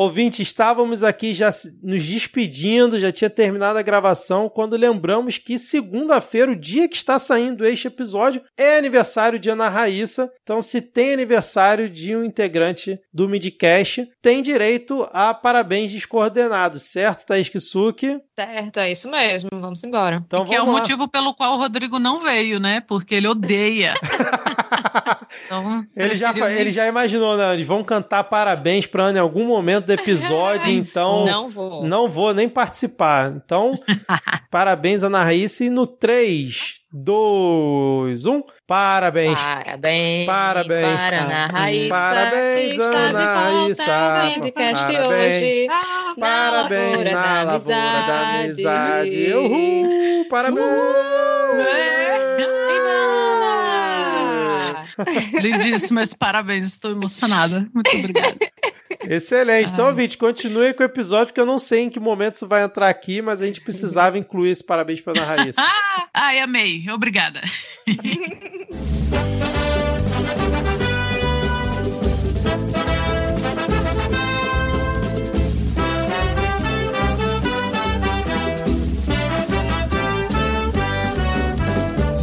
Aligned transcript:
Ouvinte, 0.00 0.42
estávamos 0.42 1.02
aqui 1.02 1.34
já 1.34 1.50
nos 1.82 2.06
despedindo, 2.06 3.00
já 3.00 3.10
tinha 3.10 3.28
terminado 3.28 3.80
a 3.80 3.82
gravação, 3.82 4.48
quando 4.48 4.76
lembramos 4.76 5.38
que 5.38 5.58
segunda-feira, 5.58 6.52
o 6.52 6.56
dia 6.56 6.88
que 6.88 6.94
está 6.94 7.18
saindo 7.18 7.66
este 7.66 7.88
episódio, 7.88 8.40
é 8.56 8.78
aniversário 8.78 9.40
de 9.40 9.50
Ana 9.50 9.68
Raíssa. 9.68 10.30
Então, 10.40 10.60
se 10.62 10.80
tem 10.80 11.14
aniversário 11.14 11.90
de 11.90 12.14
um 12.14 12.22
integrante 12.22 12.96
do 13.12 13.28
Midcast, 13.28 14.08
tem 14.22 14.40
direito 14.40 15.04
a 15.12 15.34
parabéns 15.34 15.90
descoordenados, 15.90 16.82
certo, 16.82 17.26
Thaís 17.26 17.48
Kisuki? 17.48 18.20
Certo, 18.38 18.78
é 18.78 18.92
isso 18.92 19.10
mesmo. 19.10 19.48
Vamos 19.52 19.82
embora. 19.82 20.22
Então, 20.24 20.44
que 20.44 20.54
é 20.54 20.62
o 20.62 20.66
lá. 20.66 20.70
motivo 20.70 21.08
pelo 21.08 21.34
qual 21.34 21.54
o 21.54 21.58
Rodrigo 21.58 21.98
não 21.98 22.20
veio, 22.20 22.60
né? 22.60 22.80
Porque 22.80 23.16
ele 23.16 23.26
odeia. 23.26 23.94
então, 25.44 25.84
ele, 25.96 26.14
já, 26.14 26.32
ele 26.48 26.70
já 26.70 26.86
imaginou, 26.86 27.36
né? 27.36 27.52
Eles 27.52 27.66
vão 27.66 27.82
cantar 27.82 28.22
parabéns 28.22 28.86
para 28.86 29.06
Ana 29.06 29.18
em 29.18 29.22
algum 29.22 29.44
momento 29.44 29.86
do 29.86 29.92
episódio, 29.92 30.70
então. 30.70 31.26
Não 31.26 31.50
vou. 31.50 31.82
Não 31.84 32.08
vou 32.08 32.32
nem 32.32 32.48
participar. 32.48 33.32
Então, 33.32 33.76
parabéns, 34.52 35.02
Ana 35.02 35.24
Raíssa. 35.24 35.64
E 35.64 35.70
no 35.70 35.84
3, 35.84 36.77
2, 36.90 38.24
1. 38.26 38.42
Parabéns. 38.66 39.38
Parabéns. 39.38 40.26
Parabéns. 40.26 40.96
Para 40.96 41.18
Ana 41.18 41.46
Raíssa. 41.46 41.88
Parabéns, 41.94 42.78
Ana 42.78 43.34
Raíssa. 43.34 43.84
Parabéns. 43.84 45.66
Parabéns 46.18 47.04
na 47.10 47.42
lavoura 47.42 48.02
da 48.02 48.40
amizade. 48.40 49.34
Uhul. 49.34 50.26
Parabéns. 50.30 52.07
Lindíssimo 55.40 56.00
esse 56.00 56.16
parabéns, 56.16 56.68
estou 56.68 56.90
emocionada. 56.90 57.68
Muito 57.72 57.96
obrigada. 57.96 58.36
Excelente. 59.08 59.72
Então, 59.72 59.86
ouvinte, 59.86 60.18
continue 60.18 60.74
com 60.74 60.82
o 60.82 60.86
episódio, 60.86 61.26
porque 61.28 61.40
eu 61.40 61.46
não 61.46 61.58
sei 61.58 61.82
em 61.82 61.90
que 61.90 62.00
momento 62.00 62.34
isso 62.34 62.46
vai 62.46 62.62
entrar 62.62 62.88
aqui, 62.88 63.22
mas 63.22 63.40
a 63.40 63.46
gente 63.46 63.60
precisava 63.60 64.18
incluir 64.18 64.50
esse 64.50 64.64
parabéns 64.64 65.00
para 65.00 65.20
Ana 65.20 65.24
Raíssa. 65.24 65.62
Ai, 66.12 66.40
amei. 66.40 66.84
Obrigada. 66.90 67.40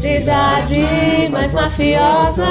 Cidade 0.05 1.29
mais 1.31 1.51
mafiosa, 1.51 2.45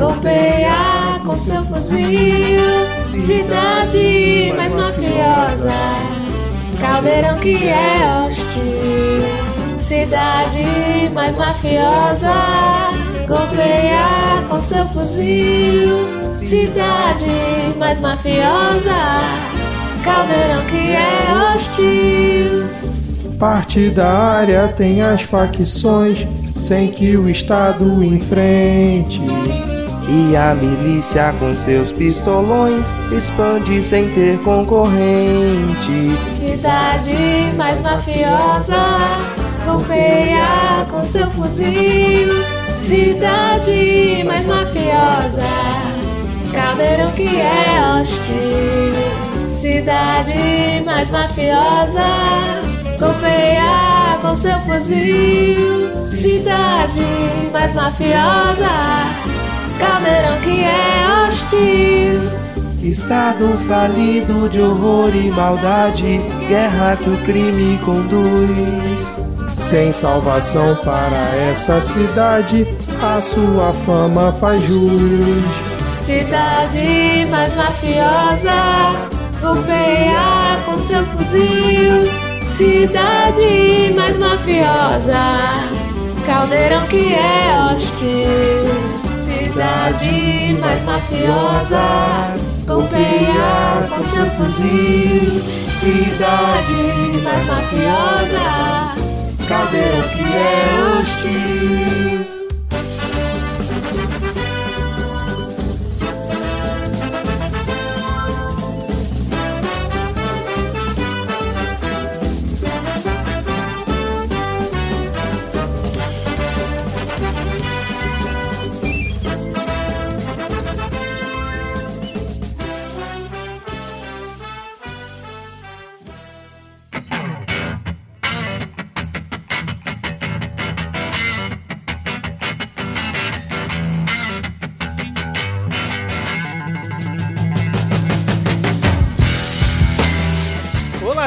golpeia 0.00 1.20
com 1.24 1.36
seu 1.36 1.64
fuzil. 1.64 2.58
Cidade 3.06 4.52
mais 4.56 4.74
mafiosa, 4.74 5.72
caldeirão 6.80 7.38
que 7.38 7.68
é 7.68 8.26
hostil. 8.26 9.78
Cidade 9.80 11.08
mais 11.14 11.36
mafiosa, 11.36 12.34
golpeia 13.28 14.42
com 14.48 14.60
seu 14.60 14.84
fuzil. 14.86 16.28
Cidade 16.32 17.78
mais 17.78 18.00
mafiosa, 18.00 18.90
caldeirão 20.02 20.64
que 20.64 20.96
é 20.96 21.54
hostil 21.54 23.05
partidária 23.36 24.72
tem 24.76 25.02
as 25.02 25.22
facções 25.22 26.26
sem 26.54 26.90
que 26.90 27.16
o 27.16 27.28
Estado 27.28 28.02
enfrente. 28.02 29.20
E 30.08 30.36
a 30.36 30.54
milícia 30.54 31.34
com 31.38 31.54
seus 31.54 31.90
pistolões 31.90 32.94
expande 33.10 33.82
sem 33.82 34.08
ter 34.10 34.38
concorrente. 34.38 36.16
Cidade 36.28 37.52
mais 37.56 37.80
mafiosa, 37.82 38.76
golpeia 39.64 40.86
com 40.90 41.04
seu 41.04 41.28
fuzil. 41.32 42.32
Cidade 42.70 44.22
mais 44.24 44.46
mafiosa, 44.46 45.42
caldeirão 46.52 47.10
que 47.12 47.40
é 47.40 48.00
hostil. 48.00 49.44
Cidade 49.60 50.84
mais 50.84 51.10
mafiosa 51.10 52.75
Golpeia 52.98 54.18
com 54.22 54.34
seu 54.34 54.58
fuzil 54.60 56.00
Cidade 56.00 57.00
mais 57.52 57.74
mafiosa 57.74 58.70
Caldeirão 59.78 60.40
que 60.42 60.64
é 60.64 61.26
hostil. 61.26 62.46
Estado 62.82 63.58
falido 63.68 64.48
de 64.48 64.62
horror 64.62 65.14
e 65.14 65.30
maldade 65.30 66.20
Guerra 66.48 66.96
que 66.96 67.10
o 67.10 67.16
crime 67.24 67.78
conduz. 67.84 69.26
Sem 69.58 69.92
salvação 69.92 70.76
para 70.76 71.36
essa 71.50 71.80
cidade 71.80 72.66
A 73.02 73.20
sua 73.20 73.74
fama 73.84 74.32
faz 74.32 74.62
jus. 74.62 75.44
Cidade 75.86 77.26
mais 77.30 77.54
mafiosa 77.54 78.94
Golpeia 79.42 80.58
com 80.64 80.78
seu 80.78 81.04
fuzil 81.04 82.25
Cidade 82.56 83.92
mais 83.94 84.16
mafiosa, 84.16 85.12
caldeirão 86.24 86.86
que 86.86 87.12
é 87.12 87.74
hostil. 87.74 88.06
Cidade 89.14 90.56
mais 90.58 90.82
mafiosa, 90.84 92.34
golpeia 92.66 93.86
com 93.90 94.02
seu 94.02 94.24
fuzil. 94.30 95.44
Cidade 95.70 97.20
mais 97.22 97.44
mafiosa, 97.44 98.94
caldeirão 99.46 100.08
que 100.08 100.24
é 100.34 100.98
hostil. 100.98 102.35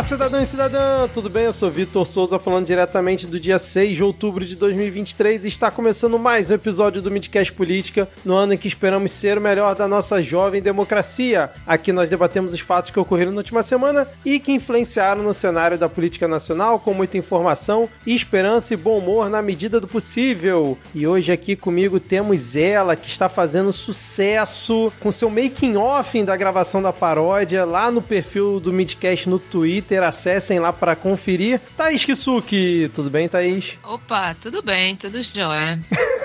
Cidadão 0.10 0.42
e 0.42 0.46
cidadã! 0.46 1.08
Tudo 1.14 1.30
bem? 1.30 1.44
Eu 1.44 1.54
sou 1.54 1.70
Vitor 1.70 2.04
Souza, 2.04 2.40
falando 2.40 2.66
diretamente 2.66 3.28
do 3.28 3.40
dia 3.40 3.60
6 3.60 3.96
de 3.96 4.04
outubro 4.04 4.44
de 4.44 4.56
2023 4.56 5.46
e 5.46 5.48
está 5.48 5.70
começando 5.70 6.18
mais 6.18 6.50
um 6.50 6.56
episódio 6.56 7.00
do 7.00 7.12
Midcast 7.12 7.54
Política, 7.54 8.10
no 8.26 8.34
ano 8.34 8.54
em 8.54 8.58
que 8.58 8.68
esperamos 8.68 9.12
ser 9.12 9.38
o 9.38 9.42
melhor 9.42 9.76
da 9.76 9.88
nossa 9.88 10.20
jovem 10.20 10.64
democracia. 10.64 11.52
Aqui 11.64 11.94
nós 11.94 12.10
debatemos 12.10 12.54
os 12.54 12.60
fatos 12.60 12.90
que 12.90 13.00
ocorreram 13.00 13.32
na 13.32 13.38
última 13.38 13.62
semana 13.62 14.08
e 14.26 14.40
que 14.40 14.52
influenciaram 14.52 15.22
no 15.22 15.32
cenário 15.32 15.78
da 15.78 15.88
política 15.88 16.28
nacional 16.28 16.80
com 16.80 16.92
muita 16.92 17.16
informação, 17.16 17.88
esperança 18.04 18.74
e 18.74 18.78
bom 18.78 18.98
humor 18.98 19.30
na 19.30 19.44
medida 19.44 19.80
do 19.80 19.88
possível. 19.88 20.76
E 20.96 21.06
hoje 21.06 21.32
aqui 21.32 21.56
comigo 21.56 22.00
temos 22.00 22.56
ela, 22.56 22.96
que 22.96 23.10
está 23.10 23.30
fazendo 23.30 23.72
sucesso 23.72 24.92
com 25.00 25.12
seu 25.12 25.30
making-off 25.30 26.24
da 26.24 26.36
gravação 26.36 26.82
da 26.82 26.92
paródia 26.92 27.64
lá 27.64 27.92
no 27.92 28.02
perfil 28.02 28.60
do 28.60 28.74
Midcast 28.74 29.30
no 29.30 29.38
Twitter 29.38 29.99
acessem 30.04 30.60
lá 30.60 30.72
para 30.72 30.96
conferir. 30.96 31.60
Thaís 31.76 32.06
Kisuki, 32.06 32.90
tudo 32.94 33.10
bem, 33.10 33.28
Thaís? 33.28 33.78
Opa, 33.84 34.36
tudo 34.42 34.62
bem, 34.62 34.96
tudo 34.96 35.22
jóia. 35.22 35.80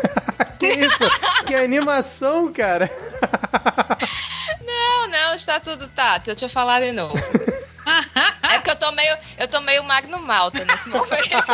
que 0.59 0.67
isso? 0.67 1.05
que 1.47 1.55
animação, 1.55 2.53
cara. 2.53 2.91
não, 4.65 5.09
não, 5.09 5.35
está 5.35 5.61
tudo. 5.61 5.89
Tá, 5.89 6.19
deixa 6.19 6.45
eu 6.45 6.49
falar 6.49 6.81
de 6.81 6.93
novo. 6.93 7.17
é 8.43 8.55
porque 8.57 8.71
eu 8.71 8.77
tô 8.77 8.93
meio, 8.93 9.17
eu 9.39 9.49
tô 9.49 9.61
meio 9.61 9.85
Magno 9.85 10.19
Malta 10.19 10.65
nesse 10.65 10.89
momento. 10.89 11.53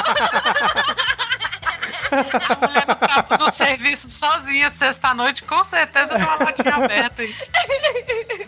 A 2.10 2.66
mulher 2.66 2.84
no 2.86 2.96
campo 2.96 3.38
do 3.38 3.50
serviço 3.50 4.08
sozinha 4.08 4.70
sexta-noite, 4.70 5.42
com 5.42 5.62
certeza 5.62 6.14
tem 6.16 6.24
uma 6.24 6.36
latinha 6.36 6.74
aberta 6.74 7.22
aí. 7.22 7.34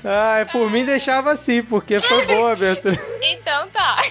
Ah, 0.04 0.46
por 0.50 0.70
mim 0.70 0.84
deixava 0.84 1.32
assim, 1.32 1.62
porque 1.62 2.00
foi 2.00 2.26
boa 2.26 2.50
a 2.50 2.52
abertura. 2.52 2.98
Então 3.22 3.68
tá. 3.68 4.02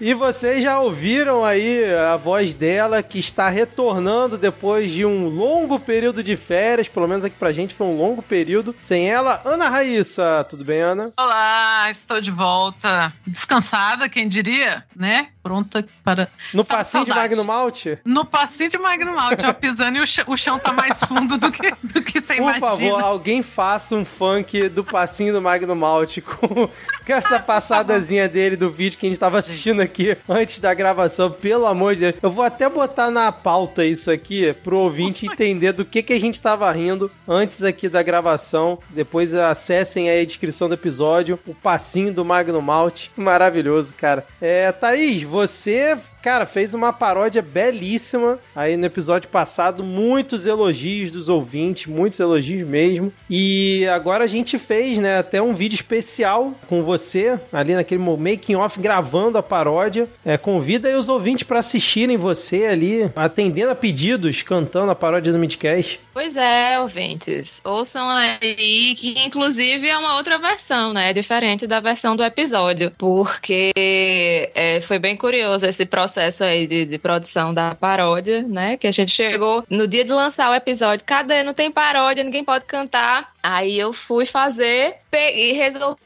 E 0.00 0.12
vocês 0.12 0.62
já 0.62 0.80
ouviram 0.80 1.44
aí 1.44 1.84
a 1.94 2.16
voz 2.16 2.52
dela 2.52 3.02
que 3.02 3.18
está 3.18 3.48
retornando 3.48 4.36
depois 4.36 4.90
de 4.90 5.04
um 5.04 5.28
longo 5.28 5.78
período 5.78 6.22
de 6.22 6.36
férias, 6.36 6.88
pelo 6.88 7.06
menos 7.08 7.24
aqui 7.24 7.36
pra 7.36 7.52
gente 7.52 7.74
foi 7.74 7.86
um 7.86 7.96
longo 7.96 8.22
período. 8.22 8.74
Sem 8.78 9.08
ela, 9.08 9.40
Ana 9.44 9.68
Raíssa. 9.68 10.44
Tudo 10.48 10.64
bem, 10.64 10.80
Ana? 10.80 11.12
Olá, 11.16 11.90
estou 11.90 12.20
de 12.20 12.30
volta. 12.30 13.12
Descansada, 13.26 14.08
quem 14.08 14.28
diria, 14.28 14.84
né? 14.94 15.28
Pronta 15.44 15.86
para. 16.02 16.30
No 16.54 16.64
Sabe 16.64 16.78
passinho 16.78 17.04
de 17.04 17.10
saudade? 17.10 17.28
Magno 17.36 17.44
Malte? 17.44 17.98
No 18.02 18.24
passinho 18.24 18.70
de 18.70 18.78
Magno 18.78 19.14
Malte, 19.14 19.44
ó, 19.44 19.52
pisando 19.52 19.98
e 19.98 20.00
o 20.00 20.06
chão, 20.06 20.24
o 20.26 20.36
chão 20.38 20.58
tá 20.58 20.72
mais 20.72 20.98
fundo 21.00 21.36
do 21.36 21.52
que, 21.52 21.70
do 21.82 22.02
que 22.02 22.18
você 22.18 22.36
Por 22.36 22.42
imagina. 22.44 22.60
favor, 22.66 23.00
alguém 23.02 23.42
faça 23.42 23.94
um 23.94 24.06
funk 24.06 24.70
do 24.70 24.82
passinho 24.82 25.34
do 25.34 25.42
Magno 25.42 25.76
Malte 25.76 26.22
com, 26.22 26.48
com 26.48 26.68
essa 27.12 27.38
passadazinha 27.38 28.26
dele 28.26 28.56
do 28.56 28.70
vídeo 28.70 28.98
que 28.98 29.04
a 29.04 29.08
gente 29.10 29.18
tava 29.18 29.38
assistindo 29.38 29.82
aqui 29.82 30.16
antes 30.26 30.60
da 30.60 30.72
gravação, 30.72 31.30
pelo 31.30 31.66
amor 31.66 31.94
de 31.94 32.00
Deus. 32.00 32.14
Eu 32.22 32.30
vou 32.30 32.42
até 32.42 32.66
botar 32.66 33.10
na 33.10 33.30
pauta 33.30 33.84
isso 33.84 34.10
aqui 34.10 34.54
pro 34.64 34.78
ouvinte 34.78 35.26
entender 35.26 35.72
do 35.72 35.84
que, 35.84 36.02
que 36.02 36.14
a 36.14 36.18
gente 36.20 36.40
tava 36.40 36.72
rindo 36.72 37.10
antes 37.28 37.62
aqui 37.62 37.86
da 37.86 38.02
gravação. 38.02 38.78
Depois 38.88 39.34
acessem 39.34 40.08
aí 40.08 40.22
a 40.22 40.24
descrição 40.24 40.68
do 40.68 40.74
episódio, 40.74 41.38
o 41.46 41.54
passinho 41.54 42.10
do 42.14 42.24
Magno 42.24 42.62
Malte. 42.62 43.12
Maravilhoso, 43.14 43.92
cara. 43.94 44.26
É, 44.40 44.72
Thaís, 44.72 45.22
você 45.34 45.98
Cara, 46.24 46.46
fez 46.46 46.72
uma 46.72 46.90
paródia 46.90 47.42
belíssima 47.42 48.38
aí 48.56 48.78
no 48.78 48.86
episódio 48.86 49.28
passado. 49.28 49.84
Muitos 49.84 50.46
elogios 50.46 51.10
dos 51.10 51.28
ouvintes, 51.28 51.84
muitos 51.86 52.18
elogios 52.18 52.66
mesmo. 52.66 53.12
E 53.28 53.86
agora 53.88 54.24
a 54.24 54.26
gente 54.26 54.58
fez, 54.58 54.96
né, 54.96 55.18
até 55.18 55.42
um 55.42 55.52
vídeo 55.52 55.74
especial 55.74 56.54
com 56.66 56.82
você, 56.82 57.38
ali 57.52 57.74
naquele 57.74 58.00
making 58.00 58.54
off 58.54 58.80
gravando 58.80 59.36
a 59.36 59.42
paródia. 59.42 60.08
É, 60.24 60.38
convida 60.38 60.88
aí 60.88 60.94
os 60.94 61.10
ouvintes 61.10 61.42
pra 61.42 61.58
assistirem 61.58 62.16
você 62.16 62.64
ali, 62.64 63.10
atendendo 63.14 63.72
a 63.72 63.74
pedidos, 63.74 64.40
cantando 64.40 64.90
a 64.90 64.94
paródia 64.94 65.30
do 65.30 65.38
Midcast. 65.38 66.00
Pois 66.14 66.36
é, 66.38 66.80
ouvintes. 66.80 67.60
Ouçam 67.62 68.08
aí, 68.08 68.94
que 68.96 69.14
inclusive 69.26 69.86
é 69.86 69.98
uma 69.98 70.16
outra 70.16 70.38
versão, 70.38 70.94
né? 70.94 71.12
Diferente 71.12 71.66
da 71.66 71.80
versão 71.80 72.16
do 72.16 72.24
episódio. 72.24 72.92
Porque 72.96 73.72
é, 73.76 74.80
foi 74.80 74.98
bem 74.98 75.16
curioso 75.16 75.66
esse 75.66 75.84
processo 75.84 76.13
aí 76.44 76.66
de, 76.66 76.84
de 76.84 76.98
produção 76.98 77.52
da 77.52 77.74
paródia, 77.74 78.42
né? 78.42 78.76
Que 78.76 78.86
a 78.86 78.92
gente 78.92 79.10
chegou 79.10 79.64
no 79.68 79.86
dia 79.86 80.04
de 80.04 80.12
lançar 80.12 80.50
o 80.50 80.54
episódio. 80.54 81.04
Cadê? 81.04 81.42
Não 81.42 81.54
tem 81.54 81.70
paródia, 81.70 82.24
ninguém 82.24 82.44
pode 82.44 82.64
cantar. 82.64 83.32
Aí 83.42 83.78
eu 83.78 83.92
fui 83.92 84.24
fazer 84.26 84.96
e 85.12 85.52
resolvi 85.52 85.98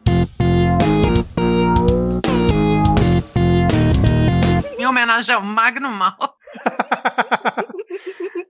Em 4.78 4.86
homenagem 4.86 5.36
ao 5.36 5.42
Magno 5.42 5.90
Mal. 5.90 6.18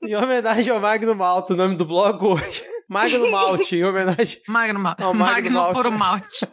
em 0.03 0.15
homenagem 0.15 0.71
ao 0.71 0.79
Magno 0.79 1.15
Malto, 1.15 1.53
o 1.53 1.57
nome 1.57 1.75
do 1.75 1.85
bloco 1.85 2.33
hoje. 2.35 2.63
Magno 2.89 3.29
Malte, 3.29 3.75
em 3.75 3.83
homenagem 3.83 4.39
Magno 4.47 4.79
Mal. 4.79 4.95
ao 4.99 5.13
Magno, 5.13 5.51
Magno 5.51 5.51
Malte. 5.59 5.75
puro 5.75 5.91
malte. 5.91 6.47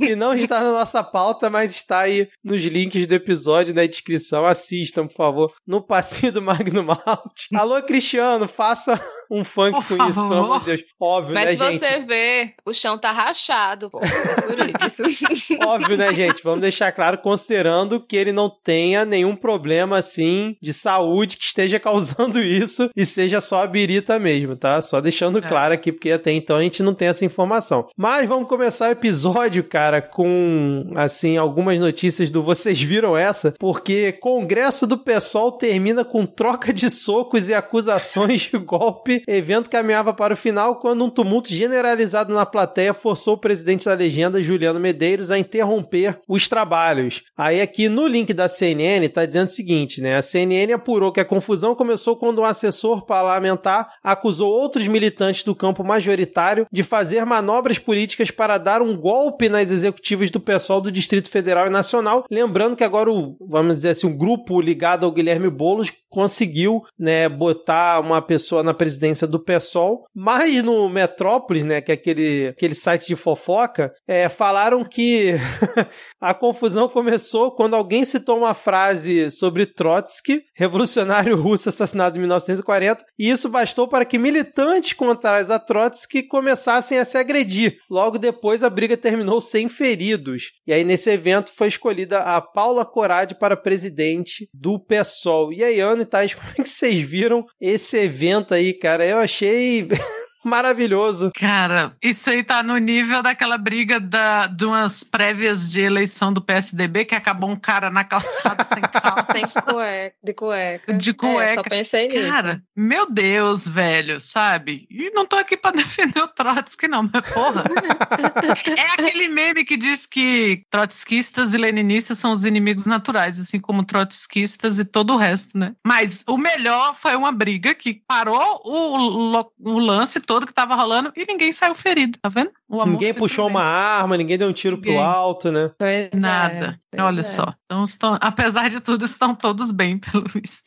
que 0.00 0.16
não 0.16 0.32
está 0.34 0.60
na 0.62 0.72
nossa 0.72 1.02
pauta, 1.04 1.50
mas 1.50 1.72
está 1.72 2.00
aí 2.00 2.26
nos 2.42 2.62
links 2.62 3.06
do 3.06 3.12
episódio, 3.14 3.74
na 3.74 3.84
descrição. 3.84 4.46
Assistam, 4.46 5.06
por 5.06 5.14
favor, 5.14 5.52
no 5.66 5.82
passinho 5.86 6.32
do 6.32 6.40
Magno 6.42 6.82
Malte. 6.82 7.48
Alô, 7.54 7.82
Cristiano, 7.82 8.48
faça 8.48 8.98
um 9.30 9.44
funk 9.44 9.72
Por 9.86 9.98
com 9.98 10.08
isso, 10.08 10.20
pelo 10.20 10.30
favor. 10.30 10.44
amor 10.44 10.58
de 10.60 10.64
Deus. 10.66 10.84
Óbvio, 10.98 11.34
Mas 11.34 11.58
né, 11.58 11.72
se 11.72 11.78
você 11.78 11.90
gente? 11.96 12.06
ver, 12.06 12.54
o 12.64 12.72
chão 12.72 12.98
tá 12.98 13.10
rachado, 13.12 13.90
pô. 13.90 14.00
É 14.02 14.40
por 14.40 14.86
isso. 14.86 15.02
Óbvio, 15.66 15.96
né, 15.98 16.14
gente? 16.14 16.42
Vamos 16.42 16.60
deixar 16.60 16.90
claro, 16.92 17.18
considerando 17.18 18.00
que 18.00 18.16
ele 18.16 18.32
não 18.32 18.48
tenha 18.48 19.04
nenhum 19.04 19.36
problema, 19.36 19.98
assim, 19.98 20.56
de 20.62 20.72
saúde 20.72 21.36
que 21.44 21.48
esteja 21.48 21.78
causando 21.78 22.40
isso 22.42 22.88
e 22.96 23.04
seja 23.04 23.40
só 23.40 23.62
a 23.62 23.66
birita 23.66 24.18
mesmo, 24.18 24.56
tá? 24.56 24.80
Só 24.80 25.00
deixando 25.00 25.38
É. 25.38 25.42
claro 25.42 25.74
aqui, 25.74 25.92
porque 25.92 26.10
até 26.10 26.32
então 26.32 26.56
a 26.56 26.62
gente 26.62 26.82
não 26.82 26.94
tem 26.94 27.08
essa 27.08 27.24
informação. 27.24 27.86
Mas 27.96 28.26
vamos 28.26 28.48
começar 28.48 28.88
o 28.88 28.92
episódio, 28.92 29.62
cara, 29.62 30.00
com, 30.00 30.90
assim, 30.94 31.36
algumas 31.36 31.78
notícias 31.78 32.30
do 32.30 32.42
Vocês 32.42 32.80
Viram 32.80 33.16
Essa? 33.16 33.52
Porque 33.58 34.12
Congresso 34.12 34.86
do 34.86 34.96
PSOL 34.96 35.52
termina 35.52 36.04
com 36.04 36.24
troca 36.24 36.72
de 36.72 36.88
socos 36.88 37.48
e 37.48 37.54
acusações 37.54 38.42
de 38.42 38.58
golpe. 38.58 39.22
Evento 39.28 39.68
caminhava 39.68 40.14
para 40.14 40.34
o 40.34 40.36
final 40.36 40.76
quando 40.76 41.04
um 41.04 41.10
tumulto 41.10 41.50
generalizado 41.52 42.32
na 42.32 42.46
plateia 42.46 42.94
forçou 42.94 43.34
o 43.34 43.38
presidente 43.38 43.84
da 43.84 43.94
legenda, 43.94 44.40
Juliano 44.40 44.80
Medeiros, 44.80 45.30
a 45.30 45.38
interromper 45.38 46.18
os 46.26 46.48
trabalhos. 46.48 47.22
Aí 47.36 47.60
aqui 47.60 47.88
no 47.88 48.06
link 48.06 48.32
da 48.32 48.48
CNN 48.48 49.08
tá 49.08 49.26
dizendo 49.26 49.46
o 49.48 49.50
seguinte, 49.50 50.00
né? 50.00 50.16
A 50.16 50.22
CNN 50.22 50.72
apurou 50.72 51.12
que 51.12 51.20
a 51.20 51.24
confusão 51.34 51.74
começou 51.74 52.16
quando 52.16 52.40
um 52.40 52.44
assessor 52.44 53.04
parlamentar 53.04 53.90
acusou 54.04 54.52
outros 54.52 54.86
militantes 54.86 55.42
do 55.42 55.52
campo 55.52 55.82
majoritário 55.82 56.64
de 56.70 56.84
fazer 56.84 57.26
manobras 57.26 57.76
políticas 57.76 58.30
para 58.30 58.56
dar 58.56 58.80
um 58.80 58.96
golpe 58.96 59.48
nas 59.48 59.72
executivas 59.72 60.30
do 60.30 60.38
pessoal 60.38 60.80
do 60.80 60.92
Distrito 60.92 61.28
Federal 61.28 61.66
e 61.66 61.70
Nacional. 61.70 62.24
Lembrando 62.30 62.76
que 62.76 62.84
agora 62.84 63.10
o, 63.10 63.36
vamos 63.40 63.76
dizer 63.76 63.88
assim, 63.88 64.06
o 64.06 64.16
grupo 64.16 64.60
ligado 64.60 65.04
ao 65.04 65.10
Guilherme 65.10 65.50
Boulos 65.50 65.92
conseguiu, 66.08 66.82
né, 66.96 67.28
botar 67.28 67.98
uma 67.98 68.22
pessoa 68.22 68.62
na 68.62 68.72
presidência 68.72 69.26
do 69.26 69.42
PSOL, 69.42 70.04
mas 70.14 70.62
no 70.62 70.88
Metrópolis, 70.88 71.64
né, 71.64 71.80
que 71.80 71.90
é 71.90 71.94
aquele, 71.94 72.46
aquele 72.46 72.76
site 72.76 73.08
de 73.08 73.16
fofoca, 73.16 73.92
é, 74.06 74.28
falaram 74.28 74.84
que 74.84 75.34
a 76.22 76.32
confusão 76.32 76.88
começou 76.88 77.50
quando 77.50 77.74
alguém 77.74 78.04
citou 78.04 78.38
uma 78.38 78.54
frase 78.54 79.28
sobre 79.32 79.66
Trotsky, 79.66 80.42
revolucionário 80.54 81.23
russo 81.32 81.68
assassinado 81.68 82.16
em 82.16 82.20
1940, 82.20 83.04
e 83.18 83.30
isso 83.30 83.48
bastou 83.48 83.88
para 83.88 84.04
que 84.04 84.18
militantes 84.18 84.92
contrários 84.92 85.50
a 85.50 85.58
Trotsky 85.58 86.22
começassem 86.22 86.98
a 86.98 87.04
se 87.04 87.16
agredir. 87.16 87.78
Logo 87.90 88.18
depois, 88.18 88.62
a 88.62 88.70
briga 88.70 88.96
terminou 88.96 89.40
sem 89.40 89.68
feridos. 89.68 90.52
E 90.66 90.72
aí, 90.72 90.84
nesse 90.84 91.10
evento, 91.10 91.52
foi 91.54 91.68
escolhida 91.68 92.18
a 92.20 92.40
Paula 92.40 92.84
Corade 92.84 93.34
para 93.34 93.56
presidente 93.56 94.48
do 94.52 94.78
PSOL. 94.78 95.52
E 95.52 95.62
aí, 95.62 95.80
Ana 95.80 96.02
e 96.02 96.06
Thais, 96.06 96.34
como 96.34 96.48
é 96.50 96.62
que 96.62 96.68
vocês 96.68 97.00
viram 97.00 97.44
esse 97.60 97.96
evento 97.98 98.54
aí, 98.54 98.72
cara? 98.72 99.06
Eu 99.06 99.18
achei 99.18 99.88
maravilhoso. 100.48 101.30
Cara, 101.34 101.96
isso 102.02 102.30
aí 102.30 102.42
tá 102.42 102.62
no 102.62 102.76
nível 102.78 103.22
daquela 103.22 103.56
briga 103.58 103.98
da, 104.00 104.46
de 104.46 104.64
umas 104.64 105.02
prévias 105.04 105.70
de 105.70 105.80
eleição 105.80 106.32
do 106.32 106.40
PSDB 106.40 107.04
que 107.04 107.14
acabou 107.14 107.50
um 107.50 107.56
cara 107.56 107.90
na 107.90 108.04
calçada 108.04 108.64
sem 108.64 108.80
calça. 108.92 109.24
Tem 109.32 109.44
cueca, 109.74 110.14
de 110.22 110.34
cueca. 110.34 110.94
De 110.94 111.10
É, 111.10 111.14
cueca. 111.14 111.54
só 111.54 111.62
pensei 111.62 112.08
nisso. 112.08 112.28
Cara, 112.28 112.62
meu 112.76 113.10
Deus, 113.10 113.66
velho, 113.66 114.20
sabe? 114.20 114.86
E 114.90 115.10
não 115.10 115.26
tô 115.26 115.36
aqui 115.36 115.56
pra 115.56 115.70
defender 115.72 116.20
o 116.20 116.28
Trotsky, 116.28 116.88
não, 116.88 117.08
mas 117.12 117.22
porra. 117.32 117.64
é 118.76 119.02
aquele 119.02 119.28
meme 119.28 119.64
que 119.64 119.76
diz 119.76 120.06
que 120.06 120.62
trotskistas 120.70 121.54
e 121.54 121.58
leninistas 121.58 122.18
são 122.18 122.32
os 122.32 122.44
inimigos 122.44 122.86
naturais, 122.86 123.38
assim 123.40 123.60
como 123.60 123.84
trotskistas 123.84 124.78
e 124.78 124.84
todo 124.84 125.14
o 125.14 125.16
resto, 125.16 125.56
né? 125.58 125.74
Mas 125.86 126.24
o 126.26 126.36
melhor 126.36 126.94
foi 126.94 127.14
uma 127.16 127.32
briga 127.32 127.74
que 127.74 128.02
parou 128.06 128.60
o, 128.64 129.44
o 129.60 129.78
lance 129.78 130.20
todo 130.20 130.33
que 130.40 130.52
tava 130.52 130.74
rolando 130.74 131.12
e 131.16 131.24
ninguém 131.26 131.52
saiu 131.52 131.74
ferido, 131.74 132.18
tá 132.20 132.28
vendo? 132.28 132.50
O 132.68 132.80
amor 132.80 132.92
ninguém 132.92 133.14
puxou 133.14 133.46
uma 133.46 133.62
arma, 133.62 134.16
ninguém 134.16 134.38
deu 134.38 134.48
um 134.48 134.52
tiro 134.52 134.80
pro 134.80 134.90
Ninguém. 134.90 135.04
alto, 135.04 135.52
né? 135.52 135.70
Pois 135.78 136.10
é, 136.12 136.16
Nada. 136.18 136.78
pois 136.90 137.02
Olha 137.02 137.20
é. 137.20 137.22
só. 137.22 137.54
Então, 137.64 137.84
estão, 137.84 138.18
apesar 138.20 138.70
de 138.70 138.80
tudo, 138.80 139.04
estão 139.04 139.34
todos 139.34 139.70
bem, 139.70 139.98
pelo 140.12 140.24
visto. 140.28 140.62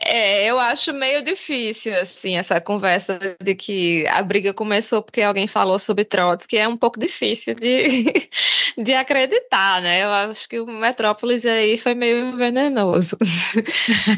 É, 0.00 0.44
eu 0.48 0.58
acho 0.58 0.92
meio 0.92 1.22
difícil, 1.22 1.94
assim, 2.00 2.36
essa 2.36 2.60
conversa 2.60 3.18
de 3.42 3.54
que 3.54 4.06
a 4.08 4.22
briga 4.22 4.54
começou 4.54 5.02
porque 5.02 5.22
alguém 5.22 5.46
falou 5.46 5.78
sobre 5.78 6.04
Trotsky, 6.04 6.56
é 6.56 6.68
um 6.68 6.76
pouco 6.76 6.98
difícil 6.98 7.54
de, 7.54 8.28
de 8.76 8.94
acreditar, 8.94 9.80
né? 9.82 10.04
Eu 10.04 10.10
acho 10.10 10.48
que 10.48 10.60
o 10.60 10.66
Metrópolis 10.66 11.44
aí 11.44 11.76
foi 11.76 11.94
meio 11.94 12.36
venenoso. 12.36 13.16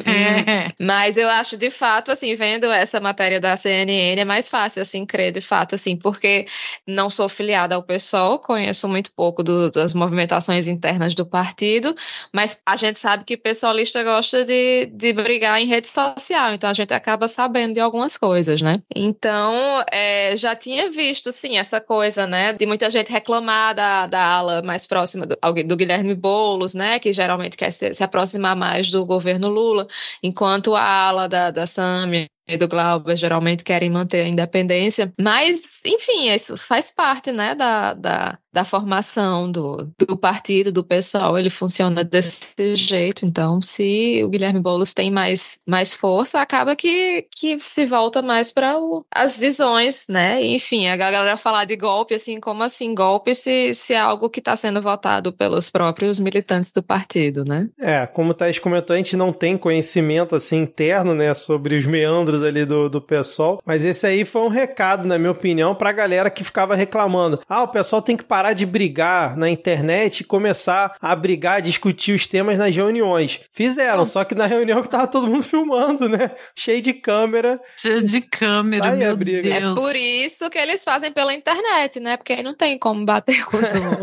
É. 0.06 0.72
Mas 0.78 1.16
eu 1.16 1.28
acho, 1.28 1.56
de 1.56 1.70
fato, 1.70 2.10
assim, 2.10 2.34
vendo 2.34 2.70
essa 2.70 3.00
matéria 3.00 3.40
da 3.40 3.56
CNN, 3.56 4.20
é 4.20 4.24
mais 4.24 4.48
fácil, 4.48 4.82
assim, 4.90 5.06
crer, 5.06 5.32
de 5.32 5.40
fato, 5.40 5.74
assim, 5.74 5.96
porque 5.96 6.46
não 6.86 7.08
sou 7.08 7.28
filiada 7.28 7.74
ao 7.74 7.82
PSOL, 7.82 8.38
conheço 8.38 8.88
muito 8.88 9.12
pouco 9.14 9.42
do- 9.42 9.70
das 9.70 9.94
movimentações 9.94 10.66
internas 10.68 11.14
do 11.14 11.24
partido, 11.24 11.94
mas 12.32 12.60
a 12.66 12.76
gente 12.76 12.98
sabe 12.98 13.24
que 13.24 13.36
pessoalista 13.36 14.02
gosta 14.02 14.44
de, 14.44 14.86
de 14.86 15.12
brigar 15.12 15.60
em 15.60 15.66
rede 15.66 15.88
social, 15.88 16.52
então 16.52 16.68
a 16.68 16.72
gente 16.72 16.92
acaba 16.92 17.28
sabendo 17.28 17.74
de 17.74 17.80
algumas 17.80 18.16
coisas, 18.16 18.60
né? 18.60 18.82
Então, 18.94 19.84
é, 19.90 20.34
já 20.36 20.54
tinha 20.56 20.90
visto, 20.90 21.30
sim, 21.32 21.56
essa 21.58 21.80
coisa, 21.80 22.26
né, 22.26 22.52
de 22.52 22.66
muita 22.66 22.90
gente 22.90 23.12
reclamar 23.12 23.74
da, 23.74 24.06
da 24.06 24.22
ala 24.24 24.62
mais 24.62 24.86
próxima 24.86 25.26
do, 25.26 25.36
do 25.66 25.76
Guilherme 25.76 26.14
Boulos, 26.14 26.74
né, 26.74 26.98
que 26.98 27.12
geralmente 27.12 27.56
quer 27.56 27.70
se, 27.70 27.94
se 27.94 28.02
aproximar 28.04 28.56
mais 28.56 28.90
do 28.90 29.04
governo 29.06 29.48
Lula, 29.48 29.86
enquanto 30.22 30.74
a 30.74 30.82
ala 30.82 31.28
da, 31.28 31.50
da 31.50 31.66
Samia 31.66 32.24
e 32.24 32.30
do 32.58 32.68
Glauber 32.68 33.16
geralmente 33.16 33.62
querem 33.64 33.90
manter 33.90 34.22
a 34.22 34.28
independência, 34.28 35.12
mas, 35.20 35.84
enfim, 35.84 36.30
isso 36.30 36.56
faz 36.56 36.90
parte, 36.90 37.30
né, 37.30 37.54
da, 37.54 37.94
da, 37.94 38.38
da 38.52 38.64
formação 38.64 39.50
do, 39.50 39.88
do 39.98 40.16
partido, 40.16 40.72
do 40.72 40.84
pessoal, 40.84 41.38
ele 41.38 41.50
funciona 41.50 42.02
desse 42.02 42.74
jeito, 42.74 43.24
então, 43.24 43.60
se 43.60 44.22
o 44.24 44.28
Guilherme 44.28 44.60
Boulos 44.60 44.92
tem 44.92 45.10
mais, 45.10 45.60
mais 45.66 45.94
força, 45.94 46.40
acaba 46.40 46.74
que, 46.74 47.26
que 47.30 47.58
se 47.60 47.86
volta 47.86 48.20
mais 48.20 48.50
para 48.50 48.76
as 49.10 49.38
visões, 49.38 50.06
né, 50.08 50.44
enfim, 50.44 50.88
a 50.88 50.96
galera 50.96 51.36
falar 51.36 51.64
de 51.64 51.76
golpe, 51.76 52.14
assim, 52.14 52.40
como 52.40 52.62
assim, 52.62 52.94
golpe 52.94 53.34
se, 53.34 53.72
se 53.74 53.94
é 53.94 53.98
algo 53.98 54.28
que 54.28 54.40
está 54.40 54.56
sendo 54.56 54.82
votado 54.82 55.32
pelos 55.32 55.70
próprios 55.70 56.18
militantes 56.18 56.72
do 56.72 56.82
partido, 56.82 57.44
né? 57.46 57.68
É, 57.78 58.06
como 58.06 58.30
o 58.30 58.34
Thaís 58.34 58.58
comentou, 58.58 58.94
a 58.94 58.96
gente 58.96 59.16
não 59.16 59.32
tem 59.32 59.56
conhecimento 59.56 60.34
assim 60.34 60.58
interno, 60.62 61.14
né, 61.14 61.32
sobre 61.34 61.76
os 61.76 61.86
meandros 61.86 62.42
ali 62.42 62.64
do, 62.64 62.88
do 62.88 63.00
pessoal, 63.00 63.60
mas 63.64 63.84
esse 63.84 64.06
aí 64.06 64.24
foi 64.24 64.42
um 64.42 64.48
recado, 64.48 65.06
na 65.06 65.18
minha 65.18 65.30
opinião, 65.30 65.74
pra 65.74 65.92
galera 65.92 66.30
que 66.30 66.42
ficava 66.42 66.74
reclamando. 66.74 67.40
Ah, 67.48 67.62
o 67.62 67.68
pessoal 67.68 68.02
tem 68.02 68.16
que 68.16 68.24
parar 68.24 68.39
de 68.52 68.66
brigar 68.66 69.36
na 69.36 69.48
internet 69.48 70.20
e 70.20 70.24
começar 70.24 70.94
a 71.00 71.16
brigar, 71.16 71.56
a 71.56 71.60
discutir 71.60 72.12
os 72.12 72.26
temas 72.26 72.58
nas 72.58 72.74
reuniões. 72.74 73.40
Fizeram, 73.52 74.04
só 74.04 74.24
que 74.24 74.34
na 74.34 74.46
reunião 74.46 74.82
que 74.82 74.88
tava 74.88 75.06
todo 75.06 75.26
mundo 75.26 75.42
filmando, 75.42 76.08
né, 76.08 76.30
cheio 76.54 76.82
de 76.82 76.92
câmera. 76.92 77.60
Cheio 77.76 78.02
de 78.02 78.20
câmera, 78.20 78.82
Tá 78.84 78.90
aí 78.90 79.02
a 79.02 79.08
meu 79.08 79.16
briga. 79.16 79.42
Deus. 79.42 79.78
É 79.78 79.80
por 79.80 79.96
isso 79.96 80.50
que 80.50 80.58
eles 80.58 80.84
fazem 80.84 81.12
pela 81.12 81.34
internet, 81.34 81.98
né? 82.00 82.16
Porque 82.16 82.32
aí 82.32 82.42
não 82.42 82.54
tem 82.54 82.78
como 82.78 83.04
bater 83.04 83.44
com 83.44 83.56
o 83.56 83.60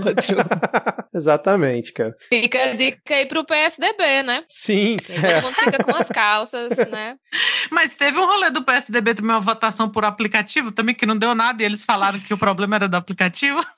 outro. 0.08 0.38
Exatamente, 1.13 1.94
cara. 1.94 2.13
Fica 2.29 2.72
a 2.72 2.75
dica 2.75 3.15
aí 3.15 3.25
pro 3.25 3.46
PSDB, 3.46 4.24
né? 4.24 4.44
Sim, 4.50 4.98
Todo 4.98 5.44
mundo 5.44 5.56
fica 5.56 5.84
com 5.84 5.96
as 5.96 6.10
calças, 6.10 6.77
né? 6.89 7.15
Mas 7.72 7.96
teve 7.96 8.08
Teve 8.17 8.20
um 8.20 8.25
rolê 8.25 8.50
do 8.50 8.63
PSDB 8.63 9.13
também, 9.13 9.32
uma 9.32 9.39
votação 9.39 9.89
por 9.89 10.03
aplicativo 10.03 10.72
também, 10.72 10.96
que 10.96 11.06
não 11.06 11.15
deu 11.15 11.36
nada, 11.36 11.62
e 11.62 11.65
eles 11.65 11.84
falaram 11.86 12.17
que 12.20 12.34
o 12.34 12.38
problema 12.38 12.77
era 12.77 12.89
do 12.89 12.96
aplicativo. 12.96 13.60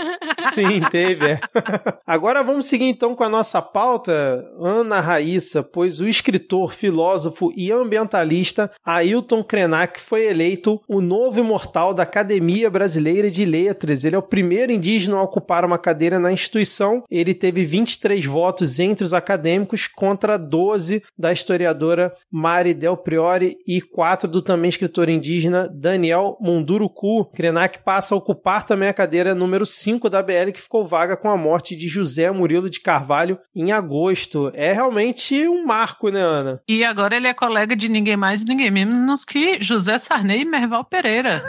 Sim, 0.52 0.80
teve. 0.90 1.32
É. 1.32 1.40
Agora 2.06 2.42
vamos 2.42 2.66
seguir 2.66 2.86
então 2.86 3.14
com 3.14 3.24
a 3.24 3.28
nossa 3.28 3.60
pauta, 3.60 4.12
Ana 4.60 5.00
Raíssa, 5.00 5.62
pois 5.62 6.00
o 6.00 6.08
escritor, 6.08 6.72
filósofo 6.72 7.52
e 7.56 7.72
ambientalista 7.72 8.70
Ailton 8.84 9.42
Krenak 9.42 10.00
foi 10.00 10.26
eleito 10.26 10.80
o 10.88 11.00
novo 11.00 11.40
imortal 11.40 11.92
da 11.92 12.02
Academia 12.02 12.70
Brasileira 12.70 13.30
de 13.30 13.44
Letras. 13.44 14.04
Ele 14.04 14.16
é 14.16 14.18
o 14.18 14.22
primeiro 14.22 14.72
indígena 14.72 15.16
a 15.16 15.22
ocupar 15.22 15.64
uma 15.64 15.78
cadeira 15.78 16.18
na 16.18 16.32
instituição. 16.32 17.02
Ele 17.10 17.34
teve 17.34 17.64
23 17.64 18.24
votos 18.24 18.78
entre 18.78 19.04
os 19.04 19.14
acadêmicos 19.14 19.86
contra 19.86 20.36
12 20.36 21.02
da 21.18 21.32
historiadora 21.32 22.12
Mari 22.30 22.74
Del 22.74 22.96
Priori 22.96 23.56
e 23.66 23.80
4 23.80 24.28
do 24.28 24.42
também 24.42 24.68
escritor 24.68 25.08
indígena 25.08 25.68
Daniel 25.72 26.36
Munduruku. 26.40 27.26
Krenak 27.26 27.80
passa 27.84 28.14
a 28.14 28.18
ocupar 28.18 28.64
também 28.64 28.88
a 28.88 28.94
cadeira 28.94 29.34
número 29.34 29.64
5 29.64 29.85
da 30.10 30.22
BL, 30.22 30.50
que 30.52 30.60
ficou 30.60 30.84
vaga 30.84 31.16
com 31.16 31.30
a 31.30 31.36
morte 31.36 31.76
de 31.76 31.86
José 31.86 32.30
Murilo 32.30 32.68
de 32.68 32.80
Carvalho 32.80 33.38
em 33.54 33.72
agosto. 33.72 34.50
É 34.54 34.72
realmente 34.72 35.46
um 35.48 35.64
marco, 35.64 36.08
né, 36.08 36.20
Ana? 36.20 36.60
E 36.68 36.84
agora 36.84 37.16
ele 37.16 37.28
é 37.28 37.34
colega 37.34 37.76
de 37.76 37.88
ninguém 37.88 38.16
mais, 38.16 38.44
ninguém 38.44 38.70
menos 38.70 39.24
que 39.24 39.62
José 39.62 39.96
Sarney 39.98 40.42
e 40.42 40.44
Merval 40.44 40.84
Pereira. 40.84 41.42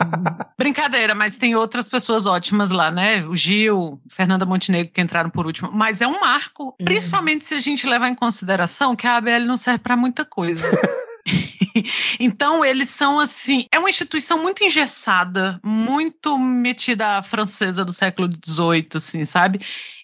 Brincadeira, 0.58 1.14
mas 1.14 1.36
tem 1.36 1.54
outras 1.54 1.88
pessoas 1.88 2.24
ótimas 2.24 2.70
lá, 2.70 2.90
né? 2.90 3.24
O 3.26 3.36
Gil, 3.36 4.00
Fernanda 4.08 4.46
Montenegro, 4.46 4.92
que 4.92 5.00
entraram 5.00 5.30
por 5.30 5.46
último. 5.46 5.70
Mas 5.72 6.00
é 6.00 6.06
um 6.06 6.20
marco, 6.20 6.74
principalmente 6.84 7.44
se 7.44 7.54
a 7.54 7.60
gente 7.60 7.86
levar 7.86 8.08
em 8.08 8.14
consideração 8.14 8.96
que 8.96 9.06
a 9.06 9.16
ABL 9.16 9.44
não 9.46 9.56
serve 9.56 9.80
para 9.80 9.96
muita 9.96 10.24
coisa. 10.24 10.70
então, 12.18 12.64
eles 12.64 12.88
são 12.90 13.18
assim. 13.18 13.66
É 13.70 13.78
uma 13.78 13.90
instituição 13.90 14.42
muito 14.42 14.64
engessada, 14.64 15.60
muito 15.62 16.38
metida 16.38 17.18
à 17.18 17.22
francesa 17.22 17.84
do 17.84 17.92
século 17.92 18.28
XVIII, 18.28 18.88
assim, 18.94 19.24
sabe? 19.24 19.60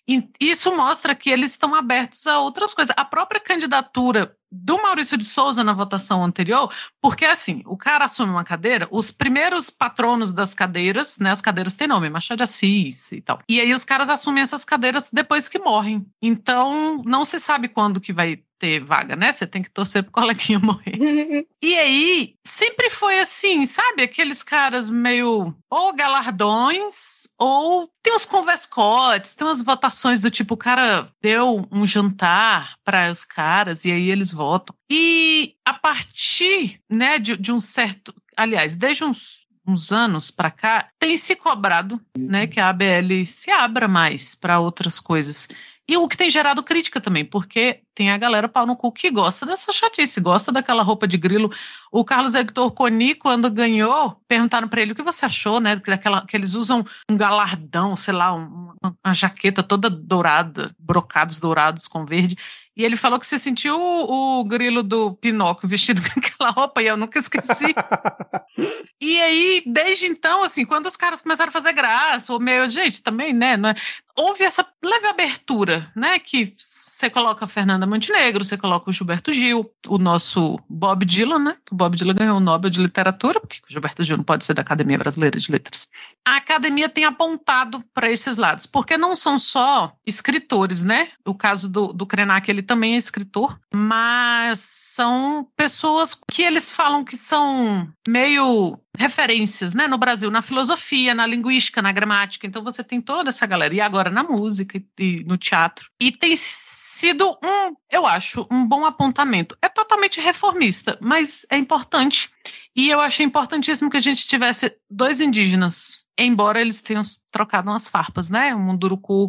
E 0.08 0.26
isso 0.40 0.74
mostra 0.74 1.14
que 1.14 1.28
eles 1.28 1.50
estão 1.50 1.74
abertos 1.74 2.26
a 2.26 2.40
outras 2.40 2.72
coisas. 2.72 2.94
A 2.96 3.04
própria 3.04 3.38
candidatura 3.38 4.34
do 4.50 4.80
Maurício 4.80 5.18
de 5.18 5.24
Souza 5.24 5.62
na 5.62 5.74
votação 5.74 6.24
anterior, 6.24 6.72
porque 7.02 7.26
assim, 7.26 7.62
o 7.66 7.76
cara 7.76 8.06
assume 8.06 8.32
uma 8.32 8.44
cadeira, 8.44 8.88
os 8.90 9.10
primeiros 9.10 9.68
patronos 9.68 10.32
das 10.32 10.54
cadeiras, 10.54 11.18
né, 11.18 11.30
as 11.30 11.42
cadeiras 11.42 11.76
têm 11.76 11.86
nome, 11.86 12.08
Machado 12.08 12.38
de 12.38 12.44
Assis 12.44 13.12
e 13.12 13.20
tal. 13.20 13.40
E 13.46 13.60
aí 13.60 13.74
os 13.74 13.84
caras 13.84 14.08
assumem 14.08 14.42
essas 14.42 14.64
cadeiras 14.64 15.10
depois 15.12 15.46
que 15.50 15.58
morrem. 15.58 16.06
Então, 16.22 17.02
não 17.04 17.26
se 17.26 17.38
sabe 17.38 17.68
quando 17.68 18.00
que 18.00 18.12
vai 18.12 18.42
ter 18.58 18.80
vaga, 18.84 19.14
né? 19.14 19.32
Você 19.32 19.46
tem 19.46 19.62
que 19.62 19.70
torcer 19.70 20.02
pro 20.02 20.12
coleguinha 20.12 20.58
morrer. 20.58 20.96
e 21.62 21.78
aí, 21.78 22.34
sempre 22.44 22.90
foi 22.90 23.20
assim, 23.20 23.64
sabe? 23.64 24.02
Aqueles 24.02 24.42
caras 24.42 24.90
meio 24.90 25.54
ou 25.70 25.92
galardões, 25.94 27.28
ou 27.38 27.88
tem 28.02 28.14
os 28.14 28.24
converscotes, 28.24 29.34
tem 29.34 29.46
umas 29.46 29.62
votações 29.62 30.20
do 30.20 30.30
tipo, 30.30 30.54
o 30.54 30.58
cara 30.58 31.10
deu 31.22 31.66
um 31.70 31.86
jantar 31.86 32.76
para 32.84 33.10
os 33.10 33.24
caras 33.24 33.84
e 33.84 33.92
aí 33.92 34.10
eles 34.10 34.32
votam. 34.32 34.74
E 34.90 35.54
a 35.64 35.74
partir, 35.74 36.80
né, 36.90 37.18
de, 37.18 37.36
de 37.36 37.52
um 37.52 37.60
certo, 37.60 38.14
aliás, 38.36 38.74
desde 38.74 39.04
uns 39.04 39.48
uns 39.68 39.92
anos 39.92 40.30
para 40.30 40.50
cá, 40.50 40.88
tem 40.98 41.16
se 41.16 41.36
cobrado, 41.36 42.00
né, 42.16 42.46
que 42.46 42.58
a 42.58 42.70
ABL 42.70 43.26
se 43.26 43.50
abra 43.50 43.86
mais 43.86 44.34
para 44.34 44.58
outras 44.58 44.98
coisas. 44.98 45.48
E 45.88 45.96
o 45.96 46.06
que 46.06 46.18
tem 46.18 46.28
gerado 46.28 46.62
crítica 46.62 47.00
também, 47.00 47.24
porque 47.24 47.80
tem 47.94 48.10
a 48.10 48.18
galera 48.18 48.46
pau 48.46 48.66
no 48.66 48.76
cu 48.76 48.92
que 48.92 49.10
gosta 49.10 49.46
dessa 49.46 49.72
chatice, 49.72 50.20
gosta 50.20 50.52
daquela 50.52 50.82
roupa 50.82 51.08
de 51.08 51.16
grilo. 51.16 51.50
O 51.90 52.04
Carlos 52.04 52.34
Hector 52.34 52.70
Coni, 52.72 53.14
quando 53.14 53.50
ganhou, 53.50 54.20
perguntaram 54.28 54.68
para 54.68 54.82
ele 54.82 54.92
o 54.92 54.94
que 54.94 55.02
você 55.02 55.24
achou, 55.24 55.60
né? 55.60 55.76
Daquela, 55.76 56.26
que 56.26 56.36
eles 56.36 56.54
usam 56.54 56.84
um 57.10 57.16
galardão, 57.16 57.96
sei 57.96 58.12
lá, 58.12 58.34
uma, 58.34 58.76
uma 58.82 59.14
jaqueta 59.14 59.62
toda 59.62 59.88
dourada, 59.88 60.70
brocados 60.78 61.38
dourados 61.38 61.88
com 61.88 62.04
verde. 62.04 62.36
E 62.78 62.84
ele 62.84 62.96
falou 62.96 63.18
que 63.18 63.26
você 63.26 63.40
sentiu 63.40 63.76
o, 63.76 64.40
o 64.40 64.44
grilo 64.44 64.84
do 64.84 65.12
Pinóquio 65.14 65.68
vestido 65.68 66.00
com 66.08 66.20
aquela 66.20 66.50
roupa, 66.52 66.80
e 66.80 66.86
eu 66.86 66.96
nunca 66.96 67.18
esqueci. 67.18 67.74
e 69.02 69.20
aí, 69.20 69.64
desde 69.66 70.06
então, 70.06 70.44
assim, 70.44 70.64
quando 70.64 70.86
os 70.86 70.96
caras 70.96 71.20
começaram 71.20 71.48
a 71.48 71.52
fazer 71.52 71.72
graça, 71.72 72.32
ou 72.32 72.38
meio, 72.38 72.70
gente, 72.70 73.02
também, 73.02 73.32
né? 73.32 73.56
É, 73.56 73.74
houve 74.18 74.42
essa 74.42 74.66
leve 74.84 75.06
abertura, 75.06 75.90
né? 75.94 76.18
Que 76.18 76.52
você 76.56 77.08
coloca 77.08 77.44
a 77.44 77.48
Fernanda 77.48 77.86
Montenegro, 77.86 78.44
você 78.44 78.56
coloca 78.56 78.90
o 78.90 78.92
Gilberto 78.92 79.32
Gil, 79.32 79.70
o 79.86 79.96
nosso 79.96 80.58
Bob 80.68 81.04
Dylan, 81.04 81.38
né? 81.38 81.56
O 81.70 81.76
Bob 81.76 81.96
Dylan 81.96 82.14
ganhou 82.14 82.36
o 82.36 82.40
Nobel 82.40 82.68
de 82.68 82.82
Literatura, 82.82 83.38
porque 83.38 83.58
o 83.58 83.72
Gilberto 83.72 84.02
Gil 84.02 84.16
não 84.16 84.24
pode 84.24 84.44
ser 84.44 84.54
da 84.54 84.62
Academia 84.62 84.98
Brasileira 84.98 85.38
de 85.38 85.52
Letras. 85.52 85.88
A 86.26 86.36
academia 86.36 86.88
tem 86.88 87.04
apontado 87.04 87.82
para 87.94 88.10
esses 88.10 88.36
lados, 88.36 88.66
porque 88.66 88.98
não 88.98 89.14
são 89.14 89.38
só 89.38 89.94
escritores, 90.04 90.82
né? 90.82 91.08
O 91.24 91.34
caso 91.34 91.68
do, 91.68 91.92
do 91.92 92.04
Krenak, 92.04 92.50
ele 92.50 92.62
também 92.62 92.94
é 92.94 92.98
escritor, 92.98 93.58
mas 93.72 94.58
são 94.58 95.46
pessoas 95.56 96.18
que 96.30 96.42
eles 96.42 96.72
falam 96.72 97.04
que 97.04 97.16
são 97.16 97.88
meio 98.06 98.78
referências, 98.98 99.74
né, 99.74 99.86
no 99.86 99.96
Brasil, 99.96 100.28
na 100.28 100.42
filosofia, 100.42 101.14
na 101.14 101.24
linguística, 101.24 101.80
na 101.80 101.92
gramática. 101.92 102.46
Então 102.46 102.64
você 102.64 102.82
tem 102.82 103.00
toda 103.00 103.28
essa 103.28 103.46
galera. 103.46 103.72
E 103.72 103.80
agora 103.80 104.07
na 104.10 104.22
música 104.22 104.82
e, 104.98 105.24
no 105.24 105.36
teatro. 105.36 105.90
E 106.00 106.12
tem 106.12 106.34
sido 106.36 107.38
um, 107.42 107.74
eu 107.90 108.06
acho, 108.06 108.46
um 108.50 108.66
bom 108.66 108.84
apontamento. 108.84 109.56
É 109.60 109.68
totalmente 109.68 110.20
reformista, 110.20 110.98
mas 111.00 111.46
é 111.50 111.56
importante. 111.56 112.30
E 112.74 112.90
eu 112.90 113.00
achei 113.00 113.26
importantíssimo 113.26 113.90
que 113.90 113.96
a 113.96 114.00
gente 114.00 114.26
tivesse 114.26 114.76
dois 114.88 115.20
indígenas, 115.20 116.06
embora 116.16 116.60
eles 116.60 116.80
tenham 116.80 117.02
trocado 117.30 117.68
umas 117.68 117.88
farpas, 117.88 118.30
né? 118.30 118.54
O 118.54 118.58
Munduruku 118.58 119.28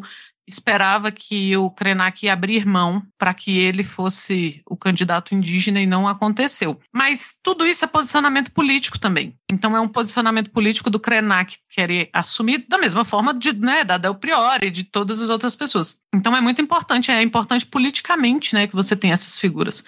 esperava 0.54 1.12
que 1.12 1.56
o 1.56 1.70
Krenak 1.70 2.26
ia 2.26 2.34
abrir 2.34 2.66
mão 2.66 3.04
para 3.18 3.34
que 3.34 3.58
ele 3.58 3.84
fosse 3.84 4.62
o 4.66 4.76
candidato 4.76 5.34
indígena 5.34 5.80
e 5.80 5.88
não 5.88 6.08
aconteceu. 6.08 6.80
Mas 6.94 7.36
tudo 7.42 7.66
isso 7.66 7.86
é 7.86 7.88
posicionamento 7.88 8.52
político 8.52 9.00
também. 9.00 9.36
Então 9.52 9.76
é 9.76 9.82
um 9.82 9.88
posicionamento 9.88 10.52
político 10.52 10.90
do 10.90 11.00
Krenak 11.00 11.58
querer 11.70 12.10
assumir 12.14 12.66
da 12.68 12.78
mesma 12.78 13.06
forma 13.06 13.34
de, 13.34 13.54
né, 13.54 13.84
da 13.84 13.98
Del 13.98 14.16
Priori 14.16 14.70
de 14.70 14.84
todas 14.84 15.22
as 15.22 15.30
outras 15.30 15.56
pessoas. 15.56 16.02
Então 16.14 16.36
é 16.36 16.42
muito 16.42 16.62
importante, 16.62 17.12
é 17.12 17.22
importante 17.22 17.66
politicamente, 17.66 18.54
né, 18.54 18.68
que 18.68 18.76
você 18.76 18.96
tenha 18.96 19.14
essas 19.14 19.40
figuras. 19.40 19.84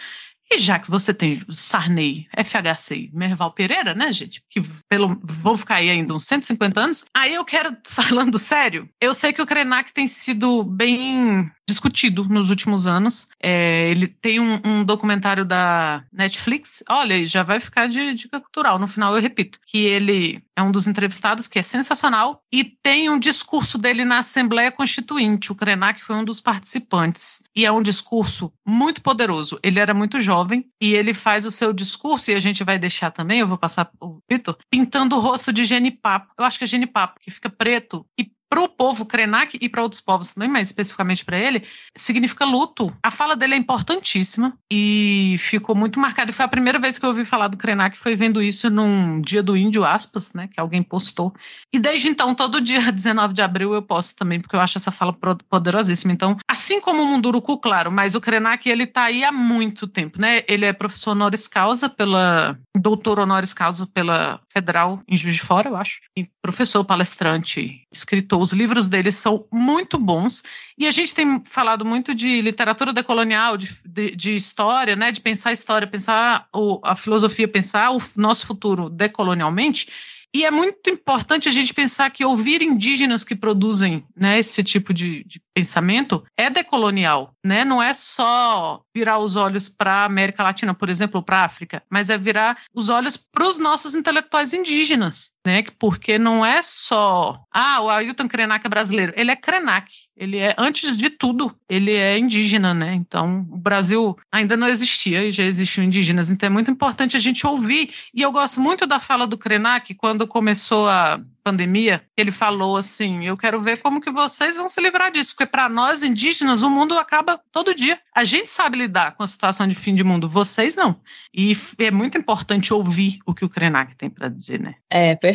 E 0.54 0.60
já 0.60 0.78
que 0.78 0.92
você 0.92 1.14
tem 1.14 1.42
Sarney, 1.50 2.28
FHC 2.38 3.10
Merval 3.14 3.54
Pereira, 3.54 3.96
né, 3.96 4.12
gente? 4.12 4.44
Que 4.50 4.62
pelo, 4.90 5.18
vão 5.24 5.56
ficar 5.56 5.76
aí 5.76 5.90
ainda 5.90 6.14
uns 6.14 6.26
150 6.26 6.78
anos. 6.78 7.06
Aí 7.14 7.34
eu 7.34 7.46
quero, 7.46 7.76
falando 7.88 8.38
sério, 8.38 8.90
eu 9.00 9.14
sei 9.14 9.32
que 9.32 9.42
o 9.42 9.46
Krenak 9.46 9.94
tem 9.94 10.06
sido 10.08 10.62
bem 10.64 11.50
discutido 11.72 12.26
nos 12.26 12.50
últimos 12.50 12.86
anos. 12.86 13.28
É, 13.42 13.90
ele 13.90 14.08
tem 14.08 14.40
um, 14.40 14.60
um, 14.64 14.84
documentário 14.84 15.46
da 15.46 16.04
Netflix, 16.12 16.84
olha, 16.90 17.26
já 17.26 17.44
vai 17.44 17.60
ficar 17.60 17.88
de 17.88 18.14
dica 18.14 18.40
cultural. 18.40 18.78
No 18.78 18.88
final 18.88 19.16
eu 19.16 19.22
repito 19.22 19.60
que 19.66 19.80
ele 19.86 20.44
é 20.56 20.62
um 20.62 20.72
dos 20.72 20.88
entrevistados 20.88 21.48
que 21.48 21.58
é 21.58 21.64
sensacional 21.64 22.44
e 22.52 22.64
tem 22.64 23.10
um 23.10 23.18
discurso 23.18 23.78
dele 23.78 24.04
na 24.04 24.20
Assembleia 24.20 24.72
Constituinte. 24.72 25.52
O 25.52 25.56
Krenak 25.56 26.04
foi 26.04 26.16
um 26.16 26.26
dos 26.26 26.40
participantes 26.40 27.42
e 27.56 27.66
é 27.66 27.72
um 27.72 27.82
discurso 27.82 28.52
muito 28.68 29.02
poderoso. 29.02 29.60
Ele 29.64 29.80
era 29.80 29.94
muito 29.94 30.20
jovem 30.20 30.66
e 30.80 30.94
ele 30.94 31.14
faz 31.14 31.46
o 31.46 31.52
seu 31.52 31.72
discurso 31.72 32.32
e 32.32 32.36
a 32.36 32.40
gente 32.40 32.64
vai 32.64 32.78
deixar 32.78 33.12
também, 33.12 33.40
eu 33.40 33.48
vou 33.48 33.58
passar 33.58 33.90
o 34.00 34.20
Vitor, 34.30 34.58
pintando 34.70 35.16
o 35.16 35.20
rosto 35.20 35.54
de 35.54 35.66
genipapo. 35.66 36.34
Eu 36.38 36.46
acho 36.46 36.58
que 36.58 36.66
é 36.66 36.68
genipapo 36.68 37.20
que 37.20 37.32
fica 37.32 37.50
preto 37.50 38.06
e 38.20 38.30
para 38.52 38.62
o 38.62 38.68
povo 38.68 39.06
Krenak 39.06 39.58
e 39.62 39.70
para 39.70 39.82
outros 39.82 40.02
povos 40.02 40.34
também, 40.34 40.50
mas 40.50 40.68
especificamente 40.68 41.24
para 41.24 41.40
ele, 41.40 41.64
significa 41.96 42.44
luto. 42.44 42.94
A 43.02 43.10
fala 43.10 43.34
dele 43.34 43.54
é 43.54 43.58
importantíssima 43.58 44.58
e 44.70 45.38
ficou 45.40 45.74
muito 45.74 45.98
marcada. 45.98 46.34
Foi 46.34 46.44
a 46.44 46.50
primeira 46.50 46.78
vez 46.78 47.00
que 47.00 47.06
eu 47.06 47.10
ouvi 47.12 47.24
falar 47.24 47.48
do 47.48 47.56
Krenak, 47.56 47.98
foi 47.98 48.14
vendo 48.14 48.42
isso 48.42 48.70
num 48.70 49.22
dia 49.22 49.42
do 49.42 49.56
índio, 49.56 49.86
aspas, 49.86 50.34
né, 50.34 50.50
que 50.52 50.60
alguém 50.60 50.84
postou. 50.84 51.34
E 51.72 51.80
desde 51.80 52.10
então, 52.10 52.36
todo 52.36 52.60
dia 52.60 52.82
19 52.92 53.34
de 53.34 53.42
abril 53.42 53.74
eu 53.74 53.82
posto 53.82 54.18
também, 54.18 54.42
porque 54.42 54.58
eu 54.58 54.60
acho 54.60 54.78
essa 54.78 54.92
fala 54.92 55.16
poderosíssima. 55.50 56.12
Então, 56.12 56.36
assim 56.46 56.82
como 56.82 57.04
o 57.04 57.08
Munduruku, 57.08 57.58
claro, 57.58 57.90
mas 57.90 58.16
o 58.16 58.22
Krenak, 58.22 58.70
ele 58.70 58.84
está 58.84 59.06
aí 59.06 59.24
há 59.24 59.32
muito 59.32 59.88
tempo, 59.88 60.20
né? 60.20 60.44
Ele 60.46 60.66
é 60.66 60.74
professor 60.74 61.12
honoris 61.12 61.48
causa 61.48 61.88
pela 61.88 62.60
doutor 62.76 63.18
honoris 63.18 63.54
causa 63.54 63.88
pela 63.88 64.42
Federal 64.52 65.02
em 65.08 65.16
Juiz 65.16 65.36
de 65.36 65.42
Fora, 65.42 65.70
eu 65.70 65.78
acho. 65.78 66.02
E 66.18 66.28
professor, 66.42 66.84
palestrante, 66.84 67.82
escritor 67.94 68.41
os 68.42 68.54
livros 68.54 68.88
deles 68.88 69.16
são 69.16 69.46
muito 69.52 70.00
bons. 70.00 70.44
E 70.78 70.88
a 70.88 70.92
gente 70.92 71.14
tem 71.14 71.40
falado 71.46 71.86
muito 71.86 72.16
de 72.16 72.42
literatura 72.42 72.92
decolonial, 72.92 73.56
de, 73.56 73.76
de, 73.86 74.16
de 74.16 74.36
história, 74.36 74.96
né? 74.96 75.12
De 75.12 75.22
pensar 75.22 75.50
a 75.50 75.54
história, 75.54 75.88
pensar 75.88 76.48
o, 76.54 76.80
a 76.84 76.96
filosofia, 76.96 77.48
pensar 77.48 77.92
o 77.92 78.02
nosso 78.18 78.48
futuro 78.48 78.90
decolonialmente. 78.90 79.88
E 80.34 80.46
é 80.46 80.50
muito 80.50 80.90
importante 80.90 81.50
a 81.50 81.52
gente 81.52 81.74
pensar 81.74 82.10
que 82.10 82.24
ouvir 82.24 82.62
indígenas 82.62 83.24
que 83.24 83.36
produzem 83.36 84.06
né, 84.16 84.40
esse 84.40 84.64
tipo 84.64 84.94
de, 84.94 85.26
de 85.26 85.42
pensamento 85.54 86.24
é 86.38 86.50
decolonial, 86.50 87.36
né? 87.44 87.66
Não 87.66 87.84
é 87.84 87.94
só 87.94 88.82
virar 88.96 89.20
os 89.20 89.36
olhos 89.36 89.68
para 89.68 89.96
a 89.96 90.06
América 90.06 90.42
Latina, 90.42 90.74
por 90.74 90.90
exemplo, 90.90 91.22
para 91.22 91.42
a 91.42 91.46
África, 91.46 91.84
mas 91.90 92.10
é 92.10 92.18
virar 92.18 92.58
os 92.74 92.88
olhos 92.88 93.18
para 93.18 93.46
os 93.46 93.60
nossos 93.60 93.94
intelectuais 93.94 94.54
indígenas, 94.54 95.31
né? 95.46 95.64
Porque 95.80 96.18
não 96.18 96.46
é 96.46 96.62
só, 96.62 97.44
ah, 97.52 97.82
o 97.82 97.90
Ailton 97.90 98.28
Krenak 98.28 98.66
é 98.66 98.70
brasileiro. 98.70 99.14
Ele 99.16 99.32
é 99.32 99.36
Krenak. 99.36 99.92
Ele 100.16 100.38
é, 100.38 100.54
antes 100.58 100.96
de 100.96 101.10
tudo, 101.10 101.56
ele 101.68 101.94
é 101.94 102.18
indígena, 102.18 102.74
né? 102.74 102.94
Então, 102.94 103.48
o 103.50 103.58
Brasil 103.58 104.16
ainda 104.32 104.56
não 104.56 104.68
existia 104.68 105.26
e 105.26 105.32
já 105.32 105.44
existiam 105.44 105.84
indígenas. 105.84 106.30
Então, 106.30 106.48
é 106.48 106.50
muito 106.50 106.70
importante 106.70 107.18
a 107.18 107.20
gente 107.20 107.46
ouvir. 107.46 107.92
E 108.14 108.22
eu 108.22 108.32
gosto 108.32 108.62
muito 108.62 108.86
da 108.86 109.00
fala 109.00 109.26
do 109.26 109.38
Krenak 109.38 109.96
quando 109.96 110.28
começou 110.28 110.88
a 110.88 111.20
pandemia, 111.44 112.04
ele 112.16 112.32
falou 112.32 112.78
assim: 112.78 113.26
Eu 113.26 113.36
quero 113.36 113.62
ver 113.62 113.78
como 113.78 114.02
que 114.02 114.12
vocês 114.12 114.58
vão 114.58 114.68
se 114.68 114.80
livrar 114.82 115.12
disso, 115.12 115.34
porque 115.34 115.50
para 115.50 115.68
nós 115.68 116.04
indígenas 116.04 116.62
o 116.62 116.70
mundo 116.70 116.98
acaba 116.98 117.40
todo 117.52 117.76
dia. 117.76 118.00
A 118.16 118.24
gente 118.24 118.50
sabe 118.50 118.78
lidar 118.78 119.16
com 119.16 119.24
a 119.24 119.28
situação 119.28 119.68
de 119.68 119.76
fim 119.76 119.96
de 119.96 120.04
mundo, 120.04 120.30
vocês 120.30 120.76
não. 120.76 121.00
E 121.34 121.56
é 121.80 121.92
muito 121.92 122.18
importante 122.18 122.74
ouvir 122.74 123.20
o 123.26 123.34
que 123.34 123.46
o 123.46 123.50
Krenak 123.50 123.96
tem 123.96 124.10
para 124.10 124.30
dizer, 124.30 124.60
né? 124.60 124.76
É, 124.90 125.16
perfeito. 125.16 125.31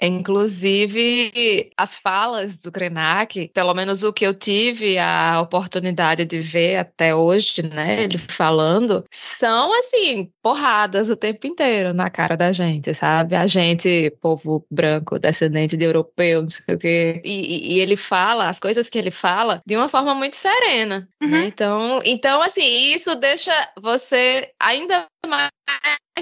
Inclusive, 0.00 1.70
as 1.76 1.94
falas 1.94 2.60
do 2.62 2.72
Krenak, 2.72 3.50
pelo 3.54 3.74
menos 3.74 4.02
o 4.02 4.12
que 4.12 4.26
eu 4.26 4.34
tive 4.34 4.98
a 4.98 5.40
oportunidade 5.40 6.24
de 6.24 6.40
ver 6.40 6.76
até 6.76 7.14
hoje, 7.14 7.62
né, 7.62 8.04
ele 8.04 8.18
falando, 8.18 9.04
são 9.10 9.72
assim, 9.78 10.30
porradas 10.42 11.10
o 11.10 11.16
tempo 11.16 11.46
inteiro 11.46 11.92
na 11.92 12.10
cara 12.10 12.36
da 12.36 12.52
gente, 12.52 12.92
sabe? 12.94 13.34
A 13.34 13.46
gente, 13.46 14.10
povo 14.20 14.64
branco, 14.70 15.18
descendente 15.18 15.76
de 15.76 15.84
europeu, 15.84 16.42
não 16.42 16.48
sei 16.48 16.74
o 16.74 16.78
quê. 16.78 17.20
E, 17.24 17.74
e, 17.74 17.80
ele 17.80 17.96
fala, 17.96 18.48
as 18.48 18.60
coisas 18.60 18.88
que 18.88 18.98
ele 18.98 19.10
fala, 19.10 19.62
de 19.66 19.76
uma 19.76 19.88
forma 19.88 20.14
muito 20.14 20.36
serena. 20.36 21.08
Né? 21.20 21.26
Uhum. 21.26 21.30
Né? 21.30 21.46
Então, 21.46 22.00
então, 22.04 22.42
assim, 22.42 22.92
isso 22.92 23.14
deixa 23.16 23.52
você 23.80 24.50
ainda 24.60 25.06
mais 25.26 25.50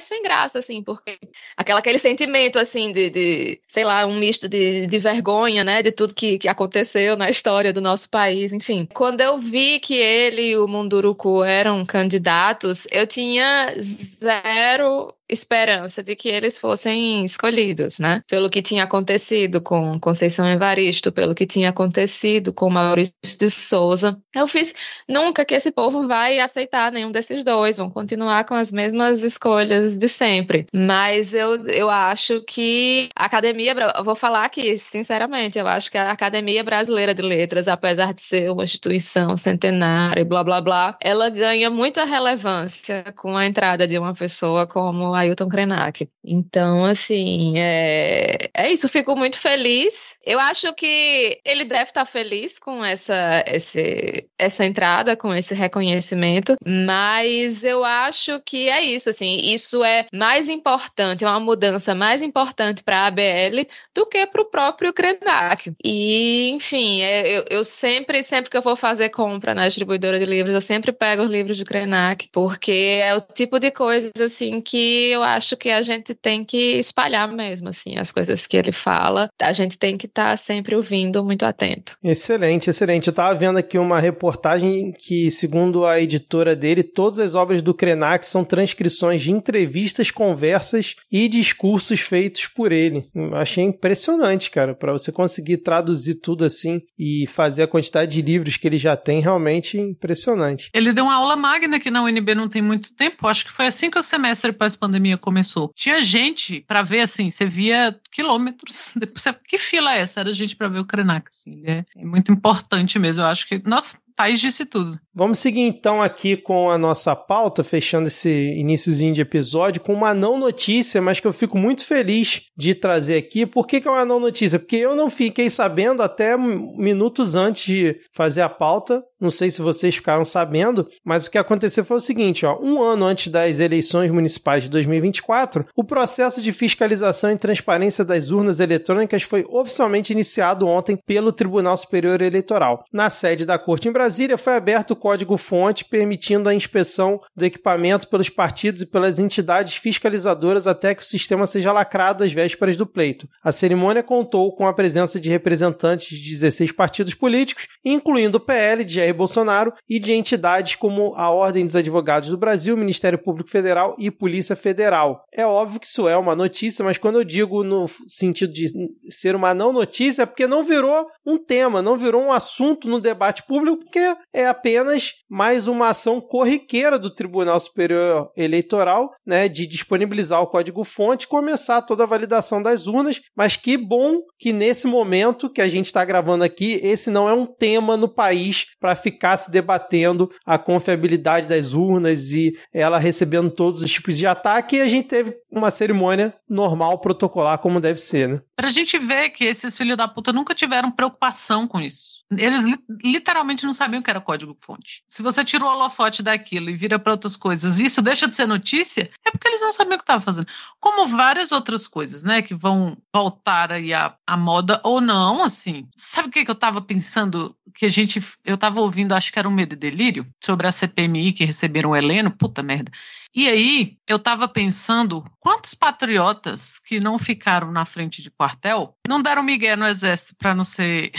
sem 0.01 0.23
graça, 0.23 0.59
assim, 0.59 0.83
porque 0.83 1.19
aquela, 1.57 1.79
aquele 1.79 1.99
sentimento, 1.99 2.59
assim, 2.59 2.93
de, 2.93 3.11
de 3.11 3.61
sei 3.69 3.85
lá, 3.85 4.07
um 4.07 4.19
misto 4.19 4.49
de, 4.49 4.87
de 4.87 4.99
vergonha, 4.99 5.63
né, 5.63 5.83
de 5.83 5.93
tudo 5.93 6.15
que, 6.15 6.39
que 6.39 6.49
aconteceu 6.49 7.17
na 7.17 7.29
história 7.29 7.73
do 7.73 7.81
nosso 7.81 8.09
país, 8.09 8.53
enfim. 8.53 8.89
Quando 8.93 9.21
eu 9.21 9.39
vi 9.39 9.79
que 9.81 9.95
ele 9.95 10.51
e 10.51 10.57
o 10.57 10.67
Munduruku 10.67 11.45
eram 11.45 11.85
candidatos, 11.85 12.87
eu 12.91 13.07
tinha 13.07 13.75
zero 13.79 15.15
esperança 15.29 16.03
de 16.03 16.15
que 16.15 16.29
eles 16.29 16.59
fossem 16.59 17.25
escolhidos, 17.25 17.99
né? 17.99 18.23
Pelo 18.29 18.51
que 18.51 18.63
tinha 18.63 18.85
acontecido 18.85 19.61
com 19.61 19.99
Conceição 19.99 20.47
Evaristo, 20.49 21.13
pelo 21.13 21.35
que 21.35 21.47
tinha 21.47 21.71
acontecido 21.71 22.53
com 22.53 22.71
Maurício 22.71 23.15
de 23.39 23.51
Souza. 23.51 24.19
Eu 24.35 24.47
fiz 24.47 24.75
nunca 25.09 25.45
que 25.45 25.55
esse 25.55 25.71
povo 25.71 26.07
vai 26.07 26.39
aceitar 26.39 26.93
nenhum 26.93 27.11
desses 27.11 27.43
dois, 27.43 27.77
vão 27.77 27.91
continuar 27.91 28.45
com 28.45 28.55
as 28.55 28.71
mesmas 28.71 29.23
escolhas 29.23 29.97
de 29.97 30.09
sempre. 30.09 30.67
Mas 30.75 31.33
eu, 31.33 31.67
eu 31.69 31.89
acho 31.89 32.43
que 32.43 33.09
a 33.17 33.25
academia, 33.25 33.75
vou 34.05 34.15
falar 34.15 34.45
aqui, 34.45 34.77
sinceramente, 34.77 35.59
eu 35.59 35.67
acho 35.67 35.91
que 35.91 35.99
a 35.99 36.11
Academia 36.11 36.63
Brasileira 36.63 37.15
de 37.15 37.23
Letras, 37.23 37.69
apesar 37.69 38.13
de 38.13 38.21
ser 38.21 38.51
uma 38.51 38.65
instituição 38.65 39.37
centenária 39.37 40.21
e 40.21 40.25
blá 40.25 40.45
blá 40.45 40.61
blá, 40.61 40.97
ela 41.01 41.31
ganha 41.31 41.71
muita 41.71 42.05
relevância 42.05 43.05
com 43.17 43.37
a 43.37 43.47
entrada 43.47 43.87
de 43.87 43.99
uma 43.99 44.15
pessoa 44.15 44.67
como 44.67 45.14
Ailton 45.15 45.49
Krenak. 45.49 46.09
Então, 46.25 46.85
assim, 46.85 47.59
é, 47.59 48.51
é 48.55 48.73
isso. 48.73 48.89
Fico 48.89 49.17
muito 49.17 49.39
feliz. 49.39 50.19
Eu 50.25 50.39
acho 50.41 50.73
que 50.75 51.41
ele 51.45 51.65
deve 51.65 51.85
estar 51.85 52.05
feliz 52.05 52.59
com 52.59 52.85
essa, 52.85 53.45
esse, 53.47 54.29
essa 54.39 54.65
entrada, 54.65 55.17
com 55.17 55.35
esse 55.35 55.55
reconhecimento, 55.55 56.57
mas 56.67 57.65
eu 57.65 57.85
acho 57.85 58.41
que 58.41 58.69
é 58.69 58.83
isso, 58.83 59.11
assim, 59.11 59.37
isso 59.37 59.85
é 59.85 60.07
mais 60.13 60.49
importante, 60.49 61.25
é 61.25 61.29
uma 61.29 61.41
mudança 61.41 61.95
mais 61.95 62.23
importante 62.23 62.83
para 62.83 63.01
a 63.01 63.07
ABL 63.07 63.67
do 63.95 64.07
que 64.07 64.27
para 64.27 64.43
o 64.43 64.51
próprio 64.51 64.93
Krenak. 64.93 65.73
E, 65.85 66.51
enfim, 66.51 67.03
é, 67.03 67.39
eu, 67.39 67.45
eu, 67.51 67.65
sempre, 67.65 68.23
sempre 68.23 68.51
que 68.51 68.57
eu 68.57 68.63
vou 68.63 68.77
fazer 68.77 69.11
compra 69.11 69.55
na 69.55 69.67
distribuidora 69.67 70.19
de 70.19 70.27
livros, 70.27 70.55
eu 70.55 70.61
sempre 70.61 70.93
pego 70.93 71.23
os 71.23 71.31
livros 71.31 71.57
de 71.57 71.65
Krenak, 71.65 72.29
porque 72.33 73.01
é 73.03 73.15
o 73.15 73.21
tipo 73.21 73.59
de 73.59 73.71
coisas, 73.71 74.13
assim, 74.21 74.61
que 74.61 75.04
eu 75.13 75.23
acho 75.23 75.57
que 75.57 75.71
a 75.71 75.83
gente 75.83 76.15
tem 76.15 76.45
que 76.45 76.79
espalhar 76.79 77.31
mesmo, 77.33 77.69
assim, 77.69 77.97
as 77.99 78.13
coisas 78.13 78.47
que 78.47 78.57
ele 78.57 78.73
fala. 78.73 79.29
A 79.41 79.53
gente 79.53 79.79
tem 79.79 79.97
que 79.97 80.07
estar 80.07 80.31
tá 80.31 80.37
sempre 80.37 80.75
ouvindo, 80.75 81.25
muito 81.25 81.45
atento. 81.45 81.97
Excelente, 82.03 82.71
excelente. 82.71 83.09
Eu 83.09 83.13
estava 83.13 83.35
vendo 83.35 83.59
aqui 83.59 83.79
uma 83.79 84.01
reportagem 84.01 84.93
que, 84.93 85.31
segundo 85.31 85.85
a 85.85 86.01
editora 86.01 86.55
dele, 86.55 86.83
todas 86.83 87.19
as 87.19 87.35
obras 87.35 87.63
do 87.63 87.75
Krenak 87.75 88.25
são 88.27 88.45
transcrições 88.45 89.23
de 89.23 89.33
entrevistas, 89.33 90.11
conversas 90.11 90.97
e 91.11 91.29
discursos 91.29 92.01
feitos 92.01 92.47
por 92.47 92.73
ele. 92.73 93.09
Eu 93.15 93.35
achei 93.37 93.65
impressionante, 93.65 94.51
cara, 94.51 94.75
para 94.75 94.93
você 94.93 95.11
conseguir 95.11 95.59
traduzir 95.59 96.17
tudo 96.17 96.45
assim 96.45 96.83
e 96.99 97.27
fazer 97.27 97.63
a 97.63 97.69
quantidade 97.69 98.15
de 98.15 98.23
livros 98.23 98.57
que 98.57 98.67
ele 98.67 98.79
já 98.79 98.97
tem, 98.97 99.21
realmente 99.21 99.79
impressionante. 99.79 100.71
Ele 100.73 100.93
deu 100.93 101.05
uma 101.05 101.15
aula 101.15 101.37
magna 101.37 101.77
aqui 101.77 101.91
na 101.91 102.03
UNB 102.03 102.35
não 102.35 102.49
tem 102.49 102.63
muito 102.63 102.93
tempo, 102.95 103.27
acho 103.27 103.45
que 103.45 103.53
foi 103.53 103.67
assim 103.67 103.91
que 103.91 103.99
o 103.99 104.03
semestre 104.03 104.53
pós-pandemia 104.53 104.94
pandemia 104.95 105.19
começou. 105.19 105.73
Tinha 105.75 106.01
gente 106.03 106.61
para 106.61 106.83
ver, 106.83 107.01
assim, 107.01 107.29
você 107.29 107.45
via 107.45 107.99
quilômetros. 108.13 108.93
Depois, 108.97 109.25
que 109.47 109.59
fila 109.59 109.95
é 109.95 110.01
essa? 110.01 110.21
Era 110.21 110.33
gente 110.33 110.55
para 110.55 110.69
ver 110.69 110.79
o 110.79 110.87
Krenak, 110.87 111.29
assim. 111.31 111.63
É, 111.67 111.85
é 111.97 112.05
muito 112.05 112.31
importante 112.31 112.99
mesmo. 112.99 113.23
Eu 113.23 113.27
acho 113.27 113.49
que, 113.49 113.61
nossa, 113.65 113.99
Thaís 114.17 114.41
disse 114.41 114.65
tudo. 114.65 114.99
Vamos 115.13 115.41
seguir 115.41 115.63
então 115.63 116.01
aqui 116.01 116.37
com 116.37 116.71
a 116.71 116.79
nossa 116.79 117.17
pauta, 117.17 117.65
fechando 117.65 118.07
esse 118.07 118.31
iníciozinho 118.31 119.13
de 119.13 119.21
episódio, 119.21 119.83
com 119.83 119.93
uma 119.93 120.15
não 120.15 120.39
notícia, 120.39 121.03
mas 121.03 121.19
que 121.19 121.27
eu 121.27 121.33
fico 121.33 121.59
muito 121.59 121.85
feliz 121.85 122.43
de 122.57 122.75
trazer 122.75 123.17
aqui. 123.17 123.45
Por 123.45 123.67
que, 123.67 123.81
que 123.81 123.89
é 123.89 123.91
uma 123.91 124.05
não 124.05 124.21
notícia? 124.21 124.59
Porque 124.59 124.77
eu 124.77 124.95
não 124.95 125.11
fiquei 125.11 125.51
sabendo 125.51 126.03
até 126.03 126.37
minutos 126.37 127.35
antes 127.35 127.67
de 127.67 128.01
fazer 128.13 128.43
a 128.43 128.49
pauta. 128.49 129.03
Não 129.25 129.31
sei 129.31 129.51
se 129.51 129.63
vocês 129.63 129.95
ficaram 129.95 130.23
sabendo, 130.23 130.87
mas 131.03 131.27
o 131.27 131.31
que 131.31 131.39
aconteceu 131.39 131.83
foi 131.83 131.97
o 131.97 132.01
seguinte: 132.01 132.45
ó, 132.45 132.61
um 132.61 132.83
ano 132.83 133.07
antes 133.07 133.29
das 133.29 133.59
eleições 133.59 134.11
municipais 134.11 134.65
de 134.65 134.69
2024, 134.69 135.65
o 135.75 135.83
processo 135.83 136.43
de 136.43 136.53
fiscalização 136.53 137.33
e 137.33 137.37
transparência 137.39 138.05
das 138.05 138.31
urnas 138.31 138.61
eletrônicas 138.61 139.23
foi 139.23 139.43
oficialmente 139.49 140.13
iniciado 140.13 140.67
ontem 140.67 140.95
pelo 141.07 141.33
Tribunal 141.33 141.75
Superior 141.75 142.21
Eleitoral. 142.21 142.85
Na 142.93 143.09
sede 143.09 143.47
da 143.47 143.59
Corte 143.59 143.89
em 143.89 143.93
Brasília, 143.93 144.37
foi 144.37 144.57
aberto 144.57 144.91
o 144.91 144.97
código-fonte 144.97 145.87
permitindo 145.87 146.51
a 146.51 146.55
inspeção 146.55 147.19
do 147.35 147.47
equipamento 147.47 148.09
pelos 148.09 148.29
partidos 148.29 148.83
e 148.83 148.87
pelas 148.87 149.19
entidades 149.19 149.77
fiscalizadoras 149.77 150.67
até 150.67 150.95
que 150.95 151.01
o 151.01 151.07
sistema 151.07 151.47
seja 151.47 151.73
lacrado 151.73 152.23
às 152.23 152.33
vésperas 152.33 152.77
do 152.77 152.87
pleito. 152.87 153.27
A 153.43 153.51
cerimônia 153.51 154.03
contou 154.03 154.55
com 154.55 154.67
a 154.67 154.75
presença 154.75 155.19
de 155.19 155.31
representantes 155.31 156.09
de 156.15 156.31
16 156.31 156.73
partidos 156.73 157.15
políticos, 157.15 157.69
incluindo 157.83 158.37
o 158.37 158.41
PL 158.41 158.85
de 158.85 158.97
Jair 158.97 159.14
Bolsonaro 159.15 159.73
e 159.89 159.99
de 159.99 160.13
entidades 160.13 160.77
como 160.77 161.15
a 161.17 161.31
Ordem 161.31 161.65
dos 161.65 161.77
Advogados 161.77 162.29
do 162.29 162.37
Brasil, 162.37 162.77
Ministério 162.77 163.19
Público 163.19 163.51
Federal 163.51 163.97
e 163.99 164.11
Polícia 164.11 164.57
Federal. 164.57 165.25
É 165.33 165.47
óbvio 165.47 165.81
que 165.81 165.87
isso 165.87 166.09
é 166.09 166.17
uma 166.17 166.37
notícia, 166.37 166.85
mas 166.85 166.99
quando 166.99 167.19
eu 167.19 167.25
digo 167.25 167.65
no 167.65 167.87
sentido 168.07 168.53
de 168.53 168.67
ser 169.11 169.35
uma 169.35 169.55
não 169.55 169.73
notícia, 169.73 170.23
é 170.23 170.27
porque 170.27 170.47
não 170.47 170.63
virou 170.63 171.07
um 171.25 171.39
tema, 171.39 171.81
não 171.81 171.97
virou 171.97 172.23
um 172.23 172.33
assunto 172.33 172.89
no 172.89 173.01
debate 173.01 173.43
público, 173.45 173.79
porque 173.85 174.15
é 174.33 174.47
apenas 174.47 175.13
mais 175.29 175.67
uma 175.67 175.89
ação 175.89 176.21
corriqueira 176.21 176.99
do 176.99 177.11
Tribunal 177.11 177.59
Superior 177.59 178.31
Eleitoral, 178.37 179.11
né, 179.27 179.49
de 179.49 179.67
disponibilizar 179.67 180.41
o 180.41 180.47
código-fonte 180.47 181.25
e 181.25 181.29
começar 181.29 181.83
toda 181.83 182.05
a 182.05 182.07
validação 182.07 182.63
das 182.63 182.87
urnas. 182.87 183.21
Mas 183.37 183.57
que 183.57 183.77
bom 183.77 184.21
que 184.39 184.53
nesse 184.53 184.87
momento 184.87 185.51
que 185.51 185.61
a 185.61 185.69
gente 185.69 185.87
está 185.87 186.05
gravando 186.05 186.45
aqui, 186.45 186.81
esse 186.83 187.11
não 187.11 187.29
é 187.29 187.33
um 187.33 187.47
tema 187.47 187.97
no 187.97 188.09
país 188.09 188.67
para 188.81 188.95
ficar 189.05 189.37
se 189.37 189.51
debatendo 189.51 190.31
a 190.47 190.59
confiabilidade 190.59 191.49
das 191.49 191.75
urnas 191.75 192.33
e 192.33 192.57
ela 192.73 192.99
recebendo 192.99 193.51
todos 193.51 193.83
os 193.83 193.91
tipos 193.91 194.17
de 194.17 194.27
ataque. 194.27 194.77
E 194.77 194.81
a 194.81 194.89
gente 194.89 195.07
teve 195.07 195.37
uma 195.51 195.71
cerimônia 195.71 196.35
normal, 196.49 196.99
protocolar, 196.99 197.59
como 197.59 197.81
deve 197.81 198.01
ser, 198.01 198.29
né? 198.29 198.41
Pra 198.57 198.71
gente 198.71 198.99
ver 198.99 199.31
que 199.31 199.45
esses 199.45 199.77
filhos 199.77 199.97
da 199.97 200.07
puta 200.07 200.33
nunca 200.33 200.55
tiveram 200.55 200.91
preocupação 200.91 201.67
com 201.67 201.81
isso. 201.81 202.23
Eles 202.31 202.63
li 202.63 202.79
literalmente 203.03 203.65
não 203.65 203.73
sabiam 203.73 204.01
o 204.01 204.03
que 204.03 204.11
era 204.11 204.21
código-fonte. 204.21 205.03
Se 205.09 205.23
você 205.23 205.45
tira 205.45 205.65
o 205.65 205.69
holofote 205.69 206.23
daquilo 206.23 206.71
e 206.71 206.77
vira 206.77 206.99
para 206.99 207.13
outras 207.13 207.37
coisas, 207.37 207.81
isso 207.81 208.01
deixa 208.01 208.29
de 208.29 208.35
ser 208.35 208.47
notícia, 208.47 209.11
é 209.25 209.31
porque 209.31 209.49
eles 209.49 209.61
não 209.61 209.73
sabiam 209.73 209.97
o 209.97 209.99
que 209.99 210.05
estavam 210.05 210.23
fazendo. 210.23 210.47
Como 210.81 211.07
várias 211.09 211.51
outras 211.51 211.89
coisas, 211.89 212.23
né, 212.23 212.43
que 212.43 212.55
vão 212.55 212.97
voltar 213.13 213.73
aí 213.73 213.93
à, 213.93 214.15
à 214.27 214.37
moda 214.37 214.81
ou 214.85 215.01
não, 215.01 215.43
assim. 215.43 215.89
Sabe 215.97 216.29
o 216.29 216.31
que, 216.31 216.45
que 216.45 216.51
eu 216.51 216.55
estava 216.55 216.81
pensando? 216.81 217.57
Que 217.75 217.87
a 217.87 217.89
gente. 217.89 218.23
Eu 218.45 218.55
estava 218.55 218.81
ouvindo, 218.81 219.15
acho 219.15 219.33
que 219.33 219.39
era 219.39 219.49
um 219.49 219.53
medo 219.53 219.75
e 219.75 219.77
delírio, 219.77 220.27
sobre 220.43 220.67
a 220.67 220.73
CPMI 220.73 221.33
que 221.33 221.45
receberam 221.45 221.91
o 221.91 221.97
Heleno, 221.97 222.31
puta 222.31 222.63
merda. 222.63 222.91
E 223.35 223.49
aí, 223.49 223.99
eu 224.09 224.17
estava 224.17 224.47
pensando 224.47 225.25
quantos 225.41 225.75
patriotas 225.75 226.79
que 226.79 227.01
não 227.01 227.19
ficaram 227.19 227.73
na 227.73 227.85
frente 227.85 228.23
de 228.23 228.31
quartel 228.31 228.97
não 229.09 229.21
deram 229.21 229.43
migué 229.43 229.75
no 229.75 229.87
exército 229.87 230.37
para 230.37 230.55
não 230.55 230.63
ser 230.63 231.11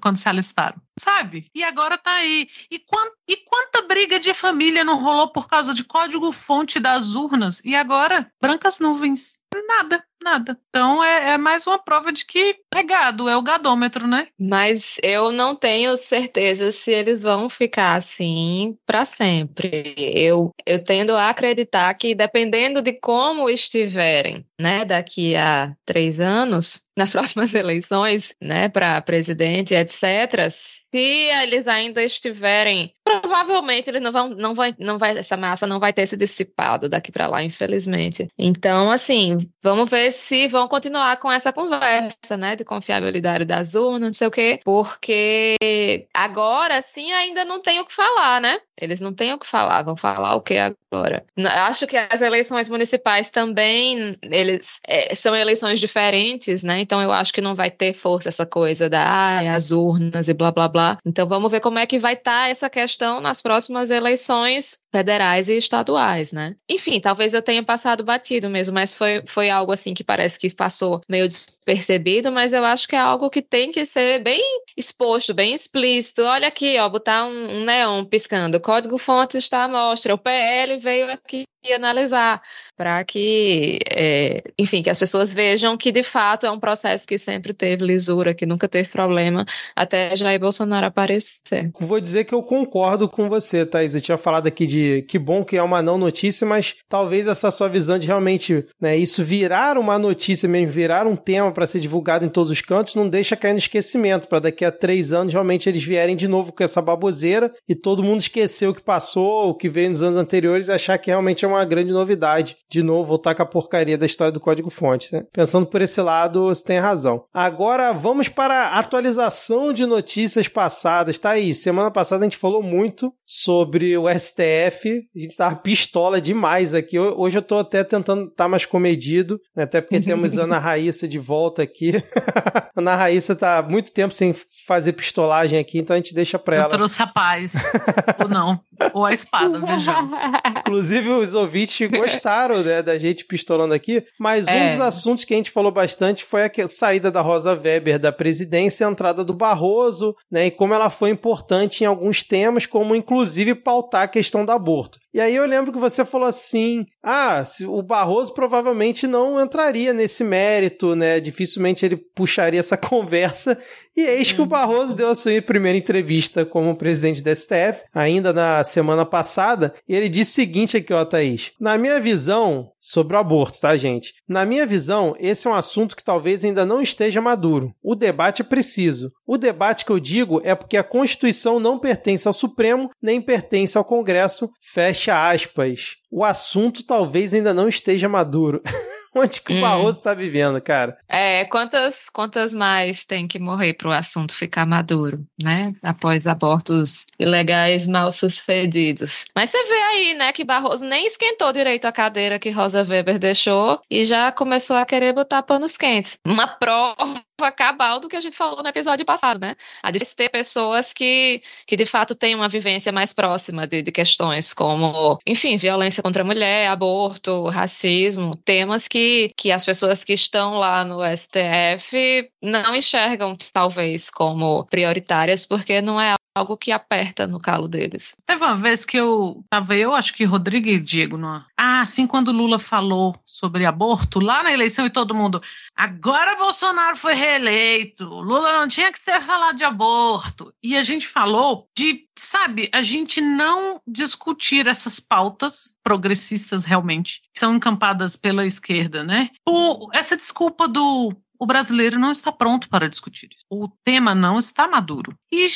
quando 0.00 0.16
se 0.16 0.26
alistaram, 0.26 0.80
sabe? 0.98 1.50
E 1.54 1.62
agora 1.62 1.98
tá 1.98 2.12
aí. 2.14 2.48
E, 2.70 2.78
quant, 2.78 3.12
e 3.28 3.36
quanta 3.36 3.82
briga 3.82 4.18
de 4.18 4.32
família 4.32 4.82
não 4.84 5.02
rolou 5.02 5.30
por 5.30 5.48
causa 5.48 5.74
de 5.74 5.84
código-fonte 5.84 6.80
das 6.80 7.14
urnas? 7.14 7.62
E 7.62 7.74
agora, 7.74 8.32
brancas 8.40 8.78
nuvens. 8.78 9.38
Nada, 9.68 10.02
nada. 10.22 10.58
Então 10.68 11.02
é, 11.02 11.30
é, 11.30 11.38
mais 11.38 11.66
uma 11.66 11.78
prova 11.78 12.12
de 12.12 12.24
que 12.24 12.56
é 12.74 12.82
gado, 12.82 13.28
é 13.28 13.36
o 13.36 13.42
gadômetro, 13.42 14.06
né? 14.06 14.28
Mas 14.38 14.96
eu 15.02 15.32
não 15.32 15.54
tenho 15.54 15.96
certeza 15.96 16.70
se 16.70 16.90
eles 16.90 17.22
vão 17.22 17.48
ficar 17.48 17.96
assim 17.96 18.76
para 18.86 19.04
sempre. 19.04 19.94
Eu, 19.96 20.52
eu 20.66 20.82
tendo 20.82 21.16
a 21.16 21.28
acreditar 21.28 21.92
que 21.94 22.14
dependendo 22.14 22.82
de 22.82 22.92
como 22.92 23.48
estiverem, 23.48 24.44
né, 24.60 24.84
daqui 24.84 25.36
a 25.36 25.74
três 25.84 26.20
anos, 26.20 26.84
nas 27.00 27.12
próximas 27.12 27.54
eleições, 27.54 28.34
né, 28.40 28.68
para 28.68 29.00
presidente, 29.00 29.74
etc., 29.74 30.50
se 30.92 30.98
eles 31.42 31.68
ainda 31.68 32.02
estiverem, 32.02 32.92
provavelmente 33.04 33.88
eles 33.88 34.02
não 34.02 34.10
vão, 34.10 34.28
não 34.30 34.54
vai, 34.54 34.74
não 34.78 34.98
vai, 34.98 35.16
essa 35.16 35.36
massa 35.36 35.66
não 35.66 35.78
vai 35.78 35.92
ter 35.92 36.04
se 36.04 36.16
dissipado 36.16 36.88
daqui 36.88 37.12
para 37.12 37.28
lá, 37.28 37.44
infelizmente. 37.44 38.26
Então, 38.36 38.90
assim, 38.90 39.38
vamos 39.62 39.88
ver 39.88 40.10
se 40.10 40.48
vão 40.48 40.66
continuar 40.66 41.16
com 41.18 41.30
essa 41.30 41.52
conversa, 41.52 42.36
né, 42.36 42.56
de 42.56 42.64
confiabilidade 42.64 43.44
das 43.44 43.74
urnas, 43.74 44.00
não 44.00 44.12
sei 44.12 44.26
o 44.26 44.30
quê, 44.32 44.60
porque 44.64 46.08
agora 46.12 46.82
sim 46.82 47.12
ainda 47.12 47.44
não 47.44 47.62
tem 47.62 47.78
o 47.80 47.86
que 47.86 47.92
falar, 47.92 48.40
né? 48.40 48.58
Eles 48.80 49.00
não 49.00 49.12
têm 49.12 49.32
o 49.32 49.38
que 49.38 49.46
falar, 49.46 49.82
vão 49.82 49.96
falar 49.96 50.34
o 50.34 50.40
que 50.40 50.56
agora? 50.56 51.24
Acho 51.38 51.86
que 51.86 51.96
as 51.96 52.22
eleições 52.22 52.68
municipais 52.68 53.30
também, 53.30 54.16
eles 54.22 54.80
é, 54.86 55.14
são 55.14 55.36
eleições 55.36 55.78
diferentes, 55.78 56.64
né? 56.64 56.80
Então 56.90 57.00
eu 57.00 57.12
acho 57.12 57.32
que 57.32 57.40
não 57.40 57.54
vai 57.54 57.70
ter 57.70 57.94
força 57.94 58.28
essa 58.28 58.44
coisa 58.44 58.90
da 58.90 59.00
ah, 59.00 59.54
as 59.54 59.70
urnas 59.70 60.26
e 60.26 60.34
blá 60.34 60.50
blá 60.50 60.66
blá. 60.66 60.98
Então 61.06 61.24
vamos 61.24 61.48
ver 61.48 61.60
como 61.60 61.78
é 61.78 61.86
que 61.86 62.00
vai 62.00 62.14
estar 62.14 62.46
tá 62.46 62.48
essa 62.48 62.68
questão 62.68 63.20
nas 63.20 63.40
próximas 63.40 63.90
eleições 63.90 64.76
federais 64.92 65.48
e 65.48 65.56
estaduais, 65.56 66.32
né? 66.32 66.56
Enfim, 66.68 67.00
talvez 67.00 67.32
eu 67.34 67.42
tenha 67.42 67.62
passado 67.62 68.02
batido 68.04 68.50
mesmo, 68.50 68.74
mas 68.74 68.92
foi, 68.92 69.22
foi 69.26 69.48
algo 69.50 69.72
assim 69.72 69.94
que 69.94 70.04
parece 70.04 70.38
que 70.38 70.54
passou 70.54 71.00
meio 71.08 71.28
despercebido, 71.28 72.32
mas 72.32 72.52
eu 72.52 72.64
acho 72.64 72.88
que 72.88 72.96
é 72.96 72.98
algo 72.98 73.30
que 73.30 73.42
tem 73.42 73.70
que 73.70 73.84
ser 73.84 74.22
bem 74.22 74.42
exposto, 74.76 75.32
bem 75.32 75.54
explícito. 75.54 76.22
Olha 76.22 76.48
aqui, 76.48 76.78
ó, 76.78 76.88
botar 76.88 77.24
um, 77.24 77.58
um 77.58 77.64
neon 77.64 78.04
piscando. 78.04 78.60
Código 78.60 78.98
fonte 78.98 79.38
está 79.38 79.64
à 79.64 79.68
mostra. 79.68 80.14
O 80.14 80.18
PL 80.18 80.76
veio 80.78 81.10
aqui 81.10 81.44
analisar 81.68 82.40
para 82.74 83.04
que, 83.04 83.78
é, 83.90 84.42
enfim, 84.58 84.82
que 84.82 84.88
as 84.88 84.98
pessoas 84.98 85.34
vejam 85.34 85.76
que 85.76 85.92
de 85.92 86.02
fato 86.02 86.46
é 86.46 86.50
um 86.50 86.58
processo 86.58 87.06
que 87.06 87.18
sempre 87.18 87.52
teve 87.52 87.84
lisura, 87.84 88.32
que 88.32 88.46
nunca 88.46 88.66
teve 88.66 88.88
problema 88.88 89.44
até 89.76 90.16
Jair 90.16 90.40
Bolsonaro 90.40 90.86
aparecer. 90.86 91.70
Vou 91.78 92.00
dizer 92.00 92.24
que 92.24 92.34
eu 92.34 92.42
concordo 92.42 93.08
com 93.08 93.28
você, 93.28 93.66
Thaís. 93.66 93.94
Eu 93.94 94.00
tinha 94.00 94.16
falado 94.16 94.46
aqui 94.46 94.66
de 94.66 94.79
que 95.08 95.18
bom 95.18 95.44
que 95.44 95.56
é 95.56 95.62
uma 95.62 95.82
não 95.82 95.98
notícia, 95.98 96.46
mas 96.46 96.76
talvez 96.88 97.26
essa 97.26 97.50
sua 97.50 97.68
visão 97.68 97.98
de 97.98 98.06
realmente 98.06 98.66
né, 98.80 98.96
isso 98.96 99.22
virar 99.22 99.78
uma 99.78 99.98
notícia 99.98 100.48
mesmo, 100.48 100.70
virar 100.70 101.06
um 101.06 101.16
tema 101.16 101.52
para 101.52 101.66
ser 101.66 101.80
divulgado 101.80 102.24
em 102.24 102.28
todos 102.28 102.50
os 102.50 102.60
cantos, 102.60 102.94
não 102.94 103.08
deixa 103.08 103.36
cair 103.36 103.52
no 103.52 103.58
esquecimento, 103.58 104.28
para 104.28 104.40
daqui 104.40 104.64
a 104.64 104.72
três 104.72 105.12
anos 105.12 105.32
realmente 105.32 105.68
eles 105.68 105.82
vierem 105.82 106.16
de 106.16 106.28
novo 106.28 106.52
com 106.52 106.62
essa 106.62 106.82
baboseira 106.82 107.52
e 107.68 107.74
todo 107.74 108.02
mundo 108.02 108.20
esqueceu 108.20 108.70
o 108.70 108.74
que 108.74 108.82
passou, 108.82 109.50
o 109.50 109.54
que 109.54 109.68
veio 109.68 109.88
nos 109.88 110.02
anos 110.02 110.16
anteriores 110.16 110.68
e 110.68 110.72
achar 110.72 110.98
que 110.98 111.10
realmente 111.10 111.44
é 111.44 111.48
uma 111.48 111.64
grande 111.64 111.92
novidade 111.92 112.56
de 112.70 112.82
novo 112.82 113.04
voltar 113.04 113.34
com 113.34 113.42
a 113.42 113.46
porcaria 113.46 113.98
da 113.98 114.06
história 114.06 114.32
do 114.32 114.40
código-fonte, 114.40 115.12
né? 115.12 115.22
Pensando 115.32 115.66
por 115.66 115.80
esse 115.82 116.00
lado, 116.00 116.44
você 116.44 116.64
tem 116.64 116.78
razão. 116.78 117.24
Agora 117.32 117.92
vamos 117.92 118.28
para 118.28 118.68
a 118.68 118.78
atualização 118.78 119.72
de 119.72 119.86
notícias 119.86 120.48
passadas. 120.48 121.18
Tá 121.18 121.30
aí, 121.30 121.54
semana 121.54 121.90
passada 121.90 122.24
a 122.24 122.28
gente 122.28 122.36
falou 122.36 122.62
muito 122.62 123.12
sobre 123.26 123.96
o 123.96 124.08
STF. 124.08 124.69
A 125.14 125.18
gente 125.18 125.36
tava 125.36 125.56
pistola 125.56 126.20
demais 126.20 126.74
aqui. 126.74 126.98
Hoje 126.98 127.38
eu 127.38 127.42
tô 127.42 127.58
até 127.58 127.82
tentando 127.84 128.24
estar 128.24 128.44
tá 128.44 128.48
mais 128.48 128.66
comedido, 128.66 129.40
né? 129.54 129.64
até 129.64 129.80
porque 129.80 130.00
temos 130.00 130.38
Ana 130.38 130.58
Raíssa 130.60 131.06
de 131.06 131.18
volta 131.18 131.62
aqui. 131.62 131.92
Ana 132.76 132.94
Raíssa 132.94 133.34
tá 133.34 133.62
muito 133.62 133.92
tempo 133.92 134.14
sem 134.14 134.34
fazer 134.66 134.92
pistolagem 134.92 135.58
aqui, 135.58 135.78
então 135.78 135.94
a 135.94 135.98
gente 135.98 136.14
deixa 136.14 136.38
pra 136.38 136.56
ela. 136.56 136.64
Eu 136.66 136.78
trouxe 136.78 137.02
a 137.02 137.06
paz. 137.06 137.54
Ou 138.20 138.28
não. 138.28 138.60
Ou 138.94 139.04
a 139.04 139.12
espada, 139.12 139.60
vejamos. 139.60 140.16
Inclusive, 140.60 141.08
os 141.10 141.34
ouvintes 141.34 141.90
gostaram 141.90 142.62
né, 142.62 142.82
da 142.82 142.98
gente 142.98 143.24
pistolando 143.24 143.74
aqui, 143.74 144.02
mas 144.18 144.46
é. 144.46 144.64
um 144.64 144.68
dos 144.70 144.80
assuntos 144.80 145.24
que 145.24 145.34
a 145.34 145.36
gente 145.36 145.50
falou 145.50 145.70
bastante 145.70 146.24
foi 146.24 146.44
a 146.44 146.50
saída 146.66 147.10
da 147.10 147.20
Rosa 147.20 147.52
Weber 147.52 147.98
da 147.98 148.10
presidência, 148.10 148.86
a 148.86 148.90
entrada 148.90 149.24
do 149.24 149.34
Barroso, 149.34 150.14
né, 150.30 150.46
e 150.46 150.50
como 150.50 150.72
ela 150.72 150.88
foi 150.88 151.10
importante 151.10 151.84
em 151.84 151.86
alguns 151.86 152.22
temas, 152.22 152.66
como 152.66 152.94
inclusive 152.94 153.54
pautar 153.54 154.02
a 154.02 154.08
questão 154.08 154.44
do 154.44 154.52
aborto. 154.60 154.98
E 155.12 155.20
aí 155.20 155.34
eu 155.34 155.44
lembro 155.44 155.72
que 155.72 155.78
você 155.78 156.04
falou 156.04 156.28
assim: 156.28 156.86
ah, 157.02 157.42
o 157.66 157.82
Barroso 157.82 158.32
provavelmente 158.32 159.06
não 159.06 159.42
entraria 159.42 159.92
nesse 159.92 160.22
mérito, 160.22 160.94
né? 160.94 161.18
Dificilmente 161.18 161.84
ele 161.84 161.96
puxaria 161.96 162.60
essa 162.60 162.76
conversa. 162.78 163.58
E 163.96 164.02
eis 164.02 164.32
que 164.32 164.40
o 164.40 164.44
uhum. 164.44 164.48
Barroso 164.48 164.94
deu 164.94 165.10
a 165.10 165.14
sua 165.14 165.42
primeira 165.42 165.76
entrevista 165.76 166.46
como 166.46 166.76
presidente 166.76 167.22
da 167.22 167.34
STF, 167.34 167.82
ainda 167.92 168.32
na 168.32 168.62
semana 168.62 169.04
passada, 169.04 169.74
e 169.88 169.94
ele 169.94 170.08
disse 170.08 170.30
o 170.30 170.34
seguinte 170.34 170.76
aqui, 170.76 170.92
ó, 170.92 171.04
Thaís. 171.04 171.52
Na 171.60 171.76
minha 171.76 172.00
visão, 172.00 172.70
sobre 172.80 173.16
o 173.16 173.18
aborto, 173.18 173.60
tá, 173.60 173.76
gente? 173.76 174.14
Na 174.28 174.44
minha 174.46 174.64
visão, 174.64 175.14
esse 175.18 175.46
é 175.46 175.50
um 175.50 175.54
assunto 175.54 175.96
que 175.96 176.04
talvez 176.04 176.44
ainda 176.44 176.64
não 176.64 176.80
esteja 176.80 177.20
maduro. 177.20 177.74
O 177.82 177.94
debate 177.94 178.42
é 178.42 178.44
preciso. 178.44 179.12
O 179.26 179.36
debate 179.36 179.84
que 179.84 179.90
eu 179.90 179.98
digo 179.98 180.40
é 180.44 180.54
porque 180.54 180.76
a 180.76 180.84
Constituição 180.84 181.58
não 181.58 181.78
pertence 181.78 182.28
ao 182.28 182.34
Supremo, 182.34 182.90
nem 183.02 183.20
pertence 183.20 183.76
ao 183.76 183.84
Congresso. 183.84 184.50
Fecha 184.60 184.99
aspas. 185.08 185.96
O 186.10 186.24
assunto 186.24 186.82
talvez 186.82 187.32
ainda 187.32 187.54
não 187.54 187.68
esteja 187.68 188.08
maduro. 188.08 188.60
Onde 189.14 189.40
que 189.40 189.52
o 189.52 189.56
hum. 189.56 189.60
Barroso 189.60 189.98
está 189.98 190.14
vivendo, 190.14 190.60
cara? 190.60 190.96
É, 191.08 191.44
quantas, 191.46 192.08
quantas 192.08 192.54
mais 192.54 193.04
tem 193.04 193.26
que 193.26 193.38
morrer 193.38 193.74
para 193.74 193.88
o 193.88 193.92
assunto 193.92 194.32
ficar 194.32 194.64
maduro, 194.64 195.26
né? 195.40 195.74
Após 195.82 196.26
abortos 196.26 197.06
ilegais 197.18 197.86
mal 197.86 198.12
sucedidos. 198.12 199.24
Mas 199.34 199.50
você 199.50 199.64
vê 199.64 199.74
aí, 199.74 200.14
né, 200.14 200.32
que 200.32 200.44
Barroso 200.44 200.84
nem 200.84 201.06
esquentou 201.06 201.52
direito 201.52 201.86
a 201.86 201.92
cadeira 201.92 202.38
que 202.38 202.50
Rosa 202.50 202.84
Weber 202.84 203.18
deixou 203.18 203.80
e 203.90 204.04
já 204.04 204.30
começou 204.30 204.76
a 204.76 204.86
querer 204.86 205.12
botar 205.12 205.42
panos 205.42 205.76
quentes. 205.76 206.18
Uma 206.24 206.46
prova 206.46 207.20
cabal 207.52 208.00
do 208.00 208.08
que 208.08 208.16
a 208.16 208.20
gente 208.20 208.36
falou 208.36 208.62
no 208.62 208.68
episódio 208.68 209.04
passado, 209.04 209.40
né? 209.40 209.56
A 209.82 209.90
de 209.90 210.00
ter 210.00 210.28
pessoas 210.28 210.92
que, 210.92 211.42
que 211.66 211.76
de 211.76 211.86
fato 211.86 212.14
têm 212.14 212.34
uma 212.34 212.48
vivência 212.48 212.92
mais 212.92 213.12
próxima 213.12 213.66
de, 213.66 213.82
de 213.82 213.92
questões 213.92 214.52
como, 214.54 215.18
enfim, 215.26 215.56
violência 215.56 216.02
contra 216.02 216.22
a 216.22 216.26
mulher, 216.26 216.68
aborto, 216.68 217.48
racismo, 217.48 218.36
temas 218.36 218.88
que 218.88 219.20
que, 219.36 219.50
as 219.52 219.64
pessoas 219.64 220.04
que 220.04 220.12
estão 220.12 220.54
lá 220.54 220.84
no 220.84 221.00
STF 221.04 222.30
não 222.42 222.74
enxergam, 222.74 223.36
talvez, 223.52 224.10
como 224.10 224.64
prioritárias, 224.66 225.46
porque 225.46 225.80
não 225.80 226.00
é 226.00 226.14
algo 226.34 226.56
que 226.56 226.70
aperta 226.70 227.26
no 227.26 227.40
calo 227.40 227.66
deles. 227.66 228.14
Teve 228.24 228.44
uma 228.44 228.56
vez 228.56 228.84
que 228.86 228.96
eu 228.96 229.44
tava 229.50 229.76
eu, 229.76 229.94
acho 229.94 230.14
que 230.14 230.24
Rodrigo 230.24 230.68
e 230.68 230.78
Diego, 230.78 231.16
não? 231.16 231.44
Ah, 231.56 231.80
assim 231.80 232.06
quando 232.06 232.32
Lula 232.32 232.58
falou 232.58 233.16
sobre 233.24 233.66
aborto 233.66 234.20
lá 234.20 234.42
na 234.42 234.52
eleição 234.52 234.86
e 234.86 234.90
todo 234.90 235.14
mundo, 235.14 235.42
agora 235.76 236.36
Bolsonaro 236.36 236.96
foi 236.96 237.14
reeleito, 237.30 238.04
Lula 238.04 238.58
não 238.58 238.68
tinha 238.68 238.90
que 238.90 238.98
ser 238.98 239.20
falado 239.20 239.56
de 239.56 239.64
aborto. 239.64 240.52
E 240.62 240.76
a 240.76 240.82
gente 240.82 241.06
falou 241.06 241.68
de, 241.76 242.06
sabe, 242.18 242.68
a 242.72 242.82
gente 242.82 243.20
não 243.20 243.80
discutir 243.86 244.66
essas 244.66 244.98
pautas 244.98 245.74
progressistas 245.82 246.64
realmente, 246.64 247.22
que 247.32 247.38
são 247.40 247.54
encampadas 247.54 248.16
pela 248.16 248.46
esquerda, 248.46 249.04
né? 249.04 249.30
Por 249.44 249.88
essa 249.92 250.16
desculpa 250.16 250.66
do 250.66 251.12
o 251.38 251.46
brasileiro 251.46 251.98
não 251.98 252.12
está 252.12 252.30
pronto 252.30 252.68
para 252.68 252.88
discutir. 252.88 253.30
O 253.48 253.66
tema 253.82 254.14
não 254.14 254.38
está 254.38 254.68
maduro. 254.68 255.16
E 255.32 255.46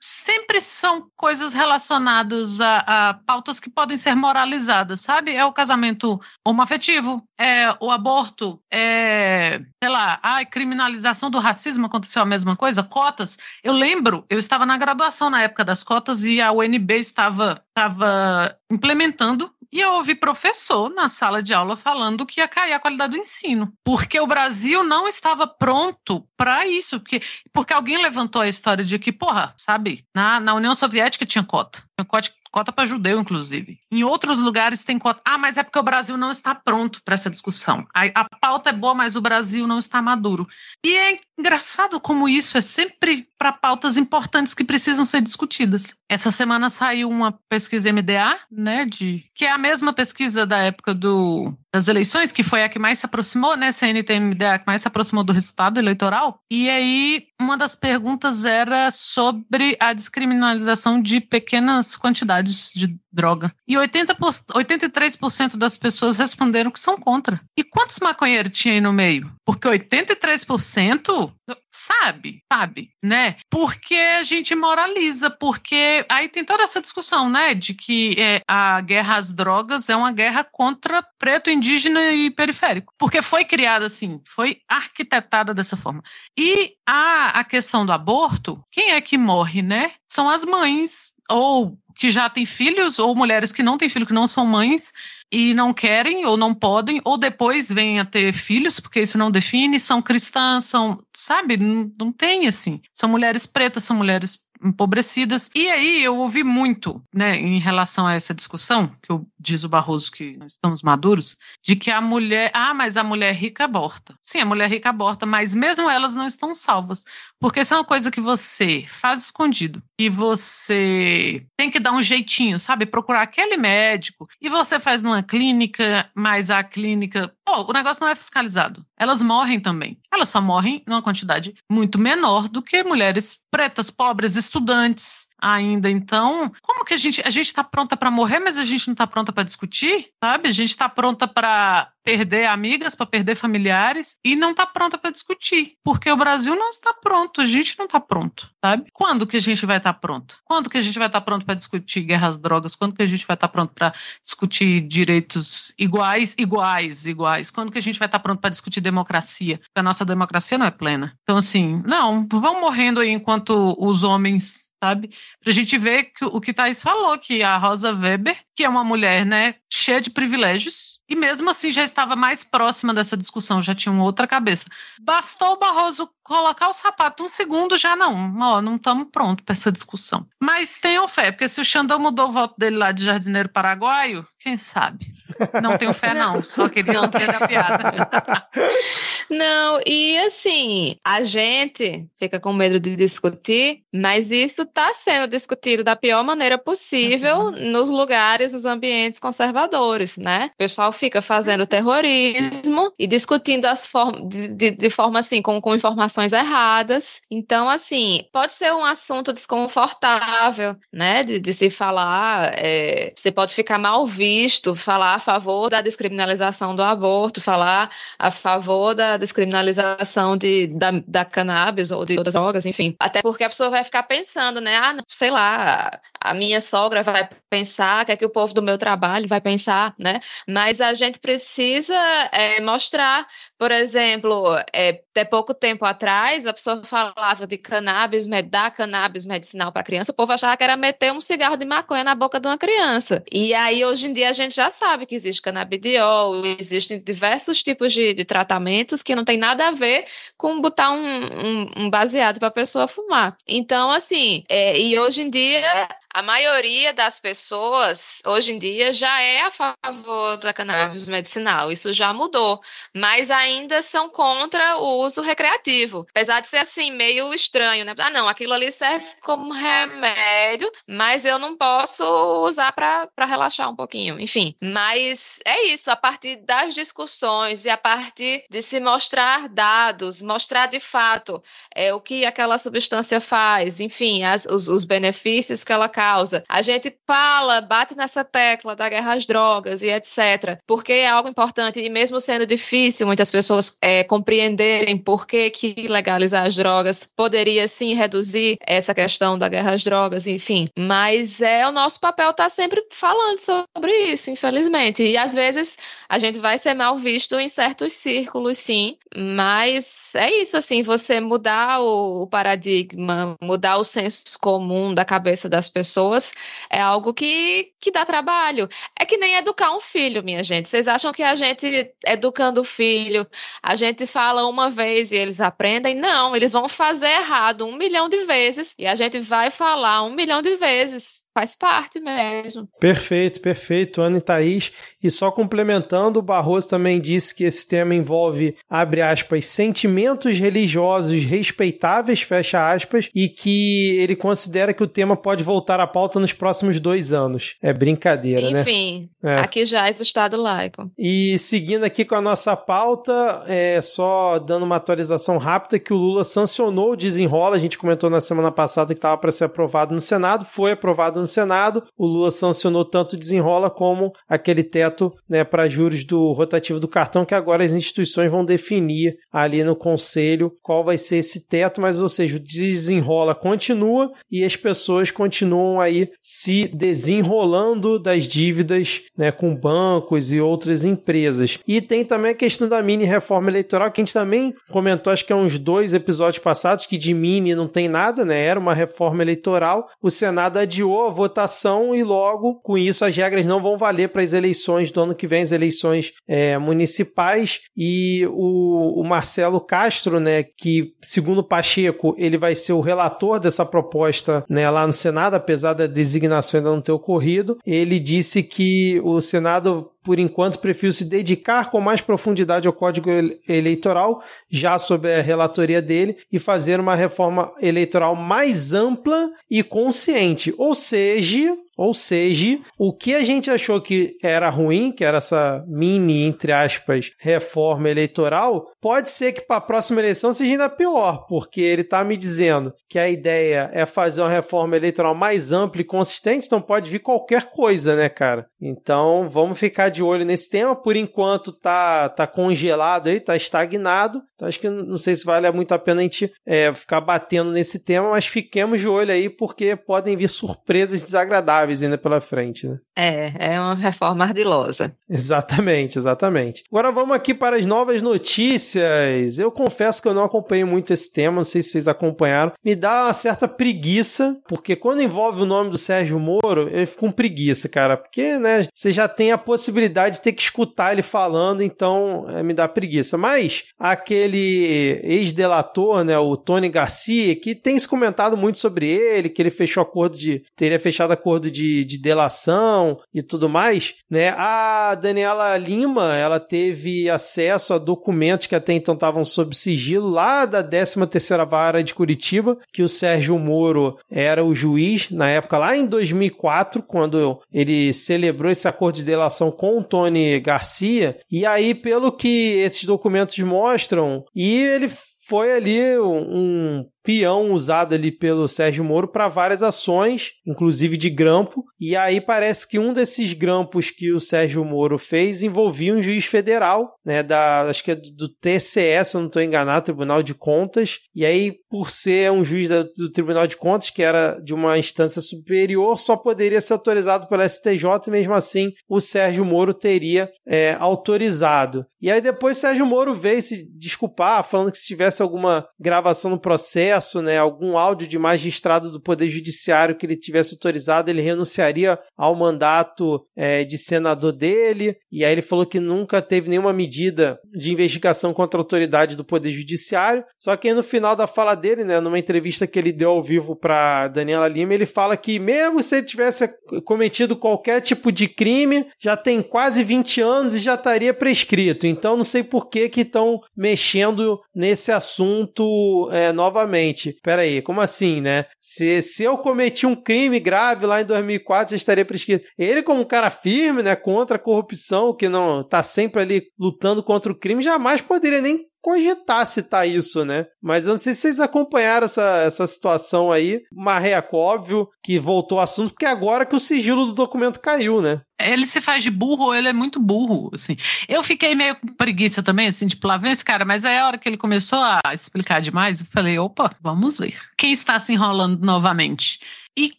sempre 0.00 0.60
são 0.60 1.10
coisas 1.16 1.52
relacionadas 1.52 2.60
a, 2.60 2.78
a, 3.10 3.14
pautas 3.14 3.58
que 3.58 3.70
podem 3.70 3.96
ser 3.96 4.14
moralizadas, 4.14 5.00
sabe? 5.00 5.34
É 5.34 5.44
o 5.44 5.52
casamento 5.52 6.20
homoafetivo, 6.46 7.26
é 7.38 7.74
o 7.80 7.90
aborto, 7.90 8.60
é, 8.70 9.62
sei 9.82 9.90
lá, 9.90 10.18
a 10.22 10.44
criminalização 10.44 11.30
do 11.30 11.38
racismo 11.38 11.86
aconteceu 11.86 12.22
a 12.22 12.26
mesma 12.26 12.56
coisa, 12.56 12.82
cotas. 12.82 13.38
Eu 13.62 13.72
lembro, 13.72 14.24
eu 14.28 14.38
estava 14.38 14.66
na 14.66 14.76
graduação 14.76 15.30
na 15.30 15.42
época 15.42 15.64
das 15.64 15.82
cotas 15.82 16.24
e 16.24 16.40
a 16.40 16.52
UNB 16.52 16.94
estava, 16.94 17.62
estava 17.68 18.56
implementando 18.70 19.50
e 19.76 19.80
eu 19.82 19.92
ouvi 19.92 20.14
professor 20.14 20.88
na 20.88 21.06
sala 21.06 21.42
de 21.42 21.52
aula 21.52 21.76
falando 21.76 22.24
que 22.24 22.40
ia 22.40 22.48
cair 22.48 22.72
a 22.72 22.80
qualidade 22.80 23.10
do 23.10 23.20
ensino, 23.20 23.70
porque 23.84 24.18
o 24.18 24.26
Brasil 24.26 24.82
não 24.82 25.06
estava 25.06 25.46
pronto 25.46 26.26
para 26.34 26.66
isso, 26.66 26.98
porque, 26.98 27.20
porque 27.52 27.74
alguém 27.74 28.00
levantou 28.00 28.40
a 28.40 28.48
história 28.48 28.82
de 28.82 28.98
que, 28.98 29.12
porra, 29.12 29.52
sabe, 29.54 30.06
na, 30.14 30.40
na 30.40 30.54
União 30.54 30.74
Soviética 30.74 31.26
tinha 31.26 31.44
cota. 31.44 31.85
Cota, 32.04 32.30
cota 32.50 32.72
para 32.72 32.86
judeu, 32.86 33.18
inclusive. 33.20 33.78
Em 33.90 34.04
outros 34.04 34.40
lugares 34.40 34.84
tem 34.84 34.98
cota. 34.98 35.20
Ah, 35.24 35.38
mas 35.38 35.56
é 35.56 35.62
porque 35.62 35.78
o 35.78 35.82
Brasil 35.82 36.16
não 36.16 36.30
está 36.30 36.54
pronto 36.54 37.02
para 37.02 37.14
essa 37.14 37.30
discussão. 37.30 37.86
A, 37.94 38.04
a 38.14 38.24
pauta 38.38 38.70
é 38.70 38.72
boa, 38.72 38.94
mas 38.94 39.16
o 39.16 39.20
Brasil 39.20 39.66
não 39.66 39.78
está 39.78 40.02
maduro. 40.02 40.46
E 40.84 40.94
é 40.94 41.16
engraçado 41.38 42.00
como 42.00 42.28
isso 42.28 42.56
é 42.56 42.60
sempre 42.60 43.28
para 43.38 43.52
pautas 43.52 43.96
importantes 43.96 44.54
que 44.54 44.64
precisam 44.64 45.04
ser 45.04 45.20
discutidas. 45.20 45.94
Essa 46.08 46.30
semana 46.30 46.70
saiu 46.70 47.10
uma 47.10 47.32
pesquisa 47.48 47.92
MDA, 47.92 48.38
né, 48.50 48.86
de 48.86 49.24
que 49.34 49.44
é 49.44 49.52
a 49.52 49.58
mesma 49.58 49.92
pesquisa 49.92 50.46
da 50.46 50.58
época 50.58 50.94
do, 50.94 51.52
das 51.72 51.88
eleições, 51.88 52.32
que 52.32 52.42
foi 52.42 52.62
a 52.62 52.68
que 52.68 52.78
mais 52.78 52.98
se 52.98 53.06
aproximou, 53.06 53.56
né, 53.56 53.70
CNT-MDA 53.70 54.60
que 54.60 54.66
mais 54.66 54.80
se 54.80 54.88
aproximou 54.88 55.22
do 55.22 55.32
resultado 55.32 55.78
eleitoral. 55.78 56.40
E 56.50 56.70
aí 56.70 57.26
uma 57.38 57.56
das 57.56 57.76
perguntas 57.76 58.46
era 58.46 58.90
sobre 58.90 59.76
a 59.78 59.92
descriminalização 59.92 61.02
de 61.02 61.20
pequenas 61.20 61.85
quantidades 61.94 62.72
de 62.74 62.98
droga. 63.12 63.54
E 63.68 63.76
80 63.76 64.14
83% 64.14 65.56
das 65.56 65.76
pessoas 65.76 66.18
responderam 66.18 66.70
que 66.70 66.80
são 66.80 66.96
contra. 66.96 67.40
E 67.56 67.62
quantos 67.62 67.98
maconheiros 68.00 68.52
tinha 68.52 68.74
aí 68.74 68.80
no 68.80 68.92
meio? 68.92 69.32
Porque 69.44 69.68
83% 69.68 71.32
sabe, 71.72 72.42
sabe, 72.50 72.90
né? 73.02 73.36
Porque 73.50 73.94
a 73.94 74.22
gente 74.22 74.54
moraliza, 74.54 75.30
porque 75.30 76.04
aí 76.08 76.28
tem 76.28 76.44
toda 76.44 76.62
essa 76.62 76.80
discussão, 76.80 77.28
né, 77.28 77.54
de 77.54 77.74
que 77.74 78.16
é, 78.18 78.40
a 78.48 78.80
guerra 78.80 79.16
às 79.16 79.30
drogas 79.30 79.88
é 79.90 79.96
uma 79.96 80.10
guerra 80.10 80.42
contra 80.42 81.06
preto, 81.18 81.50
indígena 81.50 82.12
e 82.12 82.30
periférico, 82.30 82.94
porque 82.98 83.20
foi 83.20 83.44
criada 83.44 83.86
assim, 83.86 84.20
foi 84.34 84.58
arquitetada 84.68 85.52
dessa 85.52 85.76
forma. 85.76 86.02
E 86.36 86.74
a, 86.88 87.40
a 87.40 87.44
questão 87.44 87.84
do 87.84 87.92
aborto, 87.92 88.62
quem 88.72 88.92
é 88.92 89.00
que 89.00 89.18
morre, 89.18 89.62
né? 89.62 89.92
São 90.10 90.28
as 90.28 90.44
mães 90.44 91.15
ou 91.30 91.78
que 91.94 92.10
já 92.10 92.28
têm 92.28 92.44
filhos, 92.44 92.98
ou 92.98 93.14
mulheres 93.14 93.52
que 93.52 93.62
não 93.62 93.78
têm 93.78 93.88
filho, 93.88 94.06
que 94.06 94.12
não 94.12 94.26
são 94.26 94.44
mães 94.44 94.92
e 95.32 95.54
não 95.54 95.72
querem 95.72 96.24
ou 96.26 96.36
não 96.36 96.54
podem, 96.54 97.00
ou 97.04 97.16
depois 97.16 97.70
vêm 97.70 97.98
a 97.98 98.04
ter 98.04 98.32
filhos, 98.32 98.78
porque 98.78 99.00
isso 99.00 99.18
não 99.18 99.30
define, 99.30 99.80
são 99.80 100.02
cristãs, 100.02 100.66
são, 100.66 101.02
sabe, 101.12 101.56
não, 101.56 101.90
não 101.98 102.12
tem 102.12 102.46
assim. 102.46 102.80
São 102.92 103.08
mulheres 103.08 103.46
pretas, 103.46 103.84
são 103.84 103.96
mulheres 103.96 104.38
empobrecidas. 104.62 105.50
E 105.54 105.68
aí 105.68 106.02
eu 106.02 106.16
ouvi 106.16 106.42
muito, 106.42 107.02
né, 107.14 107.36
em 107.36 107.58
relação 107.58 108.06
a 108.06 108.14
essa 108.14 108.34
discussão, 108.34 108.88
que 109.02 109.10
eu, 109.10 109.26
diz 109.38 109.64
o 109.64 109.68
Barroso 109.68 110.10
que 110.10 110.36
nós 110.36 110.52
estamos 110.52 110.82
maduros, 110.82 111.36
de 111.62 111.76
que 111.76 111.90
a 111.90 112.00
mulher, 112.00 112.50
ah, 112.54 112.74
mas 112.74 112.96
a 112.96 113.04
mulher 113.04 113.34
rica 113.34 113.64
aborta. 113.64 114.16
Sim, 114.22 114.40
a 114.40 114.44
mulher 114.44 114.68
rica 114.70 114.90
aborta, 114.90 115.26
mas 115.26 115.54
mesmo 115.54 115.88
elas 115.88 116.14
não 116.14 116.26
estão 116.26 116.52
salvas, 116.54 117.04
porque 117.38 117.60
isso 117.60 117.74
é 117.74 117.76
uma 117.76 117.84
coisa 117.84 118.10
que 118.10 118.20
você 118.20 118.84
faz 118.88 119.24
escondido 119.24 119.82
e 119.98 120.08
você 120.08 121.44
tem 121.56 121.70
que 121.70 121.80
dar 121.80 121.92
um 121.92 122.02
jeitinho, 122.02 122.58
sabe, 122.58 122.86
procurar 122.86 123.22
aquele 123.22 123.56
médico 123.56 124.28
e 124.40 124.48
você 124.48 124.80
faz 124.80 125.02
numa 125.02 125.22
clínica, 125.22 126.10
mas 126.14 126.50
a 126.50 126.62
clínica, 126.62 127.32
pô, 127.44 127.66
o 127.68 127.72
negócio 127.72 128.02
não 128.02 128.08
é 128.08 128.14
fiscalizado. 128.14 128.84
Elas 128.98 129.22
morrem 129.22 129.60
também. 129.60 129.98
Elas 130.12 130.28
só 130.28 130.40
morrem 130.40 130.82
numa 130.86 131.02
quantidade 131.02 131.54
muito 131.70 131.98
menor 131.98 132.48
do 132.48 132.62
que 132.62 132.82
mulheres 132.82 133.38
pretas, 133.50 133.90
pobres, 133.90 134.36
estudantes 134.36 134.55
estudantes 134.56 135.28
ainda. 135.40 135.90
Então, 135.90 136.52
como 136.62 136.84
que 136.84 136.94
a 136.94 136.96
gente 136.96 137.22
a 137.24 137.30
gente 137.30 137.46
está 137.46 137.62
pronta 137.64 137.96
para 137.96 138.10
morrer, 138.10 138.40
mas 138.40 138.58
a 138.58 138.64
gente 138.64 138.88
não 138.88 138.92
está 138.92 139.06
pronta 139.06 139.32
para 139.32 139.42
discutir, 139.42 140.08
sabe? 140.22 140.48
A 140.48 140.52
gente 140.52 140.70
está 140.70 140.88
pronta 140.88 141.28
para 141.28 141.90
perder 142.06 142.46
amigas, 142.46 142.94
para 142.94 143.04
perder 143.04 143.34
familiares 143.34 144.16
e 144.24 144.36
não 144.36 144.52
está 144.52 144.64
pronta 144.64 144.96
para 144.96 145.10
discutir, 145.10 145.74
porque 145.82 146.08
o 146.08 146.16
Brasil 146.16 146.54
não 146.54 146.68
está 146.68 146.94
pronto, 146.94 147.40
a 147.40 147.44
gente 147.44 147.76
não 147.76 147.86
está 147.86 147.98
pronto, 147.98 148.48
sabe? 148.64 148.88
Quando 148.92 149.26
que 149.26 149.36
a 149.36 149.40
gente 149.40 149.66
vai 149.66 149.78
estar 149.78 149.92
tá 149.92 149.98
pronto? 149.98 150.36
Quando 150.44 150.70
que 150.70 150.78
a 150.78 150.80
gente 150.80 150.96
vai 150.98 151.08
estar 151.08 151.20
tá 151.20 151.24
pronto 151.24 151.44
para 151.44 151.56
discutir 151.56 152.02
guerras 152.02 152.38
drogas? 152.38 152.76
Quando 152.76 152.94
que 152.94 153.02
a 153.02 153.06
gente 153.06 153.26
vai 153.26 153.34
estar 153.34 153.48
tá 153.48 153.52
pronto 153.52 153.74
para 153.74 153.92
discutir 154.22 154.82
direitos 154.82 155.74
iguais, 155.76 156.36
iguais, 156.38 157.08
iguais? 157.08 157.50
Quando 157.50 157.72
que 157.72 157.78
a 157.78 157.82
gente 157.82 157.98
vai 157.98 158.06
estar 158.06 158.20
tá 158.20 158.22
pronto 158.22 158.40
para 158.40 158.50
discutir 158.50 158.80
democracia? 158.80 159.58
Porque 159.58 159.80
a 159.80 159.82
nossa 159.82 160.04
democracia 160.04 160.56
não 160.56 160.66
é 160.66 160.70
plena. 160.70 161.12
Então 161.24 161.36
assim, 161.36 161.82
não, 161.84 162.24
vão 162.30 162.60
morrendo 162.60 163.00
aí 163.00 163.10
enquanto 163.10 163.74
os 163.80 164.04
homens 164.04 164.66
sabe? 164.82 165.10
Pra 165.40 165.52
gente 165.52 165.76
ver 165.78 166.04
que, 166.04 166.24
o 166.24 166.40
que 166.40 166.52
Thais 166.52 166.82
falou, 166.82 167.18
que 167.18 167.42
a 167.42 167.56
Rosa 167.56 167.92
Weber, 167.92 168.38
que 168.54 168.64
é 168.64 168.68
uma 168.68 168.84
mulher, 168.84 169.24
né, 169.24 169.56
cheia 169.72 170.00
de 170.00 170.10
privilégios, 170.10 170.95
e 171.08 171.14
mesmo 171.14 171.50
assim 171.50 171.70
já 171.70 171.84
estava 171.84 172.16
mais 172.16 172.42
próxima 172.42 172.92
dessa 172.92 173.16
discussão, 173.16 173.62
já 173.62 173.74
tinha 173.74 173.92
uma 173.92 174.04
outra 174.04 174.26
cabeça. 174.26 174.64
Bastou 175.00 175.52
o 175.52 175.58
Barroso 175.58 176.08
colocar 176.22 176.68
o 176.68 176.72
sapato 176.72 177.22
um 177.22 177.28
segundo, 177.28 177.76
já 177.76 177.94
não, 177.94 178.36
ó, 178.40 178.60
não 178.60 178.76
estamos 178.76 179.08
prontos 179.12 179.44
para 179.44 179.52
essa 179.52 179.70
discussão. 179.70 180.26
Mas 180.40 180.78
tenham 180.78 181.06
fé, 181.06 181.30
porque 181.30 181.48
se 181.48 181.60
o 181.60 181.64
Xandão 181.64 181.98
mudou 181.98 182.28
o 182.28 182.32
voto 182.32 182.54
dele 182.58 182.76
lá 182.76 182.90
de 182.90 183.04
jardineiro 183.04 183.48
paraguaio, 183.48 184.26
quem 184.40 184.56
sabe? 184.56 185.12
Não 185.60 185.76
tenho 185.76 185.92
fé, 185.92 186.14
não. 186.14 186.40
Só 186.40 186.68
queria 186.68 186.92
não 186.92 187.08
ter 187.08 187.28
a 187.28 187.48
piada. 187.48 188.48
Não, 189.28 189.80
e 189.84 190.16
assim, 190.18 190.96
a 191.04 191.24
gente 191.24 192.06
fica 192.16 192.38
com 192.38 192.52
medo 192.52 192.78
de 192.78 192.94
discutir, 192.94 193.82
mas 193.92 194.30
isso 194.30 194.62
está 194.62 194.94
sendo 194.94 195.26
discutido 195.26 195.82
da 195.82 195.96
pior 195.96 196.22
maneira 196.22 196.56
possível 196.56 197.36
uhum. 197.38 197.72
nos 197.72 197.88
lugares, 197.88 198.52
nos 198.52 198.64
ambientes 198.64 199.18
conservadores, 199.18 200.16
né? 200.16 200.50
O 200.54 200.58
pessoal 200.58 200.92
fica 200.96 201.22
fazendo 201.22 201.66
terrorismo 201.66 202.92
e 202.98 203.06
discutindo 203.06 203.66
as 203.66 203.86
formas 203.86 204.28
de, 204.28 204.48
de, 204.48 204.70
de, 204.72 204.90
forma 204.90 205.18
assim, 205.18 205.40
com, 205.40 205.60
com 205.60 205.74
informações 205.74 206.32
erradas. 206.32 207.20
Então, 207.30 207.68
assim, 207.68 208.26
pode 208.32 208.52
ser 208.52 208.72
um 208.72 208.84
assunto 208.84 209.32
desconfortável, 209.32 210.76
né? 210.92 211.22
De, 211.22 211.38
de 211.38 211.52
se 211.52 211.70
falar, 211.70 212.52
é, 212.56 213.12
você 213.14 213.30
pode 213.30 213.54
ficar 213.54 213.78
mal 213.78 214.06
visto, 214.06 214.74
falar 214.74 215.14
a 215.14 215.18
favor 215.18 215.68
da 215.70 215.80
descriminalização 215.80 216.74
do 216.74 216.82
aborto, 216.82 217.40
falar 217.40 217.90
a 218.18 218.30
favor 218.30 218.94
da 218.94 219.16
descriminalização 219.16 220.36
de, 220.36 220.66
da, 220.68 220.90
da 221.06 221.24
cannabis 221.24 221.90
ou 221.90 222.04
de 222.04 222.16
outras 222.16 222.34
drogas, 222.34 222.66
enfim. 222.66 222.96
Até 222.98 223.22
porque 223.22 223.44
a 223.44 223.48
pessoa 223.48 223.70
vai 223.70 223.84
ficar 223.84 224.02
pensando, 224.04 224.60
né? 224.60 224.76
Ah, 224.76 224.96
sei 225.08 225.30
lá, 225.30 226.00
a 226.20 226.34
minha 226.34 226.60
sogra 226.60 227.02
vai 227.02 227.28
pensar, 227.48 228.02
o 228.02 228.06
que 228.06 228.12
é 228.12 228.16
que 228.16 228.26
o 228.26 228.30
povo 228.30 228.52
do 228.52 228.62
meu 228.62 228.78
trabalho 228.78 229.28
vai 229.28 229.40
pensar, 229.40 229.94
né? 229.98 230.20
Mas 230.48 230.80
a 230.88 230.94
gente 230.94 231.18
precisa 231.18 231.94
é, 232.32 232.60
mostrar, 232.60 233.26
por 233.58 233.70
exemplo, 233.70 234.56
é, 234.72 235.00
até 235.10 235.24
pouco 235.24 235.54
tempo 235.54 235.84
atrás, 235.84 236.46
a 236.46 236.52
pessoa 236.52 236.82
falava 236.84 237.46
de 237.46 237.56
cannabis, 237.56 238.26
dar 238.48 238.70
cannabis 238.70 239.24
medicinal 239.24 239.72
para 239.72 239.82
criança, 239.82 240.12
o 240.12 240.14
povo 240.14 240.32
achava 240.32 240.56
que 240.56 240.64
era 240.64 240.76
meter 240.76 241.12
um 241.12 241.20
cigarro 241.20 241.56
de 241.56 241.64
maconha 241.64 242.04
na 242.04 242.14
boca 242.14 242.38
de 242.38 242.46
uma 242.46 242.58
criança. 242.58 243.22
E 243.30 243.54
aí, 243.54 243.84
hoje 243.84 244.08
em 244.08 244.12
dia, 244.12 244.30
a 244.30 244.32
gente 244.32 244.54
já 244.54 244.70
sabe 244.70 245.06
que 245.06 245.14
existe 245.14 245.42
canabidiol, 245.42 246.44
existem 246.58 247.00
diversos 247.00 247.62
tipos 247.62 247.92
de, 247.92 248.14
de 248.14 248.24
tratamentos 248.24 249.02
que 249.02 249.14
não 249.14 249.24
tem 249.24 249.38
nada 249.38 249.68
a 249.68 249.72
ver 249.72 250.06
com 250.36 250.60
botar 250.60 250.92
um, 250.92 250.98
um, 250.98 251.70
um 251.76 251.90
baseado 251.90 252.38
para 252.38 252.48
a 252.48 252.52
pessoa 252.52 252.86
fumar. 252.86 253.36
Então, 253.46 253.90
assim, 253.90 254.44
é, 254.48 254.78
e 254.78 254.98
hoje 254.98 255.22
em 255.22 255.30
dia 255.30 255.88
a 256.16 256.22
maioria 256.22 256.94
das 256.94 257.20
pessoas 257.20 258.22
hoje 258.26 258.50
em 258.50 258.58
dia 258.58 258.90
já 258.90 259.20
é 259.20 259.42
a 259.42 259.50
favor 259.50 260.38
da 260.38 260.50
cannabis 260.50 261.10
medicinal, 261.10 261.70
isso 261.70 261.92
já 261.92 262.10
mudou, 262.10 262.58
mas 262.96 263.30
ainda 263.30 263.82
são 263.82 264.08
contra 264.08 264.78
o 264.78 265.04
uso 265.04 265.20
recreativo, 265.20 266.06
apesar 266.08 266.40
de 266.40 266.46
ser 266.46 266.56
assim 266.56 266.90
meio 266.90 267.34
estranho, 267.34 267.84
né? 267.84 267.94
Ah, 267.98 268.08
não, 268.08 268.26
aquilo 268.26 268.54
ali 268.54 268.72
serve 268.72 269.04
como 269.20 269.52
remédio, 269.52 270.72
mas 270.88 271.26
eu 271.26 271.38
não 271.38 271.54
posso 271.54 272.02
usar 272.46 272.72
para 272.72 273.10
relaxar 273.26 273.68
um 273.68 273.76
pouquinho, 273.76 274.18
enfim. 274.18 274.54
Mas 274.62 275.40
é 275.44 275.64
isso, 275.64 275.90
a 275.90 275.96
partir 275.96 276.36
das 276.36 276.72
discussões 276.72 277.66
e 277.66 277.68
a 277.68 277.76
partir 277.76 278.46
de 278.48 278.62
se 278.62 278.80
mostrar 278.80 279.50
dados, 279.50 280.22
mostrar 280.22 280.64
de 280.64 280.80
fato 280.80 281.42
é, 281.74 281.92
o 281.92 282.00
que 282.00 282.24
aquela 282.24 282.56
substância 282.56 283.20
faz, 283.20 283.80
enfim, 283.80 284.24
as, 284.24 284.46
os, 284.46 284.66
os 284.66 284.82
benefícios 284.82 285.62
que 285.62 285.74
ela 285.74 285.90
causa. 285.90 286.05
A 286.48 286.62
gente 286.62 286.96
fala, 287.06 287.60
bate 287.60 287.96
nessa 287.96 288.22
tecla 288.22 288.76
da 288.76 288.88
guerra 288.88 289.14
às 289.14 289.26
drogas 289.26 289.82
e 289.82 289.88
etc. 289.88 290.60
Porque 290.66 290.92
é 290.92 291.08
algo 291.08 291.28
importante 291.28 291.80
e 291.80 291.88
mesmo 291.90 292.20
sendo 292.20 292.46
difícil 292.46 293.06
muitas 293.06 293.30
pessoas 293.30 293.76
é, 293.82 294.04
compreenderem 294.04 294.96
por 294.96 295.26
que, 295.26 295.50
que 295.50 295.86
legalizar 295.88 296.46
as 296.46 296.54
drogas 296.54 297.08
poderia 297.16 297.66
sim 297.66 297.94
reduzir 297.94 298.56
essa 298.64 298.94
questão 298.94 299.36
da 299.36 299.48
guerra 299.48 299.72
às 299.72 299.82
drogas, 299.82 300.26
enfim. 300.26 300.68
Mas 300.78 301.40
é 301.40 301.66
o 301.66 301.72
nosso 301.72 301.98
papel 301.98 302.30
estar 302.30 302.44
tá 302.44 302.48
sempre 302.48 302.84
falando 302.90 303.38
sobre 303.38 303.92
isso, 304.12 304.30
infelizmente. 304.30 305.02
E 305.02 305.16
às 305.16 305.34
vezes 305.34 305.76
a 306.08 306.18
gente 306.18 306.38
vai 306.38 306.56
ser 306.56 306.74
mal 306.74 306.96
visto 306.98 307.38
em 307.38 307.48
certos 307.48 307.92
círculos, 307.94 308.58
sim. 308.58 308.96
Mas 309.16 310.14
é 310.14 310.30
isso, 310.30 310.56
assim, 310.56 310.82
você 310.82 311.20
mudar 311.20 311.80
o 311.80 312.26
paradigma, 312.26 313.34
mudar 313.42 313.78
o 313.78 313.84
senso 313.84 314.38
comum 314.40 314.94
da 314.94 315.04
cabeça 315.04 315.48
das 315.48 315.68
pessoas 315.68 315.95
pessoas 315.96 316.32
é 316.70 316.80
algo 316.80 317.14
que, 317.14 317.72
que 317.80 317.90
dá 317.90 318.04
trabalho. 318.04 318.68
É 318.98 319.04
que 319.06 319.16
nem 319.16 319.36
educar 319.36 319.74
um 319.74 319.80
filho, 319.80 320.22
minha 320.22 320.42
gente. 320.42 320.68
Vocês 320.68 320.86
acham 320.86 321.12
que 321.12 321.22
a 321.22 321.34
gente, 321.34 321.94
educando 322.06 322.60
o 322.60 322.64
filho, 322.64 323.26
a 323.62 323.74
gente 323.76 324.06
fala 324.06 324.46
uma 324.46 324.70
vez 324.70 325.10
e 325.10 325.16
eles 325.16 325.40
aprendem? 325.40 325.94
Não, 325.94 326.36
eles 326.36 326.52
vão 326.52 326.68
fazer 326.68 327.08
errado 327.08 327.64
um 327.66 327.76
milhão 327.76 328.08
de 328.08 328.24
vezes 328.24 328.74
e 328.78 328.86
a 328.86 328.94
gente 328.94 329.18
vai 329.18 329.50
falar 329.50 330.02
um 330.02 330.14
milhão 330.14 330.42
de 330.42 330.54
vezes 330.56 331.25
faz 331.36 331.54
parte 331.54 332.00
mesmo. 332.00 332.66
Perfeito, 332.80 333.42
perfeito, 333.42 334.00
Ana 334.00 334.16
e 334.16 334.20
Thaís. 334.22 334.72
E 335.02 335.10
só 335.10 335.30
complementando, 335.30 336.18
o 336.18 336.22
Barroso 336.22 336.70
também 336.70 336.98
disse 336.98 337.34
que 337.34 337.44
esse 337.44 337.68
tema 337.68 337.94
envolve, 337.94 338.56
abre 338.70 339.02
aspas, 339.02 339.44
sentimentos 339.44 340.38
religiosos 340.38 341.22
respeitáveis, 341.24 342.22
fecha 342.22 342.72
aspas, 342.72 343.10
e 343.14 343.28
que 343.28 343.98
ele 343.98 344.16
considera 344.16 344.72
que 344.72 344.82
o 344.82 344.86
tema 344.86 345.14
pode 345.14 345.44
voltar 345.44 345.78
à 345.78 345.86
pauta 345.86 346.18
nos 346.18 346.32
próximos 346.32 346.80
dois 346.80 347.12
anos. 347.12 347.56
É 347.62 347.70
brincadeira, 347.70 348.50
né? 348.50 348.62
Enfim, 348.62 349.10
É. 349.22 349.34
aqui 349.36 349.66
já 349.66 349.86
é 349.86 349.90
o 349.90 350.02
Estado 350.02 350.38
laico. 350.38 350.90
E 350.98 351.38
seguindo 351.38 351.84
aqui 351.84 352.02
com 352.04 352.14
a 352.14 352.22
nossa 352.22 352.56
pauta, 352.56 353.44
é 353.46 353.82
só 353.82 354.38
dando 354.38 354.62
uma 354.62 354.76
atualização 354.76 355.36
rápida 355.36 355.78
que 355.78 355.92
o 355.92 355.96
Lula 355.96 356.24
sancionou 356.24 356.92
o 356.92 356.96
desenrola, 356.96 357.56
a 357.56 357.58
gente 357.58 357.76
comentou 357.76 358.08
na 358.08 358.22
semana 358.22 358.50
passada 358.50 358.94
que 358.94 358.98
estava 358.98 359.18
para 359.18 359.30
ser 359.32 359.44
aprovado 359.44 359.92
no 359.92 360.00
Senado, 360.00 360.46
foi 360.46 360.72
aprovado 360.72 361.20
no 361.20 361.25
Senado. 361.26 361.82
O 361.96 362.06
Lula 362.06 362.30
sancionou 362.30 362.84
tanto 362.84 363.16
desenrola 363.16 363.70
como 363.70 364.12
aquele 364.28 364.62
teto, 364.62 365.12
né, 365.28 365.44
para 365.44 365.68
juros 365.68 366.04
do 366.04 366.32
rotativo 366.32 366.80
do 366.80 366.88
cartão 366.88 367.24
que 367.24 367.34
agora 367.34 367.64
as 367.64 367.72
instituições 367.72 368.30
vão 368.30 368.44
definir 368.44 369.16
ali 369.32 369.62
no 369.64 369.76
conselho 369.76 370.52
qual 370.62 370.84
vai 370.84 370.98
ser 370.98 371.18
esse 371.18 371.48
teto, 371.48 371.80
mas 371.80 372.00
ou 372.00 372.08
seja, 372.08 372.36
o 372.36 372.40
desenrola 372.40 373.34
continua 373.34 374.12
e 374.30 374.44
as 374.44 374.56
pessoas 374.56 375.10
continuam 375.10 375.80
aí 375.80 376.08
se 376.22 376.68
desenrolando 376.68 377.98
das 377.98 378.24
dívidas, 378.24 379.02
né, 379.16 379.32
com 379.32 379.54
bancos 379.54 380.32
e 380.32 380.40
outras 380.40 380.84
empresas. 380.84 381.58
E 381.66 381.80
tem 381.80 382.04
também 382.04 382.32
a 382.32 382.34
questão 382.34 382.68
da 382.68 382.82
mini 382.82 383.04
reforma 383.04 383.50
eleitoral 383.50 383.90
que 383.90 384.00
a 384.00 384.04
gente 384.04 384.14
também 384.14 384.54
comentou, 384.70 385.12
acho 385.12 385.24
que 385.24 385.32
é 385.32 385.36
uns 385.36 385.58
dois 385.58 385.94
episódios 385.94 386.42
passados 386.42 386.86
que 386.86 386.98
de 386.98 387.14
mini 387.14 387.54
não 387.54 387.68
tem 387.68 387.88
nada, 387.88 388.24
né? 388.24 388.44
Era 388.44 388.60
uma 388.60 388.74
reforma 388.74 389.22
eleitoral. 389.22 389.88
O 390.02 390.10
Senado 390.10 390.58
adiou 390.58 391.06
votação 391.16 391.94
e 391.94 392.02
logo 392.02 392.56
com 392.56 392.76
isso 392.76 393.04
as 393.04 393.16
regras 393.16 393.46
não 393.46 393.62
vão 393.62 393.76
valer 393.76 394.10
para 394.10 394.22
as 394.22 394.32
eleições 394.32 394.90
do 394.90 395.00
ano 395.00 395.14
que 395.14 395.26
vem, 395.26 395.42
as 395.42 395.52
eleições 395.52 396.12
é, 396.28 396.58
municipais. 396.58 397.60
E 397.76 398.26
o, 398.30 399.00
o 399.00 399.04
Marcelo 399.04 399.60
Castro, 399.60 400.20
né, 400.20 400.42
que 400.42 400.92
segundo 401.00 401.42
Pacheco 401.42 402.14
ele 402.18 402.36
vai 402.36 402.54
ser 402.54 402.74
o 402.74 402.80
relator 402.80 403.40
dessa 403.40 403.64
proposta, 403.64 404.44
né, 404.48 404.68
lá 404.70 404.86
no 404.86 404.92
Senado, 404.92 405.34
apesar 405.34 405.72
da 405.72 405.86
designação 405.86 406.58
ainda 406.58 406.70
não 406.70 406.80
ter 406.80 406.92
ocorrido. 406.92 407.58
Ele 407.66 407.98
disse 407.98 408.42
que 408.42 409.00
o 409.02 409.20
Senado 409.20 409.90
por 410.06 410.20
enquanto, 410.20 410.60
prefiro 410.60 410.92
se 410.92 411.04
dedicar 411.04 411.68
com 411.68 411.80
mais 411.80 412.00
profundidade 412.00 412.68
ao 412.68 412.72
Código 412.72 413.10
Ele- 413.10 413.40
Eleitoral, 413.48 414.22
já 414.48 414.78
sob 414.78 415.12
a 415.12 415.20
relatoria 415.20 415.82
dele, 415.82 416.16
e 416.30 416.38
fazer 416.38 416.78
uma 416.78 416.94
reforma 416.94 417.52
eleitoral 417.60 418.14
mais 418.14 418.72
ampla 418.72 419.28
e 419.50 419.64
consciente. 419.64 420.54
Ou 420.56 420.76
seja, 420.76 421.56
ou 421.76 421.92
seja, 421.92 422.58
o 422.78 422.92
que 422.92 423.14
a 423.14 423.22
gente 423.22 423.50
achou 423.50 423.80
que 423.80 424.16
era 424.22 424.48
ruim, 424.48 424.90
que 424.92 425.04
era 425.04 425.18
essa 425.18 425.64
mini, 425.66 426.22
entre 426.22 426.52
aspas, 426.52 427.10
reforma 427.18 427.90
eleitoral, 427.90 428.70
pode 428.80 429.10
ser 429.10 429.32
que 429.32 429.42
para 429.42 429.56
a 429.56 429.60
próxima 429.60 430.00
eleição 430.00 430.32
seja 430.32 430.52
ainda 430.52 430.68
pior, 430.68 431.26
porque 431.28 431.60
ele 431.60 431.82
está 431.82 432.02
me 432.02 432.16
dizendo 432.16 432.72
que 432.88 432.98
a 432.98 433.08
ideia 433.08 433.70
é 433.72 433.84
fazer 433.84 434.22
uma 434.22 434.30
reforma 434.30 434.76
eleitoral 434.76 435.14
mais 435.14 435.52
ampla 435.52 435.80
e 435.80 435.84
consistente, 435.84 436.46
então 436.46 436.60
pode 436.60 436.90
vir 436.90 437.00
qualquer 437.00 437.50
coisa, 437.50 437.94
né, 437.96 438.08
cara? 438.08 438.46
Então 438.60 439.28
vamos 439.28 439.58
ficar 439.58 439.88
de 439.88 440.02
olho 440.02 440.24
nesse 440.24 440.48
tema. 440.48 440.74
Por 440.74 440.96
enquanto 440.96 441.52
tá, 441.52 442.08
tá 442.08 442.26
congelado 442.26 443.08
aí, 443.08 443.20
tá 443.20 443.36
estagnado. 443.36 444.22
Então 444.34 444.48
acho 444.48 444.60
que 444.60 444.68
não 444.68 444.96
sei 444.96 445.14
se 445.14 445.24
vale 445.24 445.50
muito 445.50 445.72
a 445.72 445.78
pena 445.78 446.00
a 446.00 446.02
gente 446.02 446.32
é, 446.44 446.72
ficar 446.72 447.00
batendo 447.00 447.50
nesse 447.50 447.84
tema, 447.84 448.10
mas 448.10 448.26
fiquemos 448.26 448.80
de 448.80 448.88
olho 448.88 449.12
aí, 449.12 449.28
porque 449.28 449.76
podem 449.76 450.16
vir 450.16 450.28
surpresas 450.28 451.02
desagradáveis 451.02 451.65
ainda 451.82 451.98
pela 451.98 452.20
frente, 452.20 452.66
né? 452.66 452.78
É, 452.96 453.54
é 453.54 453.60
uma 453.60 453.74
reforma 453.74 454.24
ardilosa. 454.24 454.94
Exatamente, 455.08 455.98
exatamente. 455.98 456.64
Agora 456.70 456.90
vamos 456.90 457.16
aqui 457.16 457.32
para 457.34 457.56
as 457.56 457.66
novas 457.66 458.02
notícias. 458.02 459.38
Eu 459.38 459.50
confesso 459.50 460.02
que 460.02 460.08
eu 460.08 460.14
não 460.14 460.24
acompanhei 460.24 460.64
muito 460.64 460.92
esse 460.92 461.12
tema, 461.12 461.36
não 461.36 461.44
sei 461.44 461.62
se 461.62 461.70
vocês 461.70 461.88
acompanharam. 461.88 462.52
Me 462.64 462.74
dá 462.74 463.04
uma 463.04 463.12
certa 463.12 463.48
preguiça, 463.48 464.38
porque 464.48 464.76
quando 464.76 465.02
envolve 465.02 465.42
o 465.42 465.46
nome 465.46 465.70
do 465.70 465.78
Sérgio 465.78 466.18
Moro, 466.18 466.68
eu 466.68 466.86
fico 466.86 467.00
com 467.00 467.12
preguiça, 467.12 467.68
cara. 467.68 467.96
Porque, 467.96 468.38
né, 468.38 468.66
você 468.74 468.90
já 468.90 469.08
tem 469.08 469.32
a 469.32 469.38
possibilidade 469.38 470.16
de 470.16 470.22
ter 470.22 470.32
que 470.32 470.42
escutar 470.42 470.92
ele 470.92 471.02
falando, 471.02 471.62
então 471.62 472.26
é, 472.28 472.42
me 472.42 472.52
dá 472.52 472.66
preguiça. 472.68 473.16
Mas 473.16 473.64
aquele 473.78 475.00
ex-delator, 475.02 476.04
né, 476.04 476.18
o 476.18 476.36
Tony 476.36 476.68
Garcia, 476.68 477.36
que 477.36 477.54
tem 477.54 477.78
se 477.78 477.88
comentado 477.88 478.36
muito 478.36 478.58
sobre 478.58 478.88
ele, 478.88 479.28
que 479.28 479.40
ele 479.40 479.50
fechou 479.50 479.82
acordo 479.82 480.16
de. 480.16 480.42
teria 480.56 480.78
fechado 480.78 481.12
acordo 481.12 481.50
de, 481.50 481.55
de 481.56 481.98
delação 481.98 482.98
e 483.12 483.22
tudo 483.22 483.48
mais, 483.48 483.94
né? 484.10 484.30
A 484.36 484.94
Daniela 484.94 485.56
Lima, 485.56 486.16
ela 486.16 486.38
teve 486.38 487.08
acesso 487.08 487.74
a 487.74 487.78
documentos 487.78 488.46
que 488.46 488.54
até 488.54 488.72
então 488.72 488.94
estavam 488.94 489.24
sob 489.24 489.56
sigilo 489.56 490.08
lá 490.08 490.44
da 490.44 490.62
13ª 490.62 491.46
Vara 491.48 491.82
de 491.82 491.94
Curitiba, 491.94 492.58
que 492.72 492.82
o 492.82 492.88
Sérgio 492.88 493.38
Moro 493.38 493.96
era 494.10 494.44
o 494.44 494.54
juiz 494.54 495.10
na 495.10 495.28
época 495.28 495.58
lá 495.58 495.76
em 495.76 495.86
2004, 495.86 496.82
quando 496.82 497.40
ele 497.52 497.92
celebrou 497.92 498.50
esse 498.50 498.68
acordo 498.68 498.96
de 498.96 499.04
delação 499.04 499.50
com 499.50 499.78
o 499.78 499.84
Tony 499.84 500.38
Garcia. 500.40 501.16
E 501.30 501.46
aí, 501.46 501.74
pelo 501.74 502.12
que 502.12 502.58
esses 502.58 502.84
documentos 502.84 503.38
mostram, 503.38 504.24
e 504.34 504.58
ele 504.58 504.88
foi 505.28 505.52
ali 505.52 505.98
um 505.98 506.84
peão 507.06 507.52
usado 507.52 507.94
ali 507.94 508.10
pelo 508.10 508.48
Sérgio 508.48 508.82
Moro 508.82 509.06
para 509.06 509.28
várias 509.28 509.62
ações, 509.62 510.32
inclusive 510.44 510.96
de 510.96 511.08
grampo. 511.08 511.62
E 511.78 511.94
aí 511.94 512.20
parece 512.20 512.68
que 512.68 512.80
um 512.80 512.92
desses 512.92 513.32
grampos 513.32 513.90
que 513.92 514.12
o 514.12 514.18
Sérgio 514.18 514.64
Moro 514.64 514.98
fez 514.98 515.44
envolvia 515.44 515.94
um 515.94 516.02
juiz 516.02 516.24
federal, 516.26 516.94
né, 517.04 517.22
da 517.22 517.62
acho 517.68 517.84
que 517.84 517.92
é 517.92 517.94
do 517.94 518.28
TCE, 518.28 519.04
se 519.04 519.16
eu 519.16 519.20
não 519.20 519.28
estou 519.28 519.40
enganado, 519.40 519.84
Tribunal 519.84 520.20
de 520.22 520.34
Contas. 520.34 520.98
E 521.14 521.24
aí, 521.24 521.54
por 521.70 521.90
ser 521.90 522.32
um 522.32 522.42
juiz 522.42 522.68
da- 522.68 522.82
do 522.82 523.10
Tribunal 523.12 523.46
de 523.46 523.56
Contas 523.56 523.90
que 523.90 524.02
era 524.02 524.40
de 524.40 524.52
uma 524.52 524.76
instância 524.76 525.22
superior, 525.22 526.00
só 526.00 526.16
poderia 526.16 526.60
ser 526.60 526.72
autorizado 526.72 527.28
pela 527.28 527.44
STJ. 527.48 527.84
E 528.08 528.10
mesmo 528.10 528.34
assim, 528.34 528.72
o 528.88 529.00
Sérgio 529.00 529.44
Moro 529.44 529.72
teria 529.72 530.28
é, 530.48 530.76
autorizado. 530.80 531.86
E 532.00 532.10
aí 532.10 532.20
depois 532.20 532.58
Sérgio 532.58 532.84
Moro 532.86 533.14
veio 533.14 533.40
se 533.40 533.64
desculpar, 533.78 534.42
falando 534.44 534.72
que 534.72 534.78
se 534.78 534.86
tivesse 534.86 535.22
alguma 535.22 535.66
gravação 535.78 536.30
no 536.30 536.40
processo, 536.40 536.95
né, 537.22 537.38
algum 537.38 537.76
áudio 537.76 538.06
de 538.06 538.18
magistrado 538.18 538.90
do 538.90 539.00
Poder 539.00 539.28
Judiciário 539.28 539.96
que 539.96 540.06
ele 540.06 540.16
tivesse 540.16 540.54
autorizado, 540.54 541.10
ele 541.10 541.22
renunciaria 541.22 541.98
ao 542.16 542.34
mandato 542.34 543.24
é, 543.36 543.64
de 543.64 543.78
senador 543.78 544.32
dele. 544.32 544.96
E 545.10 545.24
aí 545.24 545.32
ele 545.32 545.42
falou 545.42 545.66
que 545.66 545.80
nunca 545.80 546.20
teve 546.22 546.48
nenhuma 546.48 546.72
medida 546.72 547.38
de 547.52 547.72
investigação 547.72 548.32
contra 548.32 548.58
a 548.58 548.62
autoridade 548.62 549.16
do 549.16 549.24
Poder 549.24 549.50
Judiciário. 549.50 550.24
Só 550.38 550.56
que 550.56 550.68
aí 550.68 550.74
no 550.74 550.82
final 550.82 551.16
da 551.16 551.26
fala 551.26 551.54
dele, 551.54 551.84
né, 551.84 552.00
numa 552.00 552.18
entrevista 552.18 552.66
que 552.66 552.78
ele 552.78 552.92
deu 552.92 553.10
ao 553.10 553.22
vivo 553.22 553.56
para 553.56 554.08
Daniela 554.08 554.48
Lima, 554.48 554.74
ele 554.74 554.86
fala 554.86 555.16
que 555.16 555.38
mesmo 555.38 555.82
se 555.82 555.96
ele 555.96 556.06
tivesse 556.06 556.48
cometido 556.84 557.36
qualquer 557.36 557.80
tipo 557.80 558.10
de 558.10 558.28
crime, 558.28 558.86
já 559.00 559.16
tem 559.16 559.42
quase 559.42 559.82
20 559.82 560.20
anos 560.20 560.54
e 560.54 560.60
já 560.60 560.74
estaria 560.74 561.12
prescrito. 561.14 561.86
Então 561.86 562.16
não 562.16 562.24
sei 562.24 562.42
por 562.42 562.68
que 562.68 562.88
que 562.88 563.02
estão 563.02 563.40
mexendo 563.56 564.40
nesse 564.54 564.92
assunto 564.92 566.08
é, 566.12 566.32
novamente. 566.32 566.85
Pera 567.22 567.42
aí, 567.42 567.62
como 567.62 567.80
assim, 567.80 568.20
né? 568.20 568.46
Se, 568.60 569.00
se 569.02 569.24
eu 569.24 569.38
cometi 569.38 569.86
um 569.86 569.94
crime 569.94 570.40
grave 570.40 570.86
lá 570.86 571.00
em 571.00 571.04
2004, 571.04 571.70
já 571.70 571.76
estaria 571.76 572.04
prescrito. 572.04 572.46
Ele 572.58 572.82
como 572.82 573.00
um 573.00 573.06
cara 573.06 573.30
firme, 573.30 573.82
né, 573.82 573.96
contra 573.96 574.36
a 574.36 574.40
corrupção, 574.40 575.14
que 575.14 575.28
não 575.28 575.62
tá 575.62 575.82
sempre 575.82 576.22
ali 576.22 576.42
lutando 576.58 577.02
contra 577.02 577.32
o 577.32 577.38
crime, 577.38 577.62
jamais 577.62 578.00
poderia 578.00 578.40
nem 578.40 578.66
cogitar 578.86 579.44
citar 579.44 579.88
isso, 579.88 580.24
né? 580.24 580.46
Mas 580.62 580.86
eu 580.86 580.92
não 580.92 580.98
sei 580.98 581.12
se 581.12 581.22
vocês 581.22 581.40
acompanharam 581.40 582.04
essa, 582.04 582.44
essa 582.46 582.64
situação 582.68 583.32
aí. 583.32 583.62
Marreco, 583.72 584.36
óbvio 584.36 584.88
que 585.02 585.18
voltou 585.18 585.58
ao 585.58 585.64
assunto, 585.64 585.90
porque 585.90 586.06
agora 586.06 586.46
que 586.46 586.54
o 586.54 586.60
sigilo 586.60 587.04
do 587.04 587.12
documento 587.12 587.58
caiu, 587.58 588.00
né? 588.00 588.20
Ele 588.40 588.64
se 588.64 588.80
faz 588.80 589.02
de 589.02 589.10
burro, 589.10 589.52
ele 589.52 589.66
é 589.66 589.72
muito 589.72 589.98
burro, 589.98 590.50
assim. 590.54 590.76
Eu 591.08 591.24
fiquei 591.24 591.52
meio 591.56 591.74
com 591.74 591.88
preguiça 591.94 592.44
também, 592.44 592.68
assim, 592.68 592.86
tipo, 592.86 593.08
lá 593.08 593.16
vem 593.16 593.32
esse 593.32 593.44
cara, 593.44 593.64
mas 593.64 593.84
aí 593.84 593.98
a 593.98 594.06
hora 594.06 594.18
que 594.18 594.28
ele 594.28 594.36
começou 594.36 594.78
a 594.78 595.00
explicar 595.12 595.60
demais, 595.60 595.98
eu 595.98 596.06
falei, 596.06 596.38
opa, 596.38 596.76
vamos 596.80 597.18
ver. 597.18 597.36
Quem 597.58 597.72
está 597.72 597.98
se 597.98 598.12
enrolando 598.12 598.64
novamente? 598.64 599.40
E, 599.78 599.92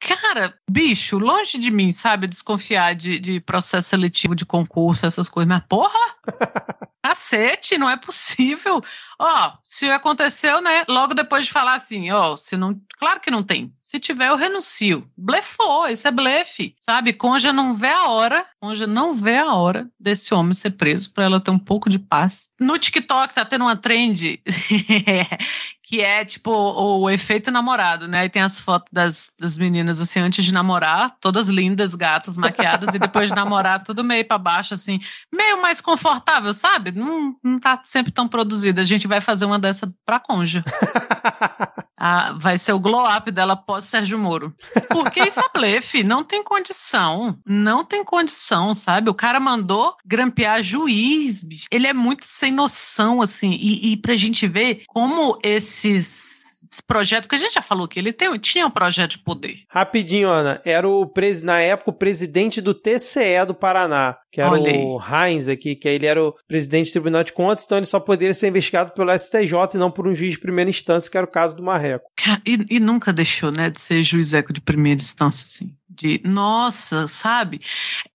cara, 0.00 0.52
bicho, 0.68 1.16
longe 1.16 1.56
de 1.56 1.70
mim, 1.70 1.92
sabe, 1.92 2.26
desconfiar 2.26 2.94
de, 2.94 3.20
de 3.20 3.40
processo 3.40 3.90
seletivo 3.90 4.34
de 4.34 4.44
concurso, 4.44 5.06
essas 5.06 5.28
coisas, 5.28 5.48
mas 5.48 5.64
porra! 5.68 5.98
Cacete, 7.02 7.78
não 7.78 7.88
é 7.88 7.96
possível. 7.96 8.82
Ó, 9.18 9.52
se 9.64 9.88
aconteceu, 9.88 10.60
né? 10.60 10.84
Logo 10.88 11.14
depois 11.14 11.46
de 11.46 11.52
falar 11.52 11.74
assim, 11.74 12.10
ó, 12.10 12.36
se 12.36 12.56
não. 12.56 12.80
Claro 12.98 13.20
que 13.20 13.30
não 13.30 13.42
tem. 13.42 13.74
Se 13.80 13.98
tiver, 13.98 14.28
eu 14.28 14.36
renuncio. 14.36 15.10
Blefou, 15.16 15.88
isso 15.88 16.06
é 16.06 16.10
blefe, 16.10 16.74
sabe? 16.78 17.14
Conja 17.14 17.52
não 17.52 17.74
vê 17.74 17.88
a 17.88 18.08
hora, 18.08 18.46
Conja 18.60 18.86
não 18.86 19.14
vê 19.14 19.38
a 19.38 19.54
hora 19.54 19.90
desse 19.98 20.34
homem 20.34 20.52
ser 20.52 20.72
preso 20.72 21.12
para 21.12 21.24
ela 21.24 21.40
ter 21.40 21.50
um 21.50 21.58
pouco 21.58 21.88
de 21.88 21.98
paz. 21.98 22.49
No 22.60 22.78
TikTok 22.78 23.34
tá 23.34 23.44
tendo 23.44 23.62
uma 23.62 23.76
trend 23.76 24.42
que 25.90 26.00
é 26.00 26.24
tipo 26.24 26.52
o, 26.52 27.00
o, 27.00 27.10
efeito 27.10 27.50
namorado, 27.50 28.06
né? 28.06 28.20
Aí 28.20 28.30
tem 28.30 28.42
as 28.42 28.60
fotos 28.60 28.88
das, 28.92 29.32
das 29.40 29.58
meninas 29.58 29.98
assim 29.98 30.20
antes 30.20 30.44
de 30.44 30.54
namorar, 30.54 31.16
todas 31.20 31.48
lindas, 31.48 31.96
gatas, 31.96 32.36
maquiadas, 32.36 32.94
e 32.94 32.98
depois 33.00 33.28
de 33.28 33.34
namorar, 33.34 33.82
tudo 33.82 34.04
meio 34.04 34.24
para 34.24 34.38
baixo, 34.38 34.72
assim, 34.72 35.00
meio 35.32 35.60
mais 35.60 35.80
confortável, 35.80 36.52
sabe? 36.52 36.92
Não, 36.92 37.34
não 37.42 37.58
tá 37.58 37.82
sempre 37.84 38.12
tão 38.12 38.28
produzida. 38.28 38.82
A 38.82 38.84
gente 38.84 39.08
vai 39.08 39.20
fazer 39.20 39.46
uma 39.46 39.58
dessa 39.58 39.92
pra 40.06 40.20
conja. 40.20 40.62
Ah, 42.02 42.32
vai 42.34 42.56
ser 42.56 42.72
o 42.72 42.80
glow 42.80 43.06
up 43.06 43.30
dela 43.30 43.54
pós 43.54 43.84
Sérgio 43.84 44.18
Moro. 44.18 44.54
Porque 44.88 45.20
isso 45.20 45.38
é 45.38 45.48
blefe, 45.52 46.02
não 46.02 46.24
tem 46.24 46.42
condição. 46.42 47.38
Não 47.44 47.84
tem 47.84 48.02
condição, 48.02 48.74
sabe? 48.74 49.10
O 49.10 49.14
cara 49.14 49.38
mandou 49.38 49.94
grampear 50.02 50.62
juiz, 50.62 51.44
bicho. 51.44 51.66
Ele 51.70 51.86
é 51.86 51.92
muito 51.92 52.24
sem 52.26 52.49
noção, 52.50 53.20
assim. 53.22 53.50
E, 53.52 53.92
e 53.92 53.96
pra 53.96 54.16
gente 54.16 54.46
ver 54.46 54.84
como 54.86 55.38
esses 55.42 56.49
projetos, 56.86 57.26
porque 57.26 57.36
a 57.36 57.38
gente 57.38 57.54
já 57.54 57.62
falou 57.62 57.88
que 57.88 57.98
ele 57.98 58.12
tem, 58.12 58.36
tinha 58.38 58.66
um 58.66 58.70
projeto 58.70 59.12
de 59.12 59.18
poder. 59.18 59.60
Rapidinho, 59.68 60.28
Ana. 60.28 60.60
Era 60.64 60.88
o, 60.88 61.06
pres, 61.06 61.42
na 61.42 61.60
época, 61.60 61.90
o 61.90 61.94
presidente 61.94 62.60
do 62.60 62.74
TCE 62.74 63.44
do 63.46 63.54
Paraná, 63.54 64.16
que 64.30 64.40
era 64.40 64.52
Olhei. 64.52 64.82
o 64.82 65.00
Heinz 65.00 65.48
aqui, 65.48 65.74
que 65.74 65.88
ele 65.88 66.06
era 66.06 66.22
o 66.22 66.34
presidente 66.46 66.88
do 66.88 66.92
Tribunal 66.92 67.24
de 67.24 67.32
Contas, 67.32 67.64
então 67.64 67.78
ele 67.78 67.86
só 67.86 68.00
poderia 68.00 68.34
ser 68.34 68.48
investigado 68.48 68.92
pelo 68.92 69.16
STJ 69.16 69.74
e 69.74 69.78
não 69.78 69.90
por 69.90 70.06
um 70.06 70.14
juiz 70.14 70.32
de 70.32 70.40
primeira 70.40 70.70
instância, 70.70 71.10
que 71.10 71.16
era 71.16 71.26
o 71.26 71.30
caso 71.30 71.56
do 71.56 71.62
Marreco. 71.62 72.10
E, 72.46 72.76
e 72.76 72.80
nunca 72.80 73.12
deixou, 73.12 73.50
né, 73.50 73.70
de 73.70 73.80
ser 73.80 74.02
juiz 74.02 74.32
eco 74.32 74.52
de 74.52 74.60
primeira 74.60 75.00
instância, 75.00 75.44
assim 75.44 75.74
de 75.90 76.20
nossa, 76.24 77.08
sabe? 77.08 77.60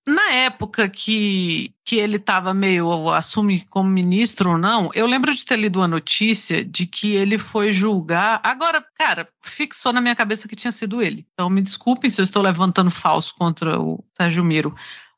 Na 0.08 0.32
época 0.32 0.88
que, 0.88 1.74
que 1.84 1.98
ele 1.98 2.16
estava 2.16 2.54
meio 2.54 3.10
assume 3.10 3.62
como 3.70 3.89
ministro 3.89 4.52
ou 4.52 4.58
não, 4.58 4.89
eu 4.93 5.06
lembro 5.06 5.34
de 5.34 5.46
ter 5.46 5.58
lido 5.58 5.80
uma 5.80 5.88
notícia 5.88 6.64
de 6.64 6.86
que 6.88 7.14
ele 7.14 7.38
foi 7.38 7.74
julgar. 7.74 8.34
Agora, 8.43 8.86
cara, 8.95 9.27
fixou 9.43 9.91
na 9.93 10.01
minha 10.01 10.15
cabeça 10.15 10.47
que 10.47 10.55
tinha 10.55 10.71
sido 10.71 11.01
ele. 11.01 11.25
Então 11.33 11.49
me 11.49 11.61
desculpem 11.61 12.09
se 12.09 12.21
eu 12.21 12.23
estou 12.23 12.41
levantando 12.41 12.91
falso 12.91 13.33
contra 13.36 13.79
o 13.79 14.03
Sérgio 14.17 14.43
Miro 14.43 14.75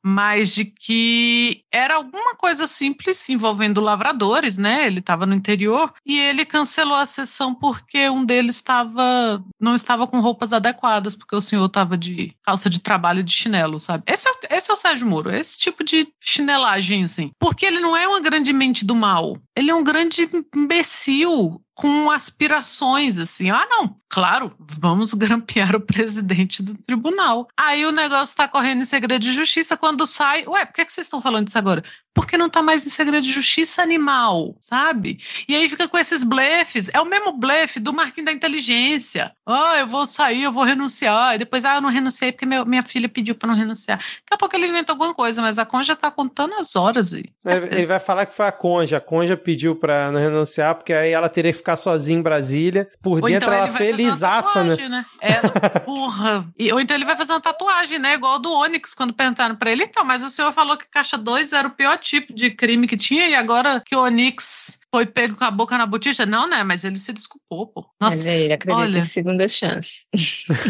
mas 0.07 0.55
de 0.55 0.63
que 0.63 1.63
era 1.69 1.95
alguma 1.95 2.33
coisa 2.35 2.65
simples 2.65 3.27
envolvendo 3.27 3.81
lavradores, 3.81 4.57
né? 4.57 4.87
Ele 4.87 4.99
estava 4.99 5.25
no 5.25 5.35
interior 5.35 5.93
e 6.05 6.17
ele 6.17 6.45
cancelou 6.45 6.95
a 6.95 7.05
sessão 7.05 7.53
porque 7.53 8.09
um 8.09 8.23
deles 8.23 8.55
estava 8.55 9.43
não 9.59 9.75
estava 9.75 10.07
com 10.07 10.21
roupas 10.21 10.53
adequadas, 10.53 11.13
porque 11.13 11.35
o 11.35 11.41
senhor 11.41 11.65
estava 11.65 11.97
de 11.97 12.33
calça 12.41 12.69
de 12.69 12.79
trabalho 12.79 13.21
de 13.21 13.31
chinelo, 13.31 13.81
sabe? 13.81 14.03
Esse 14.07 14.29
é, 14.29 14.55
esse 14.55 14.71
é 14.71 14.73
o 14.73 14.77
Sérgio 14.77 15.07
Moro, 15.07 15.29
esse 15.29 15.59
tipo 15.59 15.83
de 15.83 16.07
chinelagem, 16.21 17.03
assim. 17.03 17.31
Porque 17.37 17.65
ele 17.65 17.81
não 17.81 17.95
é 17.95 18.07
uma 18.07 18.21
grande 18.21 18.53
mente 18.53 18.85
do 18.85 18.95
mal, 18.95 19.37
ele 19.55 19.69
é 19.69 19.75
um 19.75 19.83
grande 19.83 20.29
imbecil 20.55 21.61
com 21.77 22.09
aspirações, 22.09 23.19
assim, 23.19 23.51
ah, 23.51 23.67
não, 23.69 23.95
claro, 24.09 24.51
vamos 24.57 25.13
grampear 25.13 25.75
o 25.75 25.79
presidente 25.79 26.63
do 26.63 26.75
tribunal. 26.75 27.47
Aí 27.55 27.85
o 27.85 27.91
negócio 27.91 28.33
está 28.33 28.47
correndo 28.47 28.81
em 28.81 28.83
segredo 28.83 29.21
de 29.21 29.31
justiça, 29.31 29.77
quando 29.77 30.07
sai, 30.07 30.43
ué, 30.47 30.65
por 30.65 30.73
que, 30.73 30.85
que 30.85 30.91
vocês 30.91 31.05
estão 31.05 31.21
falando 31.21 31.45
disso 31.45 31.59
agora? 31.59 31.83
Porque 32.17 32.35
não 32.35 32.47
está 32.47 32.63
mais 32.63 32.85
em 32.85 32.89
segredo 32.89 33.23
de 33.23 33.31
justiça 33.31 33.81
animal, 33.81 34.55
sabe? 34.59 35.19
E 35.47 35.55
aí 35.55 35.69
fica 35.69 35.87
com 35.87 35.97
esses 35.97 36.23
blefes, 36.23 36.89
é 36.91 36.99
o 36.99 37.05
mesmo 37.05 37.31
blefe 37.31 37.79
do 37.79 37.93
Marquinho 37.93 38.25
da 38.25 38.31
Inteligência. 38.31 39.31
Ah, 39.45 39.77
eu 39.77 39.87
vou 39.87 40.05
sair, 40.05 40.43
eu 40.43 40.51
vou 40.51 40.63
renunciar, 40.63 41.35
e 41.35 41.37
depois, 41.37 41.63
ah, 41.63 41.75
eu 41.75 41.81
não 41.81 41.89
renunciei 41.89 42.31
porque 42.31 42.45
meu, 42.45 42.65
minha 42.65 42.81
filha 42.81 43.07
pediu 43.07 43.35
para 43.35 43.47
não 43.47 43.55
renunciar. 43.55 43.99
Daqui 43.99 44.33
a 44.33 44.37
pouco 44.37 44.55
ele 44.55 44.67
inventa 44.67 44.91
alguma 44.91 45.13
coisa, 45.13 45.41
mas 45.41 45.59
a 45.59 45.65
Conja 45.65 45.93
está 45.93 46.09
contando 46.09 46.55
as 46.55 46.75
horas 46.75 47.13
aí. 47.13 47.25
Ele 47.45 47.85
vai 47.85 47.99
falar 47.99 48.25
que 48.25 48.33
foi 48.33 48.47
a 48.47 48.51
Conja, 48.51 48.97
a 48.97 49.01
Conja 49.01 49.37
pediu 49.37 49.75
para 49.75 50.11
não 50.11 50.19
renunciar, 50.19 50.73
porque 50.73 50.93
aí 50.93 51.11
ela 51.11 51.29
teria 51.29 51.51
que 51.51 51.57
ficar 51.59 51.75
sozinha 51.75 52.17
em 52.17 52.21
Brasília. 52.21 52.89
Por 53.01 53.21
ou 53.21 53.29
dentro 53.29 53.47
então 53.47 53.53
ela 53.53 53.67
felizaça, 53.67 54.63
né? 54.63 54.75
né? 54.89 55.05
É, 55.21 55.79
porra. 55.79 56.47
E, 56.57 56.71
ou 56.73 56.79
então 56.79 56.95
ele 56.95 57.05
vai 57.05 57.15
fazer 57.15 57.33
uma 57.33 57.41
tatuagem, 57.41 57.99
né? 57.99 58.15
Igual 58.15 58.39
do 58.39 58.51
Onyx, 58.51 58.95
quando 58.95 59.13
perguntaram 59.13 59.55
pra 59.55 59.71
ele. 59.71 59.83
Então, 59.83 60.03
mas 60.03 60.23
o 60.23 60.29
senhor 60.29 60.51
falou 60.51 60.77
que 60.77 60.87
caixa 60.89 61.17
2 61.17 61.53
era 61.53 61.67
o 61.67 61.71
pior 61.71 61.97
tipo 62.09 62.33
de 62.33 62.51
crime 62.51 62.87
que 62.87 62.97
tinha, 62.97 63.27
e 63.27 63.35
agora 63.35 63.81
que 63.85 63.95
o 63.95 64.03
Onyx 64.03 64.79
foi 64.93 65.05
pego 65.05 65.35
com 65.35 65.43
a 65.43 65.51
boca 65.51 65.77
na 65.77 65.85
botija? 65.85 66.25
Não, 66.25 66.49
né? 66.49 66.63
Mas 66.63 66.83
ele 66.83 66.95
se 66.95 67.13
desculpou, 67.13 67.67
pô. 67.67 67.85
Nossa, 68.01 68.29
ele 68.29 68.53
acredita 68.53 68.81
olha, 68.81 68.99
em 68.99 69.05
segunda 69.05 69.47
chance. 69.47 70.05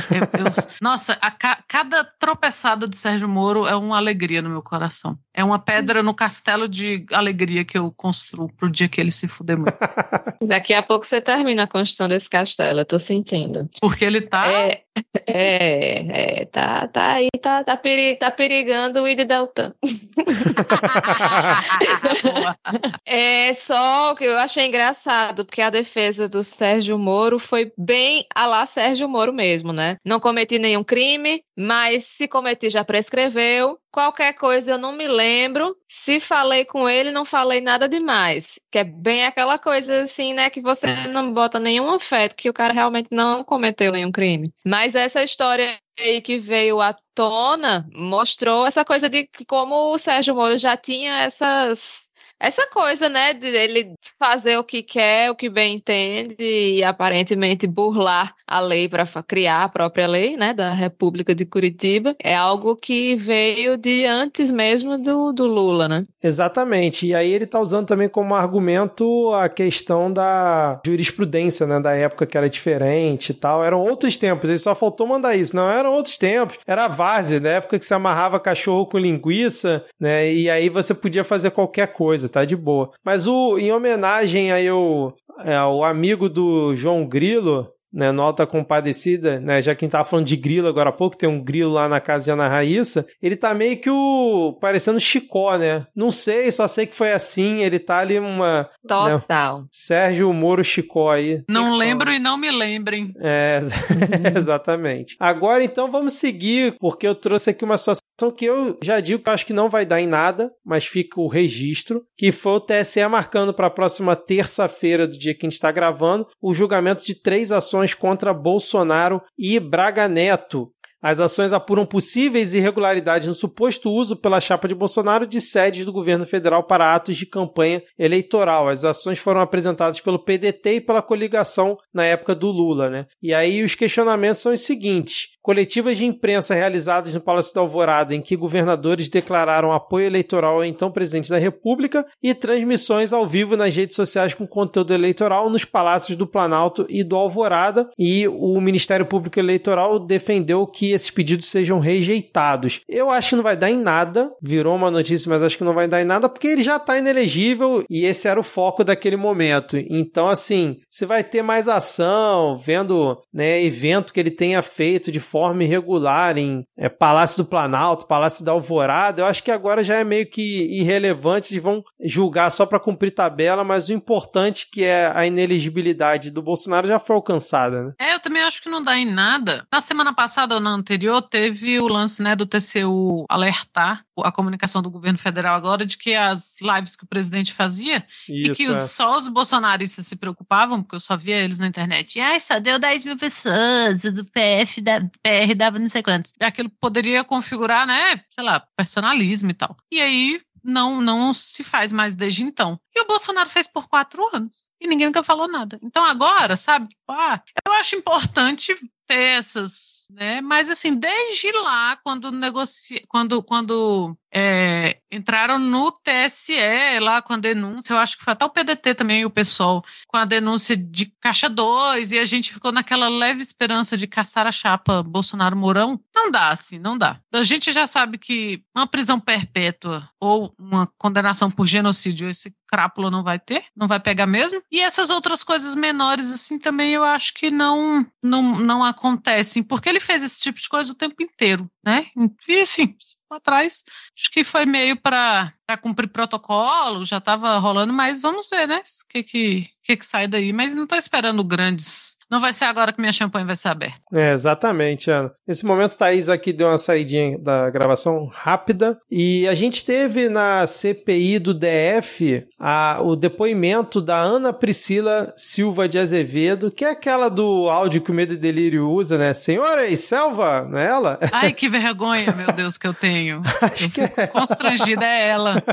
Eu, 0.09 0.45
eu, 0.45 0.67
nossa, 0.81 1.17
a, 1.21 1.31
cada 1.67 2.03
tropeçada 2.03 2.87
de 2.87 2.97
Sérgio 2.97 3.27
Moro 3.27 3.67
é 3.67 3.75
uma 3.75 3.97
alegria 3.97 4.41
no 4.41 4.49
meu 4.49 4.61
coração. 4.61 5.17
É 5.33 5.43
uma 5.43 5.59
pedra 5.59 6.01
no 6.01 6.13
castelo 6.13 6.67
de 6.67 7.05
alegria 7.11 7.63
que 7.63 7.77
eu 7.77 7.91
construo 7.91 8.51
pro 8.53 8.71
dia 8.71 8.87
que 8.87 8.99
ele 8.99 9.11
se 9.11 9.27
fuder 9.27 9.57
muito. 9.57 9.77
Daqui 10.41 10.73
a 10.73 10.81
pouco 10.81 11.05
você 11.05 11.21
termina 11.21 11.63
a 11.63 11.67
construção 11.67 12.09
desse 12.09 12.29
castelo, 12.29 12.79
eu 12.79 12.85
tô 12.85 12.97
sentindo. 12.97 13.69
Porque 13.79 14.03
ele 14.03 14.21
tá. 14.21 14.51
É, 14.51 14.83
é, 15.25 16.41
é 16.41 16.45
tá, 16.45 16.87
tá 16.87 17.13
aí, 17.13 17.29
tá, 17.41 17.63
tá, 17.63 17.77
peri, 17.77 18.15
tá 18.15 18.31
perigando 18.31 19.01
o 19.01 19.07
Id 19.07 19.25
Deltan. 19.25 19.73
é 23.05 23.53
só 23.53 24.15
que 24.15 24.23
eu 24.23 24.37
achei 24.37 24.65
engraçado, 24.65 25.45
porque 25.45 25.61
a 25.61 25.69
defesa 25.69 26.27
do 26.27 26.43
Sérgio 26.43 26.97
Moro 26.97 27.39
foi 27.39 27.71
bem 27.77 28.25
a 28.33 28.45
lá 28.45 28.65
Sérgio 28.65 29.07
Moro 29.07 29.33
mesmo, 29.33 29.73
né? 29.73 29.97
Não 30.05 30.19
cometi 30.19 30.59
nenhum 30.59 30.83
crime, 30.83 31.43
mas 31.57 32.05
se 32.05 32.27
cometi 32.27 32.69
já 32.69 32.83
prescreveu. 32.83 33.77
Qualquer 33.97 34.33
coisa 34.33 34.73
eu 34.73 34.77
não 34.77 34.91
me 34.91 35.07
lembro. 35.07 35.75
Se 35.89 36.19
falei 36.19 36.63
com 36.63 36.87
ele, 36.87 37.09
não 37.09 37.25
falei 37.25 37.59
nada 37.59 37.89
demais. 37.89 38.59
Que 38.71 38.77
é 38.77 38.83
bem 38.83 39.25
aquela 39.25 39.57
coisa 39.57 40.01
assim, 40.01 40.35
né? 40.35 40.51
Que 40.51 40.61
você 40.61 41.07
não 41.07 41.33
bota 41.33 41.59
nenhum 41.59 41.89
afeto, 41.89 42.35
que 42.35 42.47
o 42.47 42.53
cara 42.53 42.71
realmente 42.71 43.07
não 43.11 43.43
cometeu 43.43 43.91
nenhum 43.91 44.11
crime. 44.11 44.53
Mas 44.63 44.93
essa 44.93 45.23
história 45.23 45.79
aí 45.99 46.21
que 46.21 46.37
veio 46.37 46.79
à 46.79 46.93
tona 47.15 47.89
mostrou 47.91 48.67
essa 48.67 48.85
coisa 48.85 49.09
de 49.09 49.27
como 49.47 49.91
o 49.91 49.97
Sérgio 49.97 50.35
Moro 50.35 50.59
já 50.59 50.77
tinha 50.77 51.21
essas 51.21 52.11
essa 52.39 52.67
coisa, 52.67 53.09
né, 53.09 53.33
de 53.33 53.47
ele 53.47 53.95
fazer 54.19 54.59
o 54.59 54.63
que 54.63 54.83
quer, 54.83 55.31
o 55.31 55.35
que 55.35 55.49
bem 55.49 55.73
entende 55.73 56.35
e 56.39 56.83
aparentemente 56.83 57.65
burlar 57.65 58.36
a 58.47 58.59
lei 58.59 58.87
para 58.87 59.05
criar 59.27 59.63
a 59.63 59.69
própria 59.69 60.07
lei, 60.07 60.37
né, 60.37 60.53
da 60.53 60.71
República 60.71 61.35
de 61.35 61.45
Curitiba, 61.45 62.15
é 62.21 62.35
algo 62.35 62.75
que 62.75 63.15
veio 63.15 63.77
de 63.77 64.05
antes 64.05 64.49
mesmo 64.49 64.97
do, 64.97 65.33
do 65.33 65.45
Lula, 65.45 65.87
né? 65.87 66.05
Exatamente. 66.23 67.07
E 67.07 67.13
aí 67.13 67.31
ele 67.31 67.43
está 67.43 67.59
usando 67.59 67.87
também 67.87 68.07
como 68.07 68.35
argumento 68.35 69.33
a 69.33 69.49
questão 69.49 70.11
da 70.11 70.79
jurisprudência, 70.85 71.67
né, 71.67 71.79
da 71.79 71.93
época 71.93 72.25
que 72.25 72.37
era 72.37 72.49
diferente 72.49 73.31
e 73.31 73.33
tal. 73.33 73.63
Eram 73.63 73.81
outros 73.81 74.15
tempos, 74.15 74.49
ele 74.49 74.59
só 74.59 74.73
faltou 74.73 75.07
mandar 75.07 75.35
isso. 75.35 75.55
Não, 75.55 75.69
eram 75.69 75.93
outros 75.93 76.17
tempos. 76.17 76.57
Era 76.65 76.85
a 76.85 76.87
várzea, 76.87 77.39
da 77.39 77.49
época 77.49 77.77
que 77.77 77.85
se 77.85 77.93
amarrava 77.93 78.39
cachorro 78.39 78.85
com 78.85 78.97
linguiça, 78.97 79.83
né, 79.99 80.31
e 80.31 80.49
aí 80.49 80.69
você 80.69 80.93
podia 80.93 81.23
fazer 81.23 81.51
qualquer 81.51 81.87
coisa 81.87 82.29
tá 82.29 82.45
de 82.45 82.55
boa. 82.55 82.91
Mas 83.03 83.27
o 83.27 83.57
em 83.57 83.71
homenagem 83.71 84.51
aí 84.51 84.67
ao, 84.67 85.13
é, 85.43 85.55
ao 85.55 85.83
amigo 85.83 86.29
do 86.29 86.75
João 86.75 87.05
Grilo, 87.05 87.67
né, 87.91 88.11
nota 88.11 88.45
compadecida, 88.45 89.39
né, 89.39 89.61
já 89.61 89.75
quem 89.75 89.89
tava 89.89 90.05
falando 90.05 90.25
de 90.25 90.35
grilo 90.35 90.67
agora 90.67 90.89
há 90.89 90.93
pouco, 90.93 91.17
tem 91.17 91.27
um 91.27 91.43
grilo 91.43 91.71
lá 91.71 91.87
na 91.87 91.99
casa 91.99 92.25
de 92.25 92.31
Ana 92.31 92.47
Raíssa, 92.47 93.05
ele 93.21 93.35
tá 93.35 93.53
meio 93.53 93.77
que 93.77 93.89
o, 93.89 94.57
parecendo 94.59 94.99
Chicó, 94.99 95.57
né, 95.57 95.85
não 95.95 96.11
sei, 96.11 96.51
só 96.51 96.67
sei 96.67 96.85
que 96.85 96.95
foi 96.95 97.11
assim, 97.11 97.63
ele 97.63 97.79
tá 97.79 97.99
ali 97.99 98.19
uma... 98.19 98.63
Né, 98.63 98.67
Total. 98.87 99.61
Né, 99.61 99.67
Sérgio 99.71 100.31
Moro 100.33 100.63
Chicó 100.63 101.11
aí. 101.11 101.43
Não 101.49 101.65
Chicó. 101.65 101.77
lembro 101.77 102.11
e 102.11 102.19
não 102.19 102.37
me 102.37 102.51
lembrem. 102.51 103.13
É, 103.19 103.59
exatamente. 104.35 105.15
Agora 105.19 105.63
então 105.63 105.91
vamos 105.91 106.13
seguir, 106.13 106.75
porque 106.79 107.07
eu 107.07 107.15
trouxe 107.15 107.49
aqui 107.49 107.63
uma 107.65 107.77
situação 107.77 108.06
que 108.31 108.45
eu 108.45 108.77
já 108.81 108.99
digo 108.99 109.21
que 109.21 109.29
eu 109.29 109.33
acho 109.33 109.45
que 109.45 109.53
não 109.53 109.69
vai 109.69 109.85
dar 109.85 110.01
em 110.01 110.07
nada, 110.07 110.51
mas 110.65 110.85
fica 110.85 111.21
o 111.21 111.27
registro, 111.27 112.03
que 112.17 112.31
foi 112.31 112.53
o 112.53 112.59
TSE 112.59 113.07
marcando 113.07 113.53
para 113.53 113.67
a 113.67 113.71
próxima 113.71 114.15
terça-feira 114.15 115.07
do 115.07 115.17
dia 115.17 115.35
que 115.35 115.45
a 115.45 115.47
gente 115.47 115.53
está 115.53 115.71
gravando 115.71 116.27
o 116.41 116.53
julgamento 116.53 117.05
de 117.05 117.13
três 117.13 117.51
ações 117.51 117.93
contra 117.93 118.33
Bolsonaro 118.33 119.21
e 119.37 119.59
Braga 119.59 120.07
Neto. 120.07 120.71
As 121.01 121.19
ações 121.19 121.53
apuram 121.53 121.85
possíveis 121.85 122.55
irregularidades 122.55 123.27
no 123.27 123.35
suposto 123.35 123.91
uso 123.91 124.15
pela 124.15 124.41
chapa 124.41 124.67
de 124.67 124.73
Bolsonaro 124.73 125.27
de 125.27 125.39
sedes 125.39 125.85
do 125.85 125.93
governo 125.93 126.25
federal 126.25 126.63
para 126.63 126.93
atos 126.93 127.15
de 127.15 127.25
campanha 127.25 127.83
eleitoral. 127.99 128.67
As 128.67 128.83
ações 128.83 129.19
foram 129.19 129.41
apresentadas 129.41 130.01
pelo 130.01 130.23
PDT 130.23 130.75
e 130.75 130.81
pela 130.81 131.03
coligação 131.03 131.77
na 131.93 132.03
época 132.03 132.33
do 132.33 132.47
Lula, 132.47 132.89
né? 132.89 133.05
E 133.21 133.31
aí 133.31 133.63
os 133.63 133.75
questionamentos 133.75 134.41
são 134.41 134.51
os 134.51 134.61
seguintes: 134.61 135.27
coletivas 135.47 135.97
de 135.97 136.05
imprensa 136.05 136.53
realizadas 136.53 137.13
no 137.13 137.21
Palácio 137.21 137.55
da 137.55 137.61
Alvorada, 137.61 138.13
em 138.13 138.19
que 138.19 138.35
governadores 138.35 139.07
declararam 139.07 139.71
apoio 139.71 140.05
eleitoral 140.05 140.55
ao 140.55 140.65
então 140.65 140.91
presidente 140.91 141.29
da 141.29 141.37
República, 141.37 142.05
e 142.21 142.33
transmissões 142.33 143.13
ao 143.13 143.25
vivo 143.25 143.55
nas 143.55 143.73
redes 143.73 143.95
sociais 143.95 144.33
com 144.33 144.45
conteúdo 144.45 144.93
eleitoral 144.93 145.49
nos 145.49 145.63
palácios 145.63 146.17
do 146.17 146.27
Planalto 146.27 146.85
e 146.89 147.01
do 147.01 147.15
Alvorada. 147.15 147.89
E 147.97 148.27
o 148.27 148.59
Ministério 148.59 149.05
Público 149.05 149.39
Eleitoral 149.39 149.99
defendeu 149.99 150.67
que 150.67 150.91
esses 150.91 151.09
pedidos 151.09 151.47
sejam 151.47 151.79
rejeitados. 151.79 152.81
Eu 152.85 153.09
acho 153.09 153.29
que 153.29 153.35
não 153.37 153.43
vai 153.43 153.55
dar 153.55 153.71
em 153.71 153.81
nada, 153.81 154.29
virou 154.43 154.75
uma 154.75 154.91
notícia, 154.91 155.29
mas 155.29 155.41
acho 155.41 155.57
que 155.57 155.63
não 155.63 155.73
vai 155.73 155.87
dar 155.87 156.01
em 156.01 156.05
nada, 156.05 156.27
porque 156.27 156.47
ele 156.47 156.61
já 156.61 156.75
está 156.75 156.97
inelegível 156.97 157.85
e 157.89 158.03
esse 158.03 158.27
era 158.27 158.37
o 158.37 158.43
foco 158.43 158.83
daquele 158.83 159.15
momento. 159.15 159.77
Então, 159.77 160.27
assim, 160.27 160.75
se 160.91 161.05
vai 161.05 161.23
ter 161.23 161.41
mais 161.41 161.69
ação, 161.69 162.57
vendo 162.57 163.17
né, 163.33 163.63
evento 163.63 164.11
que 164.11 164.19
ele 164.19 164.31
tenha 164.31 164.61
feito 164.61 165.09
de 165.09 165.21
forma 165.21 165.36
forma 165.37 165.63
irregular 165.63 166.35
em 166.35 166.65
é, 166.75 166.89
Palácio 166.89 167.43
do 167.43 167.49
Planalto, 167.49 168.07
Palácio 168.07 168.43
da 168.43 168.53
Alvorada, 168.53 169.21
eu 169.21 169.25
acho 169.27 169.43
que 169.43 169.51
agora 169.51 169.83
já 169.83 169.95
é 169.95 170.03
meio 170.03 170.27
que 170.27 170.63
irrelevante, 170.79 171.53
eles 171.53 171.63
vão 171.63 171.83
julgar 172.03 172.49
só 172.51 172.65
para 172.65 172.79
cumprir 172.79 173.11
tabela, 173.11 173.63
mas 173.63 173.87
o 173.87 173.93
importante 173.93 174.67
que 174.71 174.83
é 174.83 175.11
a 175.13 175.27
ineligibilidade 175.27 176.31
do 176.31 176.41
Bolsonaro 176.41 176.87
já 176.87 176.97
foi 176.97 177.15
alcançada, 177.15 177.83
né? 177.83 177.93
É, 178.01 178.15
eu 178.15 178.19
também 178.19 178.41
acho 178.41 178.63
que 178.63 178.69
não 178.69 178.81
dá 178.81 178.97
em 178.97 179.05
nada. 179.05 179.63
Na 179.71 179.79
semana 179.79 180.11
passada 180.11 180.55
ou 180.55 180.61
na 180.61 180.71
anterior, 180.71 181.21
teve 181.21 181.79
o 181.79 181.87
lance 181.87 182.23
né, 182.23 182.35
do 182.35 182.47
TCU 182.47 183.25
alertar 183.29 184.01
a 184.23 184.31
comunicação 184.31 184.81
do 184.81 184.91
governo 184.91 185.17
federal 185.17 185.55
agora 185.55 185.85
de 185.85 185.97
que 185.97 186.15
as 186.15 186.57
lives 186.61 186.95
que 186.95 187.03
o 187.03 187.07
presidente 187.07 187.53
fazia 187.53 188.05
Isso, 188.27 188.51
e 188.51 188.55
que 188.55 188.67
os, 188.69 188.75
é. 188.75 188.85
só 188.87 189.15
os 189.15 189.27
bolsonaristas 189.27 190.07
se 190.07 190.15
preocupavam, 190.15 190.81
porque 190.81 190.95
eu 190.95 190.99
só 190.99 191.15
via 191.17 191.37
eles 191.37 191.59
na 191.59 191.67
internet. 191.67 192.17
E 192.17 192.21
ai, 192.21 192.39
só 192.39 192.59
deu 192.59 192.79
10 192.79 193.05
mil 193.05 193.17
pessoas, 193.17 194.03
do 194.03 194.25
PF 194.25 194.81
da 194.81 195.01
PR 195.01 195.55
dava 195.55 195.79
não 195.79 195.87
sei 195.87 196.03
quantos. 196.03 196.33
Aquilo 196.39 196.69
poderia 196.81 197.23
configurar, 197.23 197.85
né, 197.85 198.21
sei 198.29 198.43
lá, 198.43 198.59
personalismo 198.75 199.49
e 199.49 199.53
tal. 199.53 199.75
E 199.91 199.99
aí 199.99 200.41
não, 200.63 200.99
não 200.99 201.33
se 201.33 201.63
faz 201.63 201.91
mais 201.91 202.13
desde 202.13 202.43
então. 202.43 202.79
E 202.93 203.01
o 203.01 203.07
Bolsonaro 203.07 203.49
fez 203.49 203.67
por 203.67 203.87
quatro 203.87 204.21
anos. 204.35 204.71
E 204.79 204.87
ninguém 204.87 205.07
nunca 205.07 205.23
falou 205.23 205.47
nada. 205.47 205.79
Então 205.81 206.03
agora, 206.03 206.55
sabe? 206.55 206.95
Ah, 207.07 207.41
eu 207.65 207.73
acho 207.73 207.95
importante 207.95 208.75
ter 209.07 209.19
essas, 209.19 210.05
né? 210.09 210.41
Mas 210.41 210.69
assim, 210.69 210.93
desde 210.93 211.51
lá, 211.53 211.95
quando 212.03 212.31
negocia, 212.31 213.01
quando, 213.07 213.41
quando 213.41 214.15
é, 214.31 214.99
entraram 215.09 215.57
no 215.57 215.91
TSE 215.91 216.99
lá 216.99 217.21
com 217.21 217.33
a 217.33 217.37
denúncia, 217.37 217.93
eu 217.93 217.97
acho 217.97 218.17
que 218.17 218.23
foi 218.23 218.33
até 218.33 218.43
o 218.45 218.49
PDT 218.49 218.93
também, 218.93 219.25
o 219.25 219.29
pessoal, 219.29 219.83
com 220.07 220.17
a 220.17 220.25
denúncia 220.25 220.75
de 220.75 221.05
Caixa 221.21 221.49
2, 221.49 222.11
e 222.11 222.19
a 222.19 222.25
gente 222.25 222.53
ficou 222.53 222.71
naquela 222.71 223.07
leve 223.07 223.41
esperança 223.41 223.95
de 223.95 224.05
caçar 224.05 224.45
a 224.45 224.51
chapa 224.51 225.01
Bolsonaro-Mourão. 225.01 225.99
Não 226.13 226.29
dá, 226.29 226.49
assim, 226.49 226.77
não 226.77 226.97
dá. 226.97 227.21
A 227.33 227.43
gente 227.43 227.71
já 227.71 227.87
sabe 227.87 228.17
que 228.17 228.61
uma 228.75 228.85
prisão 228.85 229.19
perpétua 229.19 230.07
ou 230.19 230.53
uma 230.59 230.87
condenação 230.97 231.49
por 231.49 231.65
genocídio, 231.65 232.27
esse 232.27 232.53
crápula 232.67 233.09
não 233.09 233.23
vai 233.23 233.39
ter, 233.39 233.63
não 233.75 233.87
vai 233.87 233.99
pegar 233.99 234.27
mesmo. 234.27 234.61
E 234.69 234.81
essas 234.81 235.09
outras 235.09 235.43
coisas 235.43 235.75
menores, 235.75 236.29
assim, 236.29 236.59
também 236.59 236.91
eu 236.91 237.03
acho 237.03 237.33
que 237.33 237.49
não, 237.49 238.05
não, 238.21 238.59
não 238.59 238.83
acontecem, 238.83 239.63
porque 239.63 239.87
ele 239.87 239.99
fez 239.99 240.23
esse 240.23 240.41
tipo 240.41 240.59
de 240.59 240.67
coisa 240.67 240.91
o 240.91 240.95
tempo 240.95 241.23
inteiro, 241.23 241.69
né? 241.85 242.05
E 242.47 242.59
assim, 242.59 242.93
atrás, 243.29 243.83
acho 244.17 244.29
que 244.29 244.43
foi 244.43 244.65
meio 244.65 244.99
para 244.99 245.53
cumprir 245.81 246.09
protocolo, 246.09 247.05
já 247.05 247.17
estava 247.17 247.57
rolando, 247.57 247.93
mas 247.93 248.21
vamos 248.21 248.49
ver, 248.49 248.67
né? 248.67 248.79
O 248.79 249.07
que, 249.07 249.23
que, 249.23 249.69
que, 249.83 249.97
que 249.97 250.05
sai 250.05 250.27
daí. 250.27 250.51
Mas 250.51 250.73
não 250.73 250.83
estou 250.83 250.97
esperando 250.97 251.43
grandes 251.45 252.16
não 252.29 252.39
vai 252.39 252.51
ser 252.51 252.65
agora 252.65 252.91
que 252.91 252.99
minha 252.99 253.11
champanhe 253.11 253.45
vai 253.45 253.55
ser 253.55 253.69
aberta. 253.69 254.01
É, 254.13 254.33
exatamente, 254.33 255.09
Ana. 255.09 255.31
Nesse 255.47 255.65
momento, 255.65 255.95
Thaís 255.95 256.27
aqui 256.27 256.51
deu 256.51 256.67
uma 256.67 256.77
saidinha 256.77 257.37
da 257.39 257.69
gravação 257.69 258.29
rápida. 258.31 258.97
E 259.09 259.47
a 259.47 259.53
gente 259.53 259.85
teve 259.85 260.27
na 260.27 260.67
CPI 260.67 261.39
do 261.39 261.53
DF 261.53 262.45
a, 262.59 262.99
o 263.01 263.15
depoimento 263.15 264.01
da 264.01 264.17
Ana 264.17 264.51
Priscila 264.51 265.33
Silva 265.37 265.87
de 265.87 265.97
Azevedo, 265.97 266.69
que 266.69 266.83
é 266.83 266.91
aquela 266.91 267.29
do 267.29 267.69
áudio 267.69 268.01
que 268.01 268.11
o 268.11 268.13
Medo 268.13 268.33
e 268.33 268.37
Delírio 268.37 268.89
usa, 268.89 269.17
né? 269.17 269.33
Senhora 269.33 269.87
e 269.87 269.95
selva, 269.95 270.67
não 270.69 270.77
é 270.77 270.87
ela? 270.87 271.19
Ai, 271.31 271.53
que 271.53 271.69
vergonha, 271.69 272.33
meu 272.33 272.51
Deus, 272.51 272.77
que 272.77 272.87
eu 272.87 272.93
tenho. 272.93 273.41
Acho 273.61 273.85
eu 273.85 273.89
que 273.89 274.01
é. 274.01 274.27
constrangida 274.27 275.05
é 275.05 275.29
ela. 275.29 275.63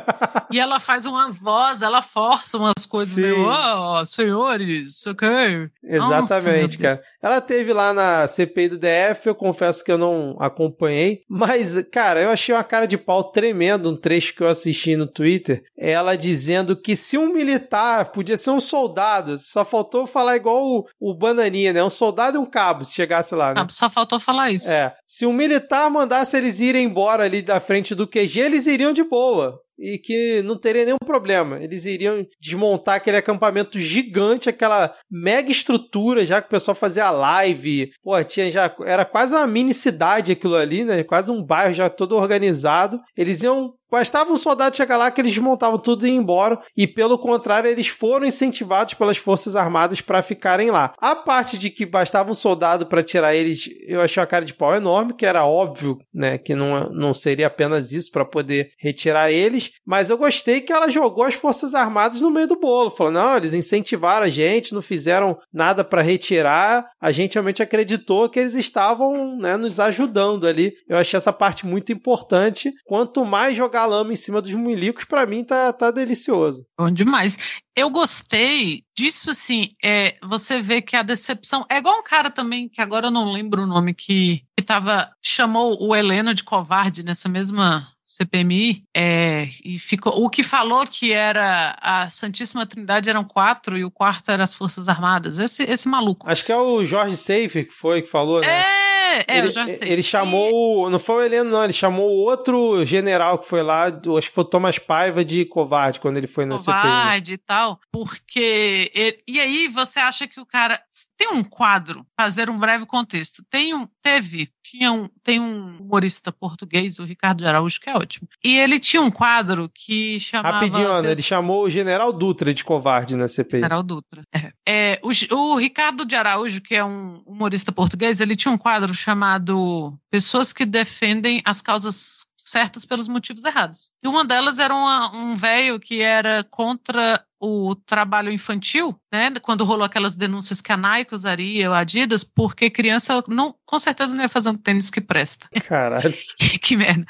E 0.51 0.61
ela 0.61 0.79
faz 0.79 1.05
uma 1.05 1.31
voz, 1.31 1.83
ela 1.83 2.01
força 2.01 2.59
umas 2.59 2.87
coisas 2.87 3.15
Sim. 3.15 3.23
meio, 3.23 3.49
oh, 3.49 4.05
senhores, 4.05 5.07
ok. 5.07 5.69
Exatamente. 5.83 6.44
Exatamente, 6.51 6.79
cara. 6.79 6.99
Ela 7.23 7.41
teve 7.41 7.73
lá 7.73 7.93
na 7.93 8.27
CPI 8.27 8.69
do 8.71 8.79
DF, 8.79 9.27
eu 9.27 9.35
confesso 9.35 9.85
que 9.85 9.91
eu 9.91 9.99
não 9.99 10.37
acompanhei, 10.39 11.23
mas, 11.29 11.77
cara, 11.89 12.21
eu 12.21 12.31
achei 12.31 12.55
uma 12.55 12.65
cara 12.65 12.87
de 12.87 12.97
pau 12.99 13.25
tremendo 13.25 13.91
um 13.91 13.97
trecho 13.97 14.35
que 14.35 14.43
eu 14.43 14.49
assisti 14.49 14.97
no 14.97 15.07
Twitter. 15.07 15.63
Ela 15.77 16.17
dizendo 16.17 16.77
que 16.77 16.95
se 16.95 17.19
um 17.19 17.33
militar 17.33 18.13
podia 18.13 18.37
ser 18.37 18.51
um 18.51 18.61
soldado, 18.61 19.37
só 19.39 19.65
faltou 19.65 20.07
falar 20.07 20.37
igual 20.37 20.63
o, 20.63 20.85
o 21.01 21.15
Bananinha, 21.17 21.73
né? 21.73 21.83
Um 21.83 21.91
soldado 21.91 22.37
e 22.37 22.41
um 22.41 22.47
cabo, 22.47 22.85
se 22.85 22.95
chegasse 22.95 23.35
lá, 23.35 23.55
né? 23.55 23.67
Só 23.71 23.89
faltou 23.89 24.21
falar 24.21 24.51
isso. 24.51 24.71
É. 24.71 24.95
Se 25.07 25.27
um 25.27 25.33
militar 25.33 25.91
mandasse 25.91 26.37
eles 26.37 26.61
irem 26.61 26.85
embora 26.85 27.25
ali 27.25 27.43
da 27.43 27.61
frente 27.61 27.95
do 27.95 28.07
QG, 28.07 28.41
eles 28.41 28.67
iriam 28.67 28.93
de 28.93 29.03
boa 29.03 29.64
e 29.79 29.99
que 29.99 30.43
não 30.43 30.57
teria 30.57 30.85
nenhum 30.85 30.99
problema. 31.05 31.63
Eles 31.63 31.85
iriam 31.85 32.25
desmontar 32.41 32.97
aquele 32.97 33.17
acampamento 33.17 33.79
gigante, 33.79 34.49
aquela 34.49 34.95
mega 35.11 35.51
estrutura, 35.51 36.25
já 36.25 36.41
que 36.41 36.47
o 36.47 36.51
pessoal 36.51 36.75
fazia 36.75 37.11
live. 37.11 37.91
Pô, 38.03 38.23
tinha 38.25 38.51
já 38.51 38.75
era 38.85 39.05
quase 39.05 39.35
uma 39.35 39.47
mini 39.47 39.75
cidade 39.75 40.33
aquilo 40.33 40.57
ali, 40.57 40.85
né? 40.85 41.03
Quase 41.05 41.31
um 41.31 41.43
bairro 41.43 41.75
já 41.75 41.89
todo 41.89 42.17
organizado. 42.17 43.01
Eles 43.17 43.43
iam 43.43 43.75
Bastava 43.95 44.33
um 44.33 44.37
soldado 44.37 44.77
chegar 44.77 44.97
lá 44.97 45.09
que 45.09 45.21
eles 45.21 45.33
desmontavam 45.33 45.79
tudo 45.79 46.05
e 46.05 46.11
iam 46.11 46.21
embora. 46.21 46.59
E 46.77 46.85
pelo 46.85 47.17
contrário, 47.17 47.71
eles 47.71 47.87
foram 47.87 48.27
incentivados 48.27 48.95
pelas 48.95 49.19
Forças 49.19 49.55
Armadas 49.55 50.01
para 50.01 50.21
ficarem 50.21 50.69
lá. 50.69 50.93
A 50.99 51.15
parte 51.15 51.57
de 51.57 51.71
que 51.71 51.87
bastava 51.87 52.29
um 52.29 52.35
soldado 52.35 52.87
para 52.87 53.05
tirar 53.05 53.37
eles, 53.37 53.71
eu 53.87 54.01
achei 54.01 54.21
a 54.21 54.27
cara 54.27 54.45
de 54.45 54.53
pau 54.53 54.75
enorme, 54.75 55.15
que 55.15 55.25
era 55.25 55.47
óbvio, 55.47 55.97
né, 56.13 56.39
que 56.39 56.57
não, 56.57 56.91
não 56.91 57.15
seria 57.15 57.47
apenas 57.47 57.93
isso 57.93 58.11
para 58.11 58.25
poder 58.25 58.73
retirar 58.79 59.31
eles. 59.31 59.71
Mas 59.87 60.11
eu 60.11 60.19
gostei 60.19 60.61
que 60.61 60.73
ela 60.73 60.89
jogou 60.89 61.23
as 61.23 61.35
Forças 61.35 61.73
Armadas 61.73 62.21
no 62.21 62.33
meio 62.33 62.49
do 62.49 62.59
bolo. 62.59 62.91
Falou: 62.91 63.13
não, 63.13 63.37
eles 63.37 63.55
incentivaram 63.55 64.27
a 64.27 64.29
gente, 64.29 64.75
não 64.75 64.83
fizeram 64.83 65.39
nada 65.53 65.85
para 65.85 66.03
retirar. 66.03 66.85
A 67.01 67.13
gente 67.13 67.35
realmente 67.35 67.63
acreditou 67.63 68.29
que 68.29 68.41
eles 68.41 68.57
estavam 68.57 69.37
né, 69.37 69.57
nos 69.57 69.79
ajudando 69.79 70.49
ali. 70.49 70.75
Eu 70.89 70.97
achei 70.97 71.17
essa 71.17 71.33
parte 71.33 71.65
muito 71.65 71.93
importante. 71.93 72.75
Quanto 72.85 73.25
mais 73.25 73.57
jogar 73.57 73.84
lama 73.87 74.13
em 74.13 74.17
cima 74.17 74.41
dos 74.41 74.55
milicos, 74.55 75.05
para 75.05 75.27
mim 75.27 75.45
tá, 75.45 75.73
tá 75.73 75.91
delicioso. 75.91 76.67
Bom 76.79 76.91
demais. 76.91 77.39
Eu 77.77 77.91
gostei 77.91 78.83
disso, 78.97 79.31
assim, 79.31 79.69
é, 79.83 80.17
você 80.23 80.61
vê 80.61 80.81
que 80.81 80.97
a 80.97 81.03
decepção 81.03 81.67
é 81.69 81.79
igual 81.79 81.99
um 81.99 82.03
cara 82.03 82.31
também, 82.31 82.69
que 82.69 82.81
agora 82.81 83.09
eu 83.09 83.11
não 83.11 83.33
lembro 83.33 83.63
o 83.63 83.67
nome, 83.67 83.95
que, 83.95 84.43
que 84.57 84.65
tava, 84.65 85.11
chamou 85.23 85.77
o 85.81 85.95
Helena 85.95 86.33
de 86.33 86.45
covarde 86.45 87.03
nessa 87.03 87.29
mesma 87.29 87.89
CPMI, 88.05 88.85
é, 88.97 89.49
e 89.65 89.77
ficou, 89.77 90.23
o 90.23 90.31
que 90.31 90.45
falou 90.45 90.87
que 90.87 91.13
era 91.13 91.77
a 91.81 92.09
Santíssima 92.09 92.65
Trindade 92.65 93.11
eram 93.11 93.25
quatro 93.25 93.77
e 93.77 93.85
o 93.85 93.91
quarto 93.91 94.31
era 94.31 94.45
as 94.45 94.55
Forças 94.55 94.87
Armadas. 94.89 95.39
Esse, 95.39 95.65
esse 95.65 95.89
maluco. 95.89 96.31
Acho 96.31 96.45
que 96.45 96.53
é 96.53 96.57
o 96.57 96.85
Jorge 96.85 97.17
Seifer 97.17 97.67
que 97.67 97.75
foi 97.75 98.03
que 98.03 98.09
falou, 98.09 98.41
né? 98.41 98.47
É, 98.47 98.94
é 99.15 99.39
ele, 99.39 99.47
eu 99.47 99.51
já 99.51 99.67
sei. 99.67 99.89
Ele 99.89 100.03
chamou, 100.03 100.89
não 100.91 100.99
foi 100.99 101.17
o 101.17 101.23
Heleno, 101.23 101.51
não, 101.51 101.65
ele 101.65 101.73
chamou 101.73 102.09
outro 102.09 102.85
general 102.85 103.39
que 103.39 103.47
foi 103.47 103.63
lá, 103.63 103.87
acho 103.87 104.29
que 104.29 104.35
foi 104.35 104.45
o 104.45 104.49
Thomas 104.49 104.79
Paiva 104.79 105.25
de 105.25 105.45
covarde 105.45 106.01
quando 106.01 106.17
ele 106.17 106.27
foi 106.27 106.45
na 106.45 106.57
covarde 106.57 106.83
CPI. 106.83 106.91
Covarde 106.91 107.33
e 107.35 107.39
tal, 107.39 107.81
porque. 107.93 108.91
Ele, 108.95 109.23
e 109.29 109.41
aí 109.41 109.69
você 109.69 110.01
acha 110.01 110.27
que 110.27 110.41
o 110.41 110.47
cara. 110.47 110.81
Tem 111.17 111.29
um 111.29 111.45
quadro, 111.45 112.05
fazer 112.19 112.51
um 112.51 112.59
breve 112.59 112.87
contexto. 112.87 113.45
Tem 113.49 113.73
um, 113.73 113.87
teve 114.03 114.49
tinha 114.77 114.93
um, 114.93 115.09
tem 115.23 115.39
um 115.39 115.79
humorista 115.79 116.33
português, 116.33 116.99
o 116.99 117.05
Ricardo 117.05 117.39
de 117.39 117.47
Araújo, 117.47 117.81
que 117.81 117.89
é 117.89 117.95
ótimo. 117.95 118.29
E 118.43 118.59
ele 118.59 118.81
tinha 118.81 119.01
um 119.01 119.11
quadro 119.11 119.71
que 119.73 120.19
chamava. 120.19 120.57
Rapidinho, 120.57 120.91
Ana, 120.91 121.11
ele 121.13 121.23
chamou 121.23 121.65
o 121.65 121.71
General 121.71 122.13
Dutra 122.13 122.53
de 122.53 122.65
covarde 122.65 123.17
na 123.17 123.29
CPI. 123.29 123.59
General 123.59 123.83
Dutra. 123.85 124.25
É. 124.35 124.53
é 124.67 125.01
o, 125.03 125.11
o, 125.37 125.57
Ricardo 125.57 126.05
de 126.05 126.17
Araújo, 126.17 126.61
que 126.61 126.75
é 126.75 126.85
um 126.85 127.23
humorista 127.25 127.71
português, 127.71 128.21
ele 128.21 128.35
tinha 128.35 128.53
um 128.53 128.59
quadro 128.59 128.93
chamado 128.93 129.97
Pessoas 130.11 130.53
que 130.53 130.65
defendem 130.65 131.41
as 131.45 131.63
causas 131.63 132.27
certas 132.37 132.85
pelos 132.85 133.09
motivos 133.09 133.45
errados. 133.45 133.91
E 134.03 134.09
uma 134.09 134.25
delas 134.25 134.59
era 134.59 134.75
uma, 134.75 135.17
um 135.17 135.35
velho 135.35 135.81
que 135.81 136.03
era 136.03 136.45
contra 136.45 137.25
o 137.45 137.75
trabalho 137.75 138.33
infantil, 138.33 138.99
né? 139.13 139.31
Quando 139.41 139.65
rolou 139.65 139.85
aquelas 139.85 140.15
denúncias 140.15 140.61
que 140.61 140.73
a 140.73 140.77
Nike 140.77 141.15
usaria, 141.15 141.71
o 141.71 141.75
Adidas, 141.75 142.25
porque 142.25 142.71
criança 142.71 143.23
não, 143.29 143.55
com 143.67 143.79
certeza 143.79 144.15
não 144.15 144.23
ia 144.23 144.29
fazer 144.29 144.51
um 144.51 144.57
tênis 144.57 144.91
que 144.91 145.01
presta. 145.01 145.49
Caralho. 145.69 146.15
que 146.63 146.77
merda. 146.77 147.05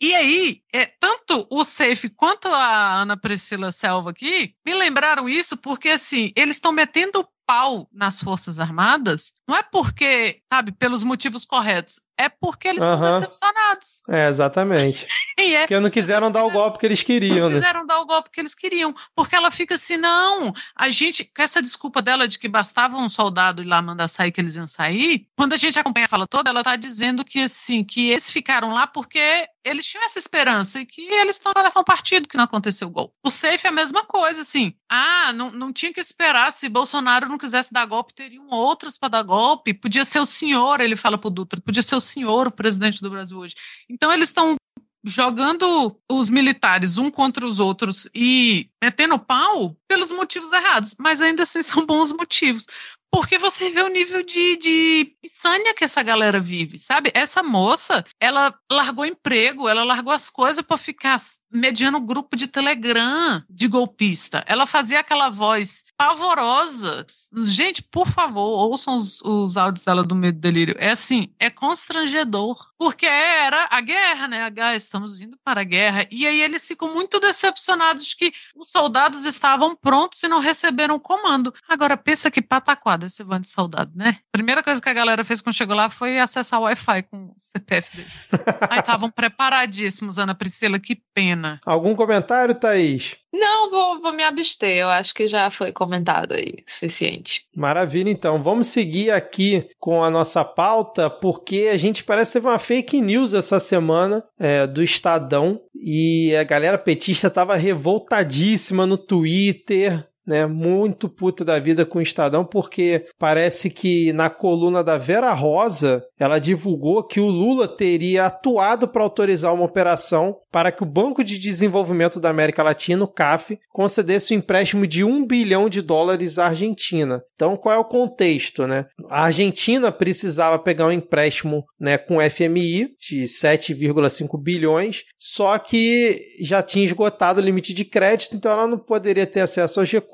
E 0.00 0.14
aí, 0.14 0.60
é, 0.72 0.86
tanto 0.86 1.46
o 1.50 1.64
Safe 1.64 2.08
quanto 2.10 2.48
a 2.48 3.00
Ana 3.00 3.16
Priscila 3.16 3.72
Selva 3.72 4.10
aqui 4.10 4.54
me 4.64 4.74
lembraram 4.74 5.28
isso 5.28 5.56
porque, 5.56 5.88
assim, 5.88 6.32
eles 6.36 6.56
estão 6.56 6.72
metendo 6.72 7.26
pau 7.50 7.88
nas 7.92 8.22
Forças 8.22 8.60
Armadas, 8.60 9.32
não 9.48 9.56
é 9.56 9.62
porque, 9.64 10.40
sabe, 10.52 10.70
pelos 10.70 11.02
motivos 11.02 11.44
corretos, 11.44 12.00
é 12.16 12.28
porque 12.28 12.68
eles 12.68 12.80
estão 12.80 12.94
Aham. 13.02 13.18
decepcionados. 13.18 14.02
É, 14.08 14.28
exatamente. 14.28 15.06
É 15.42 15.60
Porque 15.60 15.80
não 15.80 15.88
quiseram 15.88 16.30
dar 16.30 16.44
o 16.44 16.50
golpe 16.50 16.78
que 16.78 16.84
eles 16.84 17.02
queriam, 17.02 17.48
não 17.48 17.48
né? 17.48 17.54
quiseram 17.54 17.86
dar 17.86 17.98
o 18.00 18.04
golpe 18.04 18.28
que 18.30 18.38
eles 18.40 18.54
queriam. 18.54 18.94
Porque 19.16 19.34
ela 19.34 19.50
fica 19.50 19.78
assim, 19.82 19.96
não, 19.96 20.52
a 20.76 20.90
gente, 20.90 21.24
com 21.24 21.42
essa 21.42 21.60
desculpa 21.60 22.00
dela 22.02 22.28
de 22.28 22.38
que 22.38 22.48
bastava 22.48 22.96
um 22.96 23.08
soldado 23.08 23.62
ir 23.62 23.66
lá 23.66 23.82
mandar 23.82 24.08
sair 24.08 24.30
que 24.32 24.40
eles 24.40 24.56
iam 24.56 24.66
sair, 24.66 25.26
quando 25.36 25.52
a 25.52 25.56
gente 25.56 25.78
acompanha 25.78 26.06
a 26.06 26.08
fala 26.08 26.26
toda, 26.26 26.50
ela 26.50 26.62
tá 26.62 26.76
dizendo 26.76 27.24
que 27.24 27.42
assim, 27.42 27.82
que 27.84 28.10
eles 28.10 28.30
ficaram 28.30 28.72
lá 28.72 28.86
porque 28.86 29.48
eles 29.64 29.86
tinham 29.86 30.04
essa 30.04 30.18
esperança 30.18 30.80
e 30.80 30.86
que 30.86 31.02
eles 31.02 31.36
estão 31.36 31.50
no 31.50 31.54
coração 31.54 31.84
partido 31.84 32.28
que 32.28 32.36
não 32.36 32.44
aconteceu 32.44 32.88
o 32.88 32.90
gol. 32.90 33.14
O 33.22 33.30
safe 33.30 33.66
é 33.66 33.70
a 33.70 33.72
mesma 33.72 34.04
coisa, 34.04 34.42
assim. 34.42 34.74
Ah, 34.88 35.32
não, 35.32 35.50
não 35.50 35.72
tinha 35.72 35.92
que 35.92 36.00
esperar. 36.00 36.52
Se 36.52 36.68
Bolsonaro 36.68 37.28
não 37.28 37.38
quisesse 37.38 37.72
dar 37.72 37.84
golpe, 37.84 38.14
teriam 38.14 38.48
outros 38.48 38.96
para 38.96 39.10
dar 39.10 39.22
golpe. 39.22 39.74
Podia 39.74 40.04
ser 40.04 40.20
o 40.20 40.26
senhor, 40.26 40.80
ele 40.80 40.96
fala 40.96 41.18
pro 41.18 41.30
Dutra, 41.30 41.60
podia 41.60 41.82
ser 41.82 41.96
o 41.96 42.00
senhor, 42.00 42.48
o 42.48 42.52
presidente 42.52 43.02
do 43.02 43.10
Brasil 43.10 43.38
hoje. 43.38 43.54
Então 43.88 44.12
eles 44.12 44.28
estão 44.28 44.56
jogando 45.04 45.98
os 46.10 46.28
militares 46.28 46.98
um 46.98 47.10
contra 47.10 47.46
os 47.46 47.58
outros 47.58 48.08
e 48.14 48.68
metendo 48.82 49.18
pau 49.18 49.76
pelos 49.88 50.10
motivos 50.12 50.52
errados, 50.52 50.94
mas 50.98 51.22
ainda 51.22 51.42
assim 51.42 51.62
são 51.62 51.86
bons 51.86 52.12
motivos. 52.12 52.66
Porque 53.10 53.38
você 53.38 53.70
vê 53.70 53.82
o 53.82 53.88
nível 53.88 54.24
de, 54.24 54.56
de 54.56 55.16
insânia 55.22 55.74
que 55.74 55.84
essa 55.84 56.02
galera 56.02 56.40
vive, 56.40 56.78
sabe? 56.78 57.10
Essa 57.12 57.42
moça, 57.42 58.04
ela 58.20 58.54
largou 58.70 59.04
emprego, 59.04 59.68
ela 59.68 59.82
largou 59.82 60.12
as 60.12 60.30
coisas 60.30 60.64
para 60.64 60.76
ficar 60.76 61.18
mediando 61.52 62.00
grupo 62.00 62.36
de 62.36 62.46
Telegram 62.46 63.42
de 63.50 63.66
golpista. 63.66 64.44
Ela 64.46 64.64
fazia 64.66 65.00
aquela 65.00 65.28
voz 65.28 65.84
pavorosa. 65.96 67.04
Gente, 67.44 67.82
por 67.82 68.06
favor, 68.06 68.68
ouçam 68.68 68.94
os, 68.94 69.20
os 69.22 69.56
áudios 69.56 69.84
dela 69.84 70.04
do 70.04 70.14
Medo 70.14 70.38
e 70.38 70.40
Delírio. 70.40 70.76
É 70.78 70.90
assim, 70.90 71.34
é 71.38 71.50
constrangedor. 71.50 72.70
Porque 72.78 73.04
era 73.04 73.68
a 73.70 73.80
guerra, 73.82 74.26
né? 74.26 74.50
Ah, 74.58 74.74
estamos 74.74 75.20
indo 75.20 75.36
para 75.44 75.60
a 75.60 75.64
guerra. 75.64 76.06
E 76.10 76.26
aí 76.26 76.40
eles 76.40 76.66
ficam 76.66 76.94
muito 76.94 77.20
decepcionados 77.20 78.14
que 78.14 78.32
os 78.56 78.70
soldados 78.70 79.26
estavam 79.26 79.76
prontos 79.76 80.22
e 80.22 80.28
não 80.28 80.40
receberam 80.40 80.94
o 80.94 81.00
comando. 81.00 81.52
Agora, 81.68 81.94
pensa 81.94 82.30
que 82.30 82.40
pataquada 82.40 82.99
esse 83.06 83.22
bando 83.24 83.42
de 83.42 83.48
soldado, 83.48 83.90
né? 83.94 84.18
Primeira 84.32 84.62
coisa 84.62 84.80
que 84.80 84.88
a 84.88 84.94
galera 84.94 85.24
fez 85.24 85.40
quando 85.40 85.56
chegou 85.56 85.76
lá 85.76 85.88
foi 85.88 86.18
acessar 86.18 86.60
o 86.60 86.64
Wi-Fi 86.64 87.02
com 87.04 87.26
o 87.26 87.34
CPF 87.36 87.96
deles. 87.96 88.28
aí 88.70 88.80
estavam 88.80 89.10
preparadíssimos, 89.10 90.18
Ana 90.18 90.34
Priscila, 90.34 90.78
que 90.78 91.00
pena. 91.14 91.60
Algum 91.64 91.94
comentário, 91.94 92.54
Thaís? 92.54 93.16
Não, 93.32 93.70
vou, 93.70 94.00
vou 94.00 94.12
me 94.12 94.24
abster. 94.24 94.76
Eu 94.76 94.88
acho 94.88 95.14
que 95.14 95.28
já 95.28 95.50
foi 95.50 95.72
comentado 95.72 96.32
aí 96.32 96.64
o 96.66 96.70
suficiente. 96.70 97.46
Maravilha, 97.54 98.10
então. 98.10 98.42
Vamos 98.42 98.68
seguir 98.68 99.10
aqui 99.10 99.68
com 99.78 100.02
a 100.02 100.10
nossa 100.10 100.44
pauta, 100.44 101.08
porque 101.08 101.70
a 101.72 101.76
gente 101.76 102.02
parece 102.02 102.32
que 102.32 102.38
teve 102.38 102.48
uma 102.48 102.58
fake 102.58 103.00
news 103.00 103.32
essa 103.32 103.60
semana 103.60 104.24
é, 104.38 104.66
do 104.66 104.82
Estadão 104.82 105.60
e 105.74 106.34
a 106.36 106.44
galera 106.44 106.76
petista 106.76 107.28
estava 107.28 107.56
revoltadíssima 107.56 108.86
no 108.86 108.98
Twitter. 108.98 110.06
Né, 110.26 110.46
muito 110.46 111.08
puta 111.08 111.44
da 111.44 111.58
vida 111.58 111.84
com 111.84 111.98
o 111.98 112.02
Estadão, 112.02 112.44
porque 112.44 113.06
parece 113.18 113.70
que 113.70 114.12
na 114.12 114.28
coluna 114.28 114.84
da 114.84 114.96
Vera 114.96 115.32
Rosa 115.32 116.04
ela 116.18 116.38
divulgou 116.38 117.02
que 117.02 117.18
o 117.18 117.26
Lula 117.26 117.66
teria 117.66 118.26
atuado 118.26 118.86
para 118.86 119.02
autorizar 119.02 119.52
uma 119.52 119.64
operação 119.64 120.36
para 120.52 120.70
que 120.70 120.82
o 120.82 120.86
Banco 120.86 121.24
de 121.24 121.38
Desenvolvimento 121.38 122.20
da 122.20 122.28
América 122.28 122.62
Latina, 122.62 123.04
o 123.04 123.08
CAF, 123.08 123.58
concedesse 123.70 124.34
um 124.34 124.38
empréstimo 124.38 124.86
de 124.86 125.04
um 125.04 125.26
bilhão 125.26 125.68
de 125.68 125.80
dólares 125.80 126.38
à 126.38 126.46
Argentina. 126.46 127.22
Então, 127.34 127.56
qual 127.56 127.74
é 127.74 127.78
o 127.78 127.84
contexto? 127.84 128.66
Né? 128.66 128.86
A 129.08 129.24
Argentina 129.24 129.90
precisava 129.90 130.58
pegar 130.58 130.86
um 130.86 130.92
empréstimo 130.92 131.64
né, 131.78 131.96
com 131.96 132.16
o 132.16 132.30
FMI 132.30 132.88
de 132.98 133.22
7,5 133.22 134.40
bilhões, 134.42 135.04
só 135.18 135.56
que 135.58 136.20
já 136.40 136.62
tinha 136.62 136.84
esgotado 136.84 137.40
o 137.40 137.44
limite 137.44 137.72
de 137.72 137.84
crédito, 137.84 138.36
então 138.36 138.52
ela 138.52 138.66
não 138.66 138.78
poderia 138.78 139.26
ter 139.26 139.40
acesso 139.40 139.80
aos 139.80 139.90
recursos, 139.90 140.09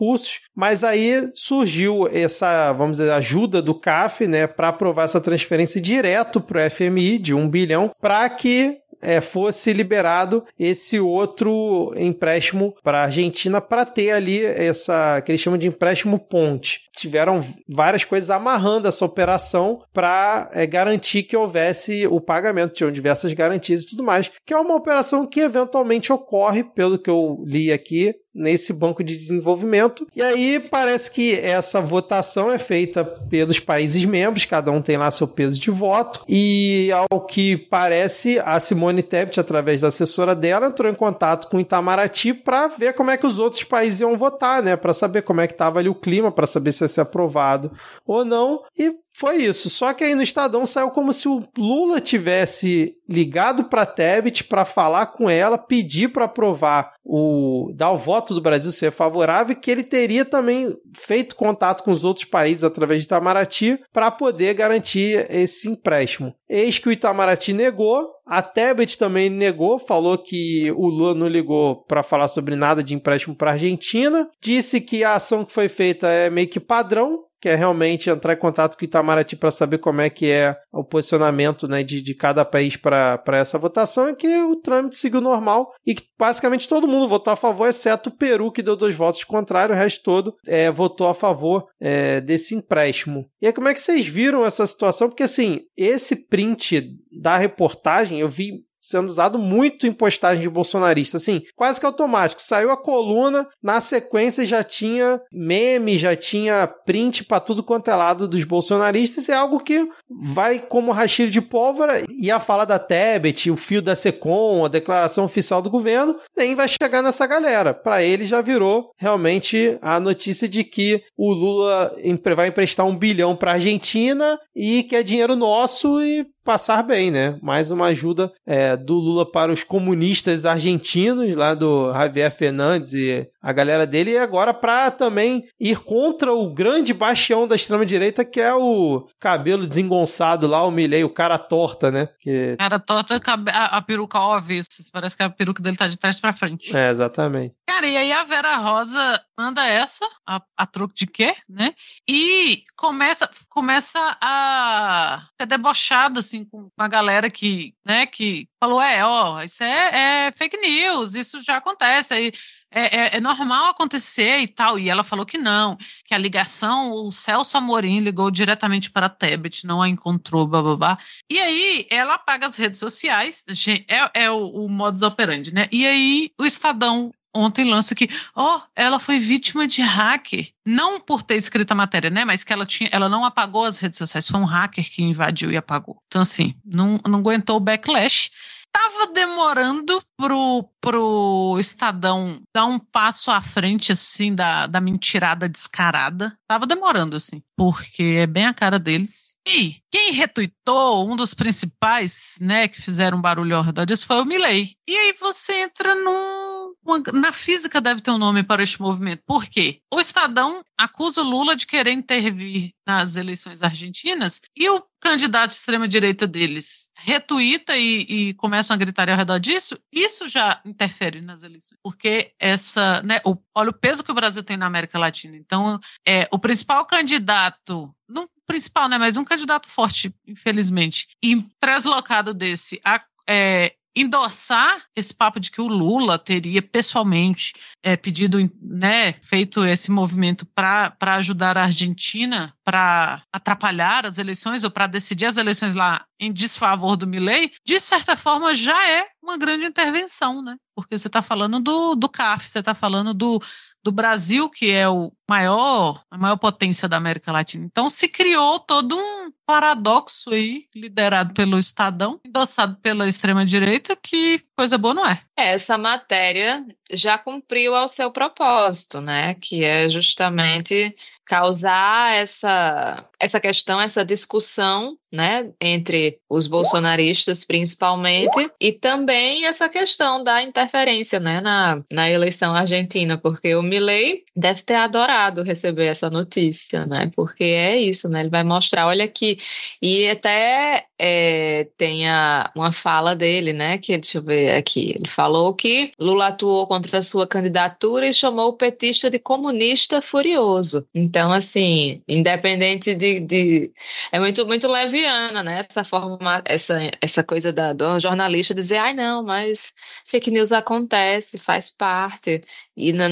mas 0.55 0.85
aí 0.85 1.29
surgiu 1.35 2.09
essa, 2.13 2.73
vamos 2.73 2.99
dizer, 2.99 3.11
ajuda 3.13 3.63
do 3.63 3.75
CAF 3.75 4.27
né, 4.27 4.47
para 4.47 4.69
aprovar 4.69 5.05
essa 5.05 5.21
transferência 5.21 5.81
direto 5.81 6.41
para 6.41 6.67
o 6.67 6.71
FMI 6.71 7.19
de 7.19 7.35
1 7.35 7.49
bilhão, 7.49 7.91
para 8.01 8.29
que 8.29 8.79
é, 9.01 9.21
fosse 9.21 9.73
liberado 9.73 10.45
esse 10.59 10.99
outro 10.99 11.93
empréstimo 11.97 12.75
para 12.83 13.01
a 13.01 13.05
Argentina 13.05 13.61
para 13.61 13.85
ter 13.85 14.11
ali 14.11 14.45
essa 14.45 15.21
que 15.21 15.31
eles 15.31 15.41
chamam 15.41 15.59
de 15.59 15.69
empréstimo 15.69 16.19
ponte. 16.19 16.81
Tiveram 16.97 17.41
várias 17.69 18.05
coisas 18.05 18.31
amarrando 18.31 18.89
essa 18.89 19.05
operação 19.05 19.81
para 19.93 20.51
é, 20.53 20.67
garantir 20.67 21.23
que 21.23 21.37
houvesse 21.37 22.07
o 22.07 22.21
pagamento, 22.21 22.73
tinham 22.73 22.91
diversas 22.91 23.33
garantias 23.33 23.83
e 23.83 23.91
tudo 23.91 24.03
mais, 24.03 24.31
que 24.45 24.55
é 24.55 24.59
uma 24.59 24.75
operação 24.75 25.27
que 25.27 25.41
eventualmente 25.41 26.13
ocorre, 26.13 26.65
pelo 26.65 26.99
que 26.99 27.11
eu 27.11 27.45
li 27.47 27.71
aqui, 27.71 28.15
nesse 28.37 28.73
banco 28.73 29.03
de 29.03 29.17
desenvolvimento. 29.17 30.07
E 30.15 30.21
aí 30.21 30.61
parece 30.61 31.11
que 31.11 31.35
essa 31.41 31.81
votação 31.81 32.53
é 32.53 32.59
feita 32.59 33.05
pelos 33.05 33.59
países 33.59 34.05
membros, 34.05 34.45
cada 34.45 34.71
um 34.71 34.83
tem 34.83 34.99
lá 34.99 35.11
seu 35.11 35.27
peso 35.27 35.59
de 35.59 35.71
voto. 35.71 36.23
E 36.29 36.91
ao 36.93 37.21
que 37.21 37.57
parece, 37.57 38.39
a 38.41 38.61
Simone 38.61 39.03
Tebet, 39.03 39.41
através 39.41 39.81
da 39.81 39.89
assessora 39.89 40.35
dela, 40.35 40.67
entrou 40.67 40.91
em 40.91 40.95
contato 40.95 41.49
com 41.49 41.59
Itamaraty 41.59 42.35
para 42.35 42.69
ver 42.69 42.93
como 42.93 43.11
é 43.11 43.17
que 43.17 43.27
os 43.27 43.39
outros 43.39 43.65
países 43.65 44.01
iam 44.01 44.17
votar, 44.19 44.63
né? 44.63 44.77
Para 44.77 44.93
saber 44.93 45.23
como 45.23 45.41
é 45.41 45.47
que 45.47 45.55
estava 45.55 45.79
ali 45.79 45.89
o 45.89 45.95
clima, 45.95 46.31
para 46.31 46.47
saber 46.47 46.73
se 46.73 46.85
ia 46.85 46.89
ser 46.89 47.01
aprovado 47.01 47.73
ou 48.07 48.25
não. 48.25 48.63
E 48.79 48.95
foi 49.17 49.37
isso. 49.37 49.71
Só 49.71 49.95
que 49.95 50.05
aí 50.05 50.15
no 50.15 50.23
Estadão 50.23 50.67
saiu 50.67 50.91
como 50.91 51.11
se 51.11 51.27
o 51.27 51.43
Lula 51.57 52.03
tivesse 52.03 52.95
ligado 53.09 53.65
para 53.65 53.87
Tebet 53.87 54.45
para 54.45 54.67
falar 54.67 55.07
com 55.07 55.31
ela, 55.31 55.57
pedir 55.57 56.09
para 56.09 56.27
aprovar 56.27 56.93
o 57.03 57.71
dar 57.75 57.93
o 57.93 57.97
voto 57.97 58.35
do 58.35 58.41
Brasil 58.41 58.73
ser 58.73 58.91
favorável 58.91 59.57
que 59.57 59.71
ele 59.71 59.85
teria 59.85 60.25
também 60.25 60.77
feito 60.93 61.37
contato 61.37 61.83
com 61.83 61.93
os 61.93 62.05
outros 62.05 62.27
países 62.27 62.65
através 62.65 63.01
de 63.01 63.07
Itamaraty 63.07 63.79
para 63.93 64.11
poder 64.11 64.55
garantir 64.55 65.27
esse 65.31 65.69
empréstimo. 65.69 66.35
Eis 66.49 66.79
que 66.79 66.89
o 66.89 66.93
Itamaraty 66.93 67.53
negou, 67.53 68.09
a 68.27 68.43
Tebet 68.43 68.99
também 68.99 69.31
negou, 69.31 69.79
falou 69.79 70.19
que 70.19 70.71
o 70.73 70.89
Lula 70.89 71.15
não 71.15 71.29
ligou 71.29 71.85
para 71.85 72.03
falar 72.03 72.29
sobre 72.29 72.57
nada 72.57 72.83
de 72.83 72.95
empréstimo 72.95 73.37
para 73.37 73.53
Argentina, 73.53 74.29
disse 74.41 74.81
que 74.81 75.05
a 75.05 75.15
ação 75.15 75.45
que 75.45 75.53
foi 75.53 75.69
feita 75.69 76.09
é 76.09 76.29
meio 76.29 76.49
que 76.49 76.59
padrão, 76.59 77.26
que 77.41 77.49
é 77.49 77.55
realmente 77.55 78.11
entrar 78.11 78.33
em 78.33 78.39
contato 78.39 78.77
com 78.77 78.83
o 78.83 78.85
Itamaraty 78.85 79.37
para 79.37 79.51
saber 79.51 79.79
como 79.79 80.01
é 80.01 80.11
que 80.11 80.31
é 80.31 80.57
o 80.73 80.85
posicionamento 80.85 81.69
né, 81.69 81.83
de, 81.83 82.03
de 82.03 82.15
cada 82.15 82.45
país 82.45 82.77
para 82.77 83.23
essa 83.33 83.59
votação, 83.59 84.09
e 84.09 84.15
que 84.15 84.39
o 84.43 84.57
trâmite 84.57 84.97
seguiu 84.97 85.21
normal 85.21 85.73
e 85.87 85.95
que 85.95 86.05
basicamente 86.19 86.69
todo 86.69 86.89
mundo 86.89 87.09
votou 87.09 87.33
a 87.33 87.37
favor, 87.37 87.69
exceto 87.69 88.11
o 88.11 88.17
Peru, 88.17 88.51
que 88.51 88.63
deu 88.63 88.77
dois 88.77 88.95
votos 88.95 89.25
contrários, 89.25 89.77
o 89.77 89.81
resto 89.81 90.03
todo 90.03 90.35
é, 90.47 90.71
votou 90.71 91.09
a 91.09 91.15
favor 91.15 91.67
é, 91.81 92.21
desse 92.21 92.55
empréstimo. 92.55 93.27
E 93.41 93.47
aí, 93.47 93.53
como 93.53 93.69
é 93.69 93.75
que 93.75 93.81
vocês 93.81 94.07
viram 94.07 94.45
essa 94.45 94.67
situação? 94.67 95.09
Porque 95.09 95.23
assim, 95.23 95.61
esse 95.77 96.29
print 96.29 96.97
da 97.21 97.37
reportagem 97.37 98.21
eu 98.21 98.29
vi 98.29 98.66
sendo 98.87 99.07
usado 99.07 99.39
muito 99.39 99.87
em 99.87 99.93
postagem 99.93 100.43
de 100.43 100.49
bolsonarista, 100.49 101.17
assim, 101.17 101.43
quase 101.57 101.81
que 101.81 101.87
automático. 101.87 102.41
Saiu 102.41 102.71
a 102.71 102.77
coluna, 102.77 103.49
na 103.61 103.81
sequência 103.81 104.47
já 104.47 104.63
tinha 104.63 105.21
meme, 105.33 105.99
já 105.99 106.15
tinha 106.15 106.67
print 106.67 107.25
para 107.25 107.41
tudo 107.41 107.65
quanto 107.65 107.91
é 107.91 107.97
lado 107.97 108.29
dos 108.29 108.45
bolsonaristas. 108.45 109.29
É 109.29 109.35
algo 109.35 109.59
que 109.59 109.89
vai 110.09 110.61
como 110.61 110.93
rachilho 110.93 111.31
de 111.31 111.43
pólvora 111.43 112.05
e 112.09 112.31
a 112.31 112.39
fala 112.39 112.65
da 112.65 112.79
Tebet, 112.79 113.51
o 113.51 113.57
fio 113.57 113.83
da 113.83 113.97
Secom, 113.97 114.65
a 114.65 114.69
declaração 114.69 115.25
oficial 115.25 115.61
do 115.61 115.71
governo, 115.71 116.17
nem 116.37 116.55
vai 116.55 116.69
chegar 116.69 117.03
nessa 117.03 117.27
galera. 117.27 117.75
Para 117.75 118.03
ele 118.05 118.25
já 118.25 118.41
virou 118.41 118.93
realmente 118.97 119.79
a 119.83 119.99
notícia 119.99 120.49
de 120.49 120.63
que 120.63 121.03
o 121.17 121.33
Lula 121.33 121.93
vai 122.37 122.49
emprestar 122.49 122.87
um 122.87 122.97
bilhão 122.97 123.35
para 123.35 123.53
Argentina 123.53 124.39
e 124.55 124.85
que 124.85 124.95
é 124.95 125.03
dinheiro 125.03 125.35
nosso 125.35 126.01
e 126.01 126.25
passar 126.47 126.85
bem, 126.85 127.11
né? 127.11 127.37
Mais 127.43 127.73
uma 127.73 127.87
ajuda 127.87 128.33
é, 128.47 128.77
do 128.77 128.95
Lula 128.95 129.29
para 129.29 129.53
os 129.53 129.65
comunistas 129.65 130.47
argentinos, 130.47 131.35
lá 131.35 131.55
do 131.55 131.93
Javier 131.93 132.31
Fernandes 132.31 132.95
e 132.95 133.29
a 133.47 133.53
galera 133.53 133.87
dele, 133.87 134.11
e 134.11 134.19
agora 134.19 134.53
para 134.53 134.91
também 134.91 135.45
ir 135.61 135.79
contra 135.79 136.33
o 136.33 136.53
grande 136.53 136.93
bastião 136.93 137.47
da 137.47 137.55
extrema-direita, 137.55 138.25
que 138.25 138.41
é 138.41 138.53
o 138.53 139.07
cabelo 139.21 139.65
desengonçado 139.65 140.49
lá, 140.49 140.65
o 140.65 140.71
Milley, 140.73 141.05
o 141.05 141.15
cara 141.15 141.39
torta, 141.39 141.89
né? 141.89 142.09
Que... 142.19 142.57
Cara 142.59 142.81
torta, 142.81 143.21
a, 143.25 143.77
a 143.77 143.83
peruca 143.83 144.19
ao 144.19 144.33
avesso. 144.33 144.67
Parece 144.93 145.17
que 145.17 145.23
a 145.23 145.31
peruca 145.31 145.63
dele 145.63 145.77
tá 145.77 145.87
de 145.87 145.97
trás 145.97 146.19
pra 146.19 146.33
frente. 146.33 146.77
É, 146.77 146.91
exatamente. 146.91 147.55
Cara, 147.69 147.87
e 147.87 147.97
aí 147.97 148.11
a 148.11 148.25
Vera 148.25 148.57
Rosa 148.57 149.25
manda 149.39 149.65
essa, 149.65 150.05
a, 150.27 150.43
a 150.57 150.67
troco 150.67 150.93
de 150.93 151.07
quê, 151.07 151.33
né? 151.49 151.73
E 152.09 152.65
começa, 152.77 153.31
começa 153.49 154.19
a 154.21 155.23
ser 155.41 155.47
debochado, 155.47 156.19
assim, 156.19 156.45
com 156.45 156.69
a 156.77 156.89
galera 156.89 157.31
que, 157.31 157.75
né, 157.87 158.07
que 158.07 158.49
falou, 158.59 158.83
é, 158.83 159.05
ó, 159.05 159.41
isso 159.41 159.63
é, 159.63 160.27
é 160.27 160.33
fake 160.33 160.57
news, 160.57 161.15
isso 161.15 161.39
já 161.45 161.59
acontece, 161.59 162.13
aí 162.13 162.33
é, 162.71 162.97
é, 162.97 163.17
é, 163.17 163.21
normal 163.21 163.71
acontecer 163.71 164.39
e 164.39 164.49
tal. 164.49 164.79
E 164.79 164.89
ela 164.89 165.05
falou 165.05 165.25
que 165.25 165.39
não, 165.39 165.77
que 166.05 166.15
a 166.15 166.19
ligação, 166.19 166.91
o 166.91 167.11
Celso 167.13 167.57
Amorim 167.57 168.01
ligou 168.01 168.31
diretamente 168.31 168.91
para 168.91 169.07
a 169.07 169.11
Tebet, 169.11 169.67
não 169.67 169.81
a 169.81 169.89
encontrou, 169.89 170.47
babá. 170.47 170.99
E 171.31 171.39
aí 171.39 171.87
ela 171.91 172.15
apaga 172.15 172.47
as 172.47 172.57
redes 172.57 172.79
sociais, 172.79 173.45
é, 173.89 174.25
é 174.25 174.31
o, 174.31 174.47
o 174.47 174.69
modus 174.69 175.03
operandi, 175.03 175.53
né? 175.53 175.69
E 175.73 175.87
aí 175.87 176.31
o 176.39 176.45
Estadão 176.45 177.13
ontem 177.37 177.69
lança 177.69 177.95
que, 177.95 178.09
ó, 178.35 178.57
oh, 178.57 178.63
ela 178.75 178.99
foi 178.99 179.19
vítima 179.19 179.67
de 179.67 179.83
hacker. 179.83 180.51
Não 180.65 180.99
por 180.99 181.23
ter 181.23 181.37
escrito 181.37 181.73
a 181.73 181.75
matéria, 181.75 182.11
né? 182.11 182.25
Mas 182.25 182.43
que 182.43 182.53
ela 182.53 182.65
tinha, 182.65 182.89
ela 182.93 183.09
não 183.09 183.25
apagou 183.25 183.65
as 183.65 183.79
redes 183.81 183.99
sociais, 183.99 184.29
foi 184.29 184.41
um 184.41 184.45
hacker 184.45 184.91
que 184.91 185.03
invadiu 185.03 185.51
e 185.51 185.57
apagou. 185.57 186.03
Então, 186.07 186.23
assim, 186.23 186.55
não, 186.65 186.99
não 187.07 187.19
aguentou 187.19 187.57
o 187.57 187.61
backlash 187.61 188.31
tava 188.77 189.07
demorando 189.07 190.03
pro, 190.19 190.69
pro 190.81 191.57
Estadão 191.59 192.43
dar 192.55 192.67
um 192.67 192.79
passo 192.79 193.31
à 193.31 193.41
frente, 193.41 193.91
assim, 193.91 194.35
da, 194.35 194.67
da 194.67 194.81
mentirada 194.83 195.49
descarada. 195.49 196.37
Tava 196.47 196.67
demorando, 196.67 197.17
assim, 197.17 197.43
porque 197.57 198.03
é 198.03 198.27
bem 198.27 198.45
a 198.45 198.53
cara 198.53 198.79
deles. 198.79 199.37
E 199.49 199.77
quem 199.91 200.13
retuitou, 200.13 201.11
um 201.11 201.17
dos 201.17 201.33
principais, 201.33 202.37
né, 202.41 202.69
que 202.69 202.83
fizeram 202.83 203.21
barulho 203.21 203.57
ao 203.57 203.63
redor 203.63 203.87
disso 203.87 204.07
foi 204.07 204.21
o 204.21 204.27
Milley. 204.27 204.77
E 204.87 204.95
aí 204.95 205.15
você 205.19 205.63
entra 205.63 205.95
num. 205.95 206.56
Uma, 206.87 207.03
na 207.13 207.33
física 207.33 207.81
deve 207.81 208.01
ter 208.01 208.13
um 208.13 208.19
nome 208.19 208.45
para 208.45 208.63
este 208.63 208.81
movimento. 208.81 209.23
Por 209.27 209.47
quê? 209.47 209.81
O 209.93 209.99
Estadão 209.99 210.63
acusa 210.79 211.23
o 211.23 211.25
Lula 211.25 211.57
de 211.57 211.67
querer 211.67 211.91
intervir 211.91 212.73
nas 212.87 213.17
eleições 213.17 213.63
argentinas 213.63 214.41
e 214.57 214.69
o 214.71 214.83
candidato 215.01 215.51
extrema-direita 215.51 216.27
deles 216.27 216.89
retuita 216.97 217.77
e, 217.77 218.03
e 218.09 218.35
começam 218.35 218.75
a 218.75 218.79
gritar 218.79 219.11
ao 219.11 219.17
redor 219.17 219.39
disso, 219.39 219.79
isso 219.93 220.29
já 220.29 220.61
interfere 220.65 221.21
nas 221.21 221.43
eleições. 221.43 221.79
Porque 221.83 222.33
essa, 222.39 223.03
né, 223.03 223.21
o, 223.25 223.37
olha 223.55 223.71
o 223.71 223.79
peso 223.79 224.05
que 224.05 224.13
o 224.13 224.15
Brasil 224.15 224.43
tem 224.43 224.57
na 224.57 224.67
América 224.67 224.99
Latina. 224.99 225.37
Então, 225.37 225.81
é, 226.07 226.29
o 226.31 226.39
principal 226.39 226.87
candidato, 226.87 227.93
não 228.09 228.29
principal, 228.47 228.89
né, 228.89 228.97
mas 228.97 229.17
um 229.17 229.25
candidato 229.25 229.69
forte, 229.69 230.15
infelizmente, 230.27 231.09
e 231.23 231.43
translocado 231.59 232.33
desse 232.33 232.81
a, 232.85 233.03
é, 233.29 233.75
endossar 233.97 234.85
esse 234.95 235.15
papo 235.15 235.41
de 235.41 235.51
que 235.51 235.61
o 235.61 235.67
Lula 235.67 236.19
teria 236.19 236.61
pessoalmente 236.61 237.55
é, 237.83 237.97
pedido, 237.97 238.39
né, 238.61 239.15
feito 239.23 239.65
esse 239.65 239.91
movimento 239.91 240.45
para 240.55 240.95
ajudar 241.01 241.57
a 241.57 241.63
Argentina 241.63 242.55
para 242.63 243.23
atrapalhar 243.33 244.05
as 244.05 244.19
eleições 244.19 244.65
ou 244.65 244.71
para 244.71 244.87
decidir 244.87 245.25
as 245.25 245.39
eleições 245.39 245.75
lá 245.75 246.05
em 246.21 246.31
desfavor 246.31 246.97
do 246.97 247.07
Milley, 247.07 247.53
de 247.65 247.81
certa 247.81 248.17
forma 248.17 248.55
já 248.55 248.91
é 248.91 249.07
uma 249.23 249.39
grande 249.39 249.65
intervenção, 249.65 250.43
né? 250.43 250.57
Porque 250.75 250.97
você 250.99 251.07
está 251.07 251.23
falando 251.23 251.59
do, 251.59 251.95
do 251.95 252.09
CAF, 252.09 252.47
você 252.47 252.59
está 252.59 252.75
falando 252.75 253.15
do, 253.15 253.43
do 253.87 253.93
Brasil, 253.93 254.51
que 254.51 254.73
é 254.73 254.89
o 254.89 255.13
maior, 255.31 256.03
a 256.11 256.19
maior 256.19 256.37
potência 256.37 256.89
da 256.89 256.97
América 256.97 257.31
Latina. 257.31 257.65
Então 257.65 257.89
se 257.89 258.09
criou 258.09 258.59
todo 258.59 258.99
um 258.99 259.31
paradoxo 259.47 260.31
aí, 260.31 260.65
liderado 260.75 261.33
pelo 261.33 261.57
Estadão, 261.57 262.21
endossado 262.27 262.77
pela 262.83 263.07
extrema-direita, 263.07 263.95
que 263.95 264.43
coisa 264.57 264.77
boa 264.77 264.93
não 264.93 265.07
é. 265.07 265.23
Essa 265.37 265.79
matéria 265.79 266.67
já 266.91 267.17
cumpriu 267.17 267.77
ao 267.77 267.87
seu 267.87 268.11
propósito, 268.11 269.01
né? 269.01 269.35
Que 269.35 269.63
é 269.63 269.89
justamente 269.89 270.97
causar 271.27 272.15
essa, 272.15 273.05
essa 273.19 273.41
questão, 273.41 273.81
essa 273.81 274.05
discussão, 274.05 274.97
né, 275.13 275.53
entre 275.61 276.19
os 276.29 276.47
bolsonaristas 276.47 277.45
principalmente, 277.45 278.51
e 278.61 278.73
também 278.73 279.47
essa 279.47 279.69
questão 279.69 280.23
da 280.23 280.43
interferência, 280.43 281.19
né, 281.19 281.41
na, 281.41 281.83
na 281.91 282.09
eleição 282.09 282.55
argentina, 282.55 283.19
porque 283.19 283.55
o 283.55 283.63
Milley 283.63 284.23
deve 284.37 284.63
ter 284.63 284.75
adorado 284.75 285.43
receber 285.43 285.87
essa 285.87 286.09
notícia, 286.09 286.87
né, 286.87 287.11
porque 287.15 287.45
é 287.45 287.77
isso, 287.77 288.09
né, 288.09 288.21
ele 288.21 288.31
vai 288.31 288.45
mostrar, 288.45 288.87
olha 288.87 289.05
aqui, 289.05 289.39
e 289.83 290.09
até 290.09 290.87
é, 290.99 291.69
tem 291.77 292.09
a, 292.09 292.51
uma 292.55 292.71
fala 292.71 293.17
dele, 293.17 293.53
né, 293.53 293.79
que 293.79 293.97
deixa 293.99 294.19
eu 294.19 294.23
ver 294.23 294.55
aqui, 294.55 294.95
ele 294.97 295.09
falou 295.09 295.55
que 295.55 295.91
Lula 295.99 296.29
atuou 296.29 296.67
contra 296.67 296.99
a 296.99 297.03
sua 297.03 297.27
candidatura 297.27 298.07
e 298.07 298.13
chamou 298.13 298.51
o 298.51 298.57
petista 298.57 299.11
de 299.11 299.19
comunista 299.19 300.01
furioso. 300.01 300.87
Então, 300.95 301.16
então, 301.17 301.33
assim, 301.33 302.03
independente 302.07 302.95
de, 302.95 303.21
de, 303.21 303.73
é 304.13 304.21
muito 304.21 304.47
muito 304.47 304.69
leviana, 304.69 305.43
né? 305.43 305.61
Essa 305.61 305.83
forma, 305.83 306.43
essa 306.45 306.79
essa 307.01 307.25
coisa 307.25 307.51
da 307.51 307.73
do 307.73 307.99
jornalista 307.99 308.55
dizer, 308.55 308.77
ai 308.77 308.93
não, 308.93 309.23
mas 309.25 309.73
fake 310.05 310.31
news 310.31 310.53
acontece, 310.53 311.39
faz 311.39 311.71
parte. 311.71 312.43
E 312.77 312.93
não, 312.93 313.09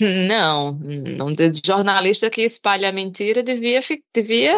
não, 0.00 0.78
não 1.18 1.32
jornalista 1.64 2.28
que 2.28 2.42
espalha 2.42 2.92
mentira 2.92 3.42
devia 3.42 3.80
devia 4.14 4.54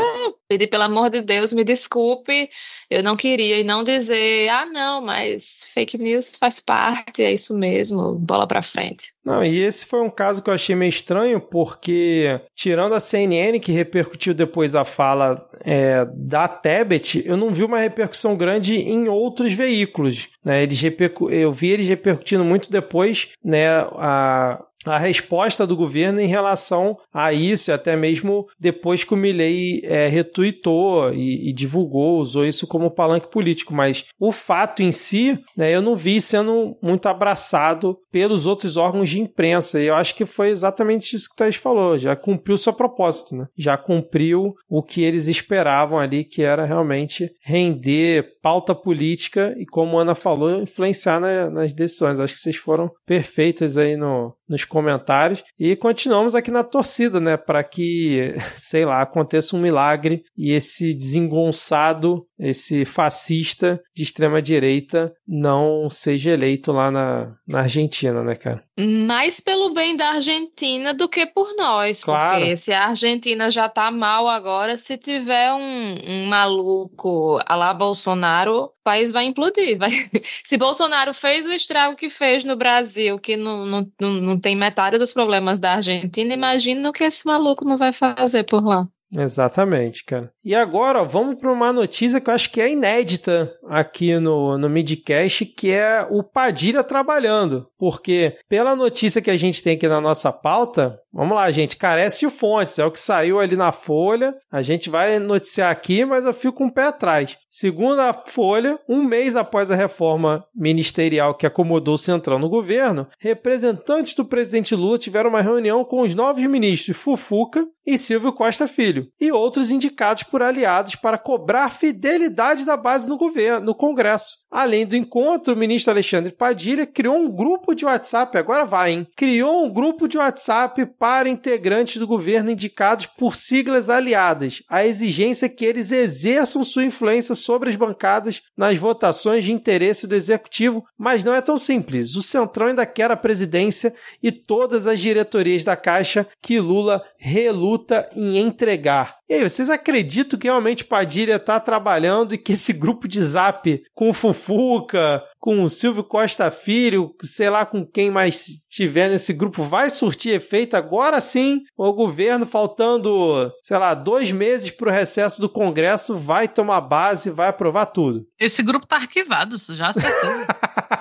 pedir 0.48 0.66
pelo 0.66 0.82
amor 0.82 1.10
de 1.10 1.20
Deus, 1.20 1.52
me 1.52 1.62
desculpe, 1.62 2.50
eu 2.90 3.02
não 3.02 3.16
queria 3.16 3.60
e 3.60 3.64
não 3.64 3.84
dizer, 3.84 4.48
ah, 4.48 4.64
não, 4.64 5.02
mas 5.02 5.68
fake 5.74 5.98
news 5.98 6.36
faz 6.36 6.58
parte, 6.58 7.22
é 7.22 7.32
isso 7.32 7.56
mesmo, 7.56 8.14
bola 8.14 8.46
para 8.46 8.62
frente. 8.62 9.12
Não, 9.22 9.44
e 9.44 9.58
esse 9.58 9.84
foi 9.84 10.00
um 10.00 10.08
caso 10.08 10.42
que 10.42 10.48
eu 10.48 10.54
achei 10.54 10.74
meio 10.74 10.88
estranho, 10.88 11.38
porque, 11.38 12.40
tirando 12.54 12.94
a 12.94 13.00
CNN, 13.00 13.60
que 13.60 13.72
repercutiu 13.72 14.32
depois 14.32 14.74
a 14.74 14.86
fala 14.86 15.46
é, 15.60 16.06
da 16.14 16.48
Tebet, 16.48 17.22
eu 17.26 17.36
não 17.36 17.52
vi 17.52 17.62
uma 17.62 17.78
repercussão 17.78 18.34
grande 18.34 18.76
em 18.76 19.06
outros 19.06 19.52
veículos. 19.52 20.28
Né? 20.48 20.62
Eles 20.62 20.82
eu 21.30 21.52
vi 21.52 21.68
eles 21.68 21.86
repercutindo 21.88 22.42
muito 22.42 22.72
depois 22.72 23.28
né, 23.44 23.68
a, 23.92 24.64
a 24.84 24.98
resposta 24.98 25.66
do 25.66 25.76
governo 25.76 26.20
em 26.20 26.26
relação 26.26 26.96
a 27.12 27.32
isso, 27.32 27.70
e 27.70 27.72
até 27.72 27.96
mesmo 27.96 28.46
depois 28.58 29.04
que 29.04 29.12
o 29.12 29.16
Milley 29.16 29.80
é, 29.84 30.06
retuitou 30.06 31.12
e, 31.12 31.50
e, 31.50 31.52
divulgou, 31.52 32.18
usou 32.18 32.46
isso 32.46 32.66
como 32.66 32.90
palanque 32.90 33.30
político. 33.30 33.74
Mas 33.74 34.04
o 34.18 34.30
fato 34.30 34.82
em 34.82 34.92
si, 34.92 35.38
né, 35.56 35.74
eu 35.74 35.82
não 35.82 35.96
vi 35.96 36.20
sendo 36.20 36.76
muito 36.82 37.06
abraçado 37.06 37.98
pelos 38.10 38.46
outros 38.46 38.76
órgãos 38.76 39.08
de 39.08 39.20
imprensa. 39.20 39.80
E 39.80 39.86
eu 39.86 39.94
acho 39.94 40.14
que 40.14 40.24
foi 40.24 40.48
exatamente 40.48 41.14
isso 41.14 41.28
que 41.28 41.34
o 41.34 41.36
Thais 41.36 41.56
falou. 41.56 41.98
Já 41.98 42.14
cumpriu 42.14 42.56
seu 42.56 42.72
propósito, 42.72 43.34
né? 43.34 43.46
Já 43.56 43.76
cumpriu 43.76 44.54
o 44.68 44.82
que 44.82 45.02
eles 45.02 45.26
esperavam 45.26 45.98
ali, 45.98 46.24
que 46.24 46.42
era 46.42 46.64
realmente 46.64 47.30
render 47.42 48.38
pauta 48.40 48.74
política 48.74 49.54
e, 49.58 49.66
como 49.66 49.98
a 49.98 50.02
Ana 50.02 50.14
falou, 50.14 50.62
influenciar 50.62 51.20
na, 51.20 51.50
nas 51.50 51.72
decisões. 51.72 52.20
Acho 52.20 52.34
que 52.34 52.40
vocês 52.40 52.56
foram 52.56 52.90
perfeitas 53.06 53.76
aí 53.76 53.96
no, 53.96 54.34
nos 54.48 54.64
comentários. 54.64 55.44
E 55.58 55.76
continuamos 55.76 56.34
aqui 56.34 56.50
na 56.50 56.64
torcida, 56.64 57.20
né? 57.20 57.36
Para 57.36 57.62
que, 57.62 58.34
sei 58.56 58.84
lá, 58.84 59.02
aconteça 59.02 59.56
um 59.56 59.60
milagre 59.60 60.22
e 60.36 60.52
esse 60.52 60.94
desengonçado, 60.94 62.24
esse 62.38 62.84
fascista 62.84 63.82
de 63.94 64.02
extrema 64.02 64.40
direita 64.40 65.12
não 65.26 65.90
seja 65.90 66.30
eleito 66.30 66.70
lá 66.70 66.90
na, 66.90 67.36
na 67.46 67.60
Argentina, 67.60 68.22
né, 68.22 68.36
cara? 68.36 68.62
Mais 68.78 69.40
pelo 69.40 69.74
bem 69.74 69.96
da 69.96 70.10
Argentina 70.10 70.94
do 70.94 71.08
que 71.08 71.26
por 71.26 71.54
nós. 71.56 72.02
Claro. 72.02 72.38
Porque 72.38 72.56
se 72.56 72.72
a 72.72 72.86
Argentina 72.86 73.50
já 73.50 73.68
tá 73.68 73.90
mal 73.90 74.28
agora, 74.28 74.76
se 74.76 74.96
tiver 74.96 75.52
um, 75.52 75.94
um 76.06 76.26
maluco 76.26 77.40
a 77.44 77.56
lá 77.56 77.74
Bolsonaro, 77.74 78.64
o 78.64 78.72
país 78.84 79.10
vai 79.10 79.24
implodir. 79.24 79.76
Vai... 79.76 79.90
Se 80.44 80.56
Bolsonaro 80.56 81.12
fez 81.12 81.44
o 81.44 81.52
estrago 81.52 81.96
que 81.96 82.08
fez 82.08 82.44
no 82.44 82.56
Brasil, 82.56 83.18
que 83.18 83.36
não, 83.36 83.66
não, 83.66 83.92
não, 84.00 84.10
não 84.12 84.40
tem 84.40 84.56
metade 84.56 84.96
dos 84.96 85.12
problemas 85.12 85.58
da 85.58 85.74
Argentina, 85.74 86.32
imagina 86.32 86.88
o 86.88 86.92
que 86.92 87.04
esse 87.04 87.26
maluco 87.26 87.64
não 87.64 87.76
vai 87.76 87.92
fazer 87.92 88.44
por 88.44 88.64
lá. 88.64 88.86
Exatamente, 89.10 90.04
cara. 90.04 90.30
E 90.44 90.54
agora, 90.54 91.00
ó, 91.00 91.04
vamos 91.04 91.40
para 91.40 91.50
uma 91.50 91.72
notícia 91.72 92.20
que 92.20 92.28
eu 92.28 92.34
acho 92.34 92.50
que 92.50 92.60
é 92.60 92.70
inédita 92.70 93.50
aqui 93.66 94.18
no, 94.18 94.58
no 94.58 94.68
Midcast, 94.68 95.46
que 95.46 95.70
é 95.70 96.06
o 96.10 96.22
Padilha 96.22 96.84
trabalhando. 96.84 97.66
Porque, 97.78 98.36
pela 98.48 98.76
notícia 98.76 99.22
que 99.22 99.30
a 99.30 99.36
gente 99.36 99.62
tem 99.62 99.76
aqui 99.76 99.88
na 99.88 100.00
nossa 100.00 100.30
pauta, 100.30 101.00
vamos 101.12 101.36
lá, 101.36 101.50
gente, 101.50 101.76
carece 101.76 102.26
de 102.26 102.34
fontes, 102.34 102.78
é 102.78 102.84
o 102.84 102.90
que 102.90 103.00
saiu 103.00 103.40
ali 103.40 103.56
na 103.56 103.72
Folha. 103.72 104.34
A 104.50 104.60
gente 104.62 104.90
vai 104.90 105.18
noticiar 105.18 105.70
aqui, 105.70 106.04
mas 106.04 106.26
eu 106.26 106.32
fico 106.32 106.58
com 106.58 106.64
um 106.64 106.70
pé 106.70 106.84
atrás. 106.84 107.38
Segundo 107.50 108.00
a 108.00 108.12
Folha, 108.12 108.78
um 108.88 109.02
mês 109.02 109.36
após 109.36 109.70
a 109.70 109.76
reforma 109.76 110.44
ministerial 110.54 111.34
que 111.34 111.46
acomodou 111.46 111.94
o 111.94 111.98
Centrão 111.98 112.38
no 112.38 112.48
governo, 112.48 113.06
representantes 113.18 114.14
do 114.14 114.24
presidente 114.24 114.74
Lula 114.74 114.98
tiveram 114.98 115.30
uma 115.30 115.40
reunião 115.40 115.84
com 115.84 116.02
os 116.02 116.14
novos 116.14 116.44
ministros 116.44 116.96
Fufuca 116.96 117.66
e 117.86 117.96
Silvio 117.96 118.32
Costa 118.32 118.68
Filho 118.68 118.97
e 119.20 119.30
outros 119.32 119.70
indicados 119.70 120.22
por 120.22 120.42
aliados 120.42 120.94
para 120.94 121.18
cobrar 121.18 121.70
fidelidade 121.70 122.64
da 122.64 122.76
base 122.76 123.08
no 123.08 123.16
governo, 123.16 123.66
no 123.66 123.74
Congresso. 123.74 124.38
Além 124.50 124.86
do 124.86 124.96
encontro, 124.96 125.52
o 125.52 125.56
ministro 125.56 125.90
Alexandre 125.92 126.32
Padilha 126.32 126.86
criou 126.86 127.16
um 127.16 127.30
grupo 127.30 127.74
de 127.74 127.84
WhatsApp, 127.84 128.36
agora 128.38 128.64
vai, 128.64 128.92
hein? 128.92 129.06
Criou 129.14 129.66
um 129.66 129.70
grupo 129.70 130.08
de 130.08 130.16
WhatsApp 130.16 130.86
para 130.98 131.28
integrantes 131.28 131.98
do 131.98 132.06
governo 132.06 132.50
indicados 132.50 133.04
por 133.04 133.36
siglas 133.36 133.90
aliadas. 133.90 134.62
A 134.68 134.86
exigência 134.86 135.46
é 135.46 135.48
que 135.50 135.66
eles 135.66 135.92
exerçam 135.92 136.64
sua 136.64 136.84
influência 136.84 137.34
sobre 137.34 137.68
as 137.68 137.76
bancadas 137.76 138.42
nas 138.56 138.78
votações 138.78 139.44
de 139.44 139.52
interesse 139.52 140.06
do 140.06 140.14
executivo, 140.14 140.84
mas 140.96 141.24
não 141.24 141.34
é 141.34 141.42
tão 141.42 141.58
simples. 141.58 142.16
O 142.16 142.22
Centrão 142.22 142.68
ainda 142.68 142.86
quer 142.86 143.10
a 143.10 143.16
presidência 143.16 143.94
e 144.22 144.32
todas 144.32 144.86
as 144.86 144.98
diretorias 144.98 145.62
da 145.62 145.76
Caixa 145.76 146.26
que 146.40 146.58
Lula 146.58 147.04
reluta 147.18 148.08
em 148.16 148.38
entregar. 148.38 148.87
E 149.28 149.34
aí, 149.34 149.42
vocês 149.48 149.68
acreditam 149.68 150.38
que 150.38 150.46
realmente 150.46 150.84
Padilha 150.84 151.36
está 151.36 151.60
trabalhando 151.60 152.34
e 152.34 152.38
que 152.38 152.52
esse 152.52 152.72
grupo 152.72 153.06
de 153.06 153.22
zap 153.22 153.82
com 153.94 154.08
o 154.08 154.14
Fufuca, 154.14 155.22
com 155.38 155.64
o 155.64 155.70
Silvio 155.70 156.02
Costa 156.02 156.50
Filho, 156.50 157.14
sei 157.22 157.50
lá 157.50 157.66
com 157.66 157.84
quem 157.84 158.10
mais 158.10 158.46
tiver 158.70 159.10
nesse 159.10 159.32
grupo, 159.32 159.62
vai 159.62 159.90
surtir 159.90 160.32
efeito 160.32 160.76
agora 160.76 161.20
sim? 161.20 161.62
O 161.76 161.92
governo, 161.92 162.46
faltando, 162.46 163.52
sei 163.62 163.76
lá, 163.76 163.92
dois 163.92 164.32
meses 164.32 164.70
para 164.70 164.88
o 164.88 164.92
recesso 164.92 165.40
do 165.40 165.48
Congresso, 165.48 166.16
vai 166.16 166.48
tomar 166.48 166.80
base, 166.80 167.30
vai 167.30 167.48
aprovar 167.48 167.86
tudo. 167.86 168.26
Esse 168.38 168.62
grupo 168.62 168.86
tá 168.86 168.96
arquivado, 168.96 169.56
já 169.74 169.92
certeza. 169.92 170.46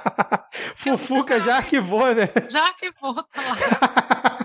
Fufuca 0.75 1.39
já 1.39 1.57
arquivou, 1.57 2.13
né? 2.13 2.29
Já 2.49 2.65
arquivou, 2.67 3.13
tá 3.15 3.41
lá. 3.41 4.33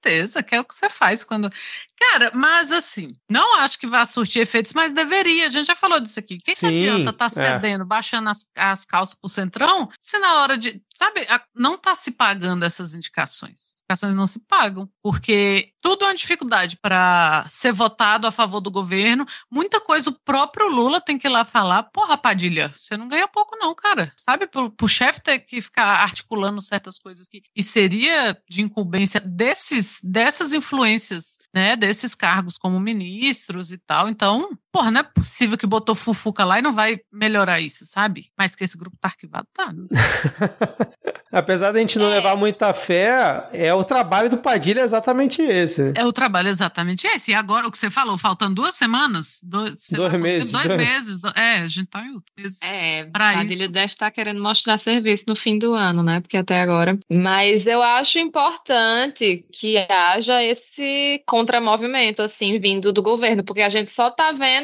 certeza, 0.00 0.42
que 0.42 0.54
é 0.54 0.60
o 0.60 0.64
que 0.64 0.74
você 0.74 0.88
faz 0.88 1.22
quando. 1.22 1.50
Cara, 1.98 2.32
mas 2.34 2.72
assim, 2.72 3.08
não 3.28 3.56
acho 3.56 3.78
que 3.78 3.86
vá 3.86 4.04
surtir 4.04 4.42
efeitos, 4.42 4.72
mas 4.72 4.92
deveria. 4.92 5.46
A 5.46 5.50
gente 5.50 5.66
já 5.66 5.76
falou 5.76 6.00
disso 6.00 6.18
aqui. 6.18 6.38
Quem 6.38 6.54
que 6.54 6.66
adianta 6.66 7.12
tá 7.12 7.28
cedendo, 7.28 7.82
é. 7.82 7.86
baixando 7.86 8.30
as, 8.30 8.50
as 8.56 8.84
calças 8.86 9.14
pro 9.14 9.28
centrão, 9.28 9.88
se 9.98 10.18
na 10.18 10.40
hora 10.40 10.56
de. 10.56 10.82
Sabe, 11.00 11.26
não 11.54 11.78
tá 11.78 11.94
se 11.94 12.10
pagando 12.10 12.62
essas 12.62 12.94
indicações. 12.94 13.72
As 13.72 13.80
indicações 13.80 14.14
não 14.14 14.26
se 14.26 14.38
pagam, 14.38 14.86
porque 15.02 15.72
tudo 15.82 16.04
é 16.04 16.08
uma 16.08 16.14
dificuldade 16.14 16.76
para 16.76 17.42
ser 17.48 17.72
votado 17.72 18.26
a 18.26 18.30
favor 18.30 18.60
do 18.60 18.70
governo. 18.70 19.26
Muita 19.50 19.80
coisa 19.80 20.10
o 20.10 20.20
próprio 20.22 20.68
Lula 20.68 21.00
tem 21.00 21.16
que 21.16 21.26
ir 21.26 21.30
lá 21.30 21.42
falar. 21.42 21.84
Porra, 21.84 22.18
Padilha, 22.18 22.70
você 22.76 22.98
não 22.98 23.08
ganha 23.08 23.26
pouco, 23.26 23.56
não, 23.56 23.74
cara. 23.74 24.12
Sabe, 24.14 24.46
pro, 24.46 24.70
pro 24.70 24.86
chefe 24.86 25.22
ter 25.22 25.38
que 25.38 25.62
ficar 25.62 26.02
articulando 26.02 26.60
certas 26.60 26.98
coisas 26.98 27.26
que 27.26 27.42
e 27.56 27.62
seria 27.62 28.38
de 28.46 28.60
incumbência 28.60 29.22
desses, 29.22 30.00
dessas 30.04 30.52
influências, 30.52 31.38
né? 31.54 31.76
Desses 31.76 32.14
cargos 32.14 32.58
como 32.58 32.78
ministros 32.78 33.72
e 33.72 33.78
tal. 33.78 34.06
Então, 34.06 34.50
porra, 34.72 34.90
não 34.90 35.00
é 35.00 35.02
possível 35.02 35.58
que 35.58 35.66
botou 35.66 35.94
Fufuca 35.94 36.44
lá 36.44 36.58
e 36.58 36.62
não 36.62 36.72
vai 36.72 37.00
melhorar 37.12 37.60
isso, 37.60 37.84
sabe? 37.86 38.30
Mas 38.36 38.54
que 38.54 38.64
esse 38.64 38.76
grupo 38.76 38.96
tá 39.00 39.08
arquivado, 39.08 39.46
tá. 39.52 39.72
Apesar 41.32 41.70
da 41.70 41.78
gente 41.78 41.98
não 41.98 42.10
é. 42.10 42.16
levar 42.16 42.36
muita 42.36 42.72
fé, 42.72 43.48
é 43.52 43.72
o 43.72 43.84
trabalho 43.84 44.28
do 44.28 44.38
Padilha 44.38 44.80
exatamente 44.80 45.40
esse. 45.40 45.92
É 45.94 46.04
o 46.04 46.12
trabalho 46.12 46.48
exatamente 46.48 47.06
esse. 47.06 47.30
E 47.30 47.34
agora, 47.34 47.68
o 47.68 47.70
que 47.70 47.78
você 47.78 47.88
falou, 47.88 48.18
faltando 48.18 48.56
duas 48.56 48.74
semanas? 48.74 49.40
Dois, 49.44 49.86
dois 49.92 50.12
meses. 50.14 50.50
Dois, 50.50 50.66
dois 50.66 50.76
meses. 50.76 51.20
É, 51.36 51.58
a 51.58 51.66
gente 51.68 51.86
tá 51.86 52.00
em 52.00 52.20
meses. 52.36 52.60
É, 52.62 53.04
Padilha 53.04 53.64
isso. 53.64 53.68
deve 53.68 53.92
estar 53.92 54.06
tá 54.06 54.10
querendo 54.10 54.42
mostrar 54.42 54.76
serviço 54.76 55.24
no 55.28 55.36
fim 55.36 55.56
do 55.56 55.72
ano, 55.72 56.02
né? 56.02 56.20
Porque 56.20 56.36
até 56.36 56.60
agora. 56.60 56.98
Mas 57.08 57.64
eu 57.64 57.80
acho 57.80 58.18
importante 58.18 59.44
que 59.52 59.76
haja 59.88 60.42
esse 60.42 61.22
contramovimento, 61.26 62.22
assim, 62.22 62.58
vindo 62.58 62.92
do 62.92 63.02
governo, 63.02 63.44
porque 63.44 63.62
a 63.62 63.68
gente 63.68 63.90
só 63.90 64.10
tá 64.10 64.32
vendo 64.32 64.59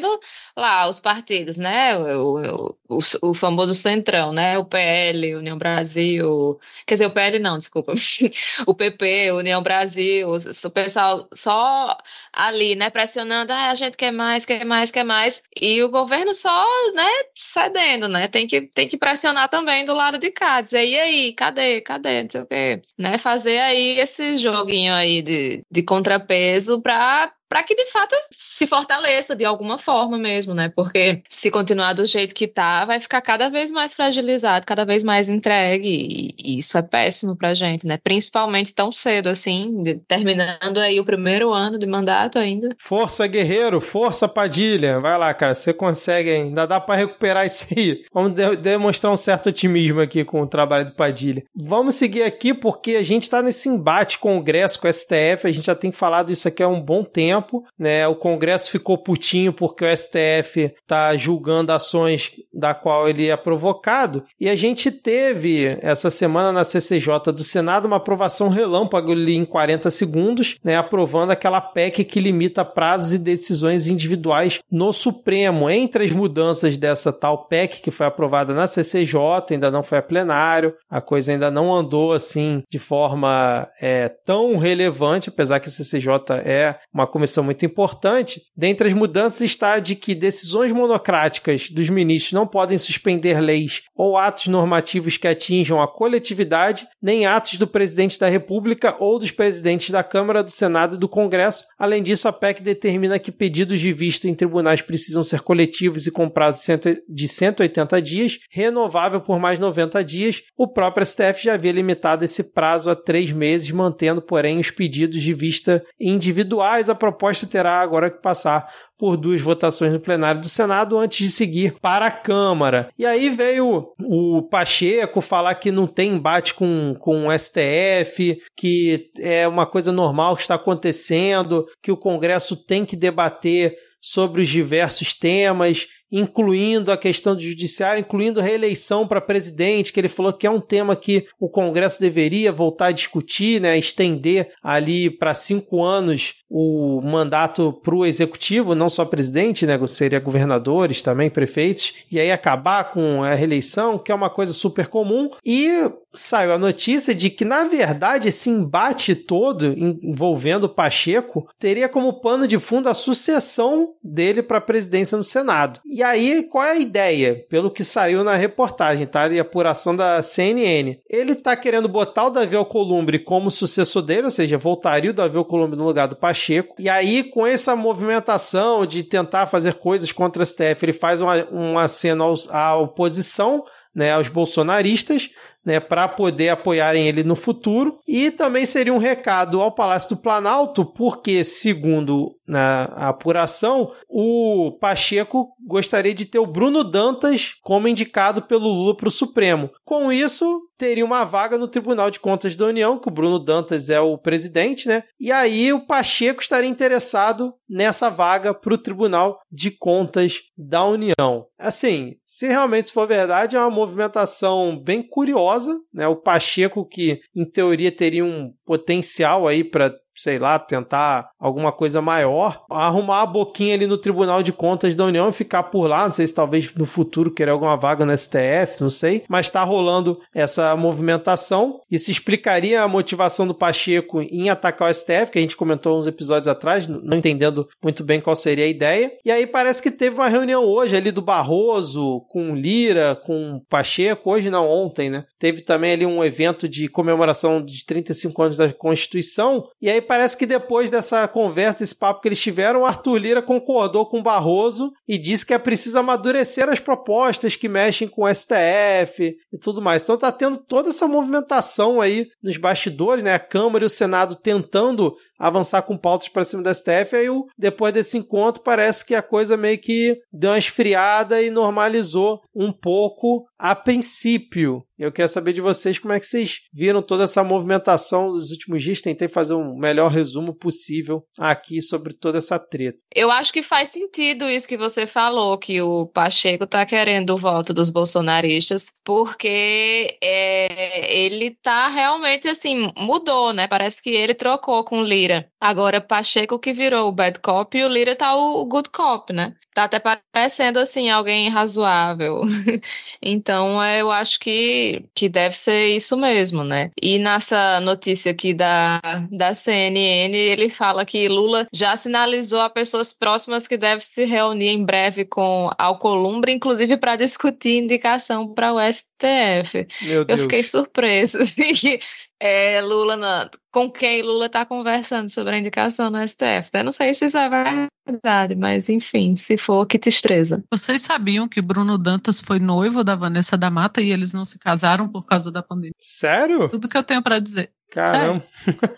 lá 0.57 0.89
os 0.89 1.01
partidos, 1.01 1.57
né? 1.57 1.97
O, 1.99 2.75
o, 2.89 2.99
o, 2.99 3.31
o 3.31 3.35
famoso 3.35 3.75
Centrão, 3.75 4.33
né? 4.33 4.59
O 4.59 4.65
PL, 4.65 5.37
União 5.37 5.59
Brasil. 5.59 6.59
Quer 6.87 6.95
dizer, 6.95 7.07
o 7.07 7.13
PL 7.13 7.39
não, 7.39 7.59
desculpa. 7.59 7.93
o 8.67 8.75
PP, 8.75 9.33
União 9.33 9.63
Brasil, 9.63 10.29
o 10.31 10.71
pessoal 10.71 11.29
só 11.33 11.97
ali, 12.37 12.77
né, 12.77 12.91
pressionando, 12.91 13.51
ah, 13.53 13.71
a 13.71 13.75
gente 13.75 13.97
quer 13.97 14.13
mais, 14.13 14.45
quer 14.45 14.65
mais, 14.65 14.91
quer 14.91 15.05
mais, 15.05 15.43
e 15.59 15.83
o 15.83 15.91
governo 15.91 16.35
só, 16.35 16.67
né, 16.95 17.09
cedendo, 17.35 18.09
né, 18.09 18.29
tem 18.29 18.47
que, 18.47 18.61
tem 18.61 18.87
que 18.87 18.99
pressionar 18.99 19.49
também 19.49 19.87
do 19.87 19.95
lado 19.95 20.19
de 20.19 20.31
cá, 20.31 20.61
dizer, 20.61 20.85
e 20.85 20.99
aí, 20.99 21.33
cadê, 21.35 21.81
cadê, 21.81 22.23
não 22.23 22.31
sei 22.31 22.41
o 22.43 22.47
quê, 22.47 22.83
né, 22.99 23.17
fazer 23.17 23.59
aí 23.59 23.99
esse 23.99 24.37
joguinho 24.37 24.93
aí 24.93 25.23
de, 25.23 25.65
de 25.71 25.83
contrapeso 25.83 26.83
para 26.83 27.33
para 27.49 27.63
que 27.63 27.75
de 27.75 27.87
fato 27.87 28.15
se 28.33 28.67
fortaleça 28.67 29.37
de 29.37 29.45
alguma 29.45 29.79
forma 29.79 30.19
mesmo, 30.19 30.53
né? 30.55 30.73
Porque 30.75 31.23
se 31.29 31.51
continuar 31.51 31.93
do 31.93 32.05
jeito 32.05 32.35
que 32.35 32.49
tá, 32.49 32.85
vai 32.85 32.99
ficar 32.99 33.23
cada 33.23 33.49
vez 33.49 33.71
mais 33.71 33.95
fragilizado, 33.95 34.67
cada 34.67 34.85
vez 34.85 35.05
mais 35.05 35.29
entregue, 35.29 36.35
e, 36.39 36.59
isso 36.59 36.77
é 36.77 36.83
péssimo 36.83 37.37
pra 37.37 37.55
gente, 37.55 37.87
né? 37.87 37.99
Principalmente 38.03 38.75
tão 38.75 38.91
cedo 38.91 39.29
assim, 39.29 40.01
terminando 40.09 40.79
aí 40.79 40.99
o 40.99 41.05
primeiro 41.05 41.53
ano 41.53 41.79
de 41.79 41.87
mandato 41.87 42.26
ainda. 42.35 42.75
Força 42.79 43.27
guerreiro, 43.27 43.81
força 43.81 44.29
Padilha. 44.29 45.01
Vai 45.01 45.17
lá, 45.19 45.33
cara, 45.33 45.55
você 45.55 45.73
consegue, 45.73 46.31
ainda 46.31 46.67
dá 46.67 46.81
para 46.81 46.97
recuperar 46.97 47.47
isso 47.47 47.67
aí. 47.77 48.03
Vamos 48.13 48.33
de 48.33 48.57
demonstrar 48.57 49.13
um 49.13 49.17
certo 49.17 49.49
otimismo 49.49 50.01
aqui 50.01 50.25
com 50.25 50.43
o 50.43 50.47
trabalho 50.47 50.87
do 50.87 50.93
Padilha. 50.93 51.43
Vamos 51.55 51.95
seguir 51.95 52.23
aqui 52.23 52.53
porque 52.53 52.97
a 52.97 53.03
gente 53.03 53.29
tá 53.29 53.43
nesse 53.43 53.69
embate 53.69 54.19
Congresso, 54.19 54.81
com 54.81 54.89
o 54.89 54.93
STF, 54.93 55.47
a 55.47 55.53
gente 55.53 55.67
já 55.67 55.75
tem 55.75 55.93
falado 55.93 56.33
isso 56.33 56.49
aqui 56.49 56.63
há 56.63 56.69
um 56.69 56.81
bom 56.81 57.05
tempo, 57.05 57.65
né? 57.79 58.07
O 58.09 58.17
Congresso 58.17 58.71
ficou 58.71 58.99
putinho 58.99 59.53
porque 59.53 59.85
o 59.85 59.97
STF 59.97 60.75
está 60.83 61.17
julgando 61.17 61.73
ações 61.73 62.33
da 62.53 62.75
qual 62.75 63.09
ele 63.09 63.29
é 63.29 63.37
provocado. 63.37 64.25
E 64.41 64.49
a 64.49 64.57
gente 64.57 64.91
teve 64.91 65.79
essa 65.81 66.11
semana 66.11 66.53
na 66.53 66.65
CCJ 66.65 67.33
do 67.33 67.45
Senado 67.45 67.87
uma 67.87 67.97
aprovação 67.97 68.49
relâmpago 68.49 69.13
ali 69.13 69.37
em 69.37 69.45
40 69.45 69.91
segundos, 69.91 70.57
né? 70.65 70.77
Aprovando 70.77 71.31
aquela 71.31 71.61
PEC 71.61 72.05
que 72.05 72.16
limita 72.21 72.65
prazos 72.65 73.15
e 73.15 73.19
decisões 73.19 73.89
individuais 73.89 74.61
no 74.71 74.93
Supremo. 74.93 75.71
Entre 75.71 76.05
as 76.05 76.13
mudanças 76.13 76.77
dessa 76.77 77.13
tal 77.13 77.47
PEC 77.47 77.81
que 77.81 77.91
foi 77.91 78.07
aprovada 78.07 78.55
na 78.55 78.67
CCJ, 78.67 79.19
ainda 79.51 79.71
não 79.71 79.83
foi 79.83 79.99
a 79.99 80.03
plenário, 80.03 80.75
a 80.89 81.01
coisa 81.01 81.33
ainda 81.33 81.51
não 81.51 81.75
andou 81.75 82.13
assim 82.13 82.63
de 82.71 82.79
forma 82.79 83.69
é, 83.81 84.09
tão 84.09 84.57
relevante, 84.57 85.29
apesar 85.29 85.61
que 85.61 85.69
a 85.69 85.73
CCJ 85.73 86.35
é 86.45 86.79
uma 86.93 87.07
comissão 87.07 87.45
muito 87.45 87.65
importante. 87.65 88.43
Dentre 88.57 88.89
as 88.89 88.95
mudanças 88.95 89.41
está 89.41 89.79
de 89.79 89.95
que 89.95 90.15
decisões 90.15 90.73
monocráticas 90.73 91.71
dos 91.71 91.89
ministros 91.89 92.33
não 92.33 92.47
podem 92.47 92.79
suspender 92.79 93.41
leis 93.41 93.83
ou 93.95 94.17
atos 94.17 94.47
normativos 94.47 95.17
que 95.17 95.29
atinjam 95.29 95.81
a 95.81 95.89
coletividade, 95.89 96.87
nem 97.03 97.27
atos 97.27 97.59
do 97.59 97.67
presidente 97.67 98.19
da 98.19 98.29
República 98.29 98.97
ou 98.99 99.19
dos 99.19 99.31
presidentes 99.31 99.91
da 99.91 100.03
Câmara, 100.03 100.43
do 100.43 100.51
Senado 100.51 100.97
e 100.97 100.99
do 100.99 101.09
Congresso. 101.09 101.65
Além 101.79 101.96
disso, 102.03 102.29
a 102.29 102.33
PEC 102.33 102.63
determina 102.63 103.19
que 103.19 103.33
pedidos 103.33 103.81
de 103.81 103.93
vista 103.93 104.29
em 104.29 104.35
tribunais 104.35 104.83
precisam 104.83 105.23
ser 105.23 105.41
coletivos 105.41 106.07
e 106.07 106.11
com 106.11 106.29
prazo 106.29 106.63
de 107.09 107.29
180 107.29 108.03
dias, 108.03 108.39
renovável 108.51 109.21
por 109.21 109.39
mais 109.39 109.59
90 109.59 110.03
dias. 110.05 110.43
O 110.57 110.69
próprio 110.69 111.05
STF 111.07 111.45
já 111.45 111.55
havia 111.55 111.73
limitado 111.73 112.25
esse 112.25 112.53
prazo 112.53 112.91
a 112.91 112.97
três 112.97 113.33
meses, 113.33 113.71
mantendo, 113.71 114.23
porém, 114.23 114.59
os 114.59 114.71
pedidos 114.71 115.23
de 115.23 115.35
vista 115.35 115.85
individuais. 116.01 116.89
A 116.89 116.95
proposta 116.95 117.47
terá 117.47 117.81
agora 117.81 118.11
que 118.11 118.21
passar 118.21 118.67
por 118.99 119.17
duas 119.17 119.41
votações 119.41 119.93
no 119.93 120.01
plenário 120.01 120.41
do 120.41 120.49
Senado 120.49 120.99
antes 120.99 121.19
de 121.19 121.31
seguir 121.31 121.77
para 121.81 122.07
a 122.07 122.11
Câmara. 122.11 122.89
E 122.99 123.05
aí 123.05 123.29
veio 123.29 123.93
o 124.03 124.43
Pacheco 124.43 125.21
falar 125.21 125.55
que 125.57 125.71
não 125.71 125.87
tem 125.87 126.13
embate 126.13 126.55
com, 126.55 126.95
com 126.99 127.29
o 127.29 127.39
STF, 127.39 128.39
que 128.57 129.11
é 129.19 129.47
uma 129.47 129.67
coisa 129.67 129.93
normal 129.93 130.37
que 130.37 130.43
está 130.43 130.55
acontecendo, 130.55 131.67
que 131.83 131.93
o 131.93 131.97
Congresso 131.97 132.57
tem 132.57 132.85
que 132.85 132.97
debater 132.97 133.77
sobre 134.01 134.43
os 134.43 134.49
diversos 134.49 135.13
temas 135.15 135.89
incluindo 136.11 136.93
a 136.93 136.97
questão 136.97 137.35
do 137.35 137.43
judiciário, 137.43 138.01
incluindo 138.01 138.41
reeleição 138.41 139.07
para 139.07 139.21
presidente, 139.21 139.93
que 139.93 140.01
ele 140.01 140.09
falou 140.09 140.33
que 140.33 140.47
é 140.47 140.51
um 140.51 140.61
tema 140.61 140.97
que 140.97 141.27
o 141.39 141.49
Congresso 141.49 142.01
deveria 142.01 142.53
voltar 142.53 142.87
a 142.87 142.93
discutir, 142.93 143.61
né, 143.61 143.79
estender 143.79 144.51
ali 144.63 145.11
para 145.11 145.35
cinco 145.35 145.83
anos 145.83 146.35
o 146.49 147.01
mandato 147.03 147.73
para 147.83 147.95
o 147.95 148.07
executivo, 148.07 148.75
não 148.75 148.89
só 148.89 149.05
presidente, 149.05 149.67
né, 149.67 149.79
seria 149.87 150.21
governadores 150.21 151.03
também, 151.03 151.29
prefeitos, 151.29 151.95
e 152.11 152.21
aí 152.21 152.31
acabar 152.31 152.93
com 152.93 153.25
a 153.25 153.35
reeleição, 153.35 153.99
que 153.99 154.13
é 154.13 154.15
uma 154.15 154.31
coisa 154.31 154.53
super 154.53 154.87
comum. 154.87 155.29
E 155.45 155.91
saiu 156.13 156.53
a 156.53 156.59
notícia 156.59 157.15
de 157.15 157.31
que, 157.31 157.45
na 157.45 157.65
verdade, 157.65 158.29
esse 158.29 158.49
embate 158.49 159.15
todo 159.15 159.75
envolvendo 159.77 160.69
Pacheco 160.69 161.47
teria 161.59 161.89
como 161.89 162.21
pano 162.21 162.49
de 162.49 162.59
fundo 162.59 162.89
a 162.89 162.95
sucessão 162.95 163.95
dele 164.03 164.43
para 164.43 164.59
a 164.59 164.63
presidência 164.63 165.17
no 165.17 165.25
Senado. 165.25 165.81
E 165.97 166.03
aí, 166.03 166.43
qual 166.43 166.63
é 166.63 166.73
a 166.73 166.79
ideia? 166.79 167.43
Pelo 167.49 167.71
que 167.71 167.83
saiu 167.83 168.23
na 168.23 168.37
reportagem, 168.37 169.07
tá? 169.07 169.29
E 169.29 169.41
apuração 169.41 169.97
da 169.97 170.21
CNN. 170.21 170.99
Ele 171.09 171.35
tá 171.35 171.57
querendo 171.57 171.89
botar 171.89 172.27
o 172.27 172.31
Davi 172.31 172.55
Alcolumbre 172.55 173.19
como 173.19 173.51
sucessor 173.51 174.03
dele, 174.03 174.25
ou 174.25 174.31
seja, 174.31 174.59
voltaria 174.59 175.11
o 175.11 175.15
Davi 175.15 175.39
Alcolumbre 175.39 175.79
no 175.79 175.87
lugar 175.87 176.07
do 176.07 176.15
Pacheco. 176.15 176.75
E 176.79 176.87
aí, 176.87 177.25
com 177.25 177.47
essa 177.47 177.75
movimentação 177.75 178.85
de 178.85 179.03
tentar 179.05 179.47
fazer 179.47 179.73
coisas 179.77 180.13
contra 180.13 180.43
a 180.43 180.45
STF, 180.45 180.85
ele 180.85 180.93
faz 180.93 181.23
uma 181.51 181.89
cena 181.89 182.25
à 182.51 182.77
oposição, 182.77 183.65
né, 183.95 184.13
aos 184.13 184.29
bolsonaristas, 184.29 185.31
né, 185.67 185.81
para 185.81 186.07
poder 186.07 186.51
apoiarem 186.51 187.09
ele 187.09 187.25
no 187.25 187.35
futuro. 187.35 187.99
E 188.07 188.31
também 188.31 188.65
seria 188.65 188.95
um 188.95 188.99
recado 188.99 189.61
ao 189.61 189.73
Palácio 189.73 190.11
do 190.11 190.23
Planalto, 190.23 190.85
porque, 190.85 191.43
segundo 191.43 192.37
na 192.47 192.87
né, 192.87 192.95
apuração, 192.95 193.93
o 194.09 194.79
Pacheco 194.81 195.49
gostaria 195.67 196.15
de 196.15 196.25
ter 196.25 196.39
o 196.39 196.47
Bruno 196.47 196.85
Dantas 196.85 197.57
como 197.61 197.89
indicado 197.89 198.43
pelo 198.43 198.69
Lula 198.69 198.97
para 198.97 199.09
o 199.09 199.11
Supremo. 199.11 199.69
Com 199.85 200.13
isso, 200.13 200.63
teria 200.77 201.05
uma 201.05 201.25
vaga 201.25 201.59
no 201.59 201.69
Tribunal 201.69 202.11
de 202.11 202.21
Contas 202.21 202.55
da 202.55 202.67
União, 202.67 202.99
que 202.99 203.09
o 203.09 203.13
Bruno 203.13 203.39
Dantas 203.39 203.91
é 203.91 204.01
o 204.01 204.17
presidente, 204.19 204.89
né? 204.89 205.05
E 205.19 205.33
aí 205.33 205.73
o 205.73 205.87
Pacheco 205.87 206.41
estaria 206.41 206.69
interessado 206.69 207.55
nessa 207.69 208.09
vaga 208.09 208.55
para 208.55 208.75
o 208.75 208.79
Tribunal 208.79 209.41
de 209.51 209.71
Contas 209.71 210.43
da 210.57 210.85
União. 210.85 211.47
Assim, 211.59 212.17
se 212.25 212.47
realmente 212.47 212.93
for 212.93 213.07
verdade, 213.07 213.57
é 213.57 213.61
uma 213.61 213.71
movimentação 213.71 214.79
bem 214.79 215.03
curiosa, 215.03 215.79
né? 215.93 216.07
O 216.07 216.17
Pacheco 216.17 216.87
que 216.87 217.21
em 217.35 217.45
teoria 217.45 217.91
teria 217.91 218.25
um 218.25 218.53
potencial 218.65 219.49
aí 219.49 219.65
para 219.65 219.95
sei 220.17 220.39
lá, 220.39 220.59
tentar 220.59 221.31
alguma 221.39 221.73
coisa 221.73 222.01
maior, 222.01 222.65
arrumar 222.71 223.23
a 223.23 223.27
boquinha 223.27 223.75
ali 223.75 223.87
no 223.87 223.99
Tribunal 223.99 224.43
de 224.43 224.53
Contas 224.53 224.95
da 224.95 225.05
União 225.05 225.29
e 225.29 225.33
ficar 225.33 225.65
por 225.65 225.87
lá, 225.87 226.05
não 226.05 226.13
sei 226.13 226.27
se 226.27 226.35
talvez 226.35 226.73
no 226.75 226.87
futuro 226.87 227.31
querer 227.31 227.51
alguma 227.51 227.77
vaga 227.77 228.05
no 228.05 228.17
STF, 228.17 228.81
não 228.81 228.91
sei, 228.91 229.25
mas 229.29 229.47
está 229.47 229.63
rolando 229.63 230.19
essa 230.35 230.75
movimentação. 230.77 231.81
Isso 231.91 232.11
explicaria 232.11 232.83
a 232.83 232.89
motivação 232.89 233.47
do 233.47 233.55
Pacheco 233.55 234.21
em 234.23 234.49
atacar 234.49 234.91
o 234.91 234.95
STF, 234.95 235.31
que 235.31 235.39
a 235.39 235.43
gente 235.43 235.57
comentou 235.57 235.99
uns 235.99 236.07
episódios 236.07 236.49
atrás, 236.49 236.87
não 236.87 237.19
entendendo 237.19 237.69
muito 237.83 238.03
bem 238.03 238.21
qual 238.21 238.37
seria 238.37 238.65
a 238.65 238.69
ideia. 238.69 239.13
E 239.25 239.31
aí 239.31 239.47
parece 239.47 239.83
que 239.83 239.91
teve 239.91 240.17
uma 240.17 240.29
reunião 240.29 240.65
hoje 240.65 240.97
ali 240.97 241.11
do 241.11 241.23
Barroso 241.23 242.21
com 242.29 242.55
Lira, 242.55 243.17
com 243.25 243.61
Pacheco, 243.69 244.31
hoje 244.31 244.51
não, 244.51 244.69
ontem, 244.69 245.11
né? 245.11 245.25
Teve 245.39 245.63
também 245.63 245.93
ali 245.93 246.07
um 246.07 246.25
evento 246.25 246.69
de 246.69 246.89
comemoração 246.89 247.65
de 247.65 247.85
35 247.85 248.43
anos 248.43 248.57
da 248.57 248.73
Constituição, 248.73 249.69
e 249.81 249.91
aí 249.91 250.01
parece 250.07 250.37
que 250.37 250.47
depois 250.47 250.91
dessa 250.91 251.27
conversa, 251.29 251.81
desse 251.81 251.95
papo 251.95 252.21
que 252.21 252.29
eles 252.29 252.41
tiveram, 252.41 252.81
o 252.81 252.87
Arthur 252.87 253.17
Lira 253.19 253.43
concordou 253.43 254.07
com 254.07 254.21
o 254.21 254.23
Barroso 254.23 254.93
e 255.07 255.19
disse 255.19 255.45
que 255.45 255.53
é 255.53 255.59
preciso 255.59 255.99
amadurecer 255.99 256.69
as 256.69 256.81
propostas 256.81 257.57
que 257.57 257.69
mexem 257.69 258.09
com 258.09 258.23
o 258.23 258.35
STF 258.35 259.37
e 259.53 259.59
tudo 259.61 259.83
mais. 259.83 260.03
Então 260.03 260.17
tá 260.17 260.31
tendo 260.31 260.59
toda 260.59 260.91
essa 260.91 261.07
movimentação 261.07 262.01
aí 262.01 262.27
nos 262.43 262.57
bastidores, 262.57 263.23
né? 263.23 263.35
A 263.35 263.39
Câmara 263.39 263.85
e 263.85 263.87
o 263.87 263.91
Senado 263.91 264.37
tentando 264.37 265.15
avançar 265.39 265.83
com 265.83 265.97
pautas 265.97 266.29
para 266.29 266.45
cima 266.45 266.63
da 266.63 266.75
STF. 266.75 267.15
Aí, 267.15 267.27
depois 267.59 267.93
desse 267.93 268.19
encontro, 268.19 268.63
parece 268.63 269.05
que 269.05 269.15
a 269.15 269.23
coisa 269.23 269.57
meio 269.57 269.79
que 269.79 270.19
deu 270.33 270.51
uma 270.51 270.59
esfriada 270.59 271.43
e 271.43 271.51
normalizou 271.51 272.41
um 272.55 272.73
pouco 272.73 273.47
a 273.59 273.75
princípio. 273.75 274.83
Eu 274.99 275.13
quero 275.13 275.29
saber 275.29 275.53
de 275.53 275.61
vocês 275.61 275.99
como 275.99 276.15
é 276.15 276.21
que 276.21 276.27
vocês 276.27 276.61
viram 276.73 277.03
toda 277.03 277.25
essa 277.25 277.45
movimentação 277.45 278.33
dos 278.33 278.51
últimos 278.51 278.83
dias. 278.83 279.03
Tentei 279.03 279.29
fazer 279.29 279.53
um 279.53 279.77
melhor 279.77 280.11
resumo 280.11 280.55
possível 280.55 281.23
aqui 281.39 281.83
sobre 281.83 282.15
toda 282.15 282.39
essa 282.39 282.59
treta. 282.59 282.99
Eu 283.15 283.31
acho 283.31 283.53
que 283.53 283.63
faz 283.63 283.91
sentido 283.91 284.49
isso 284.49 284.67
que 284.67 284.77
você 284.77 285.07
falou, 285.07 285.59
que 285.59 285.83
o 285.83 286.07
Pacheco 286.07 286.65
está 286.65 286.87
querendo 286.87 287.31
o 287.31 287.37
voto 287.37 287.75
dos 287.75 287.91
bolsonaristas, 287.91 288.87
porque 289.05 290.17
é, 290.23 291.25
ele 291.25 291.57
tá 291.63 291.89
realmente 291.89 292.49
assim, 292.49 292.91
mudou, 292.97 293.53
né? 293.53 293.69
Parece 293.69 294.03
que 294.03 294.11
ele 294.11 294.35
trocou 294.35 294.83
com 294.83 295.01
o 295.01 295.05
Lira. 295.05 295.26
Agora, 295.61 296.01
Pacheco 296.01 296.59
que 296.59 296.73
virou 296.73 297.09
o 297.09 297.13
bad 297.13 297.41
cop 297.41 297.77
e 297.77 297.85
o 297.85 297.89
Lira 297.89 298.15
tá 298.17 298.35
o 298.35 298.65
good 298.67 298.91
cop, 298.91 299.33
né? 299.33 299.55
Tá 299.77 299.85
até 299.85 300.01
parecendo 300.33 300.79
assim, 300.79 301.11
alguém 301.11 301.51
razoável. 301.51 302.41
então, 303.23 303.85
eu 303.85 304.11
acho 304.11 304.41
que 304.41 305.05
que, 305.15 305.29
deve 305.29 305.55
ser 305.55 305.89
isso 305.89 306.17
mesmo, 306.17 306.65
né? 306.65 306.91
E 306.99 307.19
nessa 307.19 307.79
notícia 307.81 308.33
aqui 308.33 308.55
da, 308.55 309.03
da 309.31 309.53
CNN, 309.53 310.35
ele 310.35 310.71
fala 310.71 311.05
que 311.05 311.29
Lula 311.29 311.67
já 311.75 311.95
sinalizou 311.95 312.63
a 312.63 312.71
pessoas 312.71 313.13
próximas 313.13 313.69
que 313.69 313.77
deve 313.77 314.01
se 314.01 314.25
reunir 314.25 314.69
em 314.69 314.83
breve 314.83 315.27
com 315.27 315.71
Alcolumbre, 315.77 316.53
inclusive 316.53 316.97
para 316.97 317.17
discutir 317.17 317.83
indicação 317.83 318.55
para 318.55 318.73
o 318.73 318.81
STF. 318.81 319.87
Meu 320.01 320.25
Deus. 320.25 320.39
Eu 320.39 320.45
fiquei 320.45 320.63
surpresa. 320.63 321.41
é, 322.41 322.81
Lula 322.81 323.17
na, 323.17 323.51
com 323.71 323.91
quem 323.91 324.23
Lula 324.23 324.47
está 324.47 324.65
conversando 324.65 325.29
sobre 325.31 325.55
a 325.55 325.59
indicação 325.59 326.11
no 326.11 326.27
STF. 326.27 326.71
Eu 326.73 326.85
não 326.85 326.93
sei 326.93 327.13
se 327.15 327.27
isso 327.27 327.39
é 327.39 327.89
verdade, 328.07 328.55
mas 328.55 328.89
enfim, 328.89 329.37
se 329.37 329.57
for, 329.67 329.85
que 329.85 329.99
tristeza. 329.99 330.63
Vocês 330.71 331.03
sabiam 331.03 331.49
que 331.49 331.61
Bruno 331.61 331.99
Dantas 331.99 332.41
foi 332.41 332.61
noivo 332.61 333.03
da 333.03 333.17
Vanessa 333.17 333.59
da 333.59 333.69
Mata 333.69 334.01
e 334.01 334.13
eles 334.13 334.33
não 334.33 334.45
se 334.45 334.59
casaram 334.59 335.09
por 335.09 335.27
causa 335.27 335.51
da 335.51 335.63
pandemia? 335.63 335.93
Sério? 335.99 336.69
Tudo 336.69 336.89
que 336.89 336.97
eu 336.97 337.03
tenho 337.03 337.23
para 337.23 337.41
dizer. 337.41 337.73
Caramba. 337.91 338.45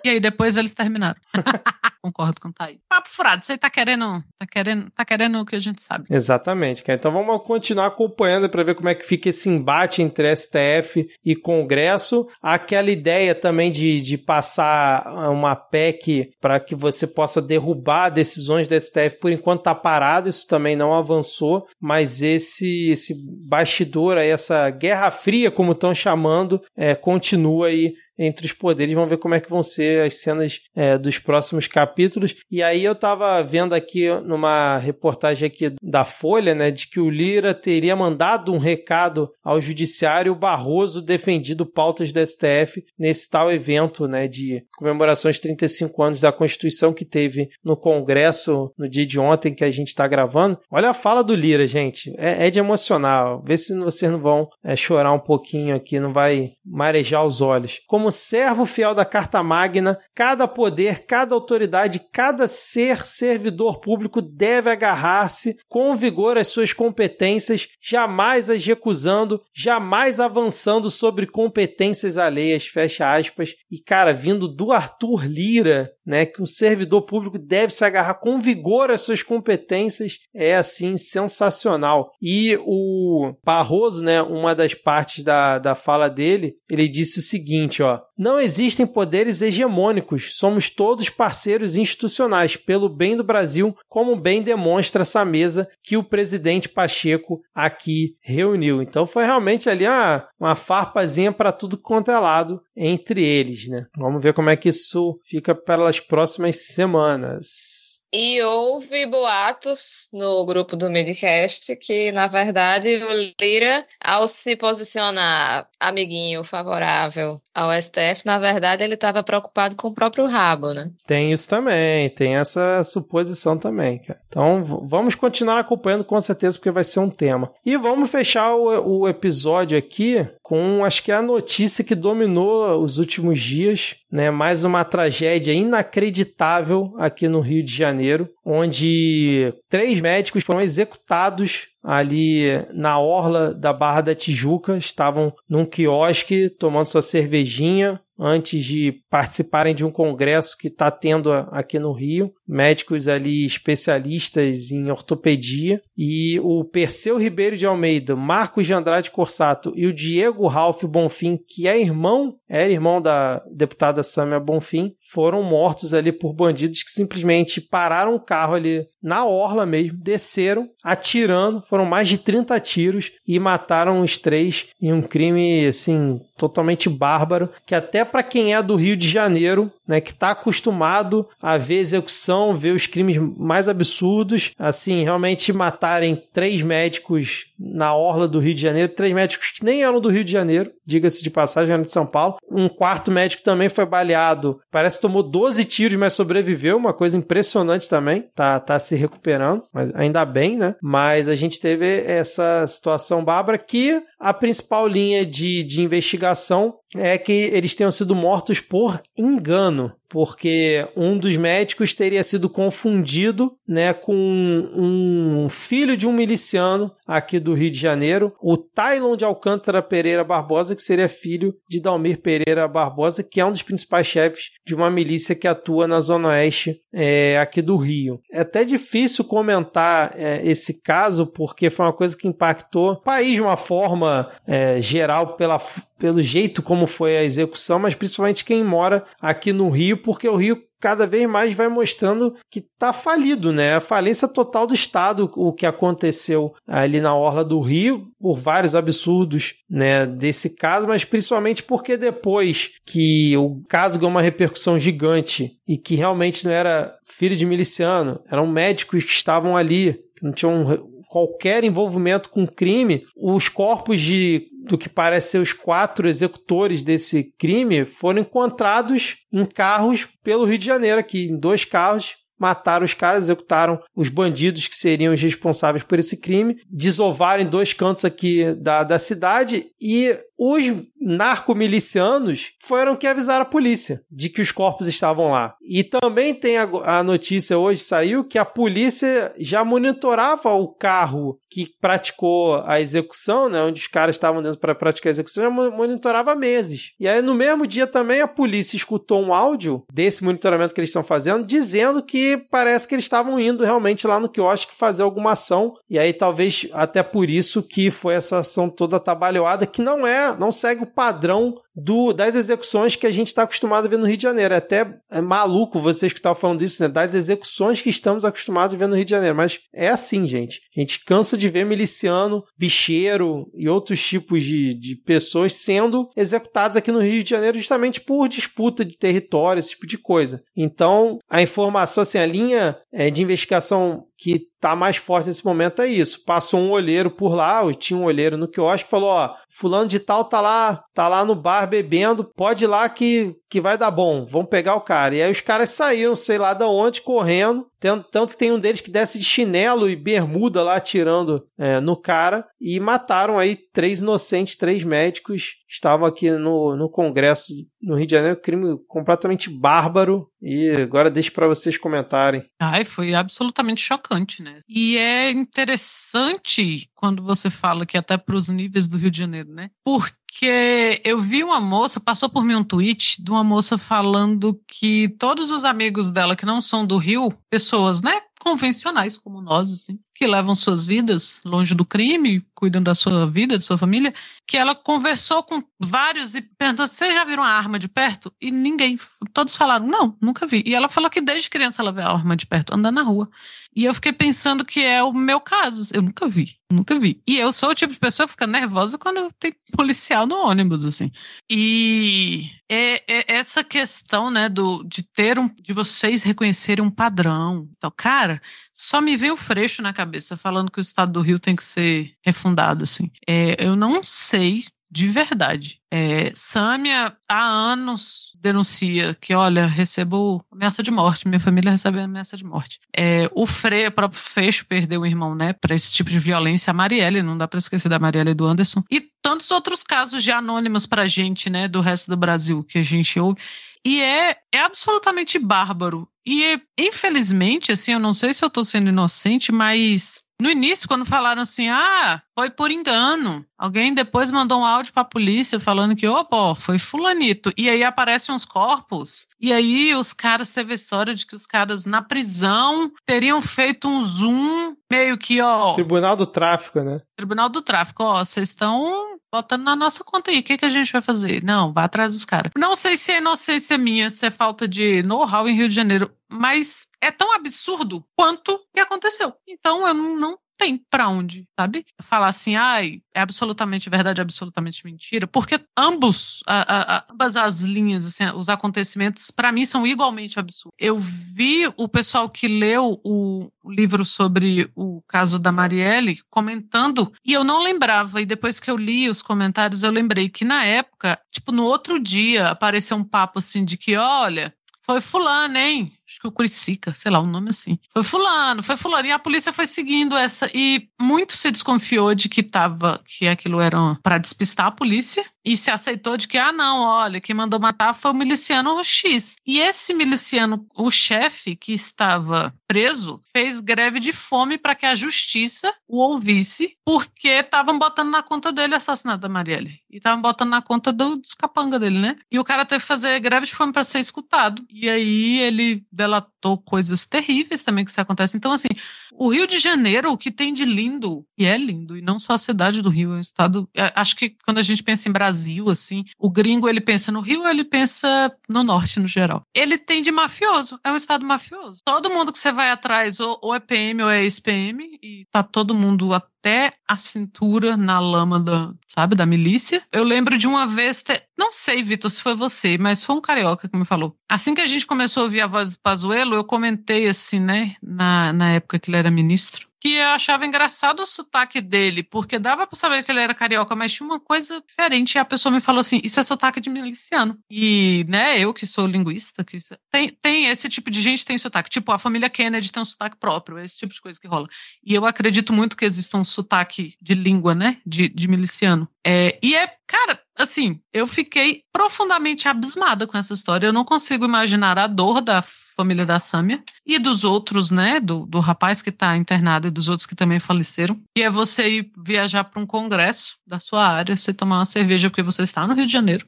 E 0.04 0.08
aí 0.08 0.20
depois 0.20 0.56
eles 0.56 0.74
terminaram. 0.74 1.20
Concordo 2.02 2.40
com 2.40 2.48
o 2.48 2.52
Thaís. 2.52 2.78
Papo 2.88 3.08
furado, 3.08 3.44
você 3.44 3.58
tá 3.58 3.68
querendo, 3.68 4.22
tá 4.38 4.46
querendo, 4.46 4.90
tá 4.90 5.04
querendo 5.04 5.38
o 5.40 5.44
que 5.44 5.56
a 5.56 5.58
gente 5.58 5.82
sabe. 5.82 6.06
Exatamente, 6.10 6.82
cara. 6.82 6.98
Então 6.98 7.12
vamos 7.12 7.42
continuar 7.42 7.86
acompanhando 7.86 8.48
para 8.48 8.62
ver 8.62 8.74
como 8.74 8.88
é 8.88 8.94
que 8.94 9.04
fica 9.04 9.28
esse 9.28 9.48
embate 9.48 10.00
entre 10.00 10.34
STF 10.34 11.08
e 11.24 11.36
Congresso. 11.36 12.26
Aquela 12.42 12.90
ideia 12.90 13.34
também 13.34 13.70
de, 13.70 14.00
de 14.00 14.16
passar 14.16 15.30
uma 15.30 15.54
PEC 15.54 16.30
para 16.40 16.58
que 16.60 16.74
você 16.74 17.06
possa 17.06 17.42
derrubar 17.42 18.10
decisões 18.10 18.66
do 18.66 18.80
STF, 18.80 19.18
por 19.20 19.30
enquanto 19.30 19.62
tá 19.62 19.74
parado, 19.74 20.28
isso 20.28 20.46
também 20.46 20.76
não 20.76 20.94
avançou, 20.94 21.66
mas 21.80 22.22
esse 22.22 22.90
esse 22.90 23.14
bastidor 23.48 24.16
aí, 24.16 24.28
essa 24.28 24.70
guerra 24.70 25.10
fria, 25.10 25.50
como 25.50 25.72
estão 25.72 25.94
chamando, 25.94 26.60
é, 26.76 26.94
continua 26.94 27.68
aí 27.68 27.94
entre 28.18 28.46
os 28.46 28.52
poderes. 28.52 28.94
Vamos 28.94 29.10
ver 29.10 29.18
como 29.18 29.34
é 29.34 29.40
que 29.40 29.50
vão 29.50 29.62
ser 29.62 30.02
as 30.02 30.14
cenas 30.14 30.60
é, 30.74 30.98
dos 30.98 31.18
próximos 31.18 31.66
capítulos. 31.66 32.34
E 32.50 32.62
aí 32.62 32.84
eu 32.84 32.94
tava 32.94 33.42
vendo 33.42 33.74
aqui 33.74 34.08
numa 34.24 34.78
reportagem 34.78 35.46
aqui 35.46 35.72
da 35.82 36.04
Folha, 36.04 36.54
né, 36.54 36.70
de 36.70 36.88
que 36.88 37.00
o 37.00 37.10
Lira 37.10 37.54
teria 37.54 37.94
mandado 37.94 38.52
um 38.52 38.58
recado 38.58 39.30
ao 39.44 39.60
judiciário, 39.60 40.34
Barroso 40.34 41.02
defendido 41.02 41.66
pautas 41.66 42.12
do 42.12 42.24
STF 42.24 42.84
nesse 42.98 43.28
tal 43.28 43.52
evento, 43.52 44.06
né, 44.06 44.26
de 44.26 44.64
comemoração 44.76 45.30
de 45.30 45.40
35 45.40 46.02
anos 46.02 46.20
da 46.20 46.32
Constituição 46.32 46.92
que 46.92 47.04
teve 47.04 47.48
no 47.64 47.76
Congresso 47.76 48.72
no 48.78 48.88
dia 48.88 49.06
de 49.06 49.18
ontem 49.18 49.54
que 49.54 49.64
a 49.64 49.70
gente 49.70 49.88
está 49.88 50.06
gravando. 50.06 50.58
Olha 50.70 50.90
a 50.90 50.94
fala 50.94 51.22
do 51.22 51.34
Lira, 51.34 51.66
gente. 51.66 52.12
É, 52.16 52.46
é 52.46 52.50
de 52.50 52.58
emocionar. 52.58 53.40
Vê 53.44 53.56
se 53.56 53.76
vocês 53.78 54.10
não 54.10 54.20
vão 54.20 54.48
é, 54.64 54.74
chorar 54.76 55.12
um 55.12 55.18
pouquinho 55.18 55.76
aqui, 55.76 56.00
não 56.00 56.12
vai 56.12 56.52
marejar 56.64 57.24
os 57.24 57.40
olhos. 57.40 57.80
Como 57.86 58.07
como 58.08 58.12
servo 58.12 58.64
fiel 58.64 58.94
da 58.94 59.04
Carta 59.04 59.42
Magna, 59.42 59.98
cada 60.14 60.48
poder, 60.48 61.04
cada 61.04 61.34
autoridade, 61.34 62.00
cada 62.10 62.48
ser 62.48 63.04
servidor 63.04 63.80
público 63.80 64.22
deve 64.22 64.70
agarrar-se 64.70 65.58
com 65.68 65.94
vigor 65.94 66.38
às 66.38 66.48
suas 66.48 66.72
competências, 66.72 67.68
jamais 67.82 68.48
as 68.48 68.64
recusando, 68.64 69.42
jamais 69.54 70.20
avançando 70.20 70.90
sobre 70.90 71.26
competências 71.26 72.16
alheias, 72.16 72.66
fecha 72.66 73.14
aspas. 73.14 73.54
E 73.70 73.78
cara, 73.78 74.14
vindo 74.14 74.48
do 74.48 74.72
Arthur 74.72 75.26
Lira, 75.26 75.90
né, 76.08 76.24
que 76.24 76.42
um 76.42 76.46
servidor 76.46 77.02
público 77.02 77.38
deve 77.38 77.70
se 77.70 77.84
agarrar 77.84 78.14
com 78.14 78.40
vigor 78.40 78.90
às 78.90 79.02
suas 79.02 79.22
competências, 79.22 80.14
é 80.34 80.56
assim 80.56 80.96
sensacional. 80.96 82.10
E 82.22 82.56
o 82.62 83.34
Barroso, 83.44 84.02
né, 84.02 84.22
uma 84.22 84.54
das 84.54 84.72
partes 84.72 85.22
da, 85.22 85.58
da 85.58 85.74
fala 85.74 86.08
dele, 86.08 86.54
ele 86.70 86.88
disse 86.88 87.18
o 87.18 87.22
seguinte, 87.22 87.82
ó: 87.82 87.97
Não 88.16 88.40
existem 88.40 88.86
poderes 88.86 89.42
hegemônicos, 89.42 90.36
somos 90.36 90.70
todos 90.70 91.08
parceiros 91.08 91.76
institucionais, 91.76 92.56
pelo 92.56 92.88
bem 92.88 93.16
do 93.16 93.24
Brasil, 93.24 93.76
como 93.88 94.16
bem 94.16 94.42
demonstra 94.42 95.02
essa 95.02 95.24
mesa 95.24 95.68
que 95.82 95.96
o 95.96 96.04
presidente 96.04 96.68
Pacheco 96.68 97.40
aqui 97.54 98.16
reuniu. 98.20 98.82
Então 98.82 99.06
foi 99.06 99.24
realmente 99.24 99.68
ali 99.68 99.86
uma, 99.86 100.28
uma 100.38 100.56
farpazinha 100.56 101.32
para 101.32 101.52
tudo 101.52 101.78
quanto 101.78 102.10
é 102.10 102.18
lado 102.18 102.60
entre 102.76 103.24
eles, 103.24 103.68
né? 103.68 103.86
Vamos 103.96 104.22
ver 104.22 104.34
como 104.34 104.50
é 104.50 104.56
que 104.56 104.68
isso 104.68 105.18
fica 105.24 105.54
pelas 105.54 106.00
próximas 106.00 106.56
semanas. 106.66 107.87
E 108.12 108.40
houve 108.42 109.04
boatos 109.06 110.08
no 110.12 110.46
grupo 110.46 110.76
do 110.76 110.88
Midcast 110.88 111.76
que, 111.76 112.10
na 112.10 112.26
verdade, 112.26 112.88
o 113.04 113.34
Lira, 113.40 113.84
ao 114.02 114.26
se 114.26 114.56
posicionar 114.56 115.68
amiguinho 115.78 116.42
favorável 116.42 117.40
ao 117.54 117.70
STF, 117.70 118.24
na 118.24 118.38
verdade, 118.38 118.82
ele 118.82 118.94
estava 118.94 119.22
preocupado 119.22 119.76
com 119.76 119.88
o 119.88 119.94
próprio 119.94 120.26
rabo, 120.26 120.72
né? 120.72 120.90
Tem 121.06 121.32
isso 121.32 121.48
também, 121.48 122.08
tem 122.10 122.36
essa 122.36 122.82
suposição 122.82 123.58
também, 123.58 123.98
cara. 123.98 124.20
Então, 124.26 124.62
vamos 124.64 125.14
continuar 125.14 125.58
acompanhando 125.58 126.04
com 126.04 126.20
certeza, 126.20 126.58
porque 126.58 126.70
vai 126.70 126.84
ser 126.84 127.00
um 127.00 127.10
tema. 127.10 127.52
E 127.64 127.76
vamos 127.76 128.10
fechar 128.10 128.54
o, 128.54 129.00
o 129.00 129.08
episódio 129.08 129.76
aqui 129.76 130.26
com, 130.42 130.82
acho 130.82 131.02
que 131.02 131.12
é 131.12 131.14
a 131.14 131.22
notícia 131.22 131.84
que 131.84 131.94
dominou 131.94 132.82
os 132.82 132.98
últimos 132.98 133.38
dias, 133.38 133.96
né? 134.10 134.30
Mais 134.30 134.64
uma 134.64 134.82
tragédia 134.82 135.52
inacreditável 135.52 136.94
aqui 136.96 137.28
no 137.28 137.40
Rio 137.40 137.62
de 137.62 137.74
Janeiro, 137.74 137.97
onde 138.44 139.52
três 139.68 140.00
médicos 140.00 140.42
foram 140.42 140.60
executados 140.60 141.68
ali 141.88 142.66
na 142.70 143.00
orla 143.00 143.54
da 143.54 143.72
Barra 143.72 144.02
da 144.02 144.14
Tijuca, 144.14 144.76
estavam 144.76 145.32
num 145.48 145.64
quiosque 145.64 146.50
tomando 146.50 146.84
sua 146.84 147.00
cervejinha 147.00 147.98
antes 148.18 148.64
de 148.64 149.00
participarem 149.08 149.74
de 149.74 149.84
um 149.84 149.90
congresso 149.90 150.56
que 150.58 150.66
está 150.66 150.90
tendo 150.90 151.32
aqui 151.32 151.78
no 151.78 151.92
Rio, 151.92 152.32
médicos 152.46 153.06
ali 153.06 153.44
especialistas 153.44 154.72
em 154.72 154.90
ortopedia, 154.90 155.80
e 155.96 156.40
o 156.40 156.64
Perseu 156.64 157.16
Ribeiro 157.16 157.56
de 157.56 157.64
Almeida, 157.64 158.16
Marcos 158.16 158.66
de 158.66 158.74
Andrade 158.74 159.10
Corsato 159.10 159.72
e 159.76 159.86
o 159.86 159.92
Diego 159.92 160.46
Ralph 160.46 160.82
Bonfim, 160.84 161.38
que 161.46 161.68
é 161.68 161.80
irmão, 161.80 162.36
era 162.48 162.72
irmão 162.72 163.00
da 163.00 163.42
deputada 163.52 164.02
Sâmia 164.02 164.40
Bonfim, 164.40 164.94
foram 165.12 165.42
mortos 165.42 165.94
ali 165.94 166.10
por 166.10 166.32
bandidos 166.32 166.82
que 166.82 166.90
simplesmente 166.90 167.60
pararam 167.60 168.14
o 168.14 168.20
carro 168.20 168.54
ali 168.54 168.86
na 169.00 169.24
orla 169.24 169.64
mesmo, 169.64 169.96
desceram 169.96 170.68
atirando, 170.82 171.62
foram 171.62 171.77
mais 171.84 172.08
de 172.08 172.18
30 172.18 172.58
tiros 172.60 173.12
e 173.26 173.38
mataram 173.38 174.00
os 174.00 174.16
três 174.16 174.66
em 174.80 174.92
um 174.92 175.02
crime 175.02 175.66
assim 175.66 176.20
totalmente 176.36 176.88
bárbaro, 176.88 177.50
que 177.66 177.74
até 177.74 178.04
para 178.04 178.22
quem 178.22 178.54
é 178.54 178.62
do 178.62 178.76
Rio 178.76 178.96
de 178.96 179.08
Janeiro, 179.08 179.70
né, 179.86 180.00
que 180.00 180.12
está 180.12 180.30
acostumado 180.30 181.26
a 181.42 181.58
ver 181.58 181.78
execução, 181.78 182.54
ver 182.54 182.74
os 182.74 182.86
crimes 182.86 183.18
mais 183.36 183.68
absurdos, 183.68 184.52
assim, 184.58 185.02
realmente 185.02 185.52
matarem 185.52 186.22
três 186.32 186.62
médicos 186.62 187.47
na 187.58 187.94
orla 187.94 188.28
do 188.28 188.38
Rio 188.38 188.54
de 188.54 188.60
Janeiro, 188.60 188.92
três 188.92 189.12
médicos 189.12 189.50
que 189.50 189.64
nem 189.64 189.82
eram 189.82 190.00
do 190.00 190.08
Rio 190.08 190.24
de 190.24 190.30
Janeiro, 190.30 190.70
diga-se 190.86 191.22
de 191.22 191.30
passagem, 191.30 191.72
eram 191.72 191.82
de 191.82 191.90
São 191.90 192.06
Paulo. 192.06 192.36
Um 192.50 192.68
quarto 192.68 193.10
médico 193.10 193.42
também 193.42 193.68
foi 193.68 193.84
baleado, 193.84 194.60
parece 194.70 194.96
que 194.96 195.02
tomou 195.02 195.22
12 195.22 195.64
tiros, 195.64 195.98
mas 195.98 196.12
sobreviveu, 196.12 196.76
uma 196.76 196.92
coisa 196.92 197.16
impressionante 197.16 197.88
também, 197.88 198.28
tá, 198.34 198.60
tá 198.60 198.78
se 198.78 198.94
recuperando, 198.94 199.62
mas 199.72 199.90
ainda 199.94 200.24
bem, 200.24 200.56
né? 200.56 200.76
Mas 200.82 201.28
a 201.28 201.34
gente 201.34 201.60
teve 201.60 202.02
essa 202.06 202.66
situação 202.66 203.24
bárbara 203.24 203.58
que 203.58 204.00
a 204.18 204.32
principal 204.32 204.86
linha 204.86 205.24
de, 205.24 205.62
de 205.64 205.82
investigação 205.82 206.74
é 206.94 207.18
que 207.18 207.32
eles 207.32 207.74
tenham 207.74 207.90
sido 207.90 208.14
mortos 208.14 208.60
por 208.60 209.00
engano 209.16 209.92
porque 210.08 210.88
um 210.96 211.18
dos 211.18 211.36
médicos 211.36 211.92
teria 211.92 212.24
sido 212.24 212.48
confundido 212.48 213.52
né, 213.66 213.92
com 213.92 214.14
um 214.14 215.48
filho 215.50 215.96
de 215.96 216.06
um 216.06 216.12
miliciano 216.12 216.90
aqui 217.06 217.38
do 217.38 217.52
Rio 217.52 217.70
de 217.70 217.78
Janeiro, 217.78 218.32
o 218.40 218.56
Tylon 218.56 219.16
de 219.16 219.24
Alcântara 219.24 219.82
Pereira 219.82 220.24
Barbosa, 220.24 220.74
que 220.74 220.82
seria 220.82 221.08
filho 221.08 221.54
de 221.68 221.80
Dalmir 221.80 222.20
Pereira 222.20 222.66
Barbosa, 222.66 223.22
que 223.22 223.40
é 223.40 223.44
um 223.44 223.52
dos 223.52 223.62
principais 223.62 224.06
chefes 224.06 224.50
de 224.66 224.74
uma 224.74 224.90
milícia 224.90 225.34
que 225.34 225.46
atua 225.46 225.86
na 225.86 226.00
zona 226.00 226.28
oeste 226.28 226.80
é, 226.92 227.38
aqui 227.38 227.60
do 227.60 227.76
Rio. 227.76 228.20
É 228.32 228.40
até 228.40 228.64
difícil 228.64 229.24
comentar 229.24 230.12
é, 230.16 230.40
esse 230.44 230.82
caso, 230.82 231.26
porque 231.26 231.68
foi 231.68 231.86
uma 231.86 231.92
coisa 231.92 232.16
que 232.16 232.28
impactou 232.28 232.92
o 232.92 233.02
país 233.02 233.32
de 233.34 233.42
uma 233.42 233.56
forma 233.56 234.30
é, 234.46 234.80
geral 234.80 235.36
pela, 235.36 235.60
pelo 235.98 236.22
jeito 236.22 236.62
como 236.62 236.77
foi 236.86 237.16
a 237.16 237.24
execução, 237.24 237.78
mas 237.78 237.94
principalmente 237.94 238.44
quem 238.44 238.64
mora 238.64 239.04
aqui 239.20 239.52
no 239.52 239.68
Rio 239.70 240.02
porque 240.02 240.28
o 240.28 240.36
Rio 240.36 240.62
cada 240.80 241.06
vez 241.06 241.28
mais 241.28 241.54
vai 241.54 241.68
mostrando 241.68 242.34
que 242.50 242.60
está 242.60 242.92
falido, 242.92 243.52
né? 243.52 243.74
A 243.74 243.80
falência 243.80 244.28
total 244.28 244.66
do 244.66 244.74
Estado, 244.74 245.30
o 245.34 245.52
que 245.52 245.66
aconteceu 245.66 246.52
ali 246.66 247.00
na 247.00 247.14
orla 247.14 247.44
do 247.44 247.60
Rio, 247.60 248.06
por 248.20 248.38
vários 248.38 248.74
absurdos, 248.74 249.54
né, 249.68 250.06
desse 250.06 250.54
caso, 250.54 250.86
mas 250.86 251.04
principalmente 251.04 251.62
porque 251.62 251.96
depois 251.96 252.70
que 252.86 253.36
o 253.36 253.60
caso 253.68 253.98
ganhou 253.98 254.10
uma 254.10 254.22
repercussão 254.22 254.78
gigante 254.78 255.52
e 255.66 255.76
que 255.76 255.96
realmente 255.96 256.44
não 256.44 256.52
era 256.52 256.94
filho 257.06 257.36
de 257.36 257.44
miliciano, 257.44 258.20
eram 258.30 258.46
médicos 258.46 259.02
que 259.02 259.10
estavam 259.10 259.56
ali, 259.56 259.94
que 260.16 260.24
não 260.24 260.32
tinham 260.32 260.88
qualquer 261.08 261.64
envolvimento 261.64 262.28
com 262.28 262.46
crime, 262.46 263.04
os 263.16 263.48
corpos 263.48 264.00
de 264.00 264.46
do 264.68 264.78
que 264.78 264.88
parece 264.88 265.32
ser 265.32 265.38
os 265.38 265.52
quatro 265.52 266.08
executores 266.08 266.82
desse 266.82 267.32
crime 267.38 267.84
foram 267.84 268.20
encontrados 268.20 269.16
em 269.32 269.44
carros 269.44 270.08
pelo 270.22 270.44
Rio 270.44 270.58
de 270.58 270.66
Janeiro 270.66 271.00
aqui, 271.00 271.28
em 271.28 271.38
dois 271.38 271.64
carros 271.64 272.16
mataram 272.38 272.84
os 272.84 272.94
caras, 272.94 273.24
executaram 273.24 273.80
os 273.96 274.08
bandidos 274.08 274.68
que 274.68 274.76
seriam 274.76 275.12
os 275.12 275.20
responsáveis 275.20 275.82
por 275.82 275.98
esse 275.98 276.20
crime, 276.20 276.56
desovaram 276.70 277.42
em 277.42 277.48
dois 277.48 277.72
cantos 277.72 278.04
aqui 278.04 278.54
da, 278.54 278.84
da 278.84 278.98
cidade 278.98 279.66
e 279.80 280.16
os 280.38 280.64
narcomilicianos 281.00 282.52
foram 282.60 282.94
que 282.94 283.06
avisaram 283.06 283.42
a 283.42 283.46
polícia 283.46 284.02
de 284.10 284.28
que 284.28 284.40
os 284.40 284.52
corpos 284.52 284.86
estavam 284.86 285.30
lá. 285.30 285.56
E 285.60 285.82
também 285.82 286.34
tem 286.34 286.58
a, 286.58 286.68
a, 286.84 287.02
notícia 287.02 287.58
hoje 287.58 287.80
saiu 287.80 288.22
que 288.22 288.38
a 288.38 288.44
polícia 288.44 289.32
já 289.38 289.64
monitorava 289.64 290.52
o 290.52 290.68
carro 290.68 291.40
que 291.50 291.72
praticou 291.80 292.62
a 292.66 292.80
execução, 292.80 293.48
né, 293.48 293.62
onde 293.62 293.80
os 293.80 293.86
caras 293.86 294.14
estavam 294.14 294.42
dentro 294.42 294.58
para 294.58 294.74
praticar 294.74 295.08
a 295.08 295.10
execução, 295.10 295.44
já 295.44 295.50
monitorava 295.50 296.34
meses. 296.34 296.92
E 297.00 297.08
aí 297.08 297.22
no 297.22 297.34
mesmo 297.34 297.66
dia 297.66 297.86
também 297.86 298.20
a 298.20 298.28
polícia 298.28 298.76
escutou 298.76 299.20
um 299.22 299.32
áudio 299.32 299.82
desse 299.92 300.22
monitoramento 300.22 300.74
que 300.74 300.80
eles 300.80 300.90
estão 300.90 301.02
fazendo, 301.02 301.46
dizendo 301.46 302.02
que 302.02 302.36
parece 302.50 302.86
que 302.86 302.94
eles 302.94 303.04
estavam 303.04 303.40
indo 303.40 303.64
realmente 303.64 304.06
lá 304.06 304.20
no 304.20 304.28
quiosque 304.28 304.74
fazer 304.74 305.02
alguma 305.02 305.32
ação. 305.32 305.74
E 305.88 305.98
aí 305.98 306.12
talvez 306.12 306.68
até 306.72 307.02
por 307.02 307.30
isso 307.30 307.62
que 307.62 307.90
foi 307.90 308.14
essa 308.14 308.38
ação 308.38 308.68
toda 308.68 309.00
trabalhada, 309.00 309.66
que 309.66 309.82
não 309.82 310.06
é 310.06 310.27
não 310.36 310.50
segue 310.50 310.82
o 310.82 310.86
padrão 310.86 311.54
do, 311.78 312.12
das 312.12 312.34
execuções 312.34 312.96
que 312.96 313.06
a 313.06 313.10
gente 313.12 313.28
está 313.28 313.44
acostumado 313.44 313.86
a 313.86 313.88
ver 313.88 313.98
no 313.98 314.06
Rio 314.06 314.16
de 314.16 314.22
Janeiro. 314.24 314.52
É 314.52 314.56
até 314.56 314.98
é 315.10 315.20
maluco 315.20 315.80
vocês 315.80 316.12
que 316.12 316.18
estavam 316.18 316.38
falando 316.38 316.58
disso, 316.58 316.82
né? 316.82 316.88
Das 316.88 317.14
execuções 317.14 317.80
que 317.80 317.88
estamos 317.88 318.24
acostumados 318.24 318.74
a 318.74 318.78
ver 318.78 318.88
no 318.88 318.96
Rio 318.96 319.04
de 319.04 319.12
Janeiro. 319.12 319.36
Mas 319.36 319.60
é 319.72 319.88
assim, 319.88 320.26
gente. 320.26 320.60
A 320.76 320.80
gente 320.80 321.04
cansa 321.04 321.36
de 321.36 321.48
ver 321.48 321.64
miliciano, 321.64 322.42
bicheiro 322.58 323.48
e 323.54 323.68
outros 323.68 324.04
tipos 324.04 324.42
de, 324.42 324.74
de 324.74 324.96
pessoas 324.96 325.54
sendo 325.54 326.08
executados 326.16 326.76
aqui 326.76 326.90
no 326.90 327.00
Rio 327.00 327.22
de 327.22 327.30
Janeiro 327.30 327.56
justamente 327.56 328.00
por 328.00 328.28
disputa 328.28 328.84
de 328.84 328.96
território, 328.96 329.60
esse 329.60 329.70
tipo 329.70 329.86
de 329.86 329.98
coisa. 329.98 330.42
Então, 330.56 331.18
a 331.30 331.40
informação, 331.40 332.02
assim, 332.02 332.18
a 332.18 332.26
linha 332.26 332.76
é, 332.92 333.08
de 333.08 333.22
investigação 333.22 334.04
que 334.16 334.48
tá 334.60 334.74
mais 334.74 334.96
forte 334.96 335.28
nesse 335.28 335.44
momento 335.44 335.80
é 335.80 335.86
isso. 335.86 336.24
Passou 336.24 336.60
um 336.60 336.70
olheiro 336.70 337.10
por 337.10 337.34
lá, 337.34 337.62
tinha 337.72 337.98
um 337.98 338.04
olheiro 338.04 338.36
no 338.36 338.48
quiosque 338.48 338.84
que 338.84 338.90
falou, 338.90 339.10
ó, 339.10 339.34
fulano 339.48 339.86
de 339.86 340.00
tal 340.00 340.24
tá 340.24 340.40
lá, 340.40 340.82
tá 340.92 341.06
lá 341.06 341.24
no 341.24 341.36
bar 341.36 341.67
bebendo, 341.68 342.24
pode 342.24 342.64
ir 342.64 342.66
lá 342.66 342.88
que, 342.88 343.36
que 343.48 343.60
vai 343.60 343.78
dar 343.78 343.90
bom, 343.90 344.26
vamos 344.26 344.48
pegar 344.48 344.74
o 344.74 344.80
cara. 344.80 345.14
E 345.14 345.22
aí 345.22 345.30
os 345.30 345.40
caras 345.40 345.70
saíram, 345.70 346.16
sei 346.16 346.38
lá 346.38 346.54
de 346.54 346.64
onde, 346.64 347.02
correndo, 347.02 347.66
tanto 347.80 348.36
tem 348.36 348.52
um 348.52 348.58
deles 348.58 348.80
que 348.80 348.90
desce 348.90 349.18
de 349.18 349.24
chinelo 349.24 349.88
e 349.88 349.96
bermuda 349.96 350.62
lá 350.62 350.76
atirando 350.76 351.46
é, 351.56 351.80
no 351.80 351.96
cara 351.96 352.46
e 352.60 352.78
mataram 352.80 353.38
aí 353.38 353.56
três 353.72 354.00
inocentes, 354.00 354.56
três 354.56 354.82
médicos. 354.84 355.56
Estavam 355.68 356.06
aqui 356.06 356.30
no, 356.30 356.74
no 356.76 356.88
Congresso 356.90 357.52
no 357.80 357.96
Rio 357.96 358.06
de 358.06 358.12
Janeiro, 358.12 358.40
crime 358.40 358.78
completamente 358.88 359.48
bárbaro. 359.50 360.28
E 360.40 360.70
agora 360.70 361.10
deixo 361.10 361.32
para 361.32 361.48
vocês 361.48 361.76
comentarem. 361.76 362.44
Ai, 362.60 362.84
foi 362.84 363.14
absolutamente 363.14 363.82
chocante, 363.82 364.42
né? 364.42 364.58
E 364.68 364.96
é 364.96 365.30
interessante 365.30 366.88
quando 366.94 367.22
você 367.22 367.50
fala 367.50 367.84
que 367.84 367.98
até 367.98 368.16
para 368.16 368.36
os 368.36 368.48
níveis 368.48 368.86
do 368.86 368.96
Rio 368.96 369.10
de 369.10 369.18
Janeiro, 369.18 369.50
né? 369.50 369.70
Porque 369.84 371.00
eu 371.04 371.18
vi 371.20 371.42
uma 371.42 371.60
moça, 371.60 371.98
passou 371.98 372.28
por 372.28 372.44
mim 372.44 372.54
um 372.54 372.64
tweet 372.64 373.22
de 373.22 373.30
uma 373.30 373.42
moça 373.42 373.76
falando 373.76 374.60
que 374.66 375.08
todos 375.18 375.50
os 375.50 375.64
amigos 375.64 376.10
dela 376.10 376.36
que 376.36 376.46
não 376.46 376.60
são 376.60 376.86
do 376.86 376.98
Rio, 376.98 377.32
pessoas, 377.68 378.00
né, 378.00 378.22
convencionais 378.40 379.18
como 379.18 379.42
nós, 379.42 379.70
assim, 379.70 380.00
que 380.18 380.26
levam 380.26 380.52
suas 380.52 380.84
vidas 380.84 381.40
longe 381.44 381.76
do 381.76 381.84
crime, 381.84 382.44
cuidam 382.52 382.82
da 382.82 382.92
sua 382.92 383.24
vida, 383.24 383.54
da 383.54 383.60
sua 383.60 383.78
família, 383.78 384.12
que 384.44 384.56
ela 384.56 384.74
conversou 384.74 385.44
com 385.44 385.62
vários 385.78 386.34
e 386.34 386.42
perguntou: 386.42 386.88
vocês 386.88 387.14
já 387.14 387.24
viram 387.24 387.44
uma 387.44 387.48
arma 387.48 387.78
de 387.78 387.86
perto? 387.86 388.32
E 388.40 388.50
ninguém, 388.50 388.98
todos 389.32 389.54
falaram: 389.54 389.86
não, 389.86 390.16
nunca 390.20 390.44
vi. 390.44 390.64
E 390.66 390.74
ela 390.74 390.88
falou 390.88 391.08
que 391.08 391.20
desde 391.20 391.48
criança 391.48 391.82
ela 391.82 391.92
vê 391.92 392.02
a 392.02 392.10
arma 392.10 392.34
de 392.34 392.46
perto, 392.46 392.74
andando 392.74 392.96
na 392.96 393.02
rua. 393.02 393.30
E 393.76 393.84
eu 393.84 393.94
fiquei 393.94 394.12
pensando 394.12 394.64
que 394.64 394.80
é 394.80 395.00
o 395.04 395.12
meu 395.12 395.40
caso. 395.40 395.94
Eu 395.94 396.02
nunca 396.02 396.26
vi, 396.26 396.56
nunca 396.68 396.98
vi. 396.98 397.22
E 397.24 397.38
eu 397.38 397.52
sou 397.52 397.70
o 397.70 397.74
tipo 397.74 397.92
de 397.92 398.00
pessoa 398.00 398.26
que 398.26 398.32
fica 398.32 398.46
nervosa 398.46 398.98
quando 398.98 399.30
tem 399.38 399.54
policial 399.72 400.26
no 400.26 400.34
ônibus, 400.34 400.84
assim. 400.84 401.12
E 401.48 402.50
é, 402.68 403.02
é 403.06 403.24
essa 403.36 403.62
questão, 403.62 404.32
né, 404.32 404.48
do, 404.48 404.82
de 404.82 405.04
ter 405.04 405.38
um, 405.38 405.48
de 405.48 405.72
vocês 405.72 406.24
reconhecerem 406.24 406.84
um 406.84 406.90
padrão. 406.90 407.68
Então, 407.76 407.92
cara, 407.96 408.42
só 408.78 409.00
me 409.00 409.16
vem 409.16 409.32
o 409.32 409.36
Freixo 409.36 409.82
na 409.82 409.92
cabeça 409.92 410.36
falando 410.36 410.70
que 410.70 410.78
o 410.78 410.80
estado 410.80 411.10
do 411.10 411.20
Rio 411.20 411.40
tem 411.40 411.56
que 411.56 411.64
ser 411.64 412.14
refundado, 412.24 412.84
assim. 412.84 413.10
É, 413.28 413.56
eu 413.58 413.74
não 413.74 414.04
sei 414.04 414.62
de 414.88 415.08
verdade. 415.08 415.80
É, 415.90 416.30
Sâmia, 416.32 417.12
há 417.28 417.42
anos, 417.42 418.32
denuncia 418.40 419.16
que, 419.20 419.34
olha, 419.34 419.66
recebo 419.66 420.44
ameaça 420.50 420.80
de 420.80 420.92
morte, 420.92 421.26
minha 421.26 421.40
família 421.40 421.72
recebe 421.72 421.98
ameaça 421.98 422.36
de 422.36 422.44
morte. 422.44 422.78
É, 422.96 423.28
o 423.34 423.46
Frei, 423.46 423.88
o 423.88 423.92
próprio 423.92 424.20
Fecho, 424.20 424.64
perdeu 424.64 425.00
o 425.00 425.06
irmão, 425.06 425.34
né, 425.34 425.52
para 425.52 425.74
esse 425.74 425.92
tipo 425.92 426.08
de 426.08 426.18
violência. 426.20 426.70
A 426.70 426.74
Marielle, 426.74 427.20
não 427.20 427.36
dá 427.36 427.48
para 427.48 427.58
esquecer 427.58 427.88
da 427.88 427.98
Marielle 427.98 428.30
e 428.30 428.34
do 428.34 428.46
Anderson. 428.46 428.82
E 428.90 429.00
tantos 429.20 429.50
outros 429.50 429.82
casos 429.82 430.22
de 430.22 430.30
anônimas 430.30 430.86
pra 430.86 431.06
gente, 431.06 431.50
né, 431.50 431.66
do 431.66 431.80
resto 431.80 432.10
do 432.10 432.16
Brasil 432.16 432.62
que 432.62 432.78
a 432.78 432.82
gente 432.82 433.18
ouve. 433.18 433.40
E 433.84 434.00
é, 434.02 434.36
é 434.52 434.58
absolutamente 434.58 435.38
bárbaro. 435.38 436.08
E, 436.26 436.60
infelizmente, 436.78 437.72
assim, 437.72 437.92
eu 437.92 437.98
não 437.98 438.12
sei 438.12 438.34
se 438.34 438.44
eu 438.44 438.50
tô 438.50 438.62
sendo 438.62 438.88
inocente, 438.88 439.50
mas 439.50 440.22
no 440.40 440.50
início, 440.50 440.86
quando 440.86 441.04
falaram 441.04 441.42
assim, 441.42 441.68
ah, 441.68 442.22
foi 442.38 442.48
por 442.50 442.70
engano. 442.70 443.44
Alguém 443.58 443.92
depois 443.92 444.30
mandou 444.30 444.60
um 444.60 444.64
áudio 444.64 444.92
para 444.92 445.02
a 445.02 445.04
polícia 445.04 445.58
falando 445.58 445.96
que, 445.96 446.06
opa, 446.06 446.54
foi 446.54 446.78
fulanito. 446.78 447.52
E 447.56 447.68
aí 447.68 447.82
aparecem 447.82 448.32
uns 448.32 448.44
corpos. 448.44 449.26
E 449.40 449.52
aí 449.52 449.94
os 449.94 450.12
caras 450.12 450.50
teve 450.50 450.72
a 450.72 450.76
história 450.76 451.14
de 451.14 451.26
que 451.26 451.34
os 451.34 451.44
caras 451.44 451.84
na 451.84 452.00
prisão 452.00 452.92
teriam 453.04 453.40
feito 453.40 453.88
um 453.88 454.06
zoom 454.06 454.76
meio 454.90 455.18
que, 455.18 455.40
ó. 455.40 455.74
Tribunal 455.74 456.14
do 456.14 456.26
Tráfico, 456.26 456.80
né? 456.80 457.00
Tribunal 457.16 457.48
do 457.48 457.60
Tráfico, 457.60 458.04
ó, 458.04 458.24
vocês 458.24 458.48
estão 458.48 459.18
botando 459.32 459.64
na 459.64 459.76
nossa 459.76 460.02
conta 460.04 460.30
aí. 460.30 460.38
O 460.38 460.42
que, 460.42 460.56
que 460.56 460.64
a 460.64 460.70
gente 460.70 460.92
vai 460.92 461.02
fazer? 461.02 461.42
Não, 461.42 461.72
vá 461.72 461.84
atrás 461.84 462.14
dos 462.14 462.24
caras. 462.24 462.52
Não 462.56 462.74
sei 462.74 462.96
se 462.96 463.12
é 463.12 463.18
inocência 463.18 463.76
minha, 463.76 464.08
se 464.08 464.24
é 464.26 464.30
falta 464.30 464.66
de 464.66 465.02
know-how 465.02 465.48
em 465.48 465.56
Rio 465.56 465.68
de 465.68 465.74
Janeiro, 465.74 466.10
mas 466.30 466.87
é 467.00 467.10
tão 467.10 467.34
absurdo 467.34 468.04
quanto 468.16 468.60
que 468.72 468.80
aconteceu. 468.80 469.34
Então 469.46 469.86
eu 469.86 469.94
não, 469.94 470.38
tem 470.58 470.76
para 470.76 471.08
onde, 471.08 471.46
sabe? 471.58 471.86
Falar 472.02 472.28
assim, 472.28 472.56
ai, 472.56 473.00
é 473.14 473.20
absolutamente 473.20 473.88
verdade, 473.88 474.20
absolutamente 474.20 474.84
mentira, 474.84 475.26
porque 475.26 475.60
ambos, 475.76 476.42
a, 476.46 476.96
a, 476.96 477.04
ambas 477.10 477.36
as 477.36 477.62
linhas, 477.62 478.04
assim, 478.04 478.24
os 478.36 478.48
acontecimentos, 478.48 479.30
para 479.30 479.52
mim, 479.52 479.64
são 479.64 479.86
igualmente 479.86 480.38
absurdos. 480.38 480.74
Eu 480.76 480.98
vi 480.98 481.72
o 481.76 481.88
pessoal 481.88 482.28
que 482.28 482.48
leu 482.48 483.00
o 483.04 483.48
livro 483.64 484.04
sobre 484.04 484.70
o 484.74 485.00
caso 485.06 485.38
da 485.38 485.52
Marielle 485.52 486.20
comentando, 486.28 487.12
e 487.24 487.32
eu 487.32 487.44
não 487.44 487.62
lembrava, 487.62 488.20
e 488.20 488.26
depois 488.26 488.58
que 488.58 488.70
eu 488.70 488.76
li 488.76 489.08
os 489.08 489.22
comentários, 489.22 489.84
eu 489.84 489.92
lembrei 489.92 490.28
que 490.28 490.44
na 490.44 490.64
época, 490.64 491.18
tipo, 491.30 491.52
no 491.52 491.62
outro 491.62 492.00
dia, 492.00 492.48
apareceu 492.48 492.96
um 492.96 493.04
papo 493.04 493.38
assim 493.38 493.64
de 493.64 493.76
que, 493.76 493.96
olha, 493.96 494.52
foi 494.84 495.00
fulano, 495.00 495.56
hein? 495.56 495.97
Acho 496.08 496.20
que 496.20 496.26
o 496.26 496.32
Curicica, 496.32 496.92
sei 496.92 497.12
lá, 497.12 497.20
um 497.20 497.26
nome 497.26 497.50
assim. 497.50 497.78
Foi 497.92 498.02
fulano, 498.02 498.62
foi 498.62 498.76
fulano. 498.76 499.06
E 499.06 499.12
a 499.12 499.18
polícia 499.18 499.52
foi 499.52 499.66
seguindo 499.66 500.16
essa. 500.16 500.50
E 500.54 500.88
muito 501.00 501.36
se 501.36 501.50
desconfiou 501.50 502.14
de 502.14 502.28
que 502.28 502.42
tava, 502.42 503.00
que 503.04 503.28
aquilo 503.28 503.60
era 503.60 503.98
para 504.02 504.16
despistar 504.16 504.66
a 504.66 504.72
polícia. 504.72 505.24
E 505.44 505.56
se 505.56 505.70
aceitou 505.70 506.16
de 506.16 506.28
que, 506.28 506.36
ah, 506.36 506.52
não, 506.52 506.80
olha, 506.80 507.20
quem 507.20 507.34
mandou 507.34 507.58
matar 507.58 507.94
foi 507.94 508.10
o 508.10 508.14
miliciano 508.14 508.82
X. 508.82 509.36
E 509.46 509.60
esse 509.60 509.94
miliciano, 509.94 510.66
o 510.74 510.90
chefe 510.90 511.56
que 511.56 511.72
estava 511.72 512.54
preso, 512.66 513.22
fez 513.32 513.60
greve 513.60 513.98
de 513.98 514.12
fome 514.12 514.58
para 514.58 514.74
que 514.74 514.84
a 514.84 514.94
justiça 514.94 515.72
o 515.86 515.98
ouvisse, 515.98 516.76
porque 516.84 517.28
estavam 517.28 517.78
botando 517.78 518.10
na 518.10 518.22
conta 518.22 518.52
dele 518.52 518.74
o 518.74 518.76
assassinato 518.76 519.20
da 519.20 519.28
Marielle. 519.28 519.80
E 519.90 519.96
estavam 519.96 520.20
botando 520.20 520.50
na 520.50 520.60
conta 520.60 520.92
do, 520.92 521.16
dos 521.16 521.32
capanga 521.32 521.78
dele, 521.78 521.98
né? 521.98 522.16
E 522.30 522.38
o 522.38 522.44
cara 522.44 522.66
teve 522.66 522.82
que 522.82 522.88
fazer 522.88 523.18
greve 523.20 523.46
de 523.46 523.54
fome 523.54 523.72
para 523.72 523.84
ser 523.84 524.00
escutado. 524.00 524.62
E 524.68 524.88
aí 524.88 525.38
ele 525.40 525.82
delatou 525.98 526.56
coisas 526.56 527.04
terríveis 527.04 527.60
também 527.60 527.84
que 527.84 527.90
isso 527.90 528.00
acontece. 528.00 528.36
Então, 528.36 528.52
assim, 528.52 528.68
o 529.12 529.28
Rio 529.32 529.48
de 529.48 529.58
Janeiro, 529.58 530.12
o 530.12 530.16
que 530.16 530.30
tem 530.30 530.54
de 530.54 530.64
lindo, 530.64 531.26
e 531.36 531.44
é 531.44 531.58
lindo, 531.58 531.96
e 531.96 532.00
não 532.00 532.20
só 532.20 532.34
a 532.34 532.38
cidade 532.38 532.80
do 532.80 532.88
Rio, 532.88 533.12
é 533.12 533.16
um 533.16 533.20
estado. 533.20 533.68
É, 533.76 533.92
acho 533.96 534.14
que 534.14 534.36
quando 534.44 534.58
a 534.58 534.62
gente 534.62 534.82
pensa 534.82 535.08
em 535.08 535.12
Brasil, 535.12 535.68
assim, 535.68 536.04
o 536.16 536.30
gringo 536.30 536.68
ele 536.68 536.80
pensa 536.80 537.10
no 537.10 537.20
Rio, 537.20 537.46
ele 537.46 537.64
pensa 537.64 538.32
no 538.48 538.62
norte 538.62 539.00
no 539.00 539.08
geral. 539.08 539.42
Ele 539.52 539.76
tem 539.76 540.00
de 540.00 540.12
mafioso, 540.12 540.78
é 540.84 540.92
um 540.92 540.96
estado 540.96 541.26
mafioso. 541.26 541.80
Todo 541.84 542.10
mundo 542.10 542.30
que 542.30 542.38
você 542.38 542.52
vai 542.52 542.70
atrás, 542.70 543.18
ou, 543.18 543.36
ou 543.42 543.54
é 543.54 543.58
PM 543.58 544.02
ou 544.04 544.08
é 544.08 544.22
ex-PM, 544.22 544.98
e 545.02 545.24
tá 545.32 545.42
todo 545.42 545.74
mundo 545.74 546.14
até 546.38 546.72
a 546.86 546.96
cintura 546.96 547.76
na 547.76 547.98
lama 547.98 548.38
da, 548.38 548.72
sabe, 548.88 549.14
da 549.14 549.26
milícia. 549.26 549.82
Eu 549.92 550.04
lembro 550.04 550.38
de 550.38 550.46
uma 550.46 550.66
vez, 550.66 551.02
te... 551.02 551.20
não 551.36 551.52
sei, 551.52 551.82
Vitor, 551.82 552.10
se 552.10 552.22
foi 552.22 552.34
você, 552.34 552.78
mas 552.78 553.02
foi 553.02 553.16
um 553.16 553.20
carioca 553.20 553.68
que 553.68 553.76
me 553.76 553.84
falou. 553.84 554.16
Assim 554.28 554.54
que 554.54 554.60
a 554.60 554.66
gente 554.66 554.86
começou 554.86 555.22
a 555.22 555.24
ouvir 555.24 555.40
a 555.40 555.46
voz 555.46 555.72
do 555.72 555.80
Pazuello, 555.80 556.34
eu 556.34 556.44
comentei 556.44 557.08
assim, 557.08 557.40
né, 557.40 557.76
na, 557.82 558.32
na 558.32 558.50
época 558.52 558.78
que 558.78 558.90
ele 558.90 558.96
era 558.96 559.10
ministro, 559.10 559.67
que 559.80 559.94
eu 559.94 560.08
achava 560.08 560.44
engraçado 560.44 561.00
o 561.00 561.06
sotaque 561.06 561.60
dele, 561.60 562.02
porque 562.02 562.38
dava 562.38 562.66
para 562.66 562.76
saber 562.76 563.02
que 563.02 563.10
ele 563.10 563.20
era 563.20 563.34
carioca, 563.34 563.74
mas 563.76 563.92
tinha 563.92 564.06
uma 564.06 564.18
coisa 564.18 564.62
diferente. 564.66 565.14
E 565.14 565.18
a 565.18 565.24
pessoa 565.24 565.54
me 565.54 565.60
falou 565.60 565.80
assim: 565.80 566.00
isso 566.02 566.18
é 566.18 566.22
sotaque 566.22 566.60
de 566.60 566.68
miliciano. 566.68 567.38
E, 567.50 568.04
né, 568.08 568.38
eu 568.38 568.52
que 568.52 568.66
sou 568.66 568.86
linguista, 568.86 569.44
que 569.44 569.56
tem, 569.90 570.08
tem 570.10 570.46
esse 570.46 570.68
tipo 570.68 570.90
de 570.90 571.00
gente 571.00 571.24
tem 571.24 571.38
sotaque. 571.38 571.70
Tipo, 571.70 571.92
a 571.92 571.98
família 571.98 572.28
Kennedy 572.28 572.72
tem 572.72 572.82
um 572.82 572.86
sotaque 572.86 573.16
próprio, 573.16 573.58
esse 573.58 573.78
tipo 573.78 573.94
de 573.94 574.00
coisa 574.00 574.20
que 574.20 574.26
rola. 574.26 574.48
E 574.84 574.94
eu 574.94 575.06
acredito 575.06 575.52
muito 575.52 575.76
que 575.76 575.84
exista 575.84 576.16
um 576.16 576.24
sotaque 576.24 576.94
de 577.00 577.14
língua, 577.14 577.54
né, 577.54 577.80
de, 577.86 578.08
de 578.08 578.28
miliciano. 578.28 578.88
É, 579.06 579.38
e 579.42 579.54
é, 579.54 579.72
cara, 579.86 580.20
assim, 580.36 580.80
eu 580.92 581.06
fiquei 581.06 581.62
profundamente 581.72 582.48
abismada 582.48 583.06
com 583.06 583.16
essa 583.16 583.32
história. 583.32 583.66
Eu 583.66 583.72
não 583.72 583.84
consigo 583.84 584.24
imaginar 584.24 584.78
a 584.78 584.86
dor 584.86 585.20
da 585.20 585.42
família 585.78 586.04
da 586.04 586.18
Sâmia 586.18 586.60
e 586.84 586.98
dos 586.98 587.22
outros, 587.22 587.70
né, 587.70 588.00
do, 588.00 588.26
do 588.26 588.40
rapaz 588.40 588.82
que 588.82 588.90
está 588.90 589.16
internado 589.16 589.68
e 589.68 589.70
dos 589.70 589.88
outros 589.88 590.06
que 590.06 590.16
também 590.16 590.40
faleceram. 590.40 591.00
E 591.16 591.22
é 591.22 591.30
você 591.30 591.68
ir 591.68 591.92
viajar 591.96 592.42
para 592.42 592.60
um 592.60 592.66
congresso 592.66 593.36
da 593.46 593.60
sua 593.60 593.86
área, 593.86 594.16
você 594.16 594.34
tomar 594.34 594.58
uma 594.58 594.64
cerveja 594.64 595.08
porque 595.08 595.22
você 595.22 595.42
está 595.42 595.66
no 595.66 595.74
Rio 595.74 595.86
de 595.86 595.92
Janeiro 595.92 596.26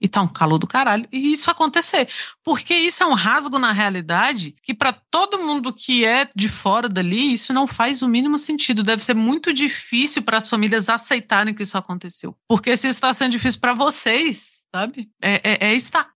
e 0.00 0.08
tá 0.08 0.22
um 0.22 0.28
calor 0.28 0.58
do 0.58 0.66
caralho, 0.66 1.08
e 1.12 1.32
isso 1.32 1.50
acontecer. 1.50 2.08
Porque 2.44 2.74
isso 2.74 3.02
é 3.02 3.06
um 3.06 3.14
rasgo 3.14 3.58
na 3.58 3.72
realidade 3.72 4.54
que, 4.62 4.72
para 4.72 4.92
todo 4.92 5.38
mundo 5.38 5.72
que 5.72 6.04
é 6.04 6.28
de 6.34 6.48
fora 6.48 6.88
dali, 6.88 7.32
isso 7.32 7.52
não 7.52 7.66
faz 7.66 8.00
o 8.02 8.08
mínimo 8.08 8.38
sentido. 8.38 8.82
Deve 8.82 9.02
ser 9.02 9.14
muito 9.14 9.52
difícil 9.52 10.22
para 10.22 10.38
as 10.38 10.48
famílias 10.48 10.88
aceitarem 10.88 11.54
que 11.54 11.62
isso 11.62 11.76
aconteceu. 11.76 12.36
Porque 12.48 12.76
se 12.76 12.88
está 12.88 13.12
sendo 13.12 13.32
difícil 13.32 13.60
para 13.60 13.74
vocês, 13.74 14.57
sabe? 14.74 15.08
É, 15.22 15.66
é, 15.66 15.72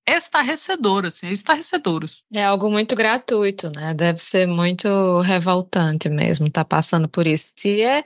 é 0.07 0.17
estarrecedor, 0.17 1.07
assim, 1.07 1.29
é 1.29 1.33
estarrecedor. 1.33 2.05
É 2.33 2.45
algo 2.45 2.71
muito 2.71 2.95
gratuito, 2.95 3.71
né? 3.71 3.95
Deve 3.95 4.19
ser 4.19 4.47
muito 4.47 5.21
revoltante 5.21 6.09
mesmo 6.09 6.47
estar 6.47 6.65
tá 6.65 6.69
passando 6.69 7.09
por 7.09 7.27
isso. 7.27 7.53
Se 7.59 7.81
é 7.83 8.05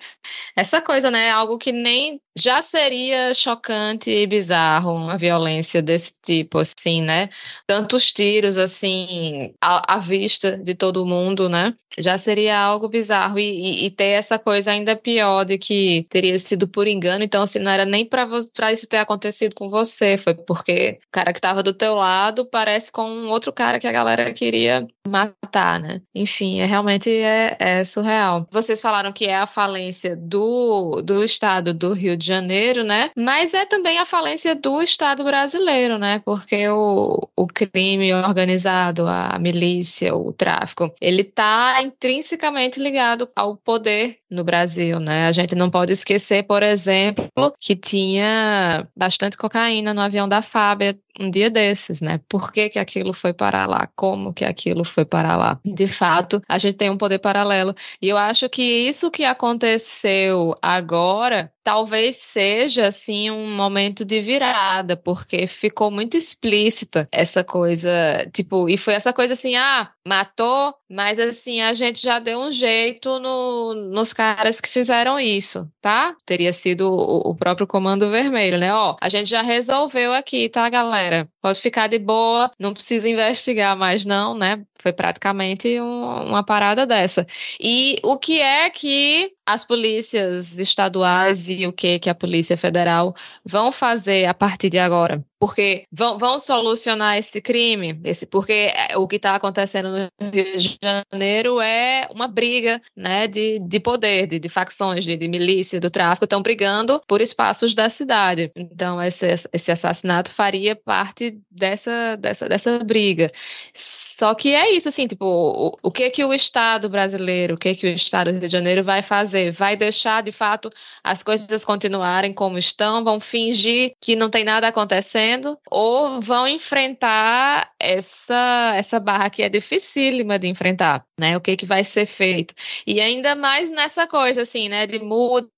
essa 0.55 0.81
coisa, 0.81 1.10
né? 1.10 1.31
Algo 1.31 1.59
que 1.59 1.73
nem 1.73 2.20
já 2.36 2.60
seria 2.60 3.32
chocante 3.32 4.10
e 4.10 4.27
bizarro 4.27 4.93
uma 4.94 5.16
violência 5.16 5.81
desse 5.81 6.12
tipo, 6.23 6.59
assim, 6.59 7.01
né? 7.02 7.31
Tantos 7.66 8.12
tiros, 8.12 8.59
assim, 8.59 9.55
à, 9.60 9.94
à 9.94 9.98
vista 9.98 10.56
de 10.56 10.74
todo 10.74 11.06
mundo, 11.06 11.48
né? 11.48 11.74
Já 11.98 12.18
seria 12.18 12.59
algo 12.59 12.89
bizarro. 12.89 13.39
E, 13.39 13.85
e, 13.85 13.86
e, 13.86 13.90
ter 13.90 14.10
essa 14.10 14.39
coisa 14.39 14.70
ainda 14.70 14.94
pior 14.94 15.44
de 15.44 15.56
que 15.59 16.06
teria 16.10 16.36
sido 16.39 16.68
por 16.68 16.86
engano. 16.86 17.24
Então, 17.24 17.43
assim, 17.43 17.59
não 17.59 17.70
era 17.70 17.86
nem 17.86 18.06
para 18.06 18.73
isso 18.73 18.86
ter 18.86 18.98
acontecido 18.98 19.55
com 19.55 19.70
você, 19.70 20.18
foi 20.18 20.35
porque 20.46 20.98
o 21.06 21.10
cara 21.12 21.32
que 21.32 21.38
estava 21.38 21.62
do 21.62 21.72
teu 21.72 21.94
lado 21.94 22.46
parece 22.46 22.90
com 22.90 23.08
um 23.08 23.28
outro 23.30 23.52
cara 23.52 23.78
que 23.78 23.86
a 23.86 23.92
galera 23.92 24.32
queria 24.32 24.86
matar, 25.06 25.80
né? 25.80 26.00
Enfim, 26.14 26.60
é 26.60 26.66
realmente 26.66 27.10
é, 27.10 27.56
é 27.58 27.84
surreal. 27.84 28.46
Vocês 28.50 28.80
falaram 28.80 29.12
que 29.12 29.26
é 29.26 29.36
a 29.36 29.46
falência 29.46 30.16
do, 30.16 31.02
do 31.02 31.22
estado 31.22 31.72
do 31.72 31.92
Rio 31.92 32.16
de 32.16 32.26
Janeiro, 32.26 32.84
né? 32.84 33.10
Mas 33.16 33.54
é 33.54 33.64
também 33.64 33.98
a 33.98 34.04
falência 34.04 34.54
do 34.54 34.80
Estado 34.82 35.24
brasileiro, 35.24 35.98
né? 35.98 36.20
Porque 36.24 36.68
o, 36.68 37.28
o 37.36 37.46
crime 37.46 38.12
organizado, 38.14 39.06
a 39.06 39.38
milícia, 39.38 40.14
o 40.14 40.32
tráfico, 40.32 40.92
ele 41.00 41.22
está 41.22 41.80
intrinsecamente 41.82 42.80
ligado 42.80 43.28
ao 43.34 43.56
poder 43.56 44.18
no 44.31 44.44
Brasil, 44.44 44.98
né? 44.98 45.27
A 45.27 45.32
gente 45.32 45.55
não 45.55 45.70
pode 45.70 45.93
esquecer, 45.93 46.43
por 46.44 46.62
exemplo, 46.62 47.31
que 47.61 47.77
tinha 47.77 48.86
bastante 48.97 49.36
cocaína 49.36 49.94
no 49.94 50.01
avião 50.01 50.28
da 50.28 50.43
Fábia 50.43 50.98
um 51.19 51.31
dia 51.31 51.48
desses, 51.48 52.01
né? 52.01 52.20
Por 52.28 52.53
que, 52.53 52.69
que 52.69 52.78
aquilo 52.78 53.12
foi 53.12 53.32
parar 53.32 53.66
lá? 53.66 53.89
Como 53.94 54.35
que 54.35 54.44
aquilo 54.44 54.85
foi 54.85 55.05
parar 55.05 55.36
lá? 55.36 55.59
De 55.65 55.86
fato, 55.86 56.43
a 56.48 56.59
gente 56.59 56.77
tem 56.77 56.90
um 56.90 56.98
poder 56.98 57.19
paralelo. 57.19 57.74
E 58.03 58.09
eu 58.09 58.16
acho 58.16 58.48
que 58.48 58.62
isso 58.62 59.11
que 59.11 59.24
aconteceu 59.24 60.55
agora 60.61 61.53
talvez 61.66 62.14
seja 62.14 62.86
assim 62.86 63.28
um 63.28 63.51
momento 63.56 64.05
de 64.05 64.20
virada, 64.20 64.97
porque 64.97 65.48
ficou 65.48 65.90
muito 65.90 66.16
explícita 66.16 67.09
essa 67.10 67.43
coisa, 67.43 67.90
tipo, 68.32 68.68
e 68.68 68.76
foi 68.76 68.94
essa 68.94 69.12
coisa 69.12 69.32
assim, 69.32 69.56
ah, 69.56 69.90
matou, 70.06 70.72
mas 70.88 71.18
assim, 71.18 71.60
a 71.60 71.72
gente 71.72 72.01
já 72.01 72.20
deu 72.20 72.38
um 72.38 72.52
jeito 72.52 73.18
no, 73.18 73.74
nos 73.74 74.12
caras 74.12 74.60
que 74.60 74.68
fizeram 74.68 75.18
isso, 75.18 75.68
tá? 75.80 76.14
Teria 76.24 76.52
sido 76.52 76.88
o, 76.88 77.30
o 77.30 77.34
próprio 77.34 77.66
Comando 77.66 78.09
Vermelho, 78.12 78.59
né? 78.59 78.72
Ó, 78.72 78.94
a 79.02 79.09
gente 79.09 79.28
já 79.28 79.43
resolveu 79.43 80.12
aqui, 80.12 80.48
tá, 80.48 80.68
galera? 80.70 81.28
Pode 81.43 81.60
ficar 81.60 81.88
de 81.88 81.98
boa, 81.98 82.48
não 82.60 82.72
precisa 82.72 83.09
investigar 83.09 83.76
mais 83.76 84.05
não, 84.05 84.38
né? 84.38 84.64
Foi 84.78 84.93
praticamente 84.93 85.80
um, 85.80 86.28
uma 86.28 86.44
parada 86.44 86.86
dessa. 86.86 87.26
E 87.59 87.97
o 88.05 88.16
que 88.16 88.40
é 88.40 88.70
que 88.70 89.32
as 89.47 89.64
polícias 89.64 90.59
estaduais 90.59 91.48
e 91.48 91.66
o 91.66 91.73
que 91.73 91.98
que 91.98 92.10
a 92.10 92.14
Polícia 92.14 92.56
Federal 92.56 93.14
vão 93.44 93.70
fazer 93.73 94.27
a 94.27 94.35
partir 94.35 94.70
de 94.70 94.78
agora? 94.78 95.24
Porque 95.38 95.84
vão, 95.92 96.18
vão 96.18 96.38
solucionar 96.38 97.18
esse 97.18 97.40
crime, 97.42 98.00
esse, 98.04 98.24
porque 98.24 98.72
é, 98.74 98.96
o 98.96 99.06
que 99.06 99.16
está 99.16 99.34
acontecendo 99.34 99.90
no 99.90 100.30
Rio 100.30 100.58
de 100.58 100.78
Janeiro 100.82 101.60
é 101.60 102.08
uma 102.10 102.26
briga 102.26 102.80
né, 102.96 103.26
de, 103.26 103.58
de 103.58 103.78
poder, 103.78 104.26
de, 104.26 104.38
de 104.38 104.48
facções, 104.48 105.04
de, 105.04 105.16
de 105.16 105.28
milícia, 105.28 105.78
do 105.78 105.90
tráfico, 105.90 106.24
estão 106.24 106.40
brigando 106.40 107.02
por 107.06 107.20
espaços 107.20 107.74
da 107.74 107.90
cidade. 107.90 108.50
Então, 108.56 109.02
esse, 109.02 109.26
esse 109.52 109.70
assassinato 109.70 110.30
faria 110.30 110.74
parte 110.74 111.38
dessa, 111.50 112.16
dessa, 112.16 112.48
dessa 112.48 112.78
briga. 112.78 113.30
Só 113.74 114.34
que 114.34 114.54
é 114.54 114.72
isso, 114.72 114.88
assim, 114.88 115.06
tipo, 115.06 115.26
o, 115.26 115.76
o 115.82 115.90
que 115.90 116.08
que 116.10 116.24
o 116.24 116.32
Estado 116.32 116.88
brasileiro, 116.88 117.56
o 117.56 117.58
que 117.58 117.74
que 117.74 117.86
o 117.86 117.90
Estado 117.90 118.32
do 118.32 118.38
Rio 118.38 118.40
de 118.40 118.48
Janeiro 118.48 118.82
vai 118.82 119.02
fazer? 119.02 119.50
Vai 119.50 119.76
deixar, 119.76 120.22
de 120.22 120.32
fato, 120.32 120.70
as 121.04 121.22
coisas 121.22 121.64
continuarem 121.64 122.32
como 122.32 122.56
estão? 122.56 123.04
Vão 123.04 123.20
fingir 123.20 123.92
que 124.00 124.16
não 124.16 124.30
tem 124.30 124.44
nada 124.44 124.68
acontecendo? 124.68 125.26
Ou 125.70 126.20
vão 126.20 126.48
enfrentar 126.48 127.73
essa, 127.78 128.73
essa 128.77 128.98
barra 129.01 129.31
que 129.31 129.43
é 129.43 129.48
dificílima 129.48 130.39
de 130.39 130.48
enfrentar, 130.48 131.05
né? 131.18 131.36
O 131.36 131.40
que, 131.40 131.56
que 131.56 131.66
vai 131.66 131.84
ser 131.84 132.06
feito. 132.06 132.55
E 132.86 133.01
ainda 133.01 133.34
mais 133.34 133.70
nessa 133.70 134.06
coisa, 134.06 134.43
assim, 134.43 134.68
né? 134.68 134.86
De 134.86 134.98
muda 134.98 135.48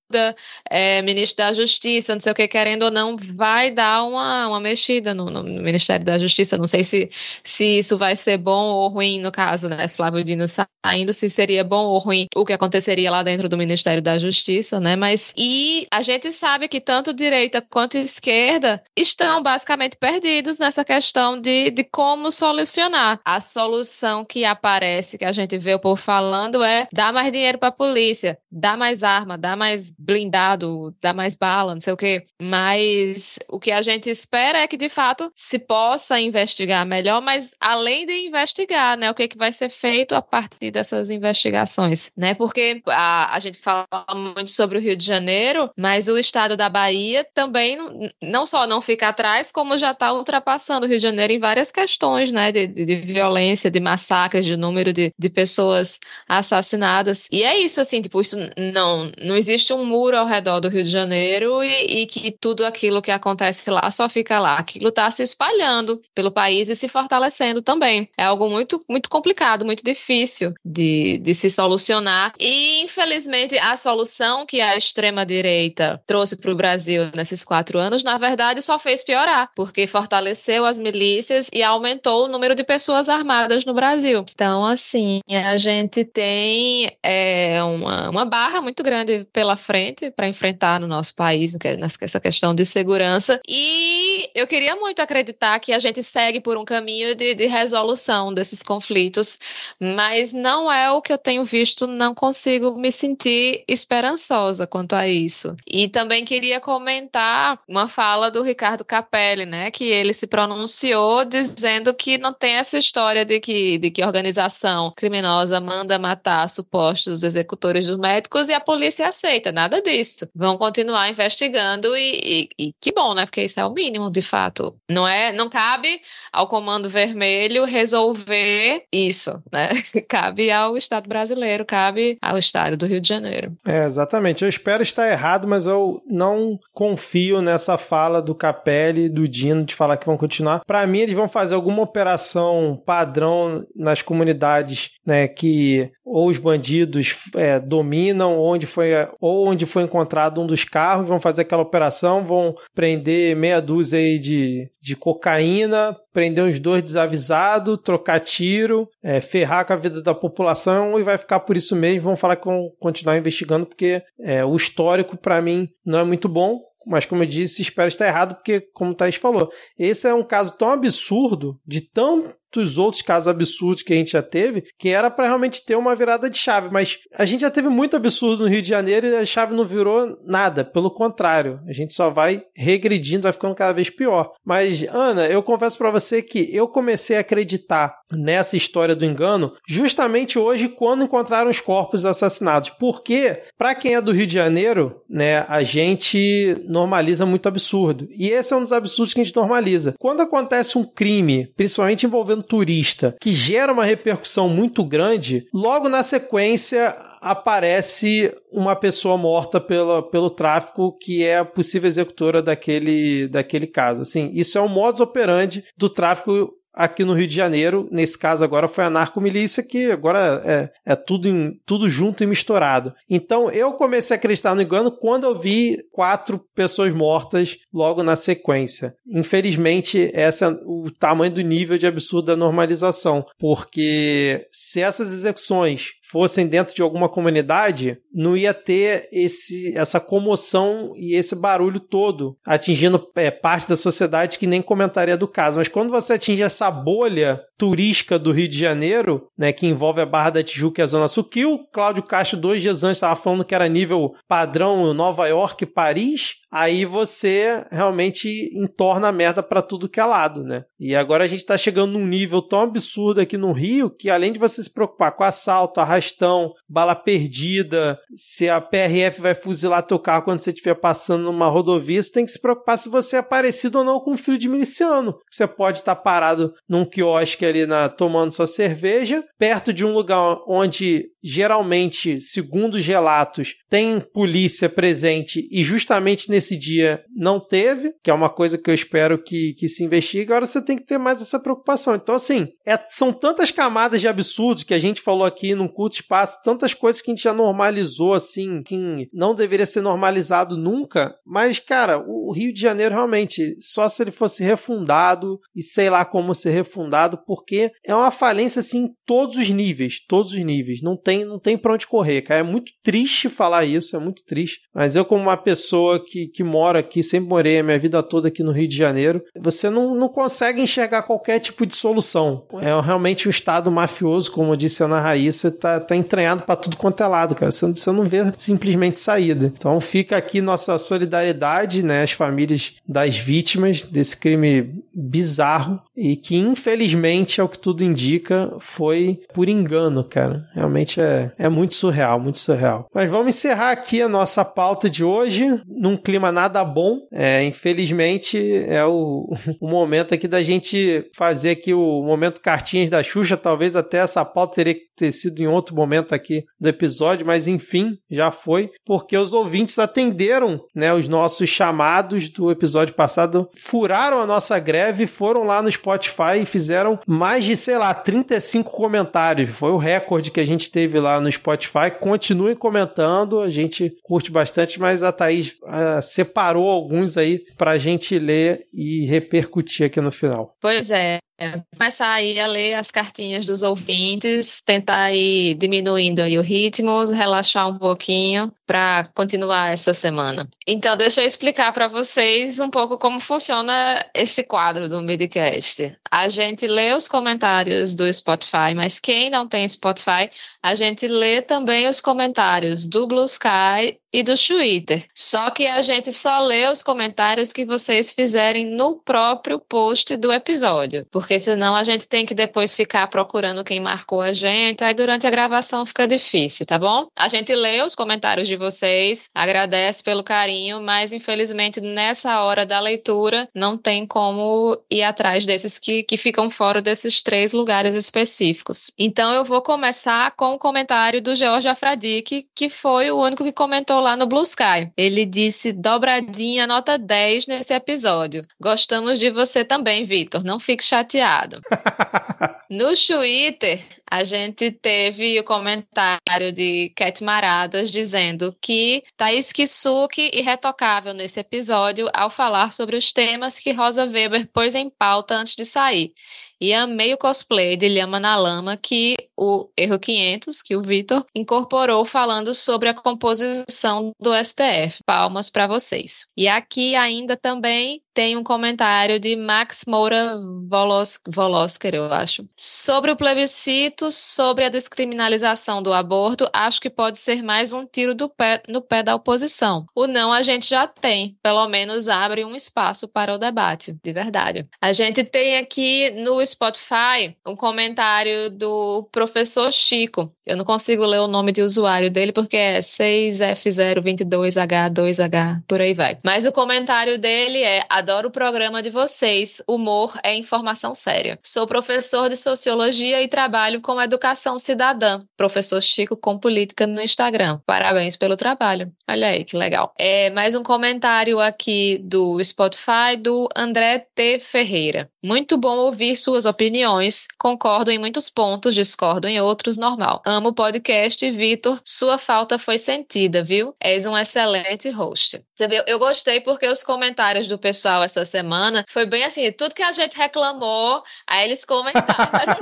é, 0.71 1.03
ministro 1.03 1.37
da 1.37 1.53
Justiça, 1.53 2.15
não 2.15 2.21
sei 2.21 2.33
o 2.33 2.35
que, 2.35 2.49
querendo 2.49 2.85
ou 2.85 2.91
não, 2.91 3.17
vai 3.17 3.71
dar 3.71 4.05
uma, 4.05 4.49
uma 4.49 4.61
mexida 4.61 5.13
no, 5.15 5.27
no, 5.27 5.43
Ministério 5.45 6.05
da 6.05 6.19
Justiça. 6.19 6.57
Não 6.57 6.67
sei 6.67 6.83
se, 6.83 7.11
se 7.45 7.79
isso 7.79 7.99
vai 7.99 8.17
ser 8.17 8.39
bom 8.39 8.71
ou 8.71 8.89
ruim, 8.89 9.21
no 9.21 9.31
caso, 9.31 9.69
né? 9.69 9.89
Flávio 9.89 10.25
Dino 10.25 10.47
saindo, 10.49 11.13
se 11.13 11.29
seria 11.29 11.63
bom 11.63 11.87
ou 11.87 11.99
ruim 11.99 12.27
o 12.35 12.45
que 12.45 12.53
aconteceria 12.53 13.11
lá 13.11 13.23
dentro 13.23 13.49
do 13.49 13.59
Ministério 13.59 14.03
da 14.03 14.19
Justiça, 14.19 14.81
né? 14.81 14.97
Mas 14.97 15.33
e 15.37 15.87
a 15.91 16.03
gente 16.03 16.31
sabe 16.33 16.69
que 16.69 16.81
tanto 16.81 17.13
direita 17.13 17.61
quanto 17.61 17.97
esquerda 17.99 18.83
estão 18.97 19.43
basicamente 19.43 19.97
perdidos 19.97 20.59
nessa 20.59 20.85
questão 20.85 21.41
de, 21.41 21.71
de 21.71 21.85
como 21.85 22.31
solucionar. 22.31 23.21
A 23.25 23.41
solução 23.41 24.25
que 24.25 24.45
aparece, 24.45 25.19
que 25.19 25.25
a 25.25 25.33
gente 25.33 25.48
vê 25.57 25.73
o 25.75 25.79
povo 25.79 26.01
falando, 26.01 26.63
é 26.63 26.89
dar 26.93 27.13
mais 27.13 27.31
dinheiro 27.33 27.59
para 27.59 27.69
a 27.69 27.73
polícia, 27.73 28.39
dar 28.51 28.77
mais 28.77 29.03
arma, 29.03 29.39
dar 29.39 29.57
mais 29.57 29.91
blindado, 29.91 30.95
dar 31.01 31.15
mais 31.15 31.35
bala, 31.35 31.75
não 31.75 31.81
sei 31.81 31.93
o 31.93 31.97
quê. 31.97 32.25
Mas 32.41 33.39
o 33.49 33.61
que 33.61 33.71
a 33.71 33.81
gente 33.81 34.11
espera 34.11 34.59
é 34.59 34.67
que, 34.67 34.77
de 34.77 34.89
fato, 34.89 35.33
se 35.35 35.59
possa 35.59 36.21
investigar 36.21 36.85
melhor, 36.85 37.23
mas 37.23 37.55
além 37.61 38.07
de 38.07 38.27
investigar, 38.27 38.97
né, 38.97 39.11
o 39.11 39.15
que, 39.15 39.23
é 39.23 39.29
que 39.29 39.39
vai 39.39 39.53
ser 39.53 39.71
feito 39.71 40.15
a 40.15 40.23
partir 40.23 40.71
dessas 40.71 41.11
investigações, 41.11 42.11
né? 42.17 42.35
Porque 42.35 42.83
a, 42.87 43.35
a 43.35 43.39
gente 43.39 43.59
fala 43.59 43.87
muito 44.15 44.51
sobre 44.51 44.79
o 44.79 44.81
Rio 44.81 44.97
de 44.97 45.05
Janeiro, 45.05 45.71
mas 45.77 46.09
o 46.09 46.19
estado 46.19 46.57
da 46.57 46.69
Bahia 46.69 47.27
também 47.35 47.77
não, 47.77 48.09
não 48.23 48.47
só 48.47 48.67
não 48.67 48.81
fica 48.81 49.09
atrás, 49.09 49.53
como 49.53 49.77
já 49.77 49.93
está 49.93 50.13
ultrapassando 50.13 50.87
o 50.87 50.89
Rio 50.89 50.97
de 50.97 51.03
Janeiro 51.03 51.33
em 51.33 51.39
várias 51.39 51.71
questões, 51.71 52.33
né, 52.33 52.51
de, 52.51 52.67
de 52.67 52.97
violência, 52.97 53.71
de 53.71 53.81
massacres, 53.81 54.45
de 54.45 54.57
número 54.57 54.93
de, 54.93 55.13
de 55.19 55.31
pessoas 55.39 56.01
assassinadas. 56.29 57.29
E 57.31 57.45
é 57.45 57.57
isso, 57.57 57.81
assim, 57.81 58.03
tipo, 58.03 58.21
isso 58.21 58.37
não, 58.57 59.13
não 59.23 59.37
existe 59.37 59.73
um 59.73 59.87
muro 59.87 60.17
ao 60.17 60.27
redor 60.27 60.59
do 60.59 60.69
Rio 60.69 60.83
de 60.83 60.91
Janeiro 60.91 61.63
e, 61.63 62.03
e 62.03 62.07
que 62.09 62.33
tudo 62.33 62.67
aquilo 62.67 63.01
que 63.01 63.13
acontece 63.13 63.71
lá 63.71 63.89
só 63.89 64.09
fica 64.09 64.41
lá. 64.41 64.57
Aquilo 64.57 64.89
está 64.89 65.09
se 65.13 65.23
espalhando 65.23 66.03
pelo 66.13 66.33
país 66.33 66.69
e 66.69 66.75
se 66.75 66.89
fortalecendo 66.89 67.63
também. 67.63 68.11
É 68.19 68.25
algo 68.25 68.51
muito, 68.51 68.85
muito 68.89 69.09
complicado, 69.09 69.65
muito 69.65 69.85
difícil 69.85 70.55
de, 70.65 71.19
de 71.19 71.33
se 71.37 71.49
solucionar. 71.49 72.33
E, 72.41 72.83
infelizmente, 72.83 73.57
a 73.59 73.77
solução 73.77 74.45
que 74.45 74.61
a 74.61 74.77
extrema-direita 74.77 76.03
trouxe 76.05 76.35
para 76.37 76.51
o 76.51 76.57
Brasil 76.57 77.13
nesses 77.15 77.45
quatro 77.45 77.79
anos, 77.79 78.03
na 78.03 78.19
verdade, 78.19 78.61
só 78.61 78.77
fez 78.77 79.05
piorar, 79.05 79.53
porque 79.55 79.87
fortaleceu 79.87 80.65
as 80.65 80.81
milícias 80.81 81.49
e 81.53 81.63
aumentou 81.63 82.25
o 82.25 82.29
número 82.29 82.57
de 82.57 82.65
pessoas 82.65 83.09
armadas 83.09 83.65
no 83.65 83.73
Brasil. 83.73 84.25
Então, 84.35 84.67
assim, 84.67 85.21
a 85.37 85.59
gente 85.59 86.05
tem 86.05 86.91
é, 87.03 87.63
uma, 87.63 88.09
uma 88.09 88.25
barra 88.25 88.63
muito 88.63 88.83
grande 88.83 89.27
pela 89.33 89.57
frente 89.57 90.11
para 90.11 90.27
enfrentar 90.27 90.81
no 90.81 90.87
nosso 90.87 91.15
país 91.15 91.57
nessa 91.79 92.21
questão 92.21 92.55
de 92.55 92.65
segurança. 92.65 93.41
E 93.47 94.08
eu 94.35 94.47
queria 94.47 94.77
muito 94.77 95.01
acreditar 95.01 95.59
que 95.61 95.73
a 95.73 95.79
gente 95.79 96.03
segue 96.03 96.41
por 96.41 96.57
um 96.57 96.65
caminho 96.65 97.15
de, 97.15 97.35
de 97.35 97.47
resolução 97.47 98.33
desses 98.33 98.63
conflitos, 98.63 99.39
mas 99.81 100.33
não 100.33 100.71
é 100.71 100.91
o 100.91 101.03
que 101.03 101.13
eu 101.13 101.19
tenho 101.19 101.45
visto, 101.45 101.87
não 101.87 102.15
consigo 102.15 102.77
me 102.77 102.91
sentir 102.91 103.65
esperançosa 103.69 104.67
quanto 104.67 104.95
a 104.95 105.07
isso. 105.07 105.57
E 105.67 105.89
também 105.89 106.25
queria 106.25 106.61
comentar 106.61 107.59
uma 107.69 107.89
fala 107.89 108.31
do 108.31 108.43
Ricardo 108.43 108.85
Capelli, 108.85 109.47
né, 109.47 109.71
que 109.71 109.85
ele 109.85 110.13
se 110.13 110.27
pronunciou 110.27 111.25
dizendo 111.25 111.95
que 111.95 112.19
não 112.19 112.33
tem 112.33 112.55
essa 112.55 112.79
história 112.79 113.25
de 113.25 113.41
que, 113.41 113.79
de 113.79 113.91
que 113.91 114.05
organização 114.05 114.93
criminosa 114.97 115.61
manda 115.61 115.99
matar 115.99 116.49
supostos 116.49 117.23
executores 117.23 117.87
dos 117.87 117.99
médicos 117.99 118.49
e 118.49 118.53
a 118.53 118.61
polícia 118.61 119.09
aceita. 119.09 119.53
Nada 119.53 119.81
disso. 119.81 120.29
Vão 120.35 120.57
continuar 120.57 121.11
investigando 121.11 121.97
e, 121.97 122.49
e, 122.59 122.67
e, 122.69 122.75
que 122.81 122.93
bom, 122.93 123.15
né? 123.15 123.27
Porque 123.27 123.43
isso 123.43 123.61
é 123.61 123.65
o 123.65 123.73
mínimo, 123.73 124.08
de 124.11 124.23
fato. 124.23 124.75
Não 124.89 125.07
é, 125.07 125.33
não 125.33 125.49
cabe 125.49 126.01
ao 126.33 126.49
Comando 126.49 126.89
Vermelho 126.89 127.65
resolver 127.65 128.85
isso, 128.93 129.43
né? 129.53 129.69
cabe 130.09 130.51
ao 130.51 130.77
Estado 130.77 131.09
brasileiro, 131.09 131.65
cabe 131.65 132.19
ao 132.23 132.39
Estado 132.39 132.77
do 132.77 132.87
Rio 132.87 133.01
de 133.01 133.09
Janeiro. 133.09 133.53
É, 133.67 133.85
exatamente. 133.85 134.43
Eu 134.43 134.49
espero 134.49 134.83
estar 134.83 135.11
errado, 135.11 135.47
mas 135.49 135.67
eu 135.67 136.03
não 136.07 136.59
confio 136.73 137.41
nessa 137.41 137.77
fala 137.77 138.21
do 138.23 138.35
Capelli 138.35 139.05
e 139.05 139.09
do 139.09 139.27
Dino 139.27 139.65
de 139.65 139.75
falar 139.75 139.97
que 139.97 140.07
vão 140.07 140.17
continuar. 140.17 140.63
Para 140.67 140.87
mim, 140.87 141.01
eles 141.01 141.15
vão 141.15 141.29
fazer 141.29 141.55
alguma 141.55 141.83
operação 141.83 142.81
padrão 142.85 143.65
nas 143.75 144.03
comunidades, 144.03 144.91
né? 145.07 145.29
Que 145.29 145.91
ou 146.05 146.29
os 146.29 146.39
bandidos 146.39 147.17
é, 147.37 147.61
dominam, 147.61 148.39
onde 148.41 148.67
foi 148.67 148.91
ou 149.21 149.47
onde 149.47 149.67
foi 149.67 149.83
encontrado 149.83 150.41
um 150.41 150.47
dos 150.47 150.65
carros, 150.65 151.07
vão 151.07 151.21
fazer 151.21 151.43
aquela 151.43 151.63
operação, 151.63 152.25
vão 152.25 152.55
prender 152.75 153.37
meia 153.37 153.61
dúzia 153.61 153.98
aí 153.99 154.19
de, 154.19 154.71
de 154.81 154.97
cocaína, 154.97 155.97
prender 156.13 156.45
uns 156.45 156.59
dois 156.59 156.83
desavisados, 156.83 157.79
trocar 157.83 158.21
tiro, 158.21 158.89
é, 159.03 159.21
ferrar 159.21 159.67
com 159.67 159.73
a 159.73 159.77
vida 159.77 160.03
da 160.03 160.15
população 160.15 160.99
e 160.99 161.03
vai 161.03 161.19
ficar 161.19 161.41
por 161.41 161.57
isso 161.57 161.77
mesmo. 161.77 162.01
Vão 162.01 162.17
falar 162.17 162.37
que 162.37 162.47
vão 162.47 162.71
continuar 162.79 163.19
investigando, 163.19 163.67
porque 163.67 164.03
é, 164.21 164.45
o 164.45 164.57
histórico, 164.57 165.17
para 165.17 165.43
mim, 165.43 165.69
não 165.85 165.99
é 165.99 166.05
muito 166.05 166.29
bom. 166.29 166.61
Mas, 166.87 167.05
como 167.05 167.23
eu 167.23 167.27
disse, 167.27 167.61
espero 167.61 167.89
estar 167.89 168.07
errado, 168.07 168.35
porque, 168.37 168.63
como 168.73 168.93
o 168.93 168.95
Thaís 168.95 169.17
falou, 169.17 169.51
esse 169.79 170.09
é 170.09 170.15
um 170.15 170.25
caso 170.25 170.57
tão 170.57 170.71
absurdo, 170.71 171.61
de 171.67 171.83
tão 171.83 172.33
dos 172.53 172.79
outros 172.79 173.03
casos 173.03 173.29
absurdos 173.29 173.83
que 173.83 173.93
a 173.93 173.97
gente 173.97 174.13
já 174.13 174.23
teve, 174.23 174.65
que 174.79 174.89
era 174.89 175.11
para 175.11 175.27
realmente 175.27 175.65
ter 175.65 175.77
uma 175.77 175.95
virada 175.95 176.29
de 176.31 176.37
chave. 176.37 176.69
Mas 176.71 176.99
a 177.15 177.25
gente 177.25 177.41
já 177.41 177.51
teve 177.51 177.69
muito 177.69 177.97
absurdo 177.97 178.45
no 178.45 178.49
Rio 178.49 178.63
de 178.63 178.69
Janeiro 178.69 179.07
e 179.07 179.17
a 179.17 179.25
chave 179.25 179.55
não 179.55 179.65
virou 179.65 180.19
nada. 180.25 180.65
Pelo 180.65 180.91
contrário, 180.91 181.61
a 181.67 181.73
gente 181.73 181.93
só 181.93 182.11
vai 182.11 182.43
regredindo, 182.55 183.25
vai 183.25 183.33
ficando 183.33 183.55
cada 183.55 183.73
vez 183.73 183.91
pior. 183.91 184.33
Mas, 184.45 184.83
Ana, 184.85 185.27
eu 185.27 185.43
confesso 185.43 185.79
para 185.79 185.91
você 185.91 186.23
que 186.23 186.55
eu 186.55 186.69
comecei 186.69 187.17
a 187.17 187.21
acreditar 187.21 187.99
nessa 188.13 188.57
história 188.57 188.97
do 188.97 189.05
engano 189.05 189.53
justamente 189.67 190.39
hoje 190.39 190.69
quando 190.69 191.05
encontraram 191.05 191.51
os 191.51 191.61
corpos 191.61 192.07
assassinados. 192.07 192.71
Porque, 192.71 193.43
para 193.57 193.75
quem 193.75 193.95
é 193.95 194.01
do 194.01 194.13
Rio 194.13 194.27
de 194.27 194.35
Janeiro, 194.35 195.03
né, 195.09 195.45
a 195.49 195.63
gente 195.63 196.57
normaliza 196.67 197.27
muito 197.27 197.49
absurdo. 197.49 198.09
E 198.11 198.29
esse 198.29 198.53
é 198.53 198.57
um 198.57 198.63
dos 198.63 198.73
absurdos 198.73 199.13
que 199.13 199.21
a 199.21 199.25
gente 199.25 199.37
normaliza. 199.37 199.95
Quando 199.99 200.21
acontece 200.21 200.79
um 200.79 200.85
crime, 200.85 201.53
principalmente 201.57 202.07
envolvendo 202.07 202.38
turista, 202.43 203.17
que 203.21 203.33
gera 203.33 203.73
uma 203.73 203.85
repercussão 203.85 204.49
muito 204.49 204.85
grande, 204.85 205.47
logo 205.53 205.89
na 205.89 206.03
sequência 206.03 206.97
aparece 207.21 208.33
uma 208.51 208.77
pessoa 208.77 209.17
morta 209.17 209.61
pela, 209.61 210.03
pelo 210.03 210.31
tráfico 210.31 210.97
que 210.99 211.25
é 211.25 211.39
a 211.39 211.45
possível 211.45 211.89
executora 211.89 212.43
daquele, 212.43 213.29
daquele 213.29 213.67
caso. 213.67 214.03
Assim, 214.03 214.31
isso 214.35 214.57
é 214.57 214.61
um 214.61 214.69
modus 214.69 215.01
operandi 215.01 215.65
do 215.77 215.89
tráfico 215.89 216.53
aqui 216.79 217.05
no 217.05 217.13
Rio 217.13 217.27
de 217.27 217.35
Janeiro. 217.35 217.89
Nesse 217.91 218.17
caso 218.17 218.45
agora 218.45 218.69
foi 218.69 218.85
a 218.85 218.91
narcomilícia, 218.91 219.65
que 219.65 219.91
agora 219.91 220.41
é, 220.47 220.93
é 220.93 220.95
tudo, 220.95 221.29
em, 221.29 221.61
tudo 221.67 221.91
junto 221.91 222.23
e 222.23 222.27
misturado. 222.27 222.93
Então 223.11 223.51
eu 223.51 223.73
comecei 223.73 224.15
a 224.15 224.19
acreditar 224.19 224.55
no 224.55 224.63
engano 224.63 224.93
quando 224.93 225.25
eu 225.25 225.35
vi 225.35 225.77
quatro 225.93 226.41
pessoas 226.55 226.95
mortas 226.95 227.57
logo 227.75 228.05
na 228.05 228.15
sequência. 228.15 228.95
Infelizmente, 229.09 230.11
esse 230.15 230.45
é 230.45 230.49
o 230.49 230.89
tamanho 230.99 231.33
do 231.33 231.41
nível 231.41 231.77
de 231.77 231.87
absurdo 231.87 232.27
da 232.27 232.37
normalização, 232.37 233.27
porque 233.39 234.47
se 234.53 234.81
essas 234.81 235.13
execuções 235.13 235.98
fossem 236.11 236.47
dentro 236.47 236.75
de 236.75 236.83
alguma 236.83 237.09
comunidade, 237.09 237.99
não 238.13 238.37
ia 238.37 238.55
ter 238.55 239.09
esse, 239.13 239.77
essa 239.77 240.01
comoção 240.01 240.93
e 240.97 241.15
esse 241.15 241.37
barulho 241.37 241.81
todo 241.81 242.37
atingindo 242.45 243.07
é, 243.15 243.31
parte 243.31 243.69
da 243.69 243.77
sociedade 243.77 244.39
que 244.39 244.47
nem 244.47 244.63
comentaria 244.63 245.17
do 245.17 245.29
caso. 245.29 245.59
Mas 245.59 245.69
quando 245.69 245.91
você 245.91 246.15
atinge 246.15 246.43
essa 246.43 246.71
bolha 246.71 247.41
turística 247.59 248.19
do 248.19 248.33
Rio 248.33 248.49
de 248.49 248.57
Janeiro, 248.57 249.29
né, 249.37 249.53
que 249.53 249.67
envolve 249.67 250.01
a 250.01 250.07
Barra 250.07 250.31
da 250.31 250.43
Tijuca 250.43 250.81
e 250.81 250.85
a 250.85 250.87
Zona 250.87 251.09
Sul, 251.09 251.25
que 251.25 251.45
o 251.45 251.59
Cláudio 251.59 252.05
Castro 252.05 252.39
dois 252.39 252.63
dias 252.63 252.85
antes 252.85 252.99
estava 252.99 253.17
falando 253.17 253.45
que 253.45 253.55
era 253.55 253.69
nível 253.69 254.15
padrão 254.29 254.95
Nova 254.95 255.27
York, 255.27 255.67
Paris, 255.67 256.37
aí 256.51 256.85
você 256.85 257.67
realmente 257.71 258.51
entorna 258.55 259.09
a 259.09 259.13
merda 259.13 259.43
para 259.43 259.61
tudo 259.61 259.89
que 259.89 260.01
é 260.01 260.05
lado, 260.05 260.43
né? 260.43 260.65
E 260.79 260.95
agora 260.95 261.25
a 261.25 261.27
gente 261.27 261.45
tá 261.45 261.59
chegando 261.59 261.93
num 261.93 262.07
nível 262.07 262.41
tão 262.41 262.61
absurdo 262.61 263.21
aqui 263.21 263.37
no 263.37 263.53
Rio 263.53 263.91
que 263.91 264.09
além 264.09 264.33
de 264.33 264.39
você 264.39 264.63
se 264.63 264.73
preocupar 264.73 265.13
com 265.13 265.25
assalto, 265.25 265.81
arrastão, 265.99 266.55
bala 266.69 266.95
perdida, 266.95 267.99
se 268.15 268.49
a 268.49 268.61
PRF 268.61 269.21
vai 269.21 269.35
fuzilar 269.35 269.83
teu 269.83 269.99
carro 269.99 270.23
quando 270.23 270.39
você 270.39 270.51
estiver 270.51 270.75
passando 270.75 271.25
numa 271.25 271.49
rodovia, 271.49 272.03
você 272.03 272.13
tem 272.13 272.25
que 272.25 272.31
se 272.31 272.41
preocupar 272.41 272.79
se 272.79 272.89
você 272.89 273.17
é 273.17 273.23
parecido 273.23 273.79
ou 273.79 273.85
não 273.85 274.01
com 274.01 274.13
um 274.13 274.17
filho 274.17 274.39
de 274.39 274.49
miliciano. 274.49 275.19
Você 275.31 275.47
pode 275.47 275.79
estar 275.79 275.95
tá 275.95 276.01
parado 276.01 276.55
num 276.69 276.85
quiosque 276.85 277.45
ali 277.45 277.67
na, 277.67 277.89
tomando 277.89 278.33
sua 278.33 278.47
cerveja, 278.47 279.25
perto 279.39 279.73
de 279.73 279.85
um 279.85 279.93
lugar 279.93 280.39
onde 280.47 281.11
geralmente, 281.23 282.21
segundo 282.21 282.75
os 282.75 282.87
relatos, 282.87 283.55
tem 283.69 284.01
polícia 284.01 284.69
presente 284.69 285.47
e 285.51 285.63
justamente 285.63 286.31
nesse 286.31 286.57
dia 286.57 287.03
não 287.15 287.41
teve, 287.41 287.93
que 288.03 288.11
é 288.11 288.15
uma 288.15 288.31
coisa 288.31 288.57
que 288.59 288.71
eu 288.71 288.75
espero 288.75 289.23
que, 289.23 289.55
que 289.55 289.69
se 289.69 289.85
investigue. 289.85 290.25
Agora 290.25 290.47
você 290.47 290.63
tem 290.63 290.77
que 290.77 290.87
ter 290.87 290.99
mais 290.99 291.21
essa 291.21 291.41
preocupação. 291.41 291.95
Então, 291.95 292.15
assim, 292.15 292.49
é, 292.67 292.79
são 292.89 293.13
tantas 293.13 293.51
camadas 293.51 294.01
de 294.01 294.09
absurdos 294.09 294.63
que 294.63 294.75
a 294.75 294.79
gente 294.79 295.01
falou 295.01 295.25
aqui 295.25 295.55
num 295.55 295.69
curto 295.69 295.95
espaço, 295.95 296.39
tantas 296.43 296.75
coisas 296.75 297.03
que 297.03 297.11
a 297.11 297.15
gente 297.15 297.25
já 297.25 297.33
normalizou, 297.33 298.15
assim, 298.15 298.63
que 298.63 298.77
não 299.13 299.35
deveria 299.35 299.67
ser 299.67 299.81
normalizado 299.81 300.57
nunca. 300.57 301.15
Mas, 301.27 301.59
cara, 301.59 301.99
o 301.99 302.33
Rio 302.33 302.53
de 302.53 302.61
Janeiro 302.61 302.95
realmente, 302.95 303.57
só 303.59 303.89
se 303.89 304.03
ele 304.03 304.11
fosse 304.11 304.43
refundado 304.43 305.39
e 305.55 305.63
sei 305.63 305.91
lá 305.91 306.05
como 306.05 306.35
ser 306.35 306.51
refundado, 306.51 307.19
porque 307.27 307.71
é 307.85 307.95
uma 307.95 308.11
falência, 308.11 308.61
assim, 308.61 308.85
em 308.85 308.89
todos 309.07 309.37
os 309.37 309.49
níveis, 309.49 310.01
todos 310.07 310.33
os 310.33 310.45
níveis. 310.45 310.81
Não 310.83 310.97
tem, 310.97 311.18
não 311.25 311.39
tem 311.39 311.57
pra 311.57 311.75
onde 311.75 311.87
correr, 311.87 312.23
cara. 312.23 312.41
É 312.41 312.43
muito 312.43 312.73
triste 312.83 313.29
falar 313.29 313.65
isso, 313.65 313.97
é 313.97 313.99
muito 313.99 314.23
triste. 314.25 314.61
Mas 314.75 314.97
eu, 314.97 315.05
como 315.05 315.23
uma 315.23 315.37
pessoa 315.37 316.03
que, 316.05 316.27
que 316.29 316.43
mora 316.43 316.81
aqui, 316.81 317.03
sempre 317.03 317.29
morei 317.29 317.59
a 317.59 317.63
minha 317.63 317.79
vida 317.79 318.03
toda 318.03 318.29
aqui 318.29 318.43
no 318.43 318.53
Rio 318.53 318.69
de 318.69 318.77
Janeiro, 318.77 319.23
você 319.39 319.71
não, 319.71 319.95
não 319.95 320.09
consegue 320.09 320.61
enxergar 320.61 321.03
qualquer 321.03 321.39
tipo 321.39 321.67
de 321.67 321.75
solução. 321.75 322.47
É 322.61 322.81
realmente 322.81 323.29
um 323.29 323.31
estado 323.31 323.71
mafioso, 323.71 324.33
como 324.33 324.57
disse 324.57 324.83
a 324.83 324.87
Ana 324.87 325.01
Raíssa, 325.01 325.51
tá, 325.51 325.81
tá 325.81 325.95
entranhado 325.95 326.45
para 326.45 326.57
tudo 326.57 326.77
quanto 326.77 327.03
é 327.03 327.07
lado, 327.07 327.35
cara. 327.35 327.51
Você, 327.51 327.67
você 327.67 327.93
não 327.93 328.05
vê 328.05 328.33
simplesmente 328.37 329.01
saída. 329.01 329.53
Então 329.57 329.81
fica 329.81 330.17
aqui 330.17 330.41
nossa 330.41 330.77
solidariedade, 330.79 331.85
né, 331.85 332.03
às 332.03 332.13
famílias 332.13 332.75
das 332.87 333.17
vítimas 333.17 333.83
desse 333.83 334.17
crime 334.17 334.83
bizarro 334.95 335.81
e 335.97 336.17
que 336.17 336.37
infelizmente, 336.37 337.41
é 337.41 337.45
o 337.45 337.49
que 337.49 337.59
tudo 337.59 337.85
indica, 337.85 338.51
foi 338.59 339.21
por 339.33 339.49
engano, 339.49 340.03
cara. 340.05 340.49
Realmente 340.55 340.98
é, 341.01 341.31
é 341.39 341.49
muito 341.49 341.75
surreal, 341.75 342.21
muito 342.21 342.39
surreal. 342.39 342.89
Mas 342.93 343.11
vamos 343.11 343.29
encerrar 343.29 343.71
aqui 343.71 344.03
a 344.03 344.09
nossa 344.09 344.45
pauta 344.45 344.89
de 344.89 345.05
hoje 345.05 345.61
num 345.67 345.97
clima 345.97 346.33
nada 346.33 346.65
bom. 346.65 346.99
É, 347.13 347.45
infelizmente 347.45 348.39
é 348.67 348.85
o, 348.85 349.33
o 349.61 349.69
momento 349.69 350.15
aqui 350.15 350.27
da 350.27 350.43
gente 350.43 351.09
fazer 351.15 351.51
aqui 351.51 351.75
o 351.75 352.03
momento 352.03 352.41
cartinhas 352.41 352.89
da 352.89 353.03
Xuxa. 353.03 353.37
Talvez 353.37 353.77
até 353.77 353.99
essa 353.99 354.25
pauta 354.25 354.57
teria 354.57 354.75
que 354.75 354.89
ter 354.97 355.13
sido 355.13 355.41
em 355.41 355.47
outro 355.47 355.77
momento 355.77 356.15
aqui 356.15 356.45
do 356.61 356.69
episódio, 356.69 357.25
mas 357.25 357.47
enfim, 357.47 357.97
já 358.11 358.31
foi, 358.31 358.71
porque 358.85 359.17
os 359.17 359.33
ouvintes 359.33 359.79
atenderam 359.79 360.61
né, 360.75 360.93
os 360.93 361.07
nossos 361.07 361.49
chamados 361.49 362.29
do 362.29 362.51
episódio 362.51 362.95
passado, 362.95 363.49
furaram 363.57 364.21
a 364.21 364.27
nossa 364.27 364.59
greve, 364.59 365.07
foram 365.07 365.45
lá 365.45 365.63
no 365.63 365.71
Spotify 365.71 366.41
e 366.43 366.47
fizeram 366.47 366.99
mais 367.07 367.45
de, 367.45 367.57
sei 367.57 367.79
lá, 367.79 367.95
35 367.95 368.71
comentários. 368.71 369.51
Foi 369.51 369.71
o 369.71 369.77
recorde 369.77 370.31
que 370.31 370.41
a 370.41 370.47
gente 370.47 370.71
teve 370.71 370.88
lá 370.97 371.21
no 371.21 371.31
Spotify. 371.31 371.91
Continuem 372.01 372.55
comentando, 372.55 373.41
a 373.41 373.51
gente 373.51 373.95
curte 374.03 374.31
bastante, 374.31 374.81
mas 374.81 375.03
a 375.03 375.13
Thaís 375.13 375.57
uh, 375.63 376.01
separou 376.01 376.69
alguns 376.69 377.17
aí 377.17 377.45
pra 377.57 377.77
gente 377.77 378.19
ler 378.19 378.67
e 378.73 379.05
repercutir 379.07 379.87
aqui 379.87 380.01
no 380.01 380.11
final. 380.11 380.55
Pois 380.61 380.91
é. 380.91 381.19
É, 381.41 381.63
começar 381.77 382.13
aí 382.15 382.41
a 382.41 382.49
ler 382.49 382.75
as 382.75 382.91
cartinhas 382.91 383.47
dos 383.47 383.63
ouvintes, 383.63 384.61
tentar 384.65 385.13
ir 385.13 385.55
diminuindo 385.55 386.21
aí 386.21 386.37
o 386.37 386.43
ritmo, 386.43 387.05
relaxar 387.05 387.69
um 387.69 387.79
pouquinho 387.79 388.53
para 388.67 389.09
continuar 389.15 389.73
essa 389.73 389.95
semana. 389.95 390.49
Então, 390.67 390.97
deixa 390.97 391.23
eu 391.23 391.27
explicar 391.27 391.73
para 391.73 391.87
vocês 391.87 392.59
um 392.59 392.69
pouco 392.69 392.99
como 392.99 393.21
funciona 393.21 394.05
esse 394.13 394.43
quadro 394.43 394.89
do 394.89 395.01
Midcast. 395.01 395.97
A 396.11 396.29
gente 396.29 396.67
lê 396.67 396.93
os 396.93 397.07
comentários 397.07 397.95
do 397.95 398.13
Spotify, 398.13 398.75
mas 398.75 398.99
quem 398.99 399.31
não 399.31 399.47
tem 399.49 399.67
Spotify, 399.69 400.29
a 400.61 400.75
gente 400.75 401.07
lê 401.07 401.41
também 401.41 401.87
os 401.87 402.01
comentários 402.01 402.85
do 402.85 403.07
Blue 403.07 403.25
Sky 403.25 403.99
e 404.13 404.23
do 404.23 404.35
Twitter. 404.37 405.05
Só 405.15 405.51
que 405.51 405.67
a 405.67 405.83
gente 405.83 406.13
só 406.13 406.41
lê 406.41 406.69
os 406.69 406.83
comentários 406.83 407.53
que 407.53 407.65
vocês 407.65 408.13
fizerem 408.13 408.67
no 408.67 408.97
próprio 408.97 409.59
post 409.59 410.17
do 410.17 410.33
episódio, 410.33 411.07
porque 411.11 411.39
senão 411.39 411.75
a 411.75 411.85
gente 411.85 412.09
tem 412.09 412.25
que 412.25 412.35
depois 412.35 412.75
ficar 412.75 413.07
procurando 413.09 413.65
quem 413.65 413.81
marcou 413.81 414.21
a 414.21 414.33
gente, 414.33 414.83
aí 414.83 414.95
durante 414.95 415.27
a 415.27 415.31
gravação 415.31 415.85
fica 415.85 416.07
difícil, 416.07 416.67
tá 416.67 416.79
bom? 416.79 417.09
A 417.17 417.29
gente 417.29 417.55
lê 417.55 417.83
os 417.83 417.95
comentários 417.95 418.49
de 418.49 418.57
vocês, 418.57 419.29
agradece 419.35 420.03
pelo 420.03 420.25
carinho, 420.25 420.81
mas 420.81 421.13
infelizmente 421.13 421.81
nessa 421.81 422.43
hora 422.43 422.65
da 422.65 422.81
leitura 422.81 423.49
não 423.55 423.77
tem 423.77 424.07
como 424.07 424.81
ir 424.91 425.03
atrás 425.03 425.45
desses 425.45 425.79
que, 425.79 426.03
que 426.03 426.17
ficam 426.17 426.49
fora 426.51 426.81
desses 426.81 427.23
três 427.23 427.53
lugares 427.53 427.95
específicos. 427.95 428.91
Então 428.99 429.33
eu 429.33 429.45
vou 429.45 429.61
começar 429.63 430.31
com 430.33 430.55
o 430.55 430.59
comentário 430.59 431.21
do 431.21 431.35
George 431.35 431.69
Afradique, 431.69 432.47
que 432.55 432.69
foi 432.69 433.11
o 433.11 433.21
único 433.21 433.45
que 433.45 433.53
comentou 433.53 433.98
lá 434.01 434.17
no 434.17 434.27
Blue 434.27 434.43
Sky. 434.43 434.91
Ele 434.97 435.25
disse 435.25 435.73
dobradinha 435.73 436.67
nota 436.67 436.99
10 436.99 437.47
nesse 437.47 437.75
episódio. 437.75 438.47
Gostamos 438.61 439.19
de 439.19 439.31
você 439.31 439.65
também, 439.65 440.05
Vitor. 440.05 440.45
Não 440.45 440.59
fique 440.59 440.85
chateado. 440.85 441.61
no 442.71 442.95
Twitter, 442.95 443.83
a 444.11 444.25
gente 444.25 444.71
teve 444.71 445.39
o 445.39 445.45
comentário 445.45 446.53
de 446.53 446.93
Cat 446.97 447.23
Maradas 447.23 447.91
dizendo 447.91 448.57
que 448.61 449.03
Thaís 449.17 449.53
Kisuki 449.53 450.31
irretocável 450.33 451.13
nesse 451.13 451.41
episódio 451.41 452.09
ao 452.15 452.31
falar 452.31 452.73
sobre 452.73 452.97
os 452.97 453.13
temas 453.13 453.59
que 453.59 453.73
Rosa 453.73 454.05
Weber 454.05 454.49
pôs 454.53 454.75
em 454.75 454.89
pauta 454.89 455.35
antes 455.35 455.55
de 455.55 455.65
sair. 455.65 456.13
E 456.61 456.75
amei 456.75 457.15
o 457.15 457.19
cosplay 457.19 457.77
de 457.77 457.89
Lhama 457.89 458.19
na 458.19 458.37
Lama 458.37 458.77
que 458.77 459.15
o 459.39 459.71
Erro 459.77 460.01
500, 460.01 460.61
que 460.63 460.75
o 460.75 460.83
Vitor 460.83 461.25
incorporou 461.33 462.05
falando 462.05 462.53
sobre 462.53 462.89
a 462.89 462.95
composição 462.95 464.11
do 464.21 464.35
STF. 464.35 465.03
Palmas 465.07 465.49
para 465.49 465.69
vocês. 465.69 466.27
E 466.37 466.49
aqui 466.49 466.97
ainda 466.97 467.37
também 467.37 468.03
tem 468.13 468.37
um 468.37 468.43
comentário 468.43 469.21
de 469.21 469.37
Max 469.37 469.85
Moura 469.87 470.37
Volos 470.69 471.21
Volosker, 471.29 471.95
eu 471.95 472.13
acho, 472.13 472.45
sobre 472.57 473.13
o 473.13 473.17
plebiscito, 473.17 474.11
sobre 474.11 474.65
a 474.65 474.69
descriminalização 474.69 475.81
do 475.81 475.93
aborto. 475.93 476.51
Acho 476.53 476.81
que 476.81 476.91
pode 476.91 477.19
ser 477.19 477.45
mais 477.45 477.73
um 477.73 477.87
tiro 477.87 478.17
pé, 478.29 478.61
no 478.69 478.83
pé 478.83 479.05
da 479.05 479.15
oposição. 479.15 479.87
O 479.95 480.09
não 480.09 480.33
a 480.33 480.43
gente 480.43 480.69
já 480.69 480.89
tem, 480.89 481.39
pelo 481.41 481.69
menos 481.69 482.09
abre 482.09 482.45
um 482.45 482.57
espaço 482.57 483.07
para 483.07 483.33
o 483.33 483.39
debate, 483.39 483.97
de 484.03 484.13
verdade. 484.13 484.67
A 484.81 484.93
gente 484.93 485.23
tem 485.23 485.57
aqui 485.57 486.11
no 486.11 486.45
Spotify 486.45 487.37
um 487.47 487.55
comentário 487.55 488.51
do 488.51 489.09
professor 489.13 489.28
Chico. 489.73 490.33
Eu 490.47 490.57
não 490.57 490.65
consigo 490.65 491.05
ler 491.05 491.19
o 491.21 491.27
nome 491.27 491.51
de 491.53 491.61
usuário 491.63 492.11
dele 492.11 492.33
porque 492.33 492.57
é 492.57 492.79
6F022H2H, 492.79 495.63
por 495.67 495.81
aí 495.81 495.95
vai. 495.95 496.19
Mas 496.25 496.47
o 496.47 496.53
comentário 496.53 497.19
dele 497.19 497.63
é: 497.63 497.85
Adoro 497.89 498.29
o 498.29 498.33
programa 498.33 498.81
de 498.83 498.91
vocês. 498.91 499.63
Humor 499.69 500.19
é 500.23 500.37
informação 500.37 500.95
séria. 500.95 501.39
Sou 501.43 501.67
professor 501.67 502.29
de 502.29 502.37
sociologia 502.37 503.21
e 503.23 503.29
trabalho 503.29 503.81
com 503.81 504.01
educação 504.01 504.59
cidadã. 504.59 505.23
Professor 505.37 505.83
Chico 505.83 506.17
com 506.17 506.39
política 506.39 506.87
no 506.87 507.01
Instagram. 507.01 507.59
Parabéns 507.67 508.17
pelo 508.17 508.37
trabalho. 508.37 508.93
Olha 509.09 509.29
aí, 509.29 509.45
que 509.45 509.57
legal. 509.57 509.93
É, 509.99 510.31
mais 510.31 510.55
um 510.55 510.63
comentário 510.63 511.41
aqui 511.41 511.99
do 511.99 512.43
Spotify 512.43 513.17
do 513.19 513.49
André 513.57 514.07
T. 514.15 514.39
Ferreira. 514.41 515.11
Muito 515.23 515.59
bom 515.59 515.77
ouvir 515.79 516.17
suas 516.17 516.47
opiniões. 516.47 517.27
Concordo 517.39 517.91
em 517.91 517.99
muitos 517.99 518.31
pontos, 518.31 518.75
discordo 518.75 519.18
em 519.27 519.41
outros, 519.41 519.77
normal. 519.77 520.23
Amo 520.25 520.51
o 520.51 520.55
podcast, 520.55 521.31
Vitor. 521.31 521.81
Sua 521.85 522.19
falta 522.19 522.59
foi 522.59 522.79
sentida, 522.79 523.43
viu? 523.43 523.75
És 523.81 524.07
um 524.07 524.17
excelente 524.17 524.91
host. 524.91 525.43
Você 525.55 525.67
viu? 525.67 525.83
Eu 525.87 525.99
gostei 525.99 526.41
porque 526.41 526.69
os 526.69 526.83
comentários 526.83 527.49
do 527.49 527.59
pessoal 527.59 528.03
essa 528.03 528.25
semana 528.25 528.85
foi 528.89 529.07
bem 529.07 529.25
assim, 529.25 529.51
tudo 529.53 529.75
que 529.75 529.83
a 529.83 529.93
gente 529.93 530.17
reclamou, 530.17 531.03
aí 531.27 531.45
eles 531.45 531.65
comentaram. 531.65 532.57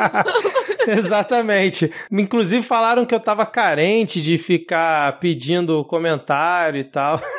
Exatamente. 0.88 1.92
Inclusive 2.10 2.62
falaram 2.62 3.04
que 3.04 3.14
eu 3.14 3.20
tava 3.20 3.44
carente 3.44 4.22
de 4.22 4.38
ficar 4.38 5.18
pedindo 5.18 5.84
comentário 5.84 6.80
e 6.80 6.84
tal. 6.84 7.20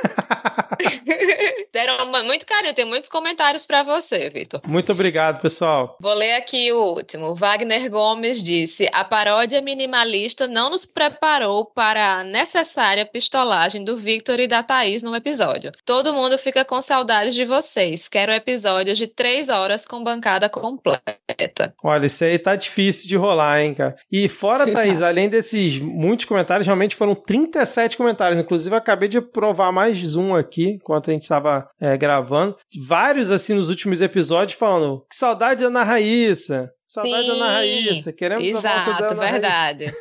Deram 1.73 2.11
muito 2.23 2.45
carinho, 2.45 2.73
tem 2.73 2.85
muitos 2.85 3.09
comentários 3.09 3.65
para 3.65 3.83
você, 3.83 4.29
Vitor. 4.29 4.61
Muito 4.67 4.91
obrigado, 4.91 5.41
pessoal. 5.41 5.95
Vou 6.01 6.13
ler 6.13 6.33
aqui 6.33 6.71
o 6.71 6.95
último. 6.95 7.35
Wagner 7.35 7.89
Gomes 7.89 8.41
disse: 8.41 8.89
A 8.91 9.03
paródia 9.07 9.61
minimalista 9.61 10.47
não 10.47 10.69
nos 10.69 10.85
preparou 10.85 11.65
para 11.65 12.19
a 12.19 12.23
necessária 12.23 13.05
pistolagem 13.05 13.83
do 13.83 13.97
Victor 13.97 14.39
e 14.39 14.47
da 14.47 14.61
Thaís 14.61 15.01
no 15.01 15.15
episódio. 15.15 15.71
Todo 15.85 16.13
mundo 16.13 16.37
fica 16.37 16.63
com 16.63 16.81
saudades 16.81 17.33
de 17.33 17.45
vocês. 17.45 18.07
Quero 18.07 18.31
episódios 18.31 18.97
de 18.97 19.07
três 19.07 19.49
horas 19.49 19.85
com 19.85 20.03
bancada 20.03 20.49
completa. 20.49 21.73
Olha, 21.83 22.05
isso 22.05 22.23
aí 22.23 22.37
tá 22.37 22.55
difícil 22.55 23.07
de 23.07 23.15
rolar, 23.15 23.61
hein, 23.61 23.73
cara. 23.73 23.95
E 24.11 24.27
fora, 24.27 24.69
Thaís, 24.71 25.01
além 25.01 25.29
desses 25.29 25.79
muitos 25.79 26.25
comentários, 26.25 26.67
realmente 26.67 26.95
foram 26.95 27.15
37 27.15 27.97
comentários. 27.97 28.39
Inclusive, 28.39 28.75
eu 28.75 28.77
acabei 28.77 29.07
de 29.07 29.21
provar 29.21 29.71
mais 29.71 30.15
um 30.15 30.35
aqui, 30.35 30.71
enquanto 30.71 31.09
a 31.09 31.13
gente 31.13 31.27
tava 31.27 31.69
é, 31.79 31.97
gravando. 31.97 32.55
Vários, 32.85 33.31
assim, 33.31 33.53
nos 33.53 33.69
últimos 33.69 34.01
episódios, 34.01 34.57
falando 34.57 35.05
que 35.09 35.15
saudade 35.15 35.61
da 35.61 35.67
Ana 35.67 35.83
Raíssa. 35.83 36.71
Saudade 36.87 37.23
Sim, 37.23 37.27
da 37.27 37.33
Ana 37.33 37.53
Raíssa. 37.55 38.13
Queremos 38.13 38.47
Exato, 38.47 38.67
a 38.89 38.93
volta 38.97 39.15
da 39.15 39.21
Ana 39.21 39.31
verdade. 39.31 39.93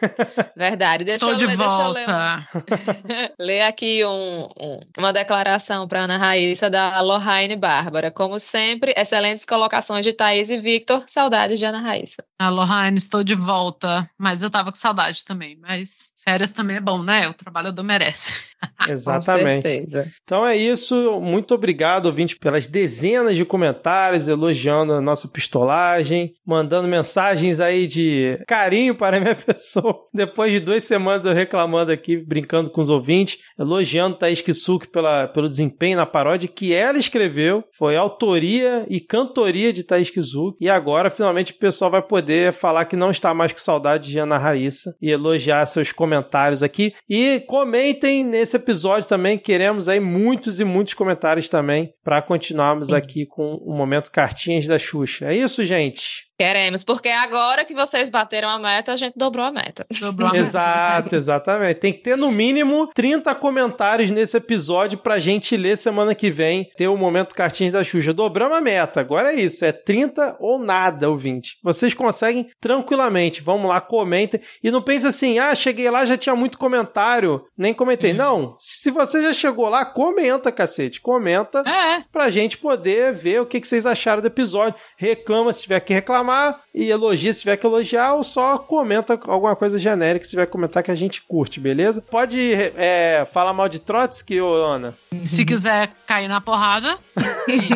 verdade. 0.56 1.04
Deixa 1.04 1.16
Estou 1.16 1.30
eu 1.30 1.36
de 1.36 1.44
eu 1.44 1.50
ler. 1.50 1.56
volta. 1.56 2.48
Ler 3.40 3.62
aqui 3.62 4.04
um- 4.04 4.48
um- 4.58 4.80
uma 4.96 5.12
declaração 5.12 5.88
para 5.88 6.02
Ana 6.04 6.16
Raíssa 6.16 6.70
da 6.70 7.00
Lohane 7.00 7.56
Bárbara. 7.56 8.10
Como 8.12 8.38
sempre, 8.38 8.94
excelentes 8.96 9.44
colocações 9.44 10.04
de 10.04 10.12
Thaís 10.12 10.48
e 10.48 10.58
Victor. 10.58 11.02
Saudades 11.08 11.58
de 11.58 11.64
Ana 11.64 11.80
Raíssa. 11.80 12.22
Raine, 12.40 12.98
estou 12.98 13.24
de 13.24 13.34
volta. 13.34 14.08
Mas 14.16 14.42
eu 14.42 14.50
tava 14.50 14.70
com 14.70 14.76
saudade 14.78 15.24
também. 15.24 15.58
Mas 15.60 16.12
férias 16.24 16.50
também 16.50 16.76
é 16.76 16.80
bom, 16.80 17.02
né? 17.02 17.28
O 17.28 17.34
trabalhador 17.34 17.82
merece. 17.82 18.34
Exatamente. 18.88 19.84
Então 20.24 20.46
é 20.46 20.56
isso. 20.56 21.20
Muito 21.20 21.54
obrigado, 21.54 22.06
ouvinte, 22.06 22.36
pelas 22.36 22.66
dezenas 22.66 23.36
de 23.36 23.44
comentários 23.44 24.28
elogiando 24.28 24.92
a 24.94 25.00
nossa 25.00 25.28
pistolagem, 25.28 26.32
mandando 26.44 26.75
mensagens 26.82 27.60
aí 27.60 27.86
de 27.86 28.38
carinho 28.46 28.94
para 28.94 29.16
a 29.16 29.20
minha 29.20 29.34
pessoa. 29.36 30.02
Depois 30.12 30.52
de 30.52 30.60
duas 30.60 30.84
semanas 30.84 31.24
eu 31.24 31.32
reclamando 31.32 31.92
aqui, 31.92 32.16
brincando 32.16 32.70
com 32.70 32.80
os 32.80 32.90
ouvintes, 32.90 33.38
elogiando 33.58 34.16
Thaís 34.16 34.40
Kisuki 34.40 34.88
pela, 34.88 35.28
pelo 35.28 35.48
desempenho 35.48 35.96
na 35.96 36.06
paródia 36.06 36.48
que 36.48 36.74
ela 36.74 36.98
escreveu. 36.98 37.64
Foi 37.76 37.96
autoria 37.96 38.86
e 38.88 39.00
cantoria 39.00 39.72
de 39.72 39.84
Thaís 39.84 40.10
Kisuki. 40.10 40.56
E 40.60 40.68
agora, 40.68 41.10
finalmente, 41.10 41.52
o 41.52 41.58
pessoal 41.58 41.90
vai 41.90 42.02
poder 42.02 42.52
falar 42.52 42.84
que 42.84 42.96
não 42.96 43.10
está 43.10 43.32
mais 43.32 43.52
com 43.52 43.58
saudade 43.58 44.08
de 44.08 44.18
Ana 44.18 44.38
Raíssa 44.38 44.94
e 45.00 45.10
elogiar 45.10 45.64
seus 45.66 45.92
comentários 45.92 46.62
aqui. 46.62 46.92
E 47.08 47.40
comentem 47.46 48.24
nesse 48.24 48.56
episódio 48.56 49.08
também. 49.08 49.38
Queremos 49.38 49.88
aí 49.88 50.00
muitos 50.00 50.60
e 50.60 50.64
muitos 50.64 50.94
comentários 50.94 51.48
também 51.48 51.92
para 52.02 52.22
continuarmos 52.22 52.92
aqui 52.92 53.26
com 53.26 53.54
o 53.56 53.76
momento 53.76 54.10
cartinhas 54.10 54.66
da 54.66 54.78
Xuxa. 54.78 55.26
É 55.26 55.36
isso, 55.36 55.64
gente? 55.64 56.26
Queremos, 56.38 56.84
porque 56.84 57.08
agora 57.08 57.64
que 57.64 57.74
vocês 57.74 58.10
bateram 58.10 58.48
a 58.48 58.58
meta, 58.58 58.92
a 58.92 58.96
gente 58.96 59.14
dobrou 59.16 59.46
a 59.46 59.50
meta. 59.50 59.86
Dobrou 59.98 60.30
a 60.30 60.36
Exato, 60.36 61.16
exatamente. 61.16 61.80
Tem 61.80 61.92
que 61.92 62.00
ter 62.00 62.16
no 62.16 62.30
mínimo 62.30 62.90
30 62.94 63.34
comentários 63.36 64.10
nesse 64.10 64.36
episódio 64.36 64.98
pra 64.98 65.18
gente 65.18 65.56
ler 65.56 65.78
semana 65.78 66.14
que 66.14 66.30
vem, 66.30 66.70
ter 66.76 66.88
o 66.88 66.96
momento 66.96 67.34
cartinhas 67.34 67.72
da 67.72 67.82
Xuxa. 67.82 68.12
Dobramos 68.12 68.58
a 68.58 68.60
meta, 68.60 69.00
agora 69.00 69.32
é 69.32 69.36
isso, 69.36 69.64
é 69.64 69.72
30 69.72 70.36
ou 70.38 70.58
nada, 70.58 71.08
ouvinte. 71.08 71.56
Vocês 71.62 71.94
conseguem 71.94 72.48
tranquilamente, 72.60 73.40
vamos 73.40 73.68
lá, 73.68 73.80
comentem. 73.80 74.40
E 74.62 74.70
não 74.70 74.82
pense 74.82 75.06
assim, 75.06 75.38
ah, 75.38 75.54
cheguei 75.54 75.88
lá, 75.90 76.04
já 76.04 76.18
tinha 76.18 76.36
muito 76.36 76.58
comentário, 76.58 77.44
nem 77.56 77.72
comentei. 77.72 78.12
Não, 78.12 78.56
se 78.60 78.90
você 78.90 79.22
já 79.22 79.32
chegou 79.32 79.68
lá, 79.68 79.84
comenta, 79.84 80.52
cacete, 80.52 81.00
comenta 81.00 81.60
É, 81.66 82.04
pra 82.12 82.28
gente 82.28 82.58
poder 82.58 83.12
ver 83.12 83.40
o 83.40 83.46
que, 83.46 83.60
que 83.60 83.66
vocês 83.66 83.86
acharam 83.86 84.20
do 84.20 84.28
episódio. 84.28 84.78
Reclama 84.98 85.52
se 85.52 85.62
tiver 85.62 85.80
que 85.80 85.94
reclamar 85.94 86.25
e 86.74 86.90
elogia 86.90 87.32
se 87.32 87.40
tiver 87.40 87.56
que 87.56 87.66
elogiar 87.66 88.14
ou 88.14 88.24
só 88.24 88.58
comenta 88.58 89.18
alguma 89.26 89.56
coisa 89.56 89.78
genérica 89.78 90.24
se 90.24 90.30
tiver 90.30 90.46
que 90.46 90.52
comentar 90.52 90.82
que 90.82 90.90
a 90.90 90.94
gente 90.94 91.22
curte, 91.22 91.60
beleza? 91.60 92.02
Pode 92.10 92.52
é, 92.76 93.24
falar 93.32 93.52
mal 93.52 93.68
de 93.68 93.78
Trotsky, 93.78 94.40
ô 94.40 94.54
Ana? 94.64 94.94
se 95.24 95.44
quiser 95.44 95.90
cair 96.06 96.28
na 96.28 96.40
porrada, 96.40 96.98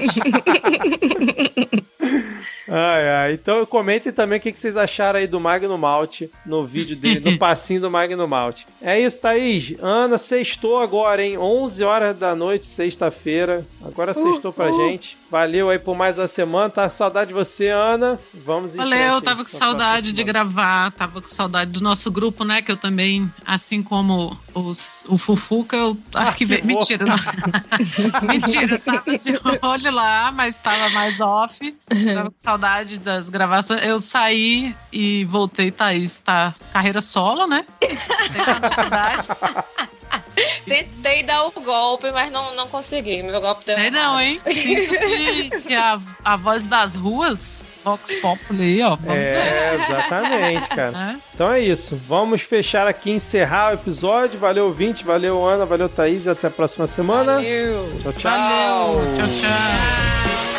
Ai, 2.72 3.09
ai. 3.09 3.32
Então 3.32 3.66
comentem 3.66 4.12
também 4.12 4.39
o 4.39 4.40
que, 4.40 4.56
vocês 4.56 4.77
acharam 4.77 5.18
aí 5.18 5.27
do 5.27 5.40
Magno 5.40 5.77
Malte 5.77 6.31
no 6.47 6.62
vídeo 6.64 6.97
dele, 6.97 7.32
no 7.32 7.36
passinho 7.39 7.81
do 7.81 7.90
Magno 7.90 8.28
Malte. 8.28 8.66
É 8.81 8.98
isso, 8.98 9.20
Thaís. 9.20 9.74
Ana, 9.81 10.16
sextou 10.16 10.78
agora, 10.78 11.24
hein? 11.24 11.36
11 11.36 11.82
horas 11.82 12.16
da 12.16 12.35
noite, 12.35 12.66
sexta-feira. 12.66 13.66
Agora 13.85 14.14
sextou 14.14 14.52
pra 14.52 14.70
gente. 14.70 15.18
Valeu 15.31 15.70
aí 15.70 15.78
por 15.78 15.97
mais 15.97 16.19
uma 16.19 16.27
semana. 16.27 16.69
Tá 16.69 16.82
com 16.85 16.90
saudade 16.90 17.28
de 17.28 17.35
você, 17.35 17.69
Ana. 17.69 18.19
Vamos 18.35 18.74
em 18.74 18.78
valeu, 18.78 18.98
frente 18.98 19.15
eu 19.15 19.23
tava 19.23 19.43
com 19.43 19.48
saudade 19.48 20.12
de 20.12 20.24
gravar, 20.24 20.90
tava 20.93 21.23
com 21.23 21.28
saudade 21.28 21.70
do 21.70 21.81
nosso 21.81 22.11
grupo, 22.11 22.44
né? 22.44 22.61
Que 22.62 22.73
eu 22.73 22.77
também, 22.77 23.31
assim 23.47 23.81
como 23.81 24.36
os, 24.52 25.07
o 25.09 25.16
Fufuca, 25.16 25.77
eu 25.77 25.97
arquivei. 26.15 26.59
Arquivou. 26.59 26.78
Mentira, 26.78 27.07
não. 27.07 27.16
Mentira, 28.27 28.74
eu 28.74 28.78
tava 28.81 29.19
de 29.19 29.39
olho 29.62 29.93
lá, 29.93 30.32
mas 30.32 30.59
tava 30.59 30.90
mais 30.90 31.20
off. 31.20 31.77
Tava 32.15 32.31
com 32.31 32.36
saudade 32.36 32.98
das 32.98 33.28
gravações. 33.28 33.85
Eu 33.85 34.01
saí 34.01 34.74
e 34.93 35.24
voltei, 35.27 35.70
Thaís, 35.70 36.19
tá 36.19 36.52
carreira 36.73 37.01
solo, 37.01 37.47
né? 37.47 37.65
Tem 37.78 37.93
a. 37.93 39.20
Tentei 40.66 41.23
dar 41.23 41.47
o 41.47 41.51
golpe, 41.52 42.11
mas 42.12 42.31
não, 42.31 42.55
não 42.55 42.69
consegui. 42.69 43.23
Meu 43.23 43.40
golpe 43.40 43.65
deu 43.65 43.77
Sei 43.77 43.90
não, 43.90 44.20
hein? 44.20 44.40
Sinto 44.47 44.98
que, 44.98 45.61
que 45.62 45.74
a, 45.74 45.98
a 46.24 46.36
voz 46.36 46.66
das 46.66 46.94
ruas, 46.94 47.70
Vox 47.85 48.15
Populi 48.15 48.62
aí, 48.62 48.82
ó. 48.82 48.90
Vamos 48.97 49.15
ver. 49.15 49.36
É, 49.36 49.74
exatamente, 49.74 50.69
cara. 50.69 50.90
né? 50.90 51.20
Então 51.35 51.51
é 51.51 51.61
isso. 51.61 52.01
Vamos 52.07 52.43
fechar 52.43 52.86
aqui, 52.86 53.11
encerrar 53.11 53.70
o 53.70 53.74
episódio. 53.74 54.39
Valeu, 54.39 54.66
ouvinte. 54.66 55.05
Valeu, 55.05 55.43
Ana. 55.47 55.65
Valeu, 55.65 55.89
Thaís. 55.89 56.27
E 56.27 56.31
até 56.31 56.48
a 56.48 56.51
próxima 56.51 56.86
semana. 56.86 57.36
Valeu. 57.36 57.89
Tchau, 58.02 58.12
tchau. 58.12 58.93
Valeu, 58.93 59.16
tchau, 59.16 59.27
tchau. 59.28 60.49